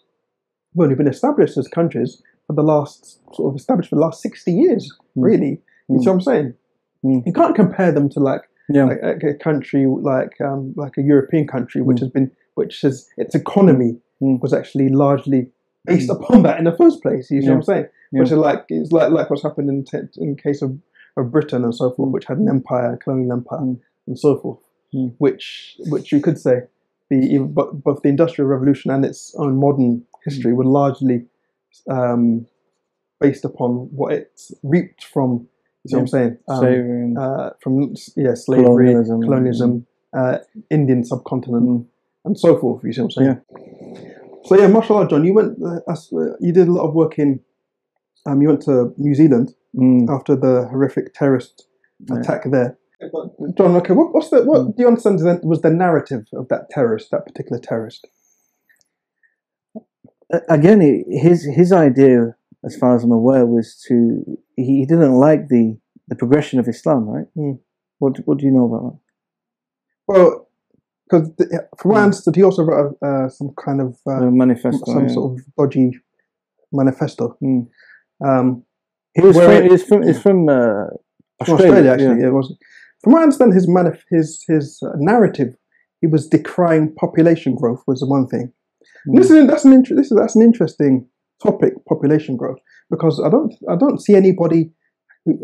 have 0.75 0.83
only 0.83 0.95
been 0.95 1.07
established 1.07 1.57
as 1.57 1.67
countries 1.67 2.21
for 2.47 2.53
the 2.53 2.63
last 2.63 3.19
sort 3.35 3.51
of 3.53 3.57
established 3.59 3.89
for 3.89 3.95
the 3.97 4.01
last 4.01 4.21
sixty 4.21 4.51
years. 4.53 4.91
Mm. 5.17 5.23
Really, 5.23 5.61
you 5.89 5.99
see 5.99 6.07
what 6.09 6.13
I'm 6.13 6.21
saying? 6.21 6.53
Mm. 7.05 7.25
You 7.25 7.33
can't 7.33 7.55
compare 7.55 7.91
them 7.91 8.09
to 8.09 8.19
like 8.19 8.41
yeah. 8.69 8.85
like 8.85 8.99
a, 9.03 9.29
a 9.29 9.33
country 9.35 9.85
like 9.85 10.39
um, 10.41 10.73
like 10.77 10.97
a 10.97 11.01
European 11.01 11.47
country, 11.47 11.81
which 11.81 11.97
Mm. 11.97 12.01
has 12.01 12.09
been 12.09 12.31
which 12.55 12.81
has 12.81 13.07
its 13.17 13.35
economy 13.35 13.97
Mm. 14.21 14.39
was 14.39 14.53
actually 14.53 14.89
largely 14.89 15.49
based 15.85 16.09
upon 16.11 16.43
that 16.43 16.59
in 16.59 16.65
the 16.65 16.77
first 16.77 17.01
place. 17.01 17.31
You 17.31 17.41
see 17.41 17.47
what 17.49 17.55
I'm 17.55 17.63
saying? 17.63 17.87
Yeah. 18.11 18.19
Which 18.21 18.31
is 18.31 18.37
like 18.37 18.65
it's 18.69 18.91
like 18.91 19.11
like 19.11 19.29
what's 19.29 19.41
happened 19.43 19.67
in 19.69 19.83
t- 19.83 20.07
in 20.23 20.35
case 20.35 20.61
of, 20.61 20.77
of 21.17 21.31
Britain 21.31 21.63
and 21.63 21.73
so 21.73 21.89
forth, 21.91 22.11
which 22.11 22.25
had 22.25 22.37
an 22.37 22.47
empire, 22.47 22.93
a 22.93 22.97
colonial 22.97 23.33
empire, 23.33 23.59
Mm. 23.59 23.79
and 24.07 24.19
so 24.19 24.37
forth. 24.37 24.59
Mm. 24.93 25.13
Which 25.19 25.77
which 25.89 26.11
you 26.11 26.19
could 26.21 26.37
say 26.37 26.63
the 27.09 27.39
both 27.39 28.01
the 28.01 28.09
industrial 28.09 28.49
revolution 28.49 28.91
and 28.91 29.05
its 29.05 29.33
own 29.37 29.55
modern 29.57 30.03
history 30.25 30.53
were 30.53 30.65
largely 30.65 31.25
um, 31.89 32.45
based 33.19 33.45
upon 33.45 33.89
what 33.95 34.13
it 34.13 34.41
reaped 34.63 35.03
from. 35.05 35.47
You 35.83 35.89
see 35.89 35.95
what 35.95 36.01
I'm 36.01 36.07
saying? 36.07 36.37
Um, 36.49 36.59
Slavery 36.59 37.15
uh, 37.17 37.49
from 37.61 37.93
yeah 38.17 38.33
slavery, 38.35 38.65
Colonialism. 38.65 39.21
colonialism, 39.21 39.87
uh, 40.13 40.37
Indian 40.69 41.03
subcontinent, 41.05 41.63
Mm. 41.65 41.85
and 42.25 42.37
so 42.39 42.57
forth. 42.57 42.83
You 42.83 42.93
see 42.93 43.01
what 43.01 43.05
I'm 43.17 43.23
saying? 43.23 43.27
Yeah. 43.29 43.57
So 44.45 44.57
yeah, 44.59 44.67
mashallah, 44.67 45.07
John, 45.07 45.23
you 45.23 45.33
went, 45.33 45.57
uh, 45.63 45.79
uh, 45.87 45.95
you 46.39 46.51
did 46.51 46.67
a 46.67 46.71
lot 46.71 46.87
of 46.87 46.93
work 46.95 47.17
in, 47.19 47.39
um, 48.25 48.41
you 48.41 48.47
went 48.49 48.61
to 48.63 48.93
New 48.97 49.13
Zealand 49.15 49.53
Mm. 49.75 50.09
after 50.09 50.35
the 50.35 50.67
horrific 50.69 51.13
terrorist 51.13 51.67
Yeah. 52.09 52.19
attack 52.19 52.43
there. 52.51 52.77
John, 53.57 53.75
okay, 53.77 53.93
what, 53.93 54.13
what's 54.13 54.29
the 54.29 54.43
what 54.43 54.61
Mm. 54.61 54.75
do 54.75 54.81
you 54.83 54.87
understand 54.87 55.19
then 55.19 55.39
was 55.43 55.61
the 55.61 55.69
narrative 55.71 56.25
of 56.33 56.47
that 56.49 56.69
terrorist, 56.69 57.09
that 57.11 57.25
particular 57.25 57.59
terrorist? 57.59 58.07
Again, 60.49 60.79
his 61.09 61.43
his 61.43 61.71
idea, 61.73 62.35
as 62.63 62.75
far 62.77 62.95
as 62.95 63.03
I'm 63.03 63.11
aware, 63.11 63.45
was 63.45 63.75
to 63.87 64.23
he, 64.55 64.85
didn't 64.85 65.13
like 65.15 65.49
the 65.49 65.77
the 66.07 66.15
progression 66.15 66.59
of 66.59 66.67
Islam, 66.67 67.09
right? 67.09 67.27
Mm. 67.35 67.59
What 67.99 68.17
what 68.25 68.37
do 68.37 68.45
you 68.45 68.51
know 68.51 68.65
about 68.65 68.83
that? 68.93 68.99
Well, 70.07 70.47
because 71.09 71.29
from 71.77 71.91
what 71.91 71.97
I 71.97 72.01
Mm. 72.01 72.03
understood, 72.05 72.35
he 72.35 72.43
also 72.43 72.63
wrote 72.63 72.97
uh, 73.01 73.27
some 73.29 73.51
kind 73.65 73.81
of 73.81 73.97
uh, 74.07 74.21
manifesto. 74.31 74.85
some 74.85 75.07
yeah. 75.07 75.13
sort 75.13 75.31
of 75.39 75.45
dodgy 75.57 75.99
manifesto. 76.71 77.37
Mm. 77.43 77.67
Um, 78.23 78.63
He 79.13 79.21
was 79.21 79.35
from, 79.35 79.51
it- 79.51 79.71
he's 79.71 79.83
from, 79.83 80.03
he's 80.07 80.21
from 80.21 80.47
uh, 80.47 80.85
Australia, 81.41 81.65
Australia, 81.65 81.91
actually. 81.91 82.21
yeah. 82.21 82.27
It 82.27 82.33
was. 82.33 82.55
From 83.03 83.13
what 83.13 83.19
I 83.19 83.23
understand, 83.23 83.53
his 83.53 83.67
manif- 83.67 84.03
his 84.09 84.43
his 84.47 84.79
uh, 84.83 84.91
narrative, 84.97 85.55
he 86.01 86.07
was 86.07 86.27
decrying 86.27 86.93
population 86.95 87.55
growth 87.55 87.83
was 87.87 87.99
the 88.01 88.07
one 88.07 88.27
thing. 88.27 88.51
And 89.05 89.17
This 89.17 89.31
is 89.31 89.47
that's 89.47 89.65
an 89.65 89.73
inter- 89.73 89.95
this 89.95 90.11
is 90.11 90.17
that's 90.17 90.35
an 90.35 90.41
interesting 90.43 91.07
topic, 91.41 91.73
population 91.87 92.37
growth, 92.37 92.59
because 92.89 93.21
I 93.25 93.29
don't 93.29 93.53
I 93.69 93.75
don't 93.75 93.99
see 94.01 94.15
anybody 94.15 94.71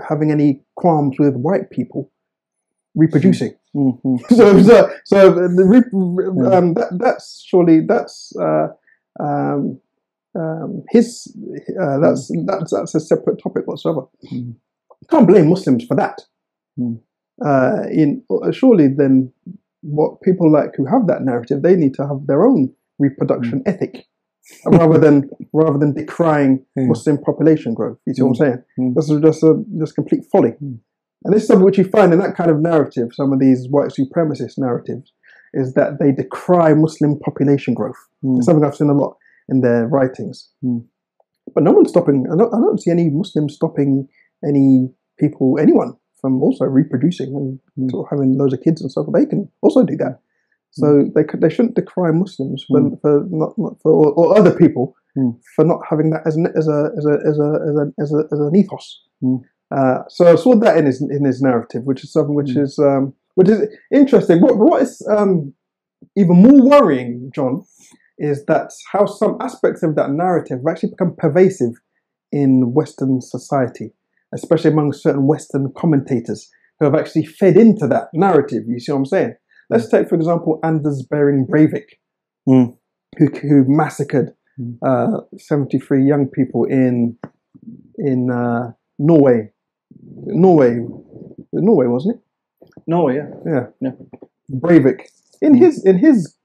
having 0.07 0.31
any 0.31 0.63
qualms 0.75 1.17
with 1.19 1.35
white 1.35 1.69
people 1.71 2.11
reproducing. 2.95 3.53
Mhm. 3.75 4.19
so 4.35 4.61
so 4.61 4.89
so 5.05 5.33
the 5.33 5.65
re- 5.65 6.55
um, 6.55 6.73
that 6.75 6.89
that's 6.99 7.43
surely 7.47 7.81
that's 7.81 8.33
uh, 8.39 8.67
um, 9.19 9.79
um, 10.35 10.83
his 10.89 11.35
uh, 11.81 11.99
that's 11.99 12.31
that's 12.45 12.71
that's 12.71 12.95
a 12.95 12.99
separate 12.99 13.41
topic 13.41 13.67
whatsoever. 13.67 14.07
Mm. 14.31 14.55
Can't 15.09 15.27
blame 15.27 15.49
Muslims 15.49 15.85
for 15.85 15.95
that. 15.95 16.21
Mm. 16.79 16.99
Uh, 17.45 17.83
in 17.91 18.23
surely 18.51 18.87
then 18.87 19.31
what 19.81 20.21
people 20.21 20.51
like 20.51 20.71
who 20.75 20.85
have 20.85 21.05
that 21.05 21.21
narrative 21.21 21.61
they 21.61 21.75
need 21.75 21.93
to 21.93 22.01
have 22.01 22.25
their 22.25 22.47
own 22.47 22.73
reproduction 22.97 23.61
ethic 23.67 24.07
rather 24.65 24.97
than 24.97 25.29
rather 25.53 25.77
than 25.77 25.93
decrying 25.93 26.65
Yeah. 26.75 26.87
Muslim 26.87 27.17
population 27.19 27.73
growth. 27.73 27.97
You 28.05 28.13
see 28.13 28.21
what 28.23 28.29
I'm 28.29 28.35
saying? 28.35 28.63
Mm. 28.79 28.93
That's 28.95 29.09
just 29.09 29.43
a 29.43 29.63
just 29.79 29.95
complete 29.95 30.23
folly. 30.31 30.51
Mm. 30.63 30.79
And 31.23 31.33
this 31.33 31.43
is 31.43 31.47
something 31.47 31.65
which 31.65 31.77
you 31.77 31.83
find 31.83 32.13
in 32.13 32.19
that 32.19 32.35
kind 32.35 32.49
of 32.49 32.59
narrative, 32.59 33.09
some 33.13 33.33
of 33.33 33.39
these 33.39 33.67
white 33.69 33.89
supremacist 33.89 34.57
narratives, 34.57 35.11
is 35.53 35.73
that 35.73 35.99
they 35.99 36.11
decry 36.11 36.73
Muslim 36.73 37.19
population 37.19 37.73
growth. 37.73 37.97
Mm. 38.23 38.37
It's 38.37 38.45
something 38.45 38.63
I've 38.63 38.75
seen 38.75 38.89
a 38.89 38.93
lot 38.93 39.17
in 39.49 39.61
their 39.61 39.87
writings. 39.87 40.49
Mm. 40.63 40.85
But 41.53 41.63
no 41.63 41.71
one's 41.71 41.89
stopping, 41.89 42.25
I 42.31 42.35
don't, 42.35 42.53
I 42.53 42.59
don't 42.59 42.81
see 42.81 42.91
any 42.91 43.09
Muslims 43.09 43.55
stopping 43.55 44.07
any 44.45 44.89
people, 45.17 45.57
anyone, 45.59 45.95
from 46.21 46.41
also 46.43 46.65
reproducing 46.65 47.35
and 47.35 47.59
Mm. 47.77 47.91
sort 47.91 48.05
of 48.05 48.09
having 48.17 48.37
loads 48.37 48.53
of 48.53 48.61
kids 48.61 48.81
and 48.81 48.91
stuff. 48.91 49.07
They 49.13 49.25
can 49.25 49.49
also 49.61 49.83
do 49.83 49.95
that. 49.97 50.19
So 50.71 51.05
they 51.15 51.23
could, 51.23 51.41
they 51.41 51.49
shouldn't 51.49 51.75
decry 51.75 52.11
Muslims 52.11 52.63
for, 52.67 52.79
Mm. 52.79 53.01
for 53.01 53.25
not, 53.29 53.57
not 53.57 53.81
for 53.81 53.91
or, 53.91 54.11
or 54.13 54.37
other 54.37 54.51
people 54.63 54.95
Mm. 55.17 55.39
for 55.55 55.65
not 55.65 55.81
having 55.89 56.09
that 56.11 56.21
as 56.27 56.35
an 56.35 56.47
as 56.55 56.67
a 56.67 56.91
as 56.97 57.05
a 57.05 57.15
as 57.29 57.39
a 57.39 57.49
as, 57.67 57.75
a, 57.77 57.93
as, 58.03 58.13
a, 58.13 58.23
as 58.33 58.39
an 58.39 58.55
ethos. 58.55 58.87
Mm. 59.23 59.41
Uh, 59.71 59.99
so 60.09 60.31
I 60.31 60.35
saw 60.35 60.55
that 60.55 60.77
in 60.77 60.85
his 60.85 61.01
in 61.01 61.23
his 61.25 61.41
narrative, 61.41 61.83
which 61.85 62.03
is 62.03 62.11
something 62.11 62.35
which 62.35 62.53
Mm. 62.55 62.61
is 62.61 62.77
um, 62.79 63.13
which 63.35 63.49
is 63.49 63.59
interesting. 63.91 64.41
What 64.41 64.57
what 64.57 64.81
is 64.81 65.01
um, 65.09 65.53
even 66.15 66.35
more 66.41 66.61
worrying, 66.69 67.31
John, 67.33 67.63
is 68.19 68.45
that 68.45 68.71
how 68.91 69.05
some 69.05 69.37
aspects 69.41 69.81
of 69.83 69.95
that 69.95 70.11
narrative 70.11 70.59
have 70.59 70.67
actually 70.67 70.91
become 70.91 71.15
pervasive 71.15 71.73
in 72.31 72.73
Western 72.73 73.21
society, 73.21 73.93
especially 74.33 74.71
among 74.71 74.93
certain 74.93 75.25
Western 75.27 75.71
commentators 75.77 76.49
who 76.79 76.85
have 76.85 76.95
actually 76.95 77.25
fed 77.25 77.57
into 77.57 77.87
that 77.87 78.07
narrative. 78.13 78.63
You 78.67 78.79
see 78.79 78.91
what 78.91 78.99
I'm 78.99 79.05
saying? 79.05 79.33
Let's 79.69 79.89
take, 79.89 80.07
for 80.09 80.15
example, 80.15 80.59
Anders 80.63 81.05
Behring 81.09 81.45
Breivik, 81.47 81.89
Mm. 82.47 82.77
who, 83.17 83.25
who 83.41 83.65
massacred 83.67 84.33
Mm. 84.59 84.77
uh, 84.85 85.21
73 85.37 86.03
young 86.03 86.27
people 86.27 86.63
in 86.65 87.17
in 87.97 88.31
uh, 88.31 88.71
Norway. 88.97 89.51
Norway, 90.25 90.79
Norway, 91.53 91.85
wasn't 91.87 92.15
it? 92.15 92.21
Norway, 92.87 93.15
yeah. 93.17 93.29
Yeah. 93.45 93.65
Yeah. 93.81 93.91
Breivik. 94.49 95.01
In 95.41 95.53
his 95.53 95.83
in 95.85 95.97
his 95.99 96.35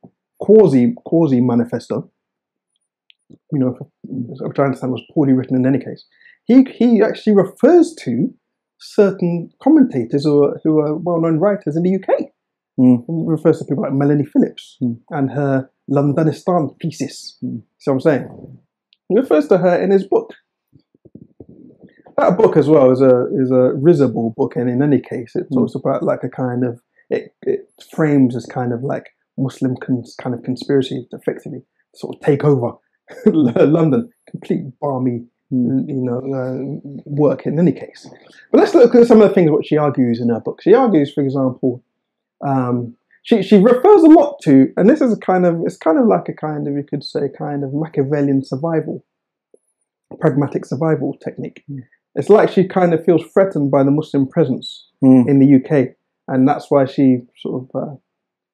quasi 0.40 0.94
quasi 1.06 1.40
manifesto, 1.40 2.10
you 3.52 3.58
know, 3.60 3.78
which 4.04 4.58
I 4.58 4.64
understand 4.64 4.92
was 4.92 5.02
poorly 5.14 5.32
written 5.32 5.56
in 5.56 5.64
any 5.66 5.78
case, 5.78 6.04
he 6.44 6.64
he 6.64 7.02
actually 7.02 7.34
refers 7.34 7.94
to 8.02 8.32
certain 8.78 9.50
commentators 9.62 10.24
who 10.24 10.44
are, 10.44 10.60
who 10.64 10.78
are 10.80 10.96
well 10.96 11.20
known 11.20 11.38
writers 11.38 11.76
in 11.76 11.82
the 11.84 11.94
UK. 11.94 12.26
Mm. 12.80 13.04
He 13.06 13.12
refers 13.30 13.58
to 13.58 13.64
people 13.64 13.82
like 13.84 13.92
Melanie 13.92 14.24
Phillips 14.24 14.78
Mm. 14.82 14.98
and 15.10 15.30
her 15.30 15.70
Londonistan 15.90 16.74
thesis. 16.80 17.38
Mm. 17.44 17.62
See 17.78 17.90
what 17.90 17.94
I'm 17.94 18.00
saying? 18.00 18.58
He 19.08 19.16
refers 19.18 19.46
to 19.48 19.58
her 19.58 19.76
in 19.80 19.90
his 19.90 20.06
book. 20.06 20.32
That 22.18 22.36
book 22.36 22.56
as 22.56 22.68
well 22.68 22.90
is 22.90 23.00
a 23.00 23.26
is 23.34 23.50
a 23.50 23.72
risible 23.74 24.34
book, 24.36 24.56
and 24.56 24.68
in 24.68 24.82
any 24.82 25.00
case, 25.00 25.34
it 25.34 25.48
Mm. 25.50 25.54
talks 25.56 25.74
about 25.74 26.02
like 26.02 26.22
a 26.24 26.28
kind 26.28 26.64
of 26.64 26.80
it, 27.10 27.34
it 27.42 27.68
frames 27.94 28.34
as 28.36 28.46
kind 28.46 28.72
of 28.72 28.82
like 28.82 29.06
Muslim 29.38 29.76
cons, 29.76 30.14
kind 30.20 30.34
of 30.34 30.42
conspiracy 30.42 31.06
to 31.10 31.16
effectively 31.16 31.62
sort 31.94 32.16
of 32.16 32.22
take 32.22 32.42
over 32.44 32.72
London, 33.26 34.10
complete 34.30 34.62
balmy. 34.80 35.26
You 35.52 36.02
know, 36.02 36.18
uh, 36.18 37.00
work 37.04 37.46
in 37.46 37.58
any 37.58 37.72
case. 37.72 38.08
But 38.50 38.60
let's 38.60 38.74
look 38.74 38.94
at 38.94 39.06
some 39.06 39.20
of 39.20 39.28
the 39.28 39.34
things 39.34 39.50
what 39.50 39.66
she 39.66 39.76
argues 39.76 40.20
in 40.20 40.30
her 40.30 40.40
book. 40.40 40.60
She 40.62 40.74
argues, 40.74 41.12
for 41.12 41.22
example, 41.22 41.82
um, 42.44 42.96
she 43.22 43.42
she 43.42 43.56
refers 43.56 44.02
a 44.02 44.08
lot 44.08 44.38
to, 44.44 44.72
and 44.76 44.88
this 44.88 45.00
is 45.00 45.12
a 45.12 45.18
kind 45.18 45.46
of 45.46 45.60
it's 45.64 45.76
kind 45.76 45.98
of 45.98 46.06
like 46.06 46.28
a 46.28 46.32
kind 46.32 46.66
of 46.66 46.74
you 46.74 46.82
could 46.82 47.04
say 47.04 47.28
kind 47.36 47.62
of 47.62 47.72
Machiavellian 47.72 48.44
survival, 48.44 49.04
pragmatic 50.20 50.64
survival 50.64 51.16
technique. 51.22 51.62
Mm. 51.70 51.82
It's 52.14 52.28
like 52.28 52.50
she 52.50 52.66
kind 52.66 52.92
of 52.92 53.04
feels 53.04 53.22
threatened 53.32 53.70
by 53.70 53.82
the 53.84 53.90
Muslim 53.90 54.26
presence 54.28 54.88
Mm. 55.02 55.28
in 55.28 55.38
the 55.40 55.56
UK, 55.56 55.96
and 56.28 56.46
that's 56.46 56.70
why 56.70 56.84
she 56.84 57.22
sort 57.38 57.64
of 57.64 57.82
uh, 57.82 57.94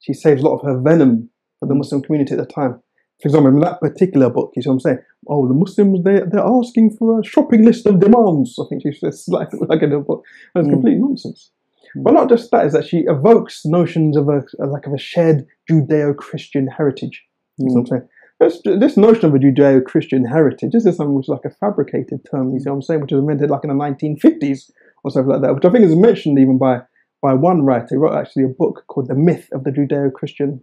she 0.01 0.14
saves 0.14 0.42
a 0.42 0.46
lot 0.46 0.59
of 0.59 0.66
her 0.66 0.80
venom 0.80 1.28
for 1.61 1.66
the 1.66 1.74
Muslim 1.74 2.01
community 2.01 2.32
at 2.32 2.38
the 2.38 2.46
time. 2.46 2.80
For 3.20 3.28
example, 3.28 3.48
in 3.50 3.60
that 3.60 3.80
particular 3.80 4.30
book, 4.30 4.52
you 4.54 4.62
see 4.62 4.68
what 4.68 4.74
I'm 4.74 4.80
saying? 4.80 4.98
Oh, 5.28 5.48
the 5.48 5.54
Muslims 5.54 6.04
they 6.04 6.20
they're 6.30 6.46
asking 6.46 6.96
for 6.96 7.20
a 7.20 7.24
shopping 7.24 7.64
list 7.64 7.86
of 7.86 7.98
demands. 8.00 8.56
I 8.60 8.64
think 8.68 8.82
she 8.82 8.92
says 8.92 9.24
like 9.28 9.48
like 9.68 9.82
in 9.82 9.90
the 9.90 9.98
book. 9.98 10.24
That's 10.54 10.66
Mm. 10.68 10.70
complete 10.70 10.98
nonsense. 10.98 11.50
Mm. 11.96 12.04
But 12.04 12.12
not 12.12 12.28
just 12.28 12.50
that 12.52 12.66
is 12.66 12.72
that 12.74 12.86
she 12.86 12.98
evokes 13.08 13.64
notions 13.64 14.16
of 14.16 14.28
a 14.28 14.42
like 14.58 14.86
of 14.86 14.92
a 14.92 14.98
shared 14.98 15.46
Judeo-Christian 15.70 16.68
heritage. 16.68 17.24
You 17.58 17.70
see 17.70 17.74
what 17.74 17.80
I'm 17.80 17.86
saying? 17.86 18.08
This, 18.40 18.60
this 18.64 18.96
notion 18.96 19.24
of 19.24 19.34
a 19.34 19.38
Judeo-Christian 19.38 20.24
heritage, 20.24 20.70
this 20.72 20.86
is 20.86 20.96
something 20.96 21.14
which 21.16 21.24
is 21.24 21.28
like 21.30 21.44
a 21.44 21.50
fabricated 21.50 22.20
term, 22.30 22.52
you 22.52 22.60
see 22.60 22.70
what 22.70 22.76
I'm 22.76 22.82
saying, 22.82 23.00
which 23.00 23.10
was 23.10 23.20
invented 23.20 23.50
like 23.50 23.64
in 23.64 23.70
the 23.70 23.74
1950s 23.74 24.70
or 25.02 25.10
something 25.10 25.32
like 25.32 25.42
that, 25.42 25.54
which 25.56 25.64
I 25.64 25.70
think 25.70 25.84
is 25.84 25.96
mentioned 25.96 26.38
even 26.38 26.56
by, 26.56 26.82
by 27.20 27.34
one 27.34 27.62
writer. 27.62 27.88
He 27.90 27.96
wrote 27.96 28.14
actually 28.16 28.44
a 28.44 28.48
book 28.48 28.84
called 28.86 29.08
The 29.08 29.16
Myth 29.16 29.48
of 29.52 29.64
the 29.64 29.70
Judeo-Christian 29.72 30.62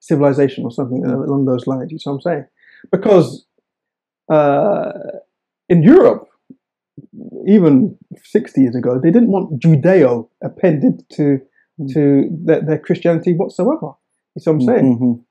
Civilization 0.00 0.64
or 0.64 0.70
something 0.70 1.04
uh, 1.06 1.16
along 1.16 1.44
those 1.46 1.66
lines, 1.66 1.90
you 1.92 1.98
see 1.98 2.08
what 2.10 2.16
I'm 2.16 2.20
saying? 2.22 2.44
Because 2.92 3.46
uh, 4.32 4.92
in 5.68 5.82
Europe, 5.82 6.28
even 7.46 7.96
60 8.22 8.60
years 8.60 8.76
ago, 8.76 9.00
they 9.02 9.10
didn't 9.10 9.30
want 9.30 9.60
Judeo 9.60 10.28
appended 10.42 11.04
to, 11.12 11.40
Mm. 11.80 11.94
to 11.94 12.28
their, 12.44 12.60
their 12.60 12.78
Christianity 12.80 13.34
whatsoever. 13.34 13.92
You 14.34 14.40
see 14.40 14.50
what 14.50 14.54
I'm 14.54 14.60
saying? 14.62 14.98
Mhm. 14.98 15.24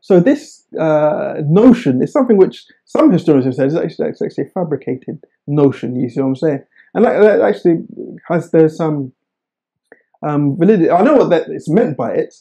So 0.00 0.18
this 0.18 0.64
uh, 0.80 1.42
notion 1.46 2.02
is 2.02 2.10
something 2.10 2.38
which 2.38 2.64
some 2.86 3.10
historians 3.12 3.44
have 3.44 3.54
said 3.54 3.66
is 3.66 3.76
actually, 3.76 4.08
actually 4.08 4.44
a 4.46 4.50
fabricated 4.54 5.22
notion. 5.46 5.96
You 6.00 6.08
see 6.08 6.22
what 6.22 6.28
I'm 6.28 6.36
saying? 6.36 6.62
And 6.94 7.04
that, 7.04 7.20
that 7.20 7.40
actually 7.42 7.84
has 8.30 8.50
there's 8.50 8.78
some 8.78 9.12
um, 10.22 10.56
validity. 10.56 10.90
I 10.90 11.02
know 11.02 11.16
what 11.16 11.28
that 11.30 11.48
it's 11.48 11.68
meant 11.68 11.96
by 11.98 12.12
it, 12.14 12.34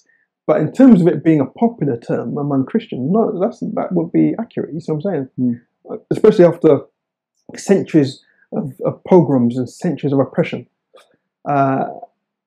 but 0.46 0.60
in 0.60 0.72
terms 0.72 1.02
of 1.02 1.08
it 1.08 1.24
being 1.24 1.40
a 1.40 1.46
popular 1.46 1.98
term 1.98 2.38
among 2.38 2.66
Christians, 2.66 3.10
no, 3.12 3.40
that's 3.40 3.60
that 3.60 3.92
would 3.92 4.12
be 4.12 4.34
accurate. 4.40 4.74
You 4.74 4.80
see 4.82 4.92
what 4.92 5.06
I'm 5.06 5.12
saying? 5.12 5.30
Hmm. 5.38 5.96
Especially 6.12 6.46
after 6.46 6.82
centuries 7.56 8.24
of, 8.52 8.74
of 8.86 9.04
pogroms 9.04 9.58
and 9.58 9.70
centuries 9.70 10.14
of 10.14 10.20
oppression. 10.20 10.68
Uh, 11.48 11.86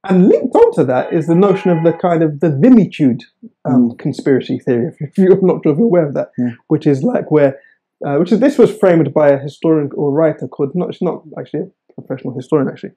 and 0.09 0.29
linked 0.29 0.55
onto 0.55 0.85
that 0.85 1.13
is 1.13 1.27
the 1.27 1.35
notion 1.35 1.71
of 1.71 1.83
the 1.85 1.93
kind 1.93 2.23
of 2.23 2.41
the 2.41 2.51
dhimmitude 2.51 3.25
um, 3.65 3.97
conspiracy 3.97 4.59
theory. 4.59 4.93
If, 5.01 5.19
you're 5.19 5.41
not 5.43 5.63
sure 5.65 5.73
if 5.73 5.79
you're 5.79 5.87
aware 5.87 6.07
of 6.07 6.15
that, 6.15 6.31
Yeah. 6.39 6.51
which 6.69 6.87
is 6.87 7.03
like 7.03 7.31
where, 7.31 7.59
uh, 8.07 8.17
which 8.17 8.31
is 8.31 8.41
this 8.41 8.57
was 8.59 8.77
framed 8.77 9.13
by 9.13 9.31
a 9.31 9.39
historian 9.39 9.91
or 9.95 10.13
writer 10.13 10.47
called 10.47 10.75
not 10.75 10.91
it's 10.91 11.03
not 11.03 11.25
actually 11.39 11.71
a 11.91 12.01
professional 12.01 12.35
historian 12.35 12.69
actually, 12.69 12.93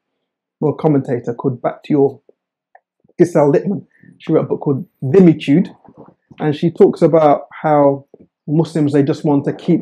or 0.62 0.76
commentator 0.76 1.34
called 1.34 1.62
Bat 1.62 1.86
Ye'or 1.90 2.22
Gisèle 3.20 3.54
Littman. 3.54 3.86
She 4.18 4.32
wrote 4.34 4.46
a 4.46 4.48
book 4.48 4.62
called 4.62 4.86
Dhimmitude, 5.02 5.70
and 6.40 6.56
she 6.56 6.72
talks 6.72 7.02
about 7.02 7.44
how 7.62 8.06
Muslims 8.48 8.94
they 8.94 9.04
just 9.04 9.24
want 9.24 9.46
to 9.46 9.54
keep 9.54 9.82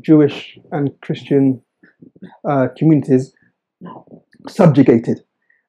Jewish 0.00 0.58
and 0.72 0.90
Christian 1.02 1.62
uh, 2.48 2.68
communities 2.76 3.32
subjugated. 4.48 5.20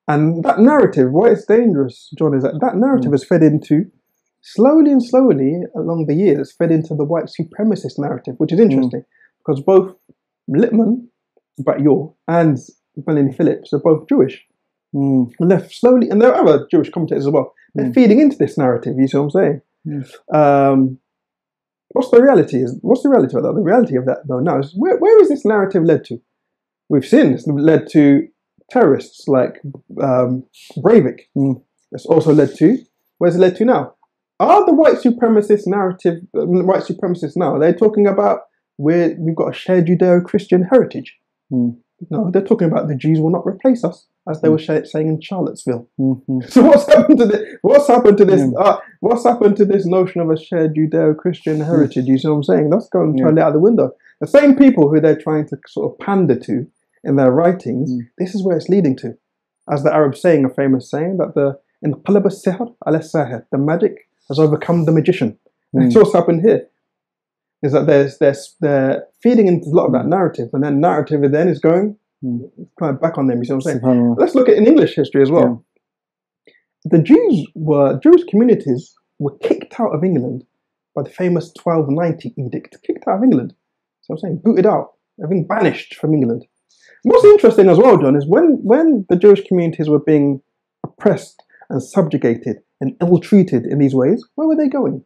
And 0.08 0.44
that 0.44 0.60
narrative, 0.60 1.12
why 1.12 1.30
it's 1.30 1.46
dangerous, 1.46 2.10
John, 2.18 2.36
is 2.36 2.44
that 2.44 2.60
that 2.62 2.76
narrative 2.76 3.12
has 3.12 3.24
fed 3.24 3.44
into, 3.44 3.86
slowly 4.42 4.92
and 4.92 5.04
slowly 5.04 5.62
along 5.76 6.08
the 6.08 6.16
years, 6.16 6.52
fed 6.52 6.72
into 6.72 6.96
the 6.96 7.06
white 7.06 7.26
supremacist 7.26 7.98
narrative, 7.98 8.36
which 8.38 8.52
is 8.52 8.60
interesting 8.60 9.04
because 9.38 9.62
both 9.62 9.96
Littman, 10.50 11.08
Bat 11.60 11.82
Ye'or, 11.82 12.14
and 12.28 12.58
Melanie 13.08 13.34
Phillips 13.34 13.72
are 13.74 13.80
both 13.80 14.08
Jewish. 14.10 14.44
Mm. 14.94 15.32
And 15.40 15.52
they're 15.52 15.70
slowly, 15.70 16.10
and 16.10 16.22
there 16.22 16.34
are 16.34 16.46
other 16.48 16.68
Jewish 16.70 16.90
commentators 16.90 17.26
as 17.28 17.32
well, 17.32 17.54
they're 17.76 17.88
Mm. 17.88 17.94
feeding 17.96 18.20
into 18.20 18.38
this 18.38 18.58
narrative, 18.58 18.96
you 18.98 19.08
see 19.08 19.18
what 19.18 19.24
I'm 19.24 19.30
saying? 19.32 19.62
Mm. 19.88 20.36
Um, 20.36 20.98
what's 21.92 22.10
the 22.12 22.22
reality? 22.22 22.58
Is 22.58 22.78
What's 22.82 23.04
the 23.04 23.10
reality 23.10 23.38
of 23.38 23.44
that? 23.44 23.54
The 23.54 23.62
reality 23.62 23.96
of 23.96 24.06
that, 24.06 24.28
though, 24.28 24.40
now 24.40 24.60
is 24.60 24.74
where, 24.76 24.98
where 24.98 25.18
has 25.20 25.30
this 25.30 25.46
narrative 25.46 25.84
led 25.84 26.04
to? 26.06 26.20
We've 26.90 27.06
seen 27.06 27.34
it's 27.34 27.48
led 27.48 27.88
to 27.92 28.28
terrorists 28.70 29.28
like 29.28 29.62
um, 30.02 30.44
Breivik. 30.78 31.22
Mm. 31.38 31.62
It's 31.94 32.06
also 32.06 32.34
led 32.34 32.56
to, 32.56 32.78
where's 33.18 33.36
it 33.36 33.40
led 33.40 33.56
to 33.58 33.66
now? 33.66 33.96
Are 34.40 34.66
the 34.66 34.74
white 34.74 34.96
supremacist 34.96 35.68
narrative, 35.68 36.16
uh, 36.36 36.46
white 36.46 36.84
supremacists 36.84 37.38
now, 37.38 37.58
they're 37.58 37.74
talking 37.74 38.08
about 38.08 38.42
where 38.78 39.16
we've 39.20 39.36
got 39.36 39.50
a 39.52 39.54
shared 39.54 39.86
Judeo-Christian 39.88 40.64
heritage? 40.64 41.18
Mm. 41.52 41.78
No, 42.10 42.32
they're 42.32 42.42
talking 42.42 42.68
about 42.68 42.88
the 42.88 42.96
Jews 42.96 43.20
will 43.20 43.30
not 43.30 43.46
replace 43.46 43.84
us, 43.84 44.08
as 44.30 44.42
they 44.42 44.50
were 44.50 44.60
saying 44.60 45.08
in 45.08 45.20
Charlottesville. 45.22 45.88
Mhm. 46.00 46.44
So 46.50 46.62
what's 46.64 46.88
happened 46.94 47.20
to 47.20 47.26
this? 47.26 47.56
What's 47.62 47.88
happened 47.88 48.18
to 48.20 48.26
this? 48.26 48.42
Yeah. 48.42 48.60
Uh, 48.60 48.78
what's 49.00 49.24
happened 49.26 49.58
to 49.58 49.66
this 49.66 49.86
notion 49.86 50.22
of 50.22 50.30
a 50.30 50.38
shared 50.38 50.76
Judeo-Christian 50.76 51.60
heritage? 51.62 52.06
You 52.06 52.18
see 52.18 52.28
what 52.28 52.36
I'm 52.36 52.44
saying? 52.44 52.70
That's 52.70 52.90
going 52.90 53.18
Yeah. 53.18 53.26
totally 53.26 53.42
out 53.42 53.54
the 53.54 53.60
window. 53.60 53.92
The 54.20 54.28
same 54.28 54.56
people 54.56 54.90
who 54.90 55.00
they're 55.02 55.18
trying 55.18 55.48
to 55.48 55.58
sort 55.68 55.92
of 55.92 56.00
pander 56.00 56.38
to 56.38 56.68
in 57.04 57.16
their 57.16 57.32
writings, 57.32 57.92
Mm. 57.92 58.02
this 58.20 58.36
is 58.36 58.44
where 58.46 58.56
it's 58.56 58.70
leading 58.70 58.96
to. 58.98 59.18
As 59.70 59.82
the 59.84 59.94
Arabs 59.94 60.22
saying, 60.22 60.46
a 60.46 60.50
famous 60.50 60.90
saying, 60.90 61.18
that 61.18 61.34
the 61.34 61.58
in 61.82 61.94
qalab 61.96 62.26
al-sihr 62.26 62.60
al 62.86 63.44
the 63.52 63.58
magic 63.58 63.96
has 64.28 64.38
overcome 64.38 64.86
the 64.86 64.92
magician. 64.92 65.40
Mm. 65.76 65.82
That's 65.84 65.96
what's 65.96 66.14
happened 66.14 66.42
here. 66.42 66.68
Is 67.64 67.72
that 67.74 67.86
there's 67.88 68.18
there's 68.20 68.56
they're 68.62 69.06
feeding 69.24 69.48
into 69.48 69.70
a 69.70 69.76
lot 69.80 69.88
of 69.88 69.94
that 69.94 70.08
narrative, 70.08 70.50
and 70.54 70.64
then 70.64 70.80
narrative 70.80 71.22
then 71.32 71.48
is 71.48 71.60
going 71.60 71.98
Mm. 72.24 72.52
kind 72.80 72.96
of 72.96 73.02
back 73.02 73.18
on 73.18 73.28
them. 73.28 73.40
You 73.40 73.46
see 73.46 73.54
what 73.54 73.58
I'm 73.58 73.62
saying? 73.62 73.80
Subhanallah. 73.80 74.20
Let's 74.20 74.36
look 74.36 74.50
at 74.50 74.58
in 74.58 74.68
English 74.68 74.96
history 74.96 75.22
as 75.22 75.32
well. 75.32 75.66
The 76.86 77.00
Jews 77.00 77.48
were 77.56 78.00
Jewish 78.00 78.24
communities 78.26 78.94
were 79.20 79.38
kicked 79.38 79.80
out 79.80 79.94
of 79.94 80.04
England 80.04 80.44
by 80.96 81.04
the 81.04 81.10
famous 81.10 81.52
1290 81.64 82.34
edict. 82.38 82.78
Kicked 82.86 83.08
out 83.08 83.18
of 83.18 83.24
England. 83.24 83.54
So 84.02 84.14
I'm 84.14 84.18
saying 84.20 84.42
booted 84.44 84.66
out, 84.66 84.94
everything 85.24 85.48
banished 85.48 85.96
from 85.96 86.14
England. 86.14 86.46
What's 87.04 87.26
interesting 87.26 87.70
as 87.70 87.78
well, 87.78 87.98
John, 87.98 88.16
is 88.16 88.28
when 88.28 88.60
when 88.64 89.06
the 89.10 89.16
Jewish 89.16 89.44
communities 89.48 89.90
were 89.90 90.00
being 90.00 90.42
oppressed 90.84 91.44
and 91.70 91.82
subjugated 91.82 92.58
and 92.80 92.96
ill-treated 93.02 93.66
in 93.66 93.80
these 93.80 93.96
ways, 93.96 94.24
where 94.36 94.48
were 94.48 94.56
they 94.56 94.68
going? 94.68 95.04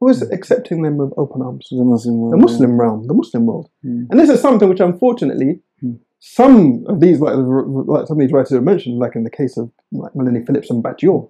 Who 0.00 0.06
was 0.06 0.22
accepting 0.30 0.82
them 0.82 0.96
with 0.96 1.12
open 1.16 1.42
arms? 1.42 1.66
The 1.70 1.84
Muslim 1.84 2.18
world. 2.18 2.32
The 2.32 2.36
Muslim 2.36 2.80
realm, 2.80 3.06
the 3.06 3.14
Muslim 3.14 3.46
world. 3.46 3.68
Mm. 3.84 4.06
And 4.10 4.20
this 4.20 4.30
is 4.30 4.40
something 4.40 4.68
which, 4.68 4.80
unfortunately. 4.80 5.60
Some 6.20 6.84
of 6.88 7.00
these, 7.00 7.20
like, 7.20 7.34
like 7.36 8.06
some 8.06 8.16
of 8.16 8.20
these 8.20 8.32
writers 8.32 8.50
have 8.52 8.64
mentioned, 8.64 8.98
like 8.98 9.14
in 9.14 9.24
the 9.24 9.30
case 9.30 9.56
of 9.56 9.70
like 9.92 10.14
Melanie 10.16 10.44
Phillips 10.44 10.70
and 10.70 10.82
Bat 10.82 11.02
Ye'or, 11.02 11.28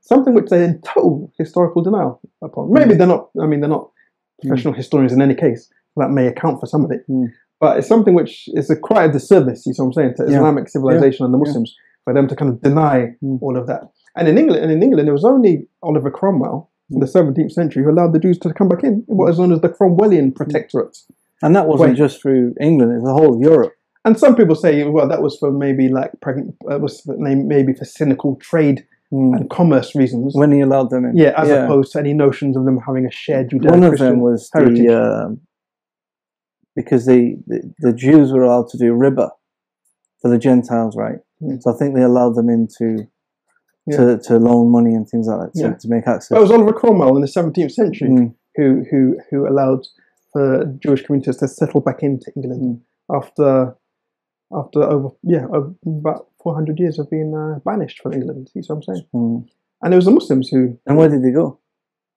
something 0.00 0.34
which 0.34 0.48
they're 0.48 0.62
in 0.64 0.80
total 0.82 1.32
historical 1.38 1.82
denial 1.82 2.20
upon. 2.42 2.72
Maybe 2.72 2.94
they're 2.94 3.06
not. 3.06 3.30
I 3.40 3.46
mean, 3.46 3.60
they're 3.60 3.68
not 3.68 3.90
professional 4.40 4.74
historians 4.74 5.12
in 5.12 5.20
any 5.22 5.34
case. 5.34 5.68
That 5.96 6.10
may 6.10 6.26
account 6.26 6.60
for 6.60 6.66
some 6.66 6.84
of 6.84 6.90
it, 6.90 7.04
Mm. 7.08 7.32
but 7.60 7.78
it's 7.78 7.86
something 7.88 8.14
which 8.14 8.48
is 8.54 8.70
a 8.70 8.76
quite 8.76 9.10
a 9.10 9.12
disservice. 9.12 9.66
You 9.66 9.74
see 9.74 9.82
what 9.82 9.88
I'm 9.88 9.92
saying 9.92 10.14
to 10.16 10.24
Yeah. 10.24 10.38
Islamic 10.38 10.68
civilization 10.68 11.24
and 11.24 11.34
the 11.34 11.38
Yeah. 11.38 11.44
Muslims 11.44 11.74
for 12.04 12.14
them 12.14 12.26
to 12.28 12.36
kind 12.36 12.50
of 12.52 12.60
deny 12.62 13.14
Mm. 13.22 13.38
all 13.42 13.56
of 13.58 13.66
that. 13.66 13.90
And 14.16 14.28
in 14.28 14.38
England, 14.38 14.62
and 14.62 14.72
in 14.72 14.82
England, 14.82 15.08
it 15.08 15.12
was 15.12 15.24
only 15.24 15.68
Oliver 15.82 16.10
Cromwell 16.10 16.70
in 16.90 17.00
the 17.00 17.06
17th 17.06 17.52
century 17.52 17.82
who 17.84 17.90
allowed 17.90 18.12
the 18.12 18.18
Jews 18.18 18.38
to 18.40 18.52
come 18.54 18.68
back 18.68 18.84
in 18.84 19.04
in 19.08 19.16
what 19.16 19.30
is 19.30 19.38
known 19.38 19.52
as 19.52 19.60
the 19.60 19.68
Cromwellian 19.68 20.34
Protectorate. 20.34 20.96
And 21.42 21.54
that 21.56 21.66
wasn't 21.66 21.90
Wait. 21.90 21.96
just 21.96 22.22
through 22.22 22.54
England; 22.60 22.92
it's 22.92 23.04
the 23.04 23.12
whole 23.12 23.34
of 23.34 23.40
Europe. 23.40 23.72
And 24.04 24.18
some 24.18 24.34
people 24.34 24.54
say, 24.56 24.82
well, 24.84 25.06
that 25.08 25.22
was 25.22 25.38
for 25.38 25.52
maybe 25.52 25.88
like 25.88 26.10
pregnant, 26.20 26.56
uh, 26.70 26.78
was 26.78 27.02
maybe 27.06 27.72
for 27.74 27.84
cynical 27.84 28.36
trade 28.36 28.86
Mm. 29.12 29.36
and 29.36 29.50
commerce 29.50 29.94
reasons. 29.94 30.34
When 30.34 30.52
he 30.52 30.62
allowed 30.62 30.88
them 30.88 31.04
in. 31.04 31.14
yeah, 31.14 31.34
as 31.36 31.50
opposed 31.50 31.92
to 31.92 31.98
any 31.98 32.14
notions 32.14 32.56
of 32.56 32.64
them 32.64 32.78
having 32.86 33.04
a 33.04 33.10
shared 33.10 33.50
Judeo 33.50 33.70
One 33.70 33.82
of 33.84 33.98
them 33.98 34.20
was 34.20 34.48
heritage. 34.54 34.86
the 34.86 35.02
um 35.26 35.40
because 36.74 37.04
the, 37.04 37.36
the 37.46 37.74
the 37.80 37.92
Jews 37.92 38.32
were 38.32 38.42
allowed 38.42 38.68
to 38.68 38.78
do 38.78 38.94
riba 38.94 39.28
for 40.22 40.30
the 40.30 40.38
Gentiles, 40.38 40.96
right? 40.96 41.18
Mm. 41.42 41.60
So 41.62 41.74
I 41.74 41.76
think 41.76 41.94
they 41.94 42.00
allowed 42.02 42.36
them 42.36 42.48
into 42.48 43.06
to, 43.90 44.18
to 44.18 44.38
loan 44.38 44.70
money 44.70 44.94
and 44.94 45.06
things 45.06 45.26
like 45.26 45.40
that 45.40 45.52
to, 45.58 45.60
Yeah. 45.68 45.74
to 45.74 45.88
make 45.88 46.06
access. 46.06 46.28
That 46.30 46.40
was 46.40 46.50
Oliver 46.50 46.72
Cromwell 46.72 47.14
in 47.16 47.20
the 47.20 47.28
17th 47.28 47.72
century 47.72 48.08
Mm. 48.08 48.34
who, 48.56 48.84
who, 48.90 49.18
who 49.30 49.46
allowed 49.46 49.86
for 50.32 50.64
Jewish 50.82 51.02
communities 51.04 51.36
to 51.38 51.48
settle 51.48 51.80
back 51.82 52.02
into 52.02 52.32
England 52.36 52.62
Mm. 52.62 52.80
after 53.18 53.76
after 54.54 54.82
over 54.82 55.08
yeah 55.22 55.46
over 55.52 55.74
about 55.86 56.26
400 56.42 56.78
years 56.78 56.98
of 56.98 57.08
being 57.10 57.34
uh, 57.34 57.58
banished 57.64 58.00
from 58.02 58.12
England. 58.12 58.48
See 58.52 58.60
what 58.66 58.76
I'm 58.76 58.82
saying? 58.82 59.06
Mm. 59.14 59.48
And 59.82 59.92
it 59.92 59.96
was 59.96 60.04
the 60.04 60.10
Muslims 60.12 60.48
who 60.48 60.78
And 60.86 60.96
where 60.98 61.08
did 61.08 61.22
they 61.24 61.30
go? 61.32 61.58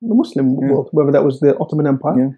the 0.01 0.13
Muslim 0.13 0.47
Yeah. 0.61 0.71
world, 0.71 0.89
whether 0.91 1.11
that 1.11 1.23
was 1.25 1.39
the 1.39 1.57
Ottoman 1.57 1.87
Empire 1.87 2.19
Yeah. 2.19 2.29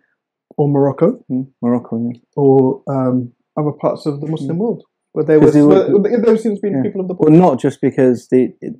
or 0.58 0.68
Morocco 0.70 1.24
Mm. 1.32 1.48
Morocco. 1.62 1.98
Yeah. 1.98 2.20
or 2.36 2.82
um, 2.88 3.34
other 3.58 3.72
parts 3.72 4.06
of 4.06 4.22
the 4.22 4.28
Muslim 4.28 4.58
world. 4.60 4.84
Where 5.14 5.26
they 5.26 5.38
were, 5.38 5.50
they 5.52 5.64
were- 5.64 6.22
those 6.22 6.44
seems 6.44 6.60
to 6.60 6.70
be 6.70 6.82
people 6.84 7.02
of 7.02 7.08
the 7.08 7.16
Well, 7.18 7.32
not 7.32 7.60
just 7.60 7.82
because 7.82 8.28
they. 8.30 8.54
It, 8.62 8.76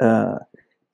uh, 0.00 0.38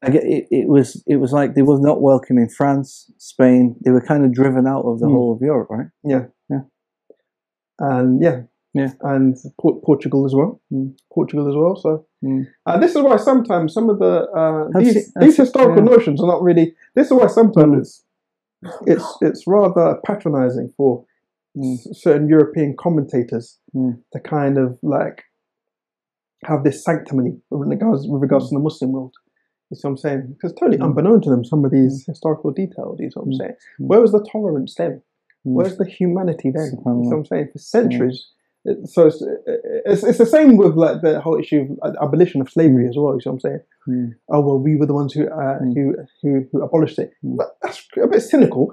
I 0.03 0.11
get, 0.11 0.25
it, 0.25 0.47
it 0.51 0.69
was 0.69 1.03
it 1.07 1.17
was 1.17 1.33
like 1.33 1.55
they 1.55 1.63
were 1.63 1.79
not 1.81 2.01
welcome 2.01 2.39
in 2.39 2.49
France, 2.49 3.11
Spain. 3.19 3.77
They 3.85 3.91
were 3.91 4.01
kind 4.01 4.25
of 4.25 4.33
driven 4.33 4.67
out 4.67 4.85
of 4.85 5.01
the 5.01 5.07
Mm. 5.07 5.13
whole 5.15 5.33
of 5.35 5.41
Europe, 5.43 5.69
right? 5.71 5.89
Yeah, 6.05 6.25
yeah, 6.49 6.63
and 7.79 8.23
yeah, 8.23 8.43
Yeah. 8.77 8.93
and 9.13 9.37
Por- 9.61 9.81
Portugal 9.89 10.25
as 10.29 10.35
well, 10.35 10.61
Mm. 10.73 10.89
Portugal 11.17 11.49
as 11.49 11.57
well. 11.61 11.75
So 11.85 11.91
Mm. 12.25 12.47
uh, 12.67 12.79
this 12.83 12.95
is 12.97 13.03
why 13.03 13.17
sometimes 13.17 13.73
some 13.77 13.89
of 13.93 13.99
the 13.99 14.15
uh, 14.41 14.79
these, 14.79 15.13
these 15.23 15.37
historical 15.45 15.83
yeah. 15.85 15.91
notions 15.95 16.21
are 16.23 16.27
not 16.35 16.43
really. 16.43 16.67
This 16.95 17.07
is 17.09 17.13
why 17.19 17.27
sometimes 17.41 17.75
Mm. 17.75 17.83
it's 17.83 17.95
it's 18.93 19.09
it's 19.29 19.43
rather 19.47 19.87
patronising 20.09 20.69
for 20.77 21.05
Mm. 21.57 21.77
certain 22.05 22.29
European 22.29 22.71
commentators 22.85 23.47
Mm. 23.75 23.93
to 24.13 24.19
kind 24.21 24.57
of 24.59 24.69
like 24.83 25.19
have 26.45 26.65
this 26.65 26.85
sanctimony 26.85 27.33
with 27.51 27.69
regards 27.69 28.07
with 28.07 28.21
regards 28.23 28.49
to 28.49 28.55
the 28.57 28.61
Muslim 28.69 28.93
world. 28.93 29.15
You 29.71 29.77
see 29.77 29.87
what 29.89 29.93
I'm 29.93 29.97
saying? 29.97 30.23
Because 30.35 30.53
totally 30.55 30.79
Mm. 30.79 30.85
unbeknown 30.89 31.21
to 31.23 31.31
them, 31.31 31.45
some 31.45 31.65
of 31.65 31.71
these 31.73 32.05
historical 32.07 32.51
details. 32.53 33.01
You 33.01 33.11
see 33.11 33.19
what 33.19 33.27
I'm 33.27 33.35
saying? 33.35 33.55
Where 33.79 34.01
was 34.01 34.13
the 34.13 34.23
tolerance 34.33 34.75
then? 34.75 35.03
Where's 35.45 35.77
the 35.77 35.85
humanity 35.99 36.51
then? 36.51 36.65
You 36.65 36.71
see 37.05 37.11
what 37.11 37.17
I'm 37.19 37.25
saying? 37.25 37.49
For 37.53 37.59
centuries. 37.59 38.19
It- 38.71 38.89
So 38.95 39.01
it's, 39.09 39.21
it's 39.91 40.03
it's 40.09 40.19
the 40.25 40.31
same 40.37 40.51
with 40.61 40.75
like 40.85 40.97
the 41.07 41.21
whole 41.25 41.39
issue 41.45 41.61
of 41.83 41.95
abolition 42.07 42.41
of 42.41 42.49
slavery 42.57 42.87
as 42.91 42.97
well. 42.97 43.15
You 43.15 43.21
see 43.21 43.29
what 43.31 43.35
I'm 43.37 43.41
saying? 43.47 43.61
Mm. 43.89 44.09
Oh 44.35 44.41
well, 44.47 44.59
we 44.67 44.73
were 44.79 44.87
the 44.91 44.99
ones 45.01 45.13
who 45.15 45.23
uh, 45.41 45.59
Mm. 45.63 45.75
who, 45.77 45.85
who 46.23 46.31
who 46.51 46.63
abolished 46.67 46.99
it. 47.05 47.11
Mm. 47.25 47.37
But 47.39 47.49
that's 47.63 47.81
a 48.03 48.07
bit 48.15 48.23
cynical. 48.23 48.65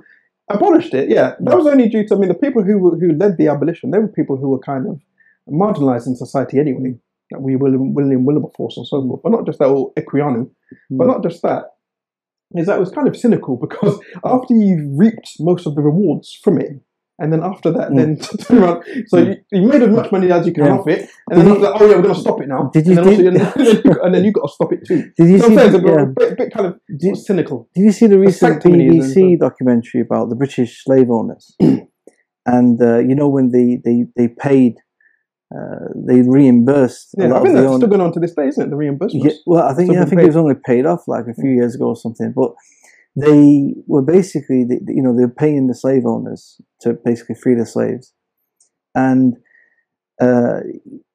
Abolished 0.49 0.93
it, 0.99 1.05
yeah. 1.09 1.29
That 1.45 1.55
was 1.59 1.67
only 1.73 1.87
due 1.89 2.05
to 2.07 2.15
I 2.15 2.17
mean 2.19 2.29
the 2.35 2.43
people 2.45 2.63
who 2.67 2.75
who 3.01 3.09
led 3.23 3.37
the 3.37 3.47
abolition. 3.55 3.91
They 3.91 3.99
were 3.99 4.07
people 4.19 4.35
who 4.37 4.49
were 4.53 4.59
kind 4.71 4.85
of 4.91 4.95
marginalised 5.61 6.07
in 6.07 6.15
society 6.25 6.57
anyway. 6.59 6.95
Like 7.31 7.41
we 7.41 7.55
William 7.55 7.93
William 7.97 8.25
Wilberforce 8.25 8.75
and 8.77 8.87
so 8.87 9.01
forth. 9.07 9.21
But 9.23 9.31
not 9.35 9.45
just 9.45 9.59
that, 9.59 9.69
or 9.75 9.93
Equiano. 10.01 10.49
But 10.97 11.05
Mm. 11.05 11.11
not 11.13 11.23
just 11.27 11.41
that. 11.43 11.63
Is 12.55 12.67
that 12.67 12.77
it 12.77 12.85
was 12.85 12.91
kind 12.91 13.07
of 13.07 13.15
cynical 13.17 13.55
because 13.65 13.99
after 14.23 14.53
you've 14.53 14.87
reaped 15.03 15.29
most 15.39 15.65
of 15.67 15.73
the 15.75 15.81
rewards 15.81 16.27
from 16.43 16.59
it, 16.65 16.71
and 17.19 17.31
then 17.31 17.43
after 17.43 17.71
that, 17.71 17.89
Mm. 17.91 17.95
then 17.97 18.17
turn 18.45 18.57
around. 18.63 18.83
So 19.07 19.17
you, 19.19 19.35
you 19.51 19.67
made 19.67 19.81
as 19.83 19.89
much 19.89 20.11
money 20.11 20.31
as 20.31 20.45
you 20.47 20.53
can 20.53 20.65
Yeah. 20.65 20.77
off 20.77 20.87
it, 20.87 21.09
and 21.29 21.39
then 21.41 21.45
Did 21.45 21.51
after 21.55 21.61
that, 21.61 21.73
oh 21.81 21.85
yeah, 21.89 21.95
we're 21.97 22.01
going 22.01 22.15
to 22.15 22.19
stop 22.21 22.41
it 22.41 22.47
now. 22.47 22.69
Did 22.73 22.87
you 22.87 22.97
and, 22.97 23.07
then 23.07 23.15
see- 23.15 23.27
also, 23.27 23.27
and, 23.27 23.37
then 23.37 23.81
you, 23.85 24.01
and 24.03 24.15
then 24.15 24.23
you 24.25 24.31
got 24.31 24.47
to 24.47 24.53
stop 24.53 24.73
it 24.73 24.79
too. 24.87 25.11
Did 25.17 25.29
you 25.29 25.39
So 25.39 25.47
see? 25.49 25.55
the- 25.55 25.65
it's 25.65 25.75
a 25.75 26.05
bit, 26.19 26.37
bit 26.37 26.53
kind 26.53 26.65
of 26.67 26.79
Did, 26.99 27.15
cynical. 27.17 27.69
did 27.75 27.81
you 27.83 27.91
see 27.91 28.07
the 28.07 28.19
recent 28.19 28.63
BBC 28.63 29.39
documentary 29.39 30.01
about 30.01 30.29
the 30.29 30.35
British 30.35 30.83
slave 30.83 31.09
owners? 31.11 31.55
and 32.45 32.81
uh, 32.81 32.97
you 32.99 33.15
know 33.15 33.29
when 33.29 33.51
they 33.51 33.79
they 33.85 34.05
they 34.15 34.27
paid, 34.27 34.73
uh, 35.55 35.85
they 35.95 36.21
reimbursed 36.21 37.09
Yeah, 37.17 37.33
I 37.35 37.41
think 37.41 37.53
that's 37.55 37.67
own- 37.67 37.77
still 37.79 37.89
going 37.89 38.01
on 38.01 38.11
to 38.13 38.19
this 38.19 38.33
day, 38.33 38.47
isn't 38.47 38.65
it? 38.65 38.69
The 38.69 38.75
reimbursement. 38.75 39.23
Yeah, 39.25 39.31
well, 39.45 39.63
I 39.63 39.73
think 39.75 39.91
yeah, 39.93 40.01
I 40.01 40.05
think 40.05 40.17
paid. 40.19 40.25
it 40.25 40.33
was 40.33 40.37
only 40.37 40.55
paid 40.65 40.85
off 40.85 41.03
like 41.07 41.25
a 41.27 41.33
few 41.39 41.51
years 41.51 41.75
ago 41.75 41.87
or 41.89 41.95
something. 41.95 42.33
But 42.35 42.53
they 43.15 43.73
were 43.87 44.01
basically, 44.01 44.65
the- 44.65 44.81
you 44.87 45.01
know, 45.01 45.15
they 45.15 45.23
were 45.25 45.33
paying 45.33 45.67
the 45.67 45.75
slave 45.75 46.05
owners 46.05 46.59
to 46.81 46.93
basically 46.93 47.35
free 47.35 47.55
the 47.55 47.65
slaves, 47.65 48.13
and 48.95 49.35
uh, 50.21 50.59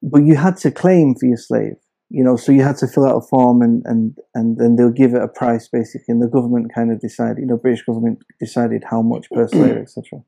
but 0.02 0.24
you 0.24 0.36
had 0.36 0.56
to 0.58 0.70
claim 0.70 1.14
for 1.18 1.26
your 1.26 1.36
slave. 1.36 1.76
You 2.10 2.24
know, 2.24 2.36
so 2.36 2.52
you 2.52 2.62
had 2.62 2.78
to 2.78 2.88
fill 2.88 3.04
out 3.04 3.18
a 3.18 3.20
form 3.20 3.60
and, 3.60 3.82
and, 3.84 4.16
and 4.34 4.56
then 4.56 4.76
they'll 4.76 4.90
give 4.90 5.12
it 5.12 5.20
a 5.20 5.28
price 5.28 5.68
basically, 5.70 6.06
and 6.08 6.22
the 6.22 6.26
government 6.26 6.72
kind 6.74 6.90
of 6.90 7.00
decided, 7.00 7.38
you 7.38 7.46
know, 7.46 7.58
British 7.58 7.84
government 7.84 8.20
decided 8.40 8.82
how 8.88 9.02
much 9.02 9.28
per 9.30 9.46
slave, 9.56 9.76
etc. 9.76 10.22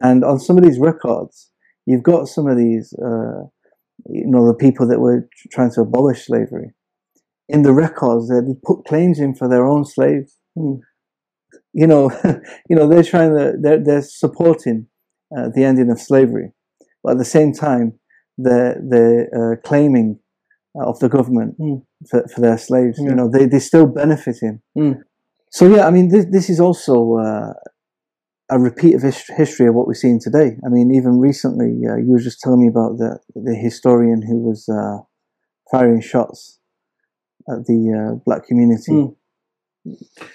And 0.00 0.24
on 0.24 0.40
some 0.40 0.56
of 0.56 0.64
these 0.64 0.78
records, 0.78 1.50
you've 1.84 2.02
got 2.02 2.28
some 2.28 2.46
of 2.46 2.56
these, 2.56 2.94
uh, 2.94 3.44
you 4.06 4.26
know, 4.26 4.46
the 4.46 4.56
people 4.58 4.88
that 4.88 5.00
were 5.00 5.28
trying 5.52 5.70
to 5.72 5.82
abolish 5.82 6.24
slavery. 6.26 6.72
In 7.46 7.62
the 7.62 7.72
records, 7.72 8.30
they 8.30 8.40
put 8.64 8.86
claims 8.86 9.18
in 9.18 9.34
for 9.34 9.48
their 9.48 9.66
own 9.66 9.84
slaves. 9.84 10.38
Hmm. 10.58 10.76
You 11.72 11.86
know, 11.86 12.10
you 12.68 12.76
know, 12.76 12.88
they're 12.88 13.02
trying 13.02 13.36
to, 13.36 13.54
they're, 13.60 13.82
they're 13.82 14.02
supporting 14.02 14.86
uh, 15.36 15.48
the 15.54 15.64
ending 15.64 15.90
of 15.90 16.00
slavery, 16.00 16.52
but 17.02 17.12
at 17.12 17.18
the 17.18 17.24
same 17.24 17.52
time, 17.52 17.98
they're 18.38 18.80
they're 18.88 19.28
uh, 19.34 19.56
claiming 19.68 20.18
uh, 20.78 20.88
of 20.88 20.98
the 21.00 21.08
government 21.08 21.54
Hmm. 21.58 21.76
for, 22.08 22.26
for 22.28 22.40
their 22.40 22.58
slaves. 22.58 22.98
You 22.98 23.14
know, 23.14 23.28
they 23.30 23.46
they're 23.46 23.60
still 23.60 23.86
benefiting. 23.86 24.60
Hmm. 24.76 24.92
So 25.50 25.66
yeah, 25.68 25.86
I 25.86 25.90
mean, 25.90 26.08
this 26.08 26.26
this 26.30 26.50
is 26.50 26.60
also 26.60 27.16
uh, 27.18 27.52
a 28.50 28.58
repeat 28.58 28.94
of 28.94 29.02
his- 29.02 29.26
history 29.36 29.66
of 29.66 29.74
what 29.74 29.86
we're 29.86 29.94
seeing 29.94 30.20
today. 30.20 30.56
I 30.64 30.68
mean, 30.70 30.94
even 30.94 31.18
recently, 31.18 31.82
uh, 31.88 31.96
you 31.96 32.12
were 32.12 32.18
just 32.18 32.40
telling 32.40 32.60
me 32.62 32.68
about 32.68 32.98
the 32.98 33.18
the 33.34 33.54
historian 33.54 34.22
who 34.22 34.38
was 34.38 34.68
uh, 34.68 34.98
firing 35.70 36.00
shots 36.00 36.58
at 37.50 37.66
the 37.66 37.80
uh, 37.92 38.14
black 38.24 38.46
community. 38.46 38.92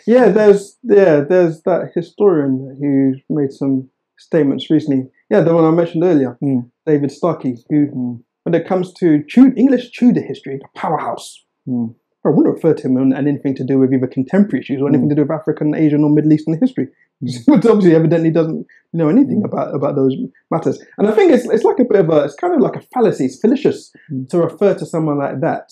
Yeah, 0.08 0.30
there's 0.30 0.78
yeah, 0.84 1.22
there's 1.22 1.62
that 1.64 1.92
historian 1.96 2.78
who 2.80 3.16
made 3.34 3.52
some 3.52 3.90
statements 4.18 4.70
recently. 4.70 5.10
Yeah, 5.30 5.42
the 5.42 5.54
one 5.54 5.66
I 5.66 5.72
mentioned 5.72 6.04
earlier, 6.04 6.38
Mm. 6.44 6.70
David 6.86 7.12
Starkey, 7.12 7.58
who, 7.70 7.88
Mm. 7.88 8.24
when 8.44 8.54
it 8.56 8.68
comes 8.68 8.94
to 9.00 9.24
Tudor, 9.24 9.54
English 9.58 9.92
Tudor 9.98 10.22
history, 10.22 10.58
the 10.58 10.68
powerhouse. 10.80 11.44
Mm. 11.68 11.96
I 12.26 12.30
wouldn't 12.30 12.56
refer 12.56 12.74
to 12.74 12.88
him 12.88 12.96
on 12.98 13.14
anything 13.14 13.54
to 13.56 13.66
do 13.66 13.78
with 13.80 13.94
either 13.94 14.08
contemporary 14.08 14.62
issues 14.62 14.82
or 14.82 14.88
anything 14.88 15.10
to 15.10 15.16
do 15.16 15.24
with 15.24 15.32
African, 15.32 15.76
Asian, 15.76 16.04
or 16.06 16.10
Middle 16.10 16.32
Eastern 16.32 16.58
history. 16.60 16.88
But 17.48 17.66
obviously, 17.66 17.96
evidently, 17.96 18.32
doesn't 18.32 18.66
know 18.94 19.10
anything 19.10 19.42
Mm. 19.42 19.46
about 19.46 19.76
about 19.76 19.96
those 19.96 20.16
matters. 20.52 20.78
And 20.98 21.08
I 21.08 21.12
think 21.12 21.32
it's 21.32 21.46
it's 21.50 21.64
like 21.70 21.80
a 21.80 21.86
bit 21.86 22.00
of 22.04 22.10
a 22.10 22.24
it's 22.26 22.36
kind 22.36 22.54
of 22.54 22.62
like 22.62 22.76
a 22.76 22.86
fallacy. 22.94 23.26
It's 23.26 23.40
fallacious 23.40 23.92
to 24.30 24.38
refer 24.38 24.74
to 24.76 24.86
someone 24.86 25.18
like 25.18 25.40
that 25.42 25.66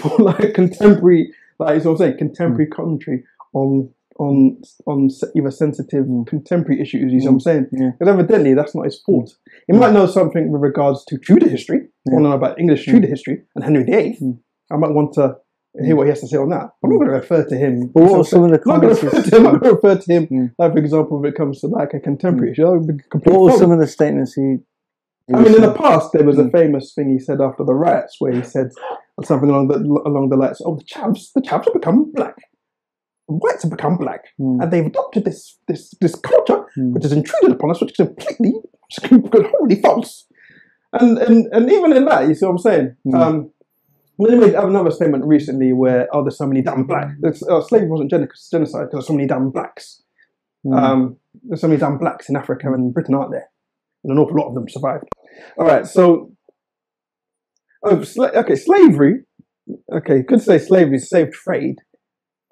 for 0.00 0.10
like 0.30 0.54
contemporary, 0.54 1.32
like 1.58 1.82
so 1.82 1.90
I'm 1.92 1.96
saying, 1.96 2.18
contemporary 2.18 2.66
Mm. 2.66 2.70
commentary 2.76 3.24
on 3.54 3.90
on 4.18 4.58
on 4.86 5.08
either 5.36 5.50
sensitive 5.50 6.06
Mm. 6.06 6.26
contemporary 6.26 6.80
issues. 6.80 7.12
You 7.12 7.20
see 7.20 7.26
what 7.26 7.34
I'm 7.34 7.40
saying? 7.40 7.66
Yeah. 7.72 7.90
Because 7.98 8.12
evidently, 8.14 8.54
that's 8.54 8.74
not 8.74 8.84
his 8.84 9.00
fault. 9.04 9.36
He 9.66 9.76
might 9.76 9.92
know 9.92 10.06
something 10.06 10.50
with 10.50 10.62
regards 10.62 11.04
to 11.06 11.18
Tudor 11.18 11.48
history. 11.50 11.80
Yeah. 12.06 12.14
want 12.14 12.24
to 12.24 12.28
know 12.30 12.34
about 12.36 12.58
English 12.58 12.86
Mm. 12.86 12.92
Tudor 12.92 13.08
history 13.08 13.42
and 13.54 13.64
Henry 13.64 13.84
VIII. 13.84 14.16
Mm. 14.22 14.38
I 14.72 14.76
might 14.76 14.92
want 14.92 15.12
to 15.14 15.36
hear 15.84 15.94
what 15.94 16.04
he 16.04 16.08
has 16.08 16.20
to 16.20 16.26
say 16.28 16.38
on 16.38 16.48
that. 16.48 16.70
I'm 16.82 16.88
not 16.90 16.96
going 16.96 17.08
to 17.08 17.14
refer 17.14 17.44
to 17.44 17.54
him. 17.56 17.90
But 17.92 18.04
what 18.04 18.18
were 18.18 18.24
some 18.24 18.44
of 18.44 18.50
the 18.50 18.60
I'm 18.64 18.80
not 18.80 18.80
going 18.80 18.96
to 18.96 19.04
refer 19.06 19.22
to 19.22 19.36
him. 19.36 19.46
I'm 19.46 19.58
going 19.58 19.64
to 19.64 19.72
refer 19.74 19.96
to 19.96 20.12
him, 20.12 20.26
Mm. 20.28 20.52
like 20.58 20.72
for 20.72 20.78
example, 20.78 21.20
when 21.20 21.30
it 21.30 21.36
comes 21.36 21.60
to 21.60 21.66
like 21.66 21.92
a 21.92 22.00
contemporary 22.00 22.52
issue. 22.52 22.80
Be 22.80 22.94
complete 23.10 23.32
What 23.34 23.42
were 23.42 23.58
some 23.58 23.70
of 23.72 23.78
the 23.78 23.86
statements 23.86 24.32
he? 24.32 24.56
he 25.26 25.34
I 25.34 25.40
mean, 25.42 25.54
in 25.56 25.60
the 25.60 25.74
past, 25.74 26.12
there 26.14 26.24
was 26.24 26.38
a 26.38 26.44
Mm. 26.44 26.52
famous 26.52 26.94
thing 26.94 27.10
he 27.10 27.18
said 27.18 27.42
after 27.42 27.64
the 27.64 27.74
riots, 27.74 28.16
where 28.18 28.32
he 28.32 28.42
said 28.42 28.70
something 29.24 29.48
along 29.48 29.68
the 29.68 29.76
along 29.76 30.28
the 30.28 30.36
lines, 30.36 30.60
"Oh, 30.64 30.76
the 30.76 30.84
chavs, 30.84 31.32
the 31.34 31.40
chavs 31.40 31.64
have 31.64 31.74
become 31.74 32.12
black." 32.12 32.36
whites 33.28 33.62
have 33.62 33.70
become 33.72 33.96
black, 33.96 34.22
Mm. 34.40 34.62
and 34.62 34.72
they've 34.72 34.86
adopted 34.86 35.24
this 35.24 35.58
this 35.68 35.92
this 36.00 36.14
culture 36.14 36.64
Mm. 36.78 36.92
which 36.92 37.04
is 37.04 37.12
intruded 37.12 37.56
upon 37.56 37.70
us, 37.70 37.80
which 37.80 37.90
is 37.98 38.06
completely, 38.06 38.54
wholly 39.58 39.80
false. 39.80 40.26
And, 40.92 41.18
and 41.18 41.46
and 41.52 41.70
even 41.70 41.92
in 41.92 42.04
that, 42.04 42.28
you 42.28 42.34
see 42.34 42.46
what 42.46 42.52
I'm 42.52 42.58
saying? 42.58 42.96
Mm. 43.06 43.14
Um, 43.20 43.50
well, 44.16 44.30
they 44.30 44.38
made 44.38 44.54
another 44.54 44.90
statement 44.90 45.24
recently 45.24 45.72
where, 45.72 46.08
oh, 46.14 46.22
there's 46.22 46.38
so 46.38 46.46
many 46.46 46.62
damn 46.62 46.84
black. 46.84 47.08
There's, 47.20 47.42
uh, 47.42 47.60
slavery 47.60 47.88
wasn't 47.88 48.10
genocide 48.10 48.30
because 48.52 48.90
there's 48.92 49.06
so 49.06 49.12
many 49.12 49.26
damn 49.26 49.50
blacks. 49.50 50.02
Mm. 50.64 50.78
Um, 50.78 51.16
there's 51.44 51.60
so 51.60 51.68
many 51.68 51.78
damn 51.80 51.98
blacks 51.98 52.28
in 52.30 52.36
Africa 52.36 52.72
and 52.72 52.94
Britain, 52.94 53.14
aren't 53.14 53.32
there? 53.32 53.50
And 54.04 54.12
an 54.12 54.18
awful 54.18 54.36
lot 54.36 54.48
of 54.48 54.54
them 54.54 54.68
survived. 54.68 55.04
All 55.58 55.66
right, 55.66 55.86
so, 55.86 56.30
oh, 57.84 57.96
sla- 57.98 58.34
okay, 58.34 58.56
slavery. 58.56 59.22
Okay, 59.92 60.18
you 60.18 60.24
could 60.24 60.40
say 60.42 60.58
slavery 60.58 60.96
is 60.96 61.08
slave 61.08 61.32
trade 61.32 61.76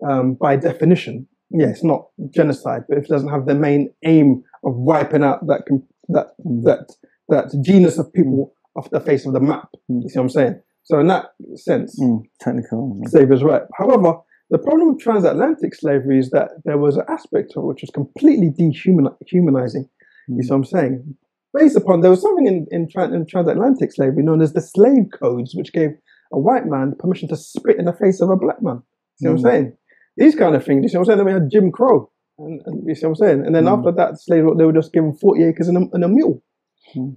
um, 0.08 0.34
by 0.34 0.56
definition. 0.56 1.28
Yeah, 1.50 1.68
it's 1.68 1.84
not 1.84 2.08
genocide, 2.30 2.82
but 2.88 2.98
if 2.98 3.04
it 3.04 3.10
doesn't 3.10 3.28
have 3.28 3.46
the 3.46 3.54
main 3.54 3.92
aim 4.04 4.42
of 4.64 4.74
wiping 4.74 5.22
out 5.22 5.46
that 5.46 5.62
com- 5.68 5.86
that 6.08 6.28
Mm. 6.44 6.64
that 6.64 6.88
that 7.28 7.54
genus 7.64 7.98
of 7.98 8.12
people 8.12 8.54
off 8.76 8.90
the 8.90 9.00
face 9.00 9.24
of 9.26 9.32
the 9.32 9.40
map. 9.40 9.68
Mm. 9.90 10.02
You 10.02 10.08
see 10.08 10.18
what 10.18 10.24
I'm 10.24 10.28
saying? 10.30 10.60
So 10.82 10.98
in 10.98 11.06
that 11.08 11.26
sense, 11.54 11.98
Mm. 12.00 12.22
Technical. 12.40 13.00
slavery 13.06 13.36
is 13.36 13.42
right. 13.44 13.62
However, 13.78 14.14
the 14.50 14.58
problem 14.58 14.90
with 14.94 15.00
transatlantic 15.00 15.74
slavery 15.74 16.18
is 16.18 16.30
that 16.30 16.50
there 16.64 16.76
was 16.78 16.96
an 16.96 17.04
aspect 17.08 17.52
of 17.56 17.62
it 17.64 17.66
which 17.66 17.82
was 17.82 17.90
completely 17.90 18.50
dehumanizing. 18.50 19.88
You 20.28 20.42
see 20.42 20.50
what 20.50 20.56
I'm 20.56 20.64
saying? 20.64 21.16
Based 21.56 21.76
upon 21.76 22.00
there 22.00 22.10
was 22.10 22.20
something 22.20 22.46
in, 22.46 22.66
in, 22.70 22.88
in 23.14 23.26
transatlantic 23.26 23.92
slavery 23.92 24.22
known 24.24 24.42
as 24.42 24.52
the 24.52 24.60
slave 24.60 25.06
codes, 25.18 25.54
which 25.54 25.72
gave 25.72 25.90
a 26.32 26.38
white 26.38 26.66
man 26.66 26.94
permission 26.98 27.28
to 27.28 27.36
spit 27.36 27.78
in 27.78 27.84
the 27.84 27.92
face 27.92 28.20
of 28.20 28.28
a 28.30 28.36
black 28.36 28.60
man. 28.60 28.82
You 29.20 29.28
See 29.28 29.28
what 29.28 29.32
I'm 29.32 29.38
Mm. 29.38 29.42
saying? 29.50 29.72
These 30.16 30.34
kind 30.34 30.56
of 30.56 30.64
things. 30.64 30.82
You 30.82 30.88
see 30.88 30.96
what 30.98 31.02
I'm 31.02 31.06
saying? 31.06 31.18
Then 31.18 31.26
we 31.26 31.32
had 31.32 31.50
Jim 31.50 31.70
Crow. 31.70 32.10
And, 32.38 32.60
and 32.66 32.82
you 32.88 32.94
see 32.96 33.06
what 33.06 33.10
I'm 33.10 33.16
saying? 33.16 33.46
And 33.46 33.54
then 33.54 33.64
Mm. 33.64 33.78
after 33.78 33.92
that, 33.92 34.18
slaves 34.20 34.46
they 34.58 34.64
were 34.64 34.72
just 34.72 34.92
given 34.92 35.12
40 35.14 35.44
acres 35.44 35.68
and 35.68 35.76
a, 35.78 35.88
and 35.92 36.02
a 36.04 36.08
mule. 36.08 36.42
Mm. 36.96 37.16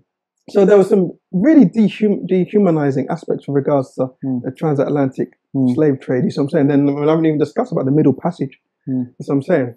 So 0.52 0.66
there 0.66 0.78
was 0.78 0.88
some 0.90 1.12
really 1.32 1.66
dehum- 1.66 2.26
dehumanizing 2.28 3.08
aspects 3.10 3.48
with 3.48 3.56
regards 3.56 3.94
to 3.96 4.08
Mm. 4.24 4.42
the 4.44 4.52
transatlantic 4.52 5.30
Mm. 5.56 5.74
slave 5.74 6.00
trade. 6.00 6.24
You 6.26 6.30
see 6.30 6.40
what 6.40 6.46
I'm 6.46 6.50
saying? 6.52 6.68
Then 6.68 6.86
we 6.86 7.08
haven't 7.08 7.26
even 7.26 7.40
discussed 7.40 7.72
about 7.72 7.86
the 7.86 7.92
Middle 7.92 8.14
Passage. 8.14 8.60
Mm. 8.88 9.08
You 9.18 9.24
see 9.24 9.32
what 9.32 9.36
I'm 9.38 9.42
saying? 9.42 9.76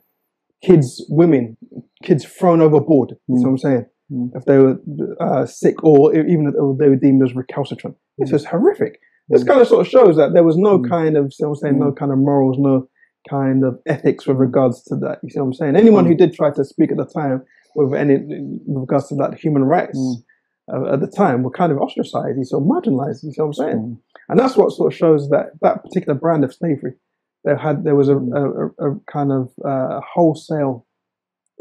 Kids, 0.63 1.07
women, 1.09 1.57
kids 2.03 2.25
thrown 2.27 2.61
overboard. 2.61 3.17
You 3.29 3.39
see 3.39 3.45
what 3.45 3.51
I'm 3.53 3.59
saying? 3.59 3.87
Mm. 4.11 4.31
If 4.35 4.45
they 4.45 4.59
were 4.59 4.77
uh, 5.21 5.47
sick 5.47 5.83
or 5.85 6.15
even 6.15 6.49
if 6.49 6.79
they 6.79 6.89
were 6.89 6.97
deemed 6.97 7.23
as 7.23 7.35
recalcitrant. 7.35 7.97
This 8.19 8.33
is 8.33 8.45
horrific. 8.45 8.99
This 9.29 9.45
Mm. 9.45 9.49
kind 9.49 9.61
of 9.61 9.69
sort 9.69 9.83
of 9.83 9.89
shows 9.89 10.17
that 10.17 10.33
there 10.35 10.43
was 10.45 10.57
no 10.57 10.79
Mm. 10.79 10.89
kind 10.89 11.17
of, 11.17 11.33
I'm 11.43 11.55
saying, 11.55 11.79
no 11.79 11.93
Mm. 11.93 11.97
kind 11.97 12.13
of 12.13 12.19
morals, 12.19 12.59
no 12.59 12.89
kind 13.29 13.65
of 13.65 13.79
ethics 13.87 14.27
with 14.27 14.39
regards 14.39 14.83
to 14.85 14.97
that. 14.97 15.19
You 15.23 15.31
see 15.31 15.39
what 15.39 15.47
I'm 15.47 15.53
saying? 15.53 15.77
Anyone 15.77 16.07
who 16.07 16.15
did 16.15 16.33
try 16.33 16.51
to 16.51 16.65
speak 16.65 16.91
at 16.91 16.97
the 16.97 17.05
time 17.07 17.43
with 17.77 17.95
any 17.95 18.17
with 18.67 18.81
regards 18.87 19.07
to 19.09 19.15
that 19.17 19.35
human 19.35 19.65
rights 19.65 19.99
uh, 20.73 20.93
at 20.95 21.01
the 21.01 21.07
time 21.07 21.43
were 21.45 21.51
kind 21.51 21.71
of 21.73 21.79
ostracized, 21.79 22.37
you 22.39 22.59
marginalized. 22.59 23.23
You 23.23 23.33
see 23.33 23.41
what 23.43 23.47
I'm 23.47 23.53
saying? 23.55 23.77
Mm. 23.79 23.99
And 24.29 24.39
that's 24.41 24.57
what 24.57 24.73
sort 24.73 24.93
of 24.93 24.97
shows 24.97 25.29
that 25.31 25.47
that 25.63 25.83
particular 25.85 26.15
brand 26.19 26.43
of 26.45 26.53
slavery, 26.53 26.95
there 27.45 27.57
had 27.57 27.85
there 27.85 27.95
was 27.97 28.09
a, 28.09 28.17
a, 28.17 28.43
a, 28.49 28.91
a 28.91 29.01
kind 29.07 29.31
of 29.33 29.51
uh, 29.65 30.01
wholesale 30.15 30.87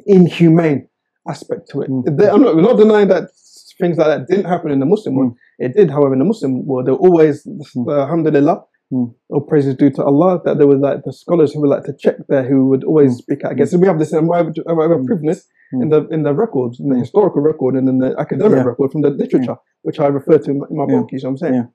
inhumane 0.07 0.87
aspect 1.33 1.69
to 1.71 1.81
it. 1.83 1.89
Mm. 1.89 2.17
There- 2.17 2.31
I'm 2.33 2.41
not, 2.43 2.55
we're 2.55 2.61
not 2.71 2.77
denying 2.77 3.09
that 3.09 3.25
things 3.81 3.97
like 3.97 4.07
that 4.13 4.27
didn't 4.27 4.45
happen 4.53 4.71
in 4.71 4.79
the 4.79 4.85
Muslim 4.93 5.15
world. 5.15 5.33
It 5.65 5.71
did, 5.77 5.89
however, 5.95 6.13
in 6.13 6.19
the 6.19 6.25
Muslim 6.33 6.65
world, 6.65 6.85
there 6.87 6.95
were 6.95 7.05
always, 7.07 7.35
Mm. 7.45 7.87
uh, 7.87 8.01
alhamdulillah, 8.05 8.57
Mm. 8.91 9.13
all 9.33 9.41
praises 9.51 9.75
due 9.81 9.91
to 9.97 10.03
Allah, 10.03 10.31
that 10.45 10.57
there 10.57 10.67
were 10.71 10.81
like 10.87 10.99
the 11.07 11.13
scholars 11.13 11.49
who 11.53 11.59
would 11.61 11.69
like 11.75 11.83
to 11.89 11.93
check 12.03 12.17
there 12.31 12.43
who 12.49 12.57
would 12.69 12.83
always 12.89 13.11
Mm. 13.13 13.21
speak 13.23 13.39
out 13.45 13.51
against. 13.53 13.73
And 13.73 13.81
we 13.83 13.87
have 13.91 13.99
this, 13.99 14.11
and 14.13 14.27
we 14.29 14.35
have, 14.35 14.47
we 14.47 14.63
have 14.67 15.01
Mm. 15.01 15.05
proven 15.09 15.27
this 15.31 15.41
in 15.73 15.79
Mm. 15.79 15.89
the 15.93 15.99
in 16.15 16.21
the 16.27 16.33
records, 16.43 16.75
in 16.79 16.87
the 16.89 16.95
Mm. 16.95 17.03
historical 17.05 17.41
record, 17.51 17.73
and 17.77 17.85
in 17.91 17.97
the 18.03 18.11
academic 18.25 18.57
Yeah. 18.59 18.69
record 18.71 18.91
from 18.93 19.01
the 19.05 19.11
literature, 19.21 19.57
which 19.85 19.99
I 20.05 20.07
refer 20.19 20.37
to 20.39 20.49
in 20.51 20.57
my, 20.61 20.67
my 20.79 20.85
Yeah. 20.87 20.93
book. 20.99 21.07
You 21.11 21.19
see 21.19 21.27
what 21.27 21.31
I'm 21.35 21.37
saying? 21.43 21.53
Yeah. 21.59 21.67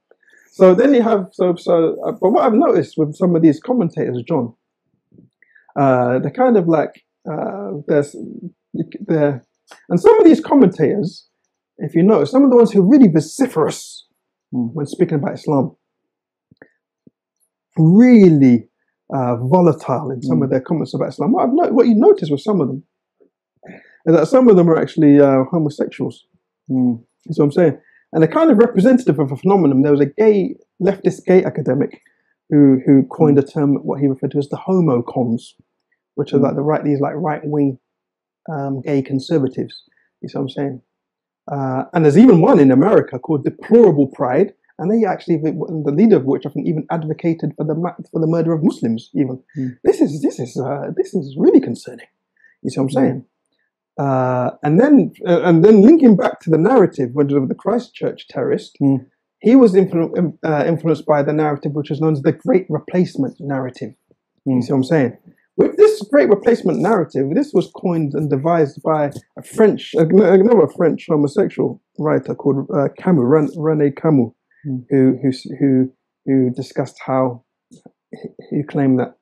So 0.59 0.65
then 0.81 0.91
you 0.97 1.03
have 1.11 1.23
so 1.39 1.45
so. 1.69 1.75
Uh, 2.05 2.13
but 2.21 2.29
what 2.33 2.43
I've 2.45 2.59
noticed 2.67 2.93
with 2.99 3.11
some 3.21 3.31
of 3.37 3.41
these 3.47 3.59
commentators, 3.69 4.21
John, 4.29 4.47
uh, 5.83 6.19
they're 6.21 6.31
kind 6.45 6.57
of 6.57 6.67
like 6.69 6.95
uh, 7.33 7.71
there's 7.89 8.11
there, 9.07 9.45
and 9.89 10.01
some 10.01 10.19
of 10.19 10.25
these 10.25 10.41
commentators, 10.41 11.27
if 11.79 11.95
you 11.95 12.03
notice, 12.03 12.31
some 12.31 12.45
of 12.45 12.51
the 12.51 12.57
ones 12.57 12.73
who 12.73 12.81
are 12.81 12.89
really 12.89 13.09
vociferous 13.09 14.03
Mm. 14.55 14.73
when 14.73 14.87
speaking 14.87 15.17
about 15.19 15.35
Islam, 15.35 15.75
really 17.77 18.69
uh, 19.13 19.37
volatile 19.37 20.11
in 20.11 20.23
some 20.23 20.39
Mm. 20.41 20.45
of 20.45 20.51
their 20.51 20.61
comments 20.61 20.95
about 20.95 21.09
Islam. 21.11 21.33
What 21.33 21.45
I've 21.45 21.53
no- 21.55 21.73
what 21.73 21.87
you 21.87 21.95
notice 21.95 22.31
with 22.31 22.41
some 22.41 22.61
of 22.61 22.69
them 22.69 22.85
is 24.07 24.15
that 24.15 24.29
some 24.29 24.49
of 24.49 24.57
them 24.57 24.69
are 24.71 24.79
actually 24.79 25.21
uh, 25.21 25.45
homosexuals. 25.51 26.27
Mm. 26.71 27.03
That's 27.27 27.39
what 27.39 27.45
I'm 27.47 27.53
saying. 27.53 27.79
And 28.13 28.23
they're 28.23 28.31
kind 28.31 28.51
of 28.51 28.59
representative 28.59 29.19
of 29.19 29.33
a 29.33 29.37
phenomenon. 29.37 29.83
There 29.83 29.91
was 29.93 30.01
a 30.01 30.07
gay, 30.07 30.57
leftist 30.81 31.25
gay 31.27 31.45
academic 31.45 32.01
who 32.51 32.81
who 32.87 33.03
coined 33.05 33.39
a 33.39 33.43
term, 33.43 33.75
what 33.77 34.01
he 34.01 34.07
referred 34.07 34.31
to 34.33 34.39
as 34.39 34.49
the 34.49 34.57
homocons, 34.57 35.55
which 36.15 36.33
are 36.33 36.39
Mm. 36.39 36.43
like 36.43 36.55
the 36.55 36.63
right, 36.63 36.85
these 36.85 37.01
like 37.01 37.15
right 37.17 37.43
wing 37.45 37.79
um, 38.53 38.81
gay 38.83 39.03
conservatives. 39.03 39.85
You 40.21 40.29
see 40.29 40.39
what 40.39 40.43
I'm 40.43 40.49
saying? 40.51 40.83
Uh, 41.51 41.85
and 41.93 42.05
there's 42.05 42.19
even 42.19 42.41
one 42.41 42.59
in 42.59 42.71
America 42.71 43.19
called 43.19 43.45
Deplorable 43.45 44.07
Pride, 44.09 44.55
and 44.79 44.91
they 44.91 45.07
actually, 45.07 45.37
the 45.37 45.93
leader 45.95 46.17
of 46.17 46.25
which 46.25 46.47
I 46.47 46.51
think 46.51 46.67
even 46.67 46.87
advocated 46.91 47.53
for 47.57 47.65
the 47.65 47.75
for 48.11 48.21
the 48.21 48.27
murder 48.27 48.53
of 48.53 48.63
Muslims. 48.65 49.11
Even 49.15 49.41
Mm. 49.57 49.77
this 49.85 50.01
is 50.01 50.23
this 50.23 50.39
is 50.41 50.57
uh, 50.57 50.91
this 50.97 51.15
is 51.15 51.37
really 51.39 51.61
concerning. 51.61 52.07
You 52.63 52.71
see 52.71 52.81
what 52.81 52.85
I'm 52.85 52.89
Mm. 52.91 53.01
saying? 53.01 53.25
Uh, 53.99 54.51
and 54.63 54.81
then 54.81 55.13
uh, 55.27 55.43
and 55.45 55.65
then 55.65 55.83
linking 55.83 56.17
back 56.17 56.41
to 56.41 56.51
the 56.51 56.59
narrative 56.59 57.11
with 57.15 57.29
the 57.29 57.55
Christchurch 57.55 58.27
terrorist, 58.29 58.77
Mm. 58.83 59.07
he 59.41 59.55
was 59.55 59.75
influ- 59.75 60.17
um, 60.19 60.39
uh, 60.43 60.65
influenced 60.67 61.07
by 61.07 61.23
the 61.23 61.33
narrative 61.33 61.73
which 61.75 61.91
is 61.91 62.01
known 62.01 62.15
as 62.15 62.23
the 62.23 62.33
Great 62.33 62.67
Replacement 62.69 63.37
narrative. 63.41 63.93
You 64.47 64.57
Mm. 64.57 64.63
see 64.65 64.73
what 64.73 64.79
I'm 64.79 64.85
saying? 64.85 65.13
With 65.57 65.77
this 65.77 66.03
Great 66.11 66.29
Replacement 66.29 66.81
narrative, 66.81 67.27
this 67.35 67.53
was 67.53 67.71
coined 67.77 68.15
and 68.15 68.29
devised 68.29 68.83
by 68.83 69.13
a 69.39 69.43
French, 69.43 69.93
another 69.95 70.67
French 70.77 71.07
homosexual 71.09 71.81
writer 71.99 72.35
called 72.35 72.69
uh, 72.75 72.89
Camus, 72.99 73.25
Ren- 73.25 73.57
René 73.57 73.95
Camus, 73.97 74.33
Mm. 74.67 74.87
who 74.89 75.19
who 75.21 75.31
who 75.59 75.93
who 76.25 76.51
discussed 76.51 76.97
how 77.05 77.45
he 78.51 78.63
claimed 78.63 78.99
that 78.99 79.17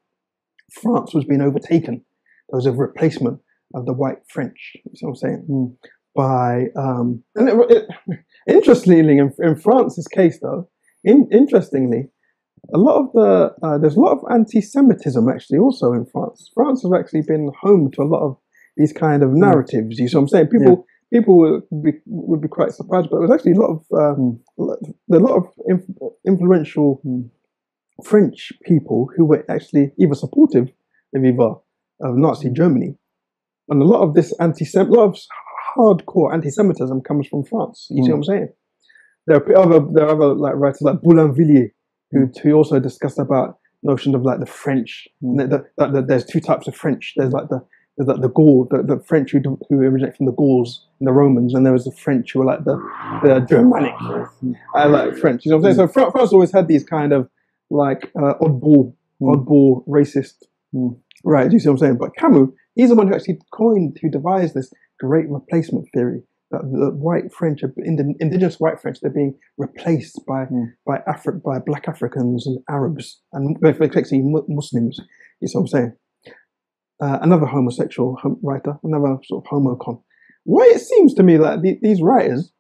France 0.71 1.13
was 1.13 1.25
being 1.25 1.41
overtaken. 1.41 2.05
There 2.49 2.57
was 2.59 2.67
a 2.67 2.73
replacement 2.73 3.41
of 3.75 3.85
the 3.87 3.93
white 3.93 4.19
French. 4.29 4.77
You 4.85 4.93
see 4.95 5.07
what 5.07 5.11
I'm 5.11 5.17
saying? 5.17 5.47
Mm. 5.51 5.77
By 6.15 6.67
um, 6.77 7.25
and 7.35 7.49
it, 7.49 7.57
it, 7.71 8.17
interestingly, 8.47 9.19
in, 9.19 9.33
in 9.39 9.57
France's 9.57 10.07
case, 10.07 10.39
though, 10.41 10.69
in, 11.03 11.29
interestingly, 11.33 12.11
a 12.73 12.79
lot 12.79 12.97
of 13.03 13.13
the 13.13 13.55
uh, 13.67 13.79
there's 13.79 13.97
a 13.97 14.01
lot 14.01 14.13
of 14.19 14.25
anti-Semitism 14.31 15.29
actually 15.29 15.59
also 15.59 15.93
in 15.93 16.07
France. 16.07 16.51
France 16.55 16.83
has 16.83 16.93
actually 16.99 17.23
been 17.23 17.51
home 17.61 17.91
to 17.93 18.03
a 18.03 18.05
lot 18.05 18.23
of 18.23 18.37
these 18.77 18.93
kind 18.93 19.23
of 19.23 19.31
narratives. 19.33 19.99
You 19.99 20.09
see 20.09 20.17
what 20.17 20.23
I'm 20.23 20.29
saying? 20.29 20.47
People 20.49 20.87
people 21.13 21.39
would 21.39 21.83
be 21.83 21.93
would 22.07 22.41
be 22.41 22.49
quite 22.49 22.73
surprised, 22.73 23.09
but 23.11 23.19
there's 23.19 23.31
actually 23.31 23.53
a 23.53 23.61
lot 23.61 23.71
of 23.77 23.81
um, 23.99 24.41
a 25.13 25.19
lot 25.19 25.37
of 25.37 25.47
inf- 25.69 26.13
influential 26.27 27.01
Mm. 27.05 27.31
French 28.05 28.53
people 28.65 29.09
who 29.17 29.25
were 29.25 29.45
actually 29.49 29.93
either 30.01 30.15
supportive 30.15 30.69
of 31.15 31.25
either 31.25 31.51
of 32.01 32.17
Nazi 32.17 32.49
Germany, 32.51 32.97
and 33.69 33.83
a 33.83 33.85
lot 33.85 34.03
of 34.03 34.15
this 34.15 34.33
anti 34.41 34.65
a 34.75 34.83
lot 34.85 35.05
of 35.11 35.19
hardcore 35.77 36.33
anti-Semitism 36.33 37.01
comes 37.03 37.29
from 37.29 37.45
France. 37.45 37.87
You 37.91 38.03
see 38.05 38.09
Mm. 38.11 38.13
what 38.13 38.17
I'm 38.19 38.25
saying? 38.25 38.49
There 39.27 39.37
are 39.37 39.57
other 39.59 39.81
there 39.93 40.07
are 40.07 40.15
other 40.17 40.35
like 40.35 40.55
writers 40.55 40.81
like 40.83 41.01
Boulainvilliers 41.01 41.71
who 42.13 42.31
who 42.43 42.53
also 42.53 42.79
discussed 42.79 43.19
about 43.19 43.59
notion 43.83 44.15
of 44.15 44.23
like 44.23 44.39
the 44.41 44.47
French. 44.47 45.09
Mm. 45.23 45.51
That 45.77 46.07
there's 46.07 46.25
two 46.25 46.41
types 46.41 46.69
of 46.69 46.77
French. 46.77 47.15
There's 47.17 47.33
like 47.33 47.49
the 47.49 47.65
there's 47.97 48.09
like 48.09 48.21
the 48.23 48.29
Gaul, 48.29 48.67
the, 48.71 48.83
the 48.83 49.03
French 49.03 49.33
who, 49.33 49.41
who 49.69 49.81
originate 49.81 50.17
from 50.17 50.27
the 50.27 50.33
Gauls 50.33 50.87
and 50.99 51.07
the 51.07 51.13
Romans, 51.13 51.53
and 51.55 51.67
there 51.67 51.73
was 51.75 51.85
the 51.85 51.93
French 51.93 52.33
who 52.33 52.39
were 52.39 52.47
like 52.47 52.65
the, 52.65 52.77
the 53.23 53.41
Germanic. 53.41 53.93
I 54.75 54.87
like 54.87 55.17
French. 55.19 55.45
You 55.45 55.51
know 55.51 55.59
what 55.59 55.69
I'm 55.69 55.75
saying? 55.75 55.89
So 55.89 56.11
France 56.11 56.33
always 56.33 56.53
had 56.53 56.69
these 56.69 56.85
kind 56.85 57.13
of 57.13 57.29
like 57.71 58.11
uh, 58.17 58.35
oddball, 58.41 58.95
Mm. 59.21 59.37
oddball, 59.47 59.87
racist. 59.87 60.43
Mm. 60.75 60.97
Right? 61.23 61.49
Do 61.49 61.55
you 61.55 61.61
see 61.61 61.69
what 61.69 61.75
I'm 61.75 61.79
saying? 61.79 61.99
But 61.99 62.17
Camus, 62.17 62.49
he's 62.75 62.89
the 62.89 62.97
one 62.97 63.07
who 63.07 63.15
actually 63.15 63.39
coined, 63.53 63.99
who 64.03 64.11
devised 64.11 64.55
this 64.55 64.73
great 64.99 65.29
replacement 65.29 65.87
theory 65.95 66.23
that 66.53 66.63
the 66.63 66.91
white 66.95 67.33
French, 67.33 67.63
are- 67.65 67.73
indigenous 67.77 68.61
white 68.61 68.81
French, 68.81 69.01
they're 69.01 69.11
being 69.11 69.35
replaced 69.59 70.21
by 70.27 70.45
Mm. 70.45 70.67
by 70.87 70.99
Afri- 71.09 71.43
by 71.43 71.59
Black 71.59 71.89
Africans 71.89 72.47
and 72.47 72.59
Arabs 72.69 73.21
and 73.33 73.57
Mu- 74.23 74.45
Muslims. 74.49 75.01
You 75.41 75.49
see 75.49 75.59
what 75.59 75.63
I'm 75.63 75.67
saying? 75.69 75.93
Uh, 77.01 77.19
another 77.23 77.47
homosexual 77.47 78.17
hom- 78.23 78.39
writer, 78.43 78.79
another 78.85 79.19
sort 79.25 79.45
of 79.45 79.51
homocon. 79.51 80.01
What 80.45 80.69
it 80.69 80.81
seems 80.81 81.15
to 81.15 81.23
me 81.23 81.39
like 81.39 81.63
the, 81.63 81.79
these 81.83 82.01
writers 82.03 82.53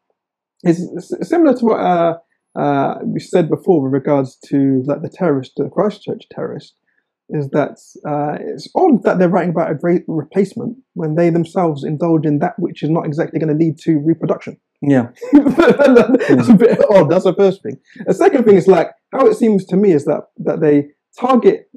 is 0.64 0.78
similar 1.22 1.54
to 1.58 1.64
what 1.64 1.80
uh, 1.80 2.18
uh, 2.56 2.98
we 3.04 3.20
said 3.20 3.48
before 3.48 3.82
with 3.82 3.92
regards 3.92 4.36
to 4.48 4.82
like 4.86 5.02
the 5.02 5.08
terrorist, 5.08 5.52
the 5.56 5.68
Christchurch 5.68 6.24
terrorist. 6.30 6.74
Is 7.32 7.48
that 7.50 7.72
uh, 8.08 8.36
it's 8.40 8.68
odd 8.74 9.02
that 9.04 9.18
they're 9.18 9.28
writing 9.28 9.50
about 9.50 9.70
a 9.70 9.74
great 9.74 10.02
replacement 10.06 10.76
when 10.94 11.14
they 11.16 11.30
themselves 11.30 11.82
indulge 11.84 12.24
in 12.26 12.38
that 12.40 12.54
which 12.58 12.82
is 12.82 12.90
not 12.90 13.06
exactly 13.06 13.38
going 13.40 13.56
to 13.56 13.64
lead 13.64 13.78
to 13.78 13.98
reproduction. 13.98 14.56
Yeah. 14.82 15.08
That's 15.32 16.48
a 16.48 16.54
bit 16.54 16.78
odd. 16.90 17.10
That's 17.10 17.24
the 17.24 17.34
first 17.36 17.62
thing. 17.62 17.78
The 18.06 18.14
second 18.14 18.44
thing 18.44 18.56
is 18.56 18.66
like 18.66 18.90
how 19.12 19.26
it 19.26 19.36
seems 19.36 19.64
to 19.66 19.76
me 19.76 19.92
is 19.92 20.04
that 20.06 20.22
that 20.38 20.60
they 20.60 20.88
target. 21.18 21.68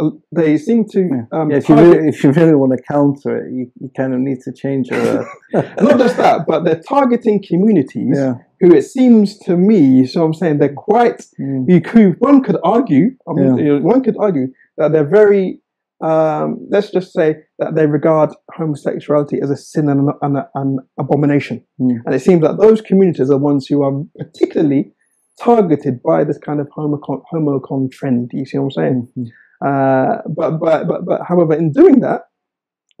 uh, 0.00 0.10
They 0.32 0.58
seem 0.58 0.84
to 0.94 1.00
um, 1.32 1.50
yeah 1.50 1.56
if 1.58 1.68
you 1.68 1.74
really, 1.74 2.08
if 2.08 2.22
you 2.22 2.30
really 2.32 2.54
want 2.54 2.72
to 2.76 2.82
counter 2.82 3.30
it, 3.46 3.52
you, 3.52 3.70
you 3.80 3.90
kind 3.96 4.12
of 4.14 4.20
need 4.20 4.40
to 4.42 4.52
change 4.52 4.88
your. 4.90 5.22
Uh, 5.22 5.24
not 5.80 5.98
just 5.98 6.16
that, 6.16 6.44
but 6.46 6.64
they're 6.64 6.82
targeting 6.96 7.42
communities 7.42 8.16
yeah. 8.16 8.34
who 8.60 8.74
it 8.74 8.82
seems 8.82 9.38
to 9.40 9.56
me. 9.56 10.06
So 10.06 10.24
I'm 10.24 10.34
saying 10.34 10.58
they're 10.58 10.72
quite. 10.90 11.24
Mm. 11.40 11.64
You 11.68 11.80
could 11.80 12.16
one 12.20 12.42
could 12.42 12.58
argue. 12.62 13.06
I 13.28 13.32
mean, 13.32 13.58
Yeah. 13.58 13.78
one 13.80 14.02
could 14.02 14.16
argue 14.18 14.48
that 14.80 14.92
they're 14.92 15.08
very. 15.08 15.60
Um, 16.02 16.66
let's 16.70 16.90
just 16.90 17.12
say 17.12 17.36
that 17.58 17.74
they 17.74 17.84
regard 17.86 18.30
homosexuality 18.56 19.38
as 19.42 19.50
a 19.50 19.56
sin 19.56 19.90
and 19.90 20.08
an, 20.22 20.36
an, 20.54 20.78
abomination, 20.98 21.62
Mm. 21.78 21.98
and 22.06 22.14
it 22.14 22.22
seems 22.22 22.40
that 22.40 22.58
those 22.58 22.80
communities 22.80 23.30
are 23.30 23.36
ones 23.36 23.66
who 23.66 23.82
are 23.82 24.02
particularly 24.18 24.92
targeted 25.38 26.02
by 26.02 26.24
this 26.24 26.38
kind 26.38 26.58
of 26.58 26.68
homocon, 26.76 27.22
homocon 27.30 27.90
trend. 27.92 28.30
You 28.32 28.46
see 28.46 28.56
what 28.58 28.64
I'm 28.64 28.70
saying? 28.80 29.08
Mm. 29.18 29.26
Uh, 29.68 30.22
but, 30.38 30.58
but 30.58 30.88
but 30.88 31.04
but 31.04 31.20
however, 31.28 31.52
in 31.54 31.70
doing 31.70 32.00
that, 32.00 32.22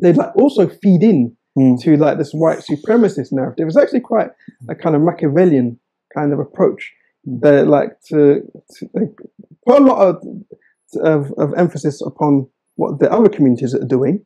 they 0.02 0.12
like 0.12 0.36
also 0.36 0.68
feed 0.68 1.02
in 1.02 1.36
Mm. 1.58 1.80
to 1.82 1.96
like 1.96 2.16
this 2.18 2.32
white 2.32 2.58
supremacist 2.60 3.32
narrative. 3.32 3.66
It's 3.66 3.76
actually 3.76 4.00
quite 4.00 4.28
a 4.68 4.74
kind 4.76 4.94
of 4.94 5.02
Machiavellian 5.02 5.80
kind 6.14 6.32
of 6.32 6.38
approach. 6.38 6.92
They 7.24 7.62
like 7.62 8.00
to, 8.10 8.42
to 8.74 8.90
they 8.94 9.06
put 9.66 9.82
a 9.82 9.84
lot 9.84 9.98
of, 10.06 10.22
of 10.96 11.32
of 11.38 11.52
emphasis 11.56 12.00
upon 12.04 12.46
what 12.76 12.98
the 13.00 13.10
other 13.12 13.28
communities 13.28 13.74
are 13.74 13.84
doing, 13.84 14.24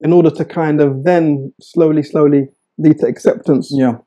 in 0.00 0.12
order 0.12 0.30
to 0.30 0.44
kind 0.44 0.80
of 0.80 1.04
then 1.04 1.52
slowly, 1.60 2.02
slowly 2.02 2.48
lead 2.78 2.98
to 2.98 3.06
acceptance 3.06 3.70
Yeah. 3.74 3.98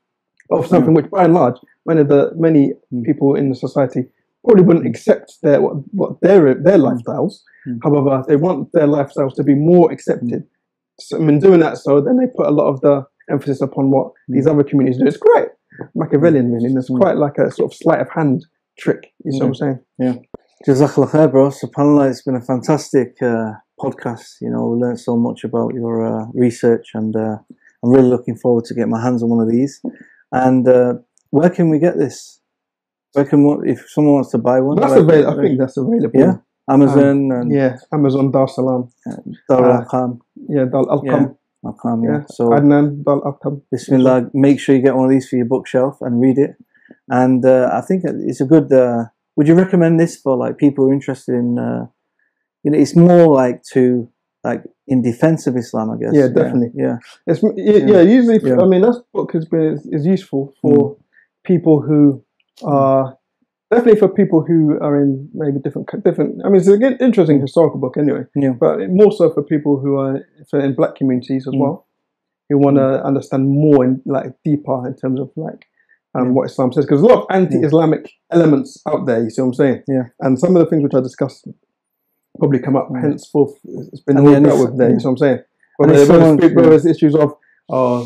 of 0.50 0.66
something 0.66 0.94
which, 0.94 1.10
by 1.10 1.24
and 1.24 1.34
large, 1.34 1.56
many 1.86 2.00
of 2.02 2.08
the 2.08 2.32
many 2.36 2.72
Mm. 2.92 3.04
people 3.04 3.34
in 3.34 3.48
the 3.48 3.54
society 3.54 4.06
probably 4.44 4.64
wouldn't 4.64 4.86
accept 4.86 5.38
their 5.42 5.60
what, 5.60 5.74
what 5.92 6.20
their 6.20 6.54
their 6.54 6.78
lifestyles. 6.78 7.34
Mm. 7.66 7.78
However, 7.82 8.24
they 8.28 8.36
want 8.36 8.72
their 8.72 8.86
lifestyles 8.88 9.34
to 9.36 9.42
be 9.44 9.54
more 9.54 9.90
accepted. 9.92 10.44
So, 11.00 11.16
I 11.16 11.20
mean, 11.20 11.38
doing 11.38 11.60
that, 11.60 11.78
so 11.78 12.00
then 12.00 12.16
they 12.18 12.26
put 12.26 12.46
a 12.46 12.50
lot 12.50 12.68
of 12.68 12.80
the 12.80 13.06
emphasis 13.30 13.60
upon 13.62 13.90
what 13.90 14.12
these 14.28 14.46
other 14.46 14.62
communities 14.64 14.98
do. 15.00 15.06
It's 15.06 15.16
quite 15.16 15.48
Machiavellian, 15.94 16.52
really, 16.52 16.66
and 16.66 16.76
it's 16.78 16.90
Mm. 16.90 16.98
quite 17.00 17.16
like 17.16 17.38
a 17.38 17.50
sort 17.50 17.70
of 17.72 17.74
sleight 17.76 18.00
of 18.00 18.10
hand 18.10 18.44
trick. 18.78 19.12
You 19.24 19.32
see 19.32 19.38
what 19.38 19.46
I'm 19.46 19.54
saying? 19.54 19.78
Jazakallah 20.66 21.10
khair, 21.10 21.30
bro. 21.30 21.48
SubhanAllah, 21.48 22.10
it's 22.10 22.22
been 22.22 22.36
a 22.36 22.40
fantastic 22.40 23.16
uh, 23.20 23.50
podcast. 23.80 24.40
You 24.40 24.50
know, 24.50 24.68
we 24.68 24.80
learned 24.80 25.00
so 25.00 25.16
much 25.16 25.42
about 25.42 25.74
your 25.74 26.06
uh, 26.06 26.26
research, 26.34 26.90
and 26.94 27.16
uh, 27.16 27.38
I'm 27.82 27.90
really 27.90 28.08
looking 28.08 28.36
forward 28.36 28.64
to 28.66 28.74
get 28.74 28.88
my 28.88 29.02
hands 29.02 29.24
on 29.24 29.30
one 29.30 29.40
of 29.40 29.50
these. 29.50 29.80
And 30.30 30.68
uh, 30.68 30.94
where 31.30 31.50
can 31.50 31.68
we 31.68 31.80
get 31.80 31.98
this? 31.98 32.40
Where 33.14 33.24
can 33.24 33.42
one, 33.42 33.68
if 33.68 33.90
someone 33.90 34.14
wants 34.14 34.30
to 34.30 34.38
buy 34.38 34.60
one? 34.60 34.78
That's 34.78 34.92
available. 34.92 35.40
I 35.40 35.42
think 35.42 35.58
that's 35.58 35.76
available. 35.76 36.20
Yeah. 36.20 36.34
Amazon 36.70 37.32
and 37.32 37.52
Yeah, 37.52 37.78
Amazon 37.92 38.30
Dar 38.30 38.46
Salam. 38.46 38.88
Dar 39.48 39.64
uh, 39.64 39.84
Arqam. 39.84 40.20
Yeah, 40.48 40.66
Dal 40.66 40.86
Alqam. 40.86 41.36
Arqam, 41.64 42.04
yeah. 42.04 42.18
Yeah. 42.18 42.24
So 42.28 42.50
Adnan 42.50 43.02
Dal 43.04 43.20
Alqam. 43.22 43.62
Bismillah, 43.72 44.30
make 44.32 44.60
sure 44.60 44.76
you 44.76 44.82
get 44.82 44.94
one 44.94 45.06
of 45.06 45.10
these 45.10 45.28
for 45.28 45.34
your 45.34 45.46
bookshelf 45.46 45.98
and 46.02 46.20
read 46.20 46.38
it. 46.38 46.54
And 47.08 47.44
uh, 47.44 47.68
I 47.72 47.80
think 47.80 48.04
it's 48.04 48.40
a 48.40 48.44
good. 48.44 48.72
Would 49.36 49.48
you 49.48 49.54
recommend 49.54 49.98
this 49.98 50.16
for 50.16 50.36
like 50.36 50.58
people 50.58 50.84
who 50.84 50.90
are 50.90 50.94
interested 50.94 51.34
in? 51.34 51.58
Uh, 51.58 51.86
you 52.62 52.70
know, 52.70 52.78
it's 52.78 52.94
more 52.96 53.26
like 53.34 53.62
to 53.72 54.08
like 54.44 54.62
in 54.86 55.02
defense 55.02 55.46
of 55.46 55.56
Islam, 55.56 55.90
I 55.90 55.96
guess. 55.98 56.12
Yeah, 56.14 56.28
definitely. 56.28 56.70
Yeah, 56.74 56.96
It's, 57.26 57.42
yeah, 57.42 57.76
yeah, 57.92 58.00
usually, 58.02 58.40
Yeah. 58.42 58.56
Mm. 58.56 58.64
I 58.64 58.66
mean, 58.66 58.82
that 58.82 59.02
book 59.12 59.32
has 59.32 59.46
been 59.46 59.74
is, 59.74 59.86
is 59.86 60.06
useful 60.06 60.52
for 60.60 60.96
people 61.44 61.80
who 61.80 62.22
are 62.64 63.16
definitely 63.70 63.98
for 64.00 64.08
people 64.08 64.42
who 64.42 64.78
are 64.80 65.00
in 65.02 65.28
maybe 65.32 65.58
different 65.60 65.88
different. 66.04 66.42
I 66.44 66.48
mean, 66.48 66.56
it's 66.56 66.68
an 66.68 66.82
interesting 67.00 67.40
historical 67.40 67.78
book 67.80 67.96
anyway, 67.96 68.24
yeah, 68.36 68.50
but 68.50 68.90
more 68.90 69.12
so 69.12 69.30
for 69.32 69.42
people 69.42 69.78
who 69.80 69.96
are 69.96 70.20
in 70.52 70.74
black 70.74 70.94
communities 70.96 71.46
as 71.48 71.54
Mm. 71.54 71.60
well, 71.60 71.86
who 72.48 72.58
want 72.58 72.76
to 72.76 73.02
understand 73.04 73.48
more 73.48 73.84
in 73.84 74.02
like 74.04 74.34
deeper 74.44 74.86
in 74.86 74.94
terms 74.96 75.20
of 75.20 75.30
like 75.36 75.66
um, 76.14 76.26
Yeah. 76.26 76.30
what 76.32 76.50
Islam 76.50 76.72
says, 76.72 76.84
because 76.86 77.00
a 77.02 77.06
lot 77.06 77.20
of 77.22 77.26
anti-Islamic 77.30 78.10
elements 78.30 78.80
out 78.86 79.06
there. 79.06 79.22
You 79.22 79.30
see 79.30 79.40
what 79.42 79.48
I'm 79.48 79.54
saying? 79.54 79.82
Yeah. 79.88 80.04
And 80.20 80.38
some 80.38 80.54
of 80.56 80.60
the 80.62 80.66
things 80.70 80.82
which 80.82 80.94
I 80.94 81.00
discussed 81.00 81.46
probably 82.38 82.58
come 82.60 82.76
up 82.76 82.88
Mm. 82.90 83.00
henceforth. 83.00 83.54
It's 83.64 84.00
been 84.00 84.16
And 84.18 84.26
yeah, 84.30 84.36
out 84.36 84.42
this- 84.44 84.60
with 84.60 84.76
there. 84.78 84.88
yeah. 84.88 84.94
You 84.94 85.00
see 85.00 85.06
what 85.06 85.12
I'm 85.12 85.16
saying? 85.18 85.38
But 85.78 85.88
there's, 85.88 86.02
if 86.02 86.08
whether, 86.08 86.20
someone- 86.22 86.38
it's- 86.38 86.54
whether 86.56 86.68
yeah. 86.70 86.74
it's 86.76 86.86
issues 86.86 87.14
of 87.14 87.34
uh, 87.70 88.04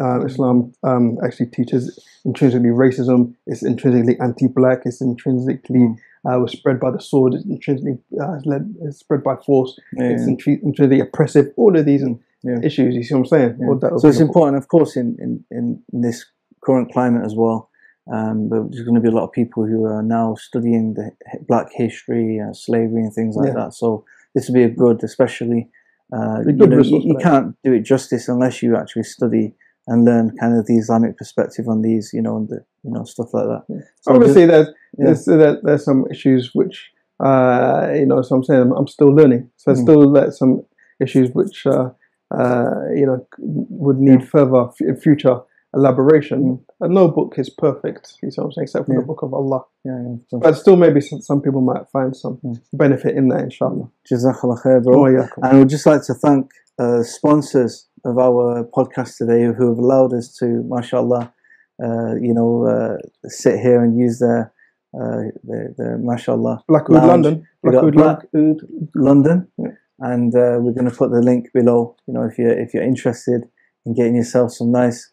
uh, 0.00 0.24
Islam 0.26 0.72
um, 0.82 1.18
actually 1.24 1.46
teaches 1.46 1.98
intrinsically 2.24 2.68
racism. 2.68 3.34
It's 3.46 3.62
intrinsically 3.62 4.18
anti-black. 4.20 4.82
It's 4.84 5.00
intrinsically 5.00 5.80
Mm. 5.80 5.96
uh, 6.36 6.38
was 6.40 6.52
spread 6.52 6.78
by 6.78 6.90
the 6.90 7.00
sword. 7.00 7.34
It's 7.34 7.44
intrinsically 7.46 7.98
uh, 8.20 8.38
led, 8.44 8.74
it's 8.82 8.98
spread 8.98 9.22
by 9.24 9.36
force. 9.36 9.78
yeah, 9.96 10.10
It's 10.10 10.24
intri- 10.24 10.62
intrinsically 10.62 11.00
oppressive. 11.00 11.52
All 11.56 11.76
of 11.76 11.84
these 11.86 12.04
Yeah. 12.44 12.58
issues. 12.62 12.94
You 12.96 13.02
see 13.04 13.14
what 13.14 13.20
I'm 13.20 13.26
saying? 13.26 13.56
Yeah. 13.60 13.68
All 13.68 13.98
So 14.00 14.08
it's 14.08 14.20
important, 14.20 14.56
of 14.58 14.68
course, 14.68 14.96
in, 14.96 15.16
in, 15.20 15.44
in 15.50 15.82
this 15.92 16.24
current 16.64 16.92
climate 16.92 17.24
as 17.24 17.34
well. 17.36 17.70
Um, 18.12 18.48
but 18.48 18.70
there's 18.70 18.84
going 18.84 18.96
to 18.96 19.00
be 19.00 19.08
a 19.08 19.12
lot 19.12 19.24
of 19.24 19.32
people 19.32 19.64
who 19.64 19.84
are 19.84 20.02
now 20.02 20.34
studying 20.34 20.94
the 20.94 21.12
black 21.46 21.68
history, 21.72 22.40
uh, 22.40 22.52
slavery, 22.52 23.02
and 23.02 23.14
things 23.14 23.36
like 23.36 23.48
Yeah. 23.48 23.54
that. 23.54 23.74
So 23.74 24.04
this 24.34 24.48
would 24.48 24.54
be 24.54 24.64
a 24.64 24.68
good, 24.70 25.02
especially. 25.04 25.70
Uh, 26.12 26.40
a 26.40 26.44
you 26.46 26.52
good 26.52 26.70
know, 26.70 26.80
you, 26.82 27.16
can't 27.22 27.56
do 27.64 27.72
it 27.72 27.80
justice 27.84 28.28
unless 28.28 28.62
you 28.62 28.76
actually 28.76 29.04
study 29.04 29.54
and 29.86 30.04
learn 30.04 30.36
kind 30.38 30.58
of 30.58 30.66
the 30.66 30.76
Islamic 30.76 31.16
perspective 31.16 31.68
on 31.68 31.80
these, 31.82 32.10
you 32.12 32.20
know, 32.20 32.36
and 32.36 32.48
the 32.48 32.64
you 32.82 32.90
know 32.92 33.04
stuff 33.04 33.32
like 33.32 33.46
that. 33.46 33.84
So 34.02 34.14
Obviously, 34.14 34.46
there's 34.46 34.68
yeah. 34.98 35.04
there's, 35.06 35.24
there, 35.24 35.58
there's 35.62 35.84
some 35.84 36.04
issues 36.10 36.50
which 36.54 36.90
uh, 37.24 37.88
you 37.94 38.04
know. 38.06 38.20
So 38.22 38.36
I'm 38.36 38.44
saying 38.44 38.60
I'm, 38.60 38.72
I'm 38.72 38.88
still 38.88 39.08
learning. 39.14 39.48
So 39.56 39.70
there's 39.70 39.80
Mm. 39.80 39.84
still 39.84 40.12
there's 40.12 40.38
some 40.38 40.62
issues 41.00 41.30
which 41.32 41.66
uh, 41.66 41.90
uh, 42.30 42.74
you 42.94 43.06
know 43.06 43.26
would 43.38 43.98
need 43.98 44.28
further 44.28 44.68
f- 44.68 45.00
future 45.00 45.40
elaboration. 45.74 46.60
And 46.80 46.94
no 46.94 47.08
book 47.08 47.34
is 47.38 47.48
perfect. 47.50 48.14
You 48.22 48.30
see 48.30 48.40
what 48.40 48.46
I'm 48.46 48.52
saying? 48.52 48.62
Except 48.64 48.86
for. 48.86 48.92
Yeah. 48.94 49.00
the 49.00 49.06
book 49.06 49.22
of 49.22 49.32
Allah. 49.34 49.64
yeah, 49.84 49.98
yeah. 50.06 50.16
So, 50.28 50.38
But 50.38 50.54
still, 50.56 50.76
maybe 50.76 51.00
some, 51.00 51.20
some 51.20 51.40
people 51.40 51.60
might 51.60 51.88
find 51.92 52.14
some 52.16 52.38
Mm. 52.44 52.60
benefit 52.74 53.16
in 53.16 53.28
that, 53.28 53.40
inshallah. 53.40 53.88
Jazakallah 54.10 54.62
khair, 54.62 54.82
bro. 54.82 55.04
Oh, 55.04 55.06
yeah. 55.08 55.28
And 55.42 55.58
we'd 55.60 55.68
just 55.68 55.86
like 55.86 56.02
to 56.04 56.14
thank 56.14 56.50
uh, 56.78 57.02
sponsors 57.02 57.88
of 58.04 58.18
our 58.18 58.64
podcast 58.76 59.16
today 59.16 59.44
who 59.56 59.68
have 59.68 59.78
allowed 59.78 60.12
us 60.12 60.34
to, 60.38 60.46
mashallah, 60.66 61.32
uh, 61.82 62.14
you 62.26 62.34
know, 62.34 62.66
uh, 62.66 62.96
sit 63.28 63.60
here 63.60 63.82
and 63.82 63.98
use 63.98 64.18
their, 64.18 64.52
uh, 64.98 65.22
their, 65.44 65.74
their 65.78 65.98
mashallah, 65.98 66.62
Blackwood, 66.68 66.98
Lounge. 66.98 67.08
London. 67.08 67.46
Got 67.64 67.92
Blackwood, 67.92 67.94
London. 68.34 68.90
London. 68.94 69.48
Yeah. 69.58 69.68
And 70.00 70.34
uh, 70.34 70.58
we're 70.60 70.72
going 70.72 70.90
to 70.90 70.96
put 70.96 71.12
the 71.12 71.20
link 71.22 71.46
below. 71.54 71.96
You 72.08 72.14
know, 72.14 72.24
if 72.24 72.36
you're 72.36 72.58
if 72.58 72.74
you're 72.74 72.82
interested 72.82 73.44
in 73.86 73.94
getting 73.94 74.16
yourself 74.16 74.50
some 74.52 74.72
nice. 74.72 75.10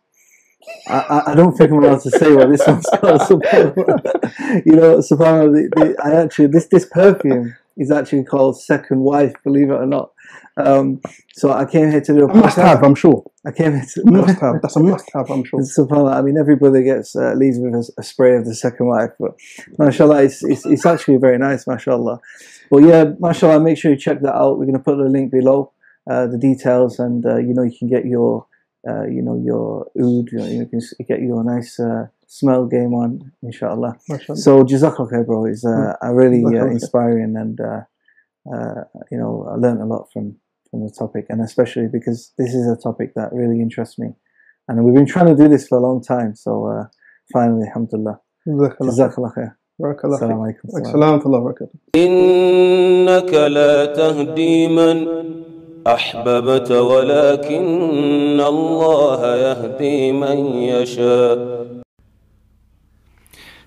I, 0.87 1.23
I- 1.27 1.35
don't 1.35 1.55
think 1.55 1.71
I'm 1.71 1.83
allowed 1.83 2.01
to 2.01 2.11
say 2.11 2.33
what 2.35 2.49
this 2.49 2.65
one's 2.67 2.85
called. 2.85 3.21
subhanAllah. 3.29 4.65
you 4.65 4.75
know, 4.75 4.97
subhanAllah, 4.97 5.53
the, 5.53 5.69
the, 5.75 5.95
I 6.03 6.21
actually 6.21 6.47
this 6.47 6.67
this 6.67 6.85
perfume 6.85 7.55
is 7.77 7.91
actually 7.91 8.23
called 8.25 8.59
Second 8.61 8.99
Wife. 8.99 9.33
Believe 9.43 9.69
it 9.69 9.73
or 9.73 9.85
not. 9.85 10.11
Um, 10.57 11.01
so 11.33 11.51
I 11.51 11.63
came 11.65 11.89
here 11.89 12.01
to 12.01 12.13
do 12.13 12.25
a 12.27 12.29
A 12.29 12.35
must 12.35 12.57
have, 12.57 12.83
I'm 12.83 12.95
sure. 12.95 13.23
I 13.45 13.51
came 13.51 13.71
here 13.71 13.85
to 13.93 14.01
Must 14.05 14.41
have. 14.41 14.61
That's 14.61 14.75
a 14.75 14.81
must 14.81 15.09
have, 15.13 15.29
I'm 15.31 15.43
sure. 15.45 15.61
Subhanallah, 15.61 16.15
I 16.15 16.21
mean, 16.21 16.37
everybody 16.37 16.83
gets 16.83 17.15
uh, 17.15 17.33
leaves 17.33 17.57
with 17.59 17.73
a, 17.73 17.89
a 17.97 18.03
spray 18.03 18.35
of 18.35 18.45
the 18.45 18.53
second 18.53 18.87
wife, 18.87 19.11
but 19.19 19.35
mashallah, 19.77 20.23
it's, 20.23 20.43
it's, 20.43 20.65
it's 20.65 20.85
actually 20.85 21.15
very 21.17 21.37
nice, 21.37 21.65
mashallah. 21.65 22.19
But 22.69 22.83
yeah, 22.83 23.05
mashallah, 23.19 23.61
make 23.61 23.77
sure 23.77 23.91
you 23.91 23.97
check 23.97 24.19
that 24.21 24.35
out. 24.35 24.59
We're 24.59 24.65
going 24.65 24.77
to 24.77 24.83
put 24.83 24.97
the 24.97 25.05
link 25.05 25.31
below, 25.31 25.71
uh, 26.09 26.27
the 26.27 26.37
details, 26.37 26.99
and 26.99 27.25
uh, 27.25 27.37
you 27.37 27.53
know, 27.53 27.63
you 27.63 27.75
can 27.77 27.87
get 27.87 28.05
your, 28.05 28.45
uh, 28.88 29.04
you 29.04 29.22
know, 29.22 29.36
your 29.42 29.86
oud, 30.00 30.26
you, 30.32 30.38
know, 30.38 30.46
you 30.46 30.66
can 30.66 30.80
s- 30.80 30.94
get 31.08 31.20
your 31.20 31.42
nice 31.44 31.80
uh, 31.80 32.06
smell 32.26 32.66
game 32.66 32.92
on, 32.94 33.32
inshallah. 33.42 33.96
Mashallah. 34.08 34.36
So, 34.36 34.64
jazakallah 34.64 35.10
khair, 35.12 35.26
bro. 35.26 35.46
It's 35.46 35.64
uh, 35.64 35.94
a 36.02 36.14
really 36.14 36.42
uh, 36.44 36.48
Jazakallah 36.48 36.68
khair. 36.68 36.72
inspiring 36.72 37.36
and, 37.36 37.60
uh, 37.60 37.82
uh, 38.52 38.84
you 39.10 39.18
know, 39.18 39.48
I 39.50 39.54
learned 39.56 39.80
a 39.80 39.86
lot 39.86 40.08
from, 40.12 40.36
from 40.70 40.80
the 40.84 40.90
topic, 40.90 41.26
and 41.30 41.40
especially 41.40 41.88
because 41.88 42.32
this 42.36 42.52
is 42.54 42.66
a 42.68 42.76
topic 42.76 43.14
that 43.14 43.32
really 43.32 43.60
interests 43.60 43.98
me. 43.98 44.08
And 44.68 44.84
we've 44.84 44.94
been 44.94 45.06
trying 45.06 45.26
to 45.26 45.36
do 45.36 45.48
this 45.48 45.66
for 45.68 45.78
a 45.78 45.80
long 45.80 46.02
time, 46.02 46.34
so 46.34 46.66
uh, 46.66 46.84
finally, 47.32 47.66
alhamdulillah. 47.68 48.20
Jazakallah. 48.46 48.92
Jazakallah 48.92 49.32
khair. 49.36 49.50
Barakallah. 49.80 50.18
Assalamu 50.20 50.42
fiik. 50.44 50.56
alaikum. 50.60 50.66
Assalamu 50.80 51.12
alaikum 51.20 51.30
wa 51.32 51.40
barakatuh. 51.40 51.78
إنك 51.96 53.32
لا 53.34 53.86
تهدي 53.96 54.68
من 54.68 55.47
أحببت 55.93 56.71
ولكن 56.71 58.39
الله 58.41 59.35
يهدي 59.35 60.11
من 60.11 60.37
يشاء 60.61 61.69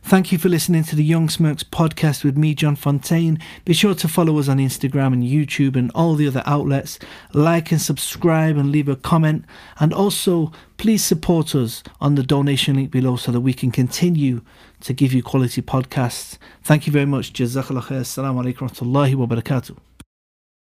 Thank 0.04 0.30
you 0.30 0.36
for 0.36 0.50
listening 0.50 0.84
to 0.84 0.96
the 0.96 1.04
Young 1.04 1.30
Smirks 1.30 1.62
podcast 1.62 2.22
with 2.22 2.36
me, 2.36 2.54
John 2.54 2.76
Fontain. 2.76 3.40
Be 3.64 3.72
sure 3.72 3.94
to 3.94 4.08
follow 4.08 4.38
us 4.38 4.48
on 4.48 4.58
Instagram 4.58 5.14
and 5.14 5.22
YouTube 5.22 5.74
and 5.74 5.90
all 5.94 6.16
the 6.16 6.26
other 6.26 6.42
outlets. 6.44 6.98
Like 7.32 7.72
and 7.72 7.80
subscribe 7.80 8.58
and 8.58 8.70
leave 8.70 8.88
a 8.88 8.96
comment. 8.96 9.44
And 9.80 9.94
also, 9.94 10.52
please 10.76 11.02
support 11.02 11.54
us 11.54 11.82
on 12.00 12.16
the 12.16 12.22
donation 12.22 12.76
link 12.76 12.90
below 12.90 13.16
so 13.16 13.32
that 13.32 13.40
we 13.40 13.54
can 13.54 13.70
continue 13.70 14.42
to 14.80 14.92
give 14.92 15.14
you 15.14 15.22
quality 15.22 15.62
podcasts. 15.62 16.36
Thank 16.62 16.86
you 16.86 16.92
very 16.92 17.06
much. 17.06 17.32
Jazakallah 17.32 17.84
khair. 17.84 18.00
Assalamu 18.00 18.44
alaikum 18.44 19.16
wa 19.16 19.26
barakatuh. 19.26 19.91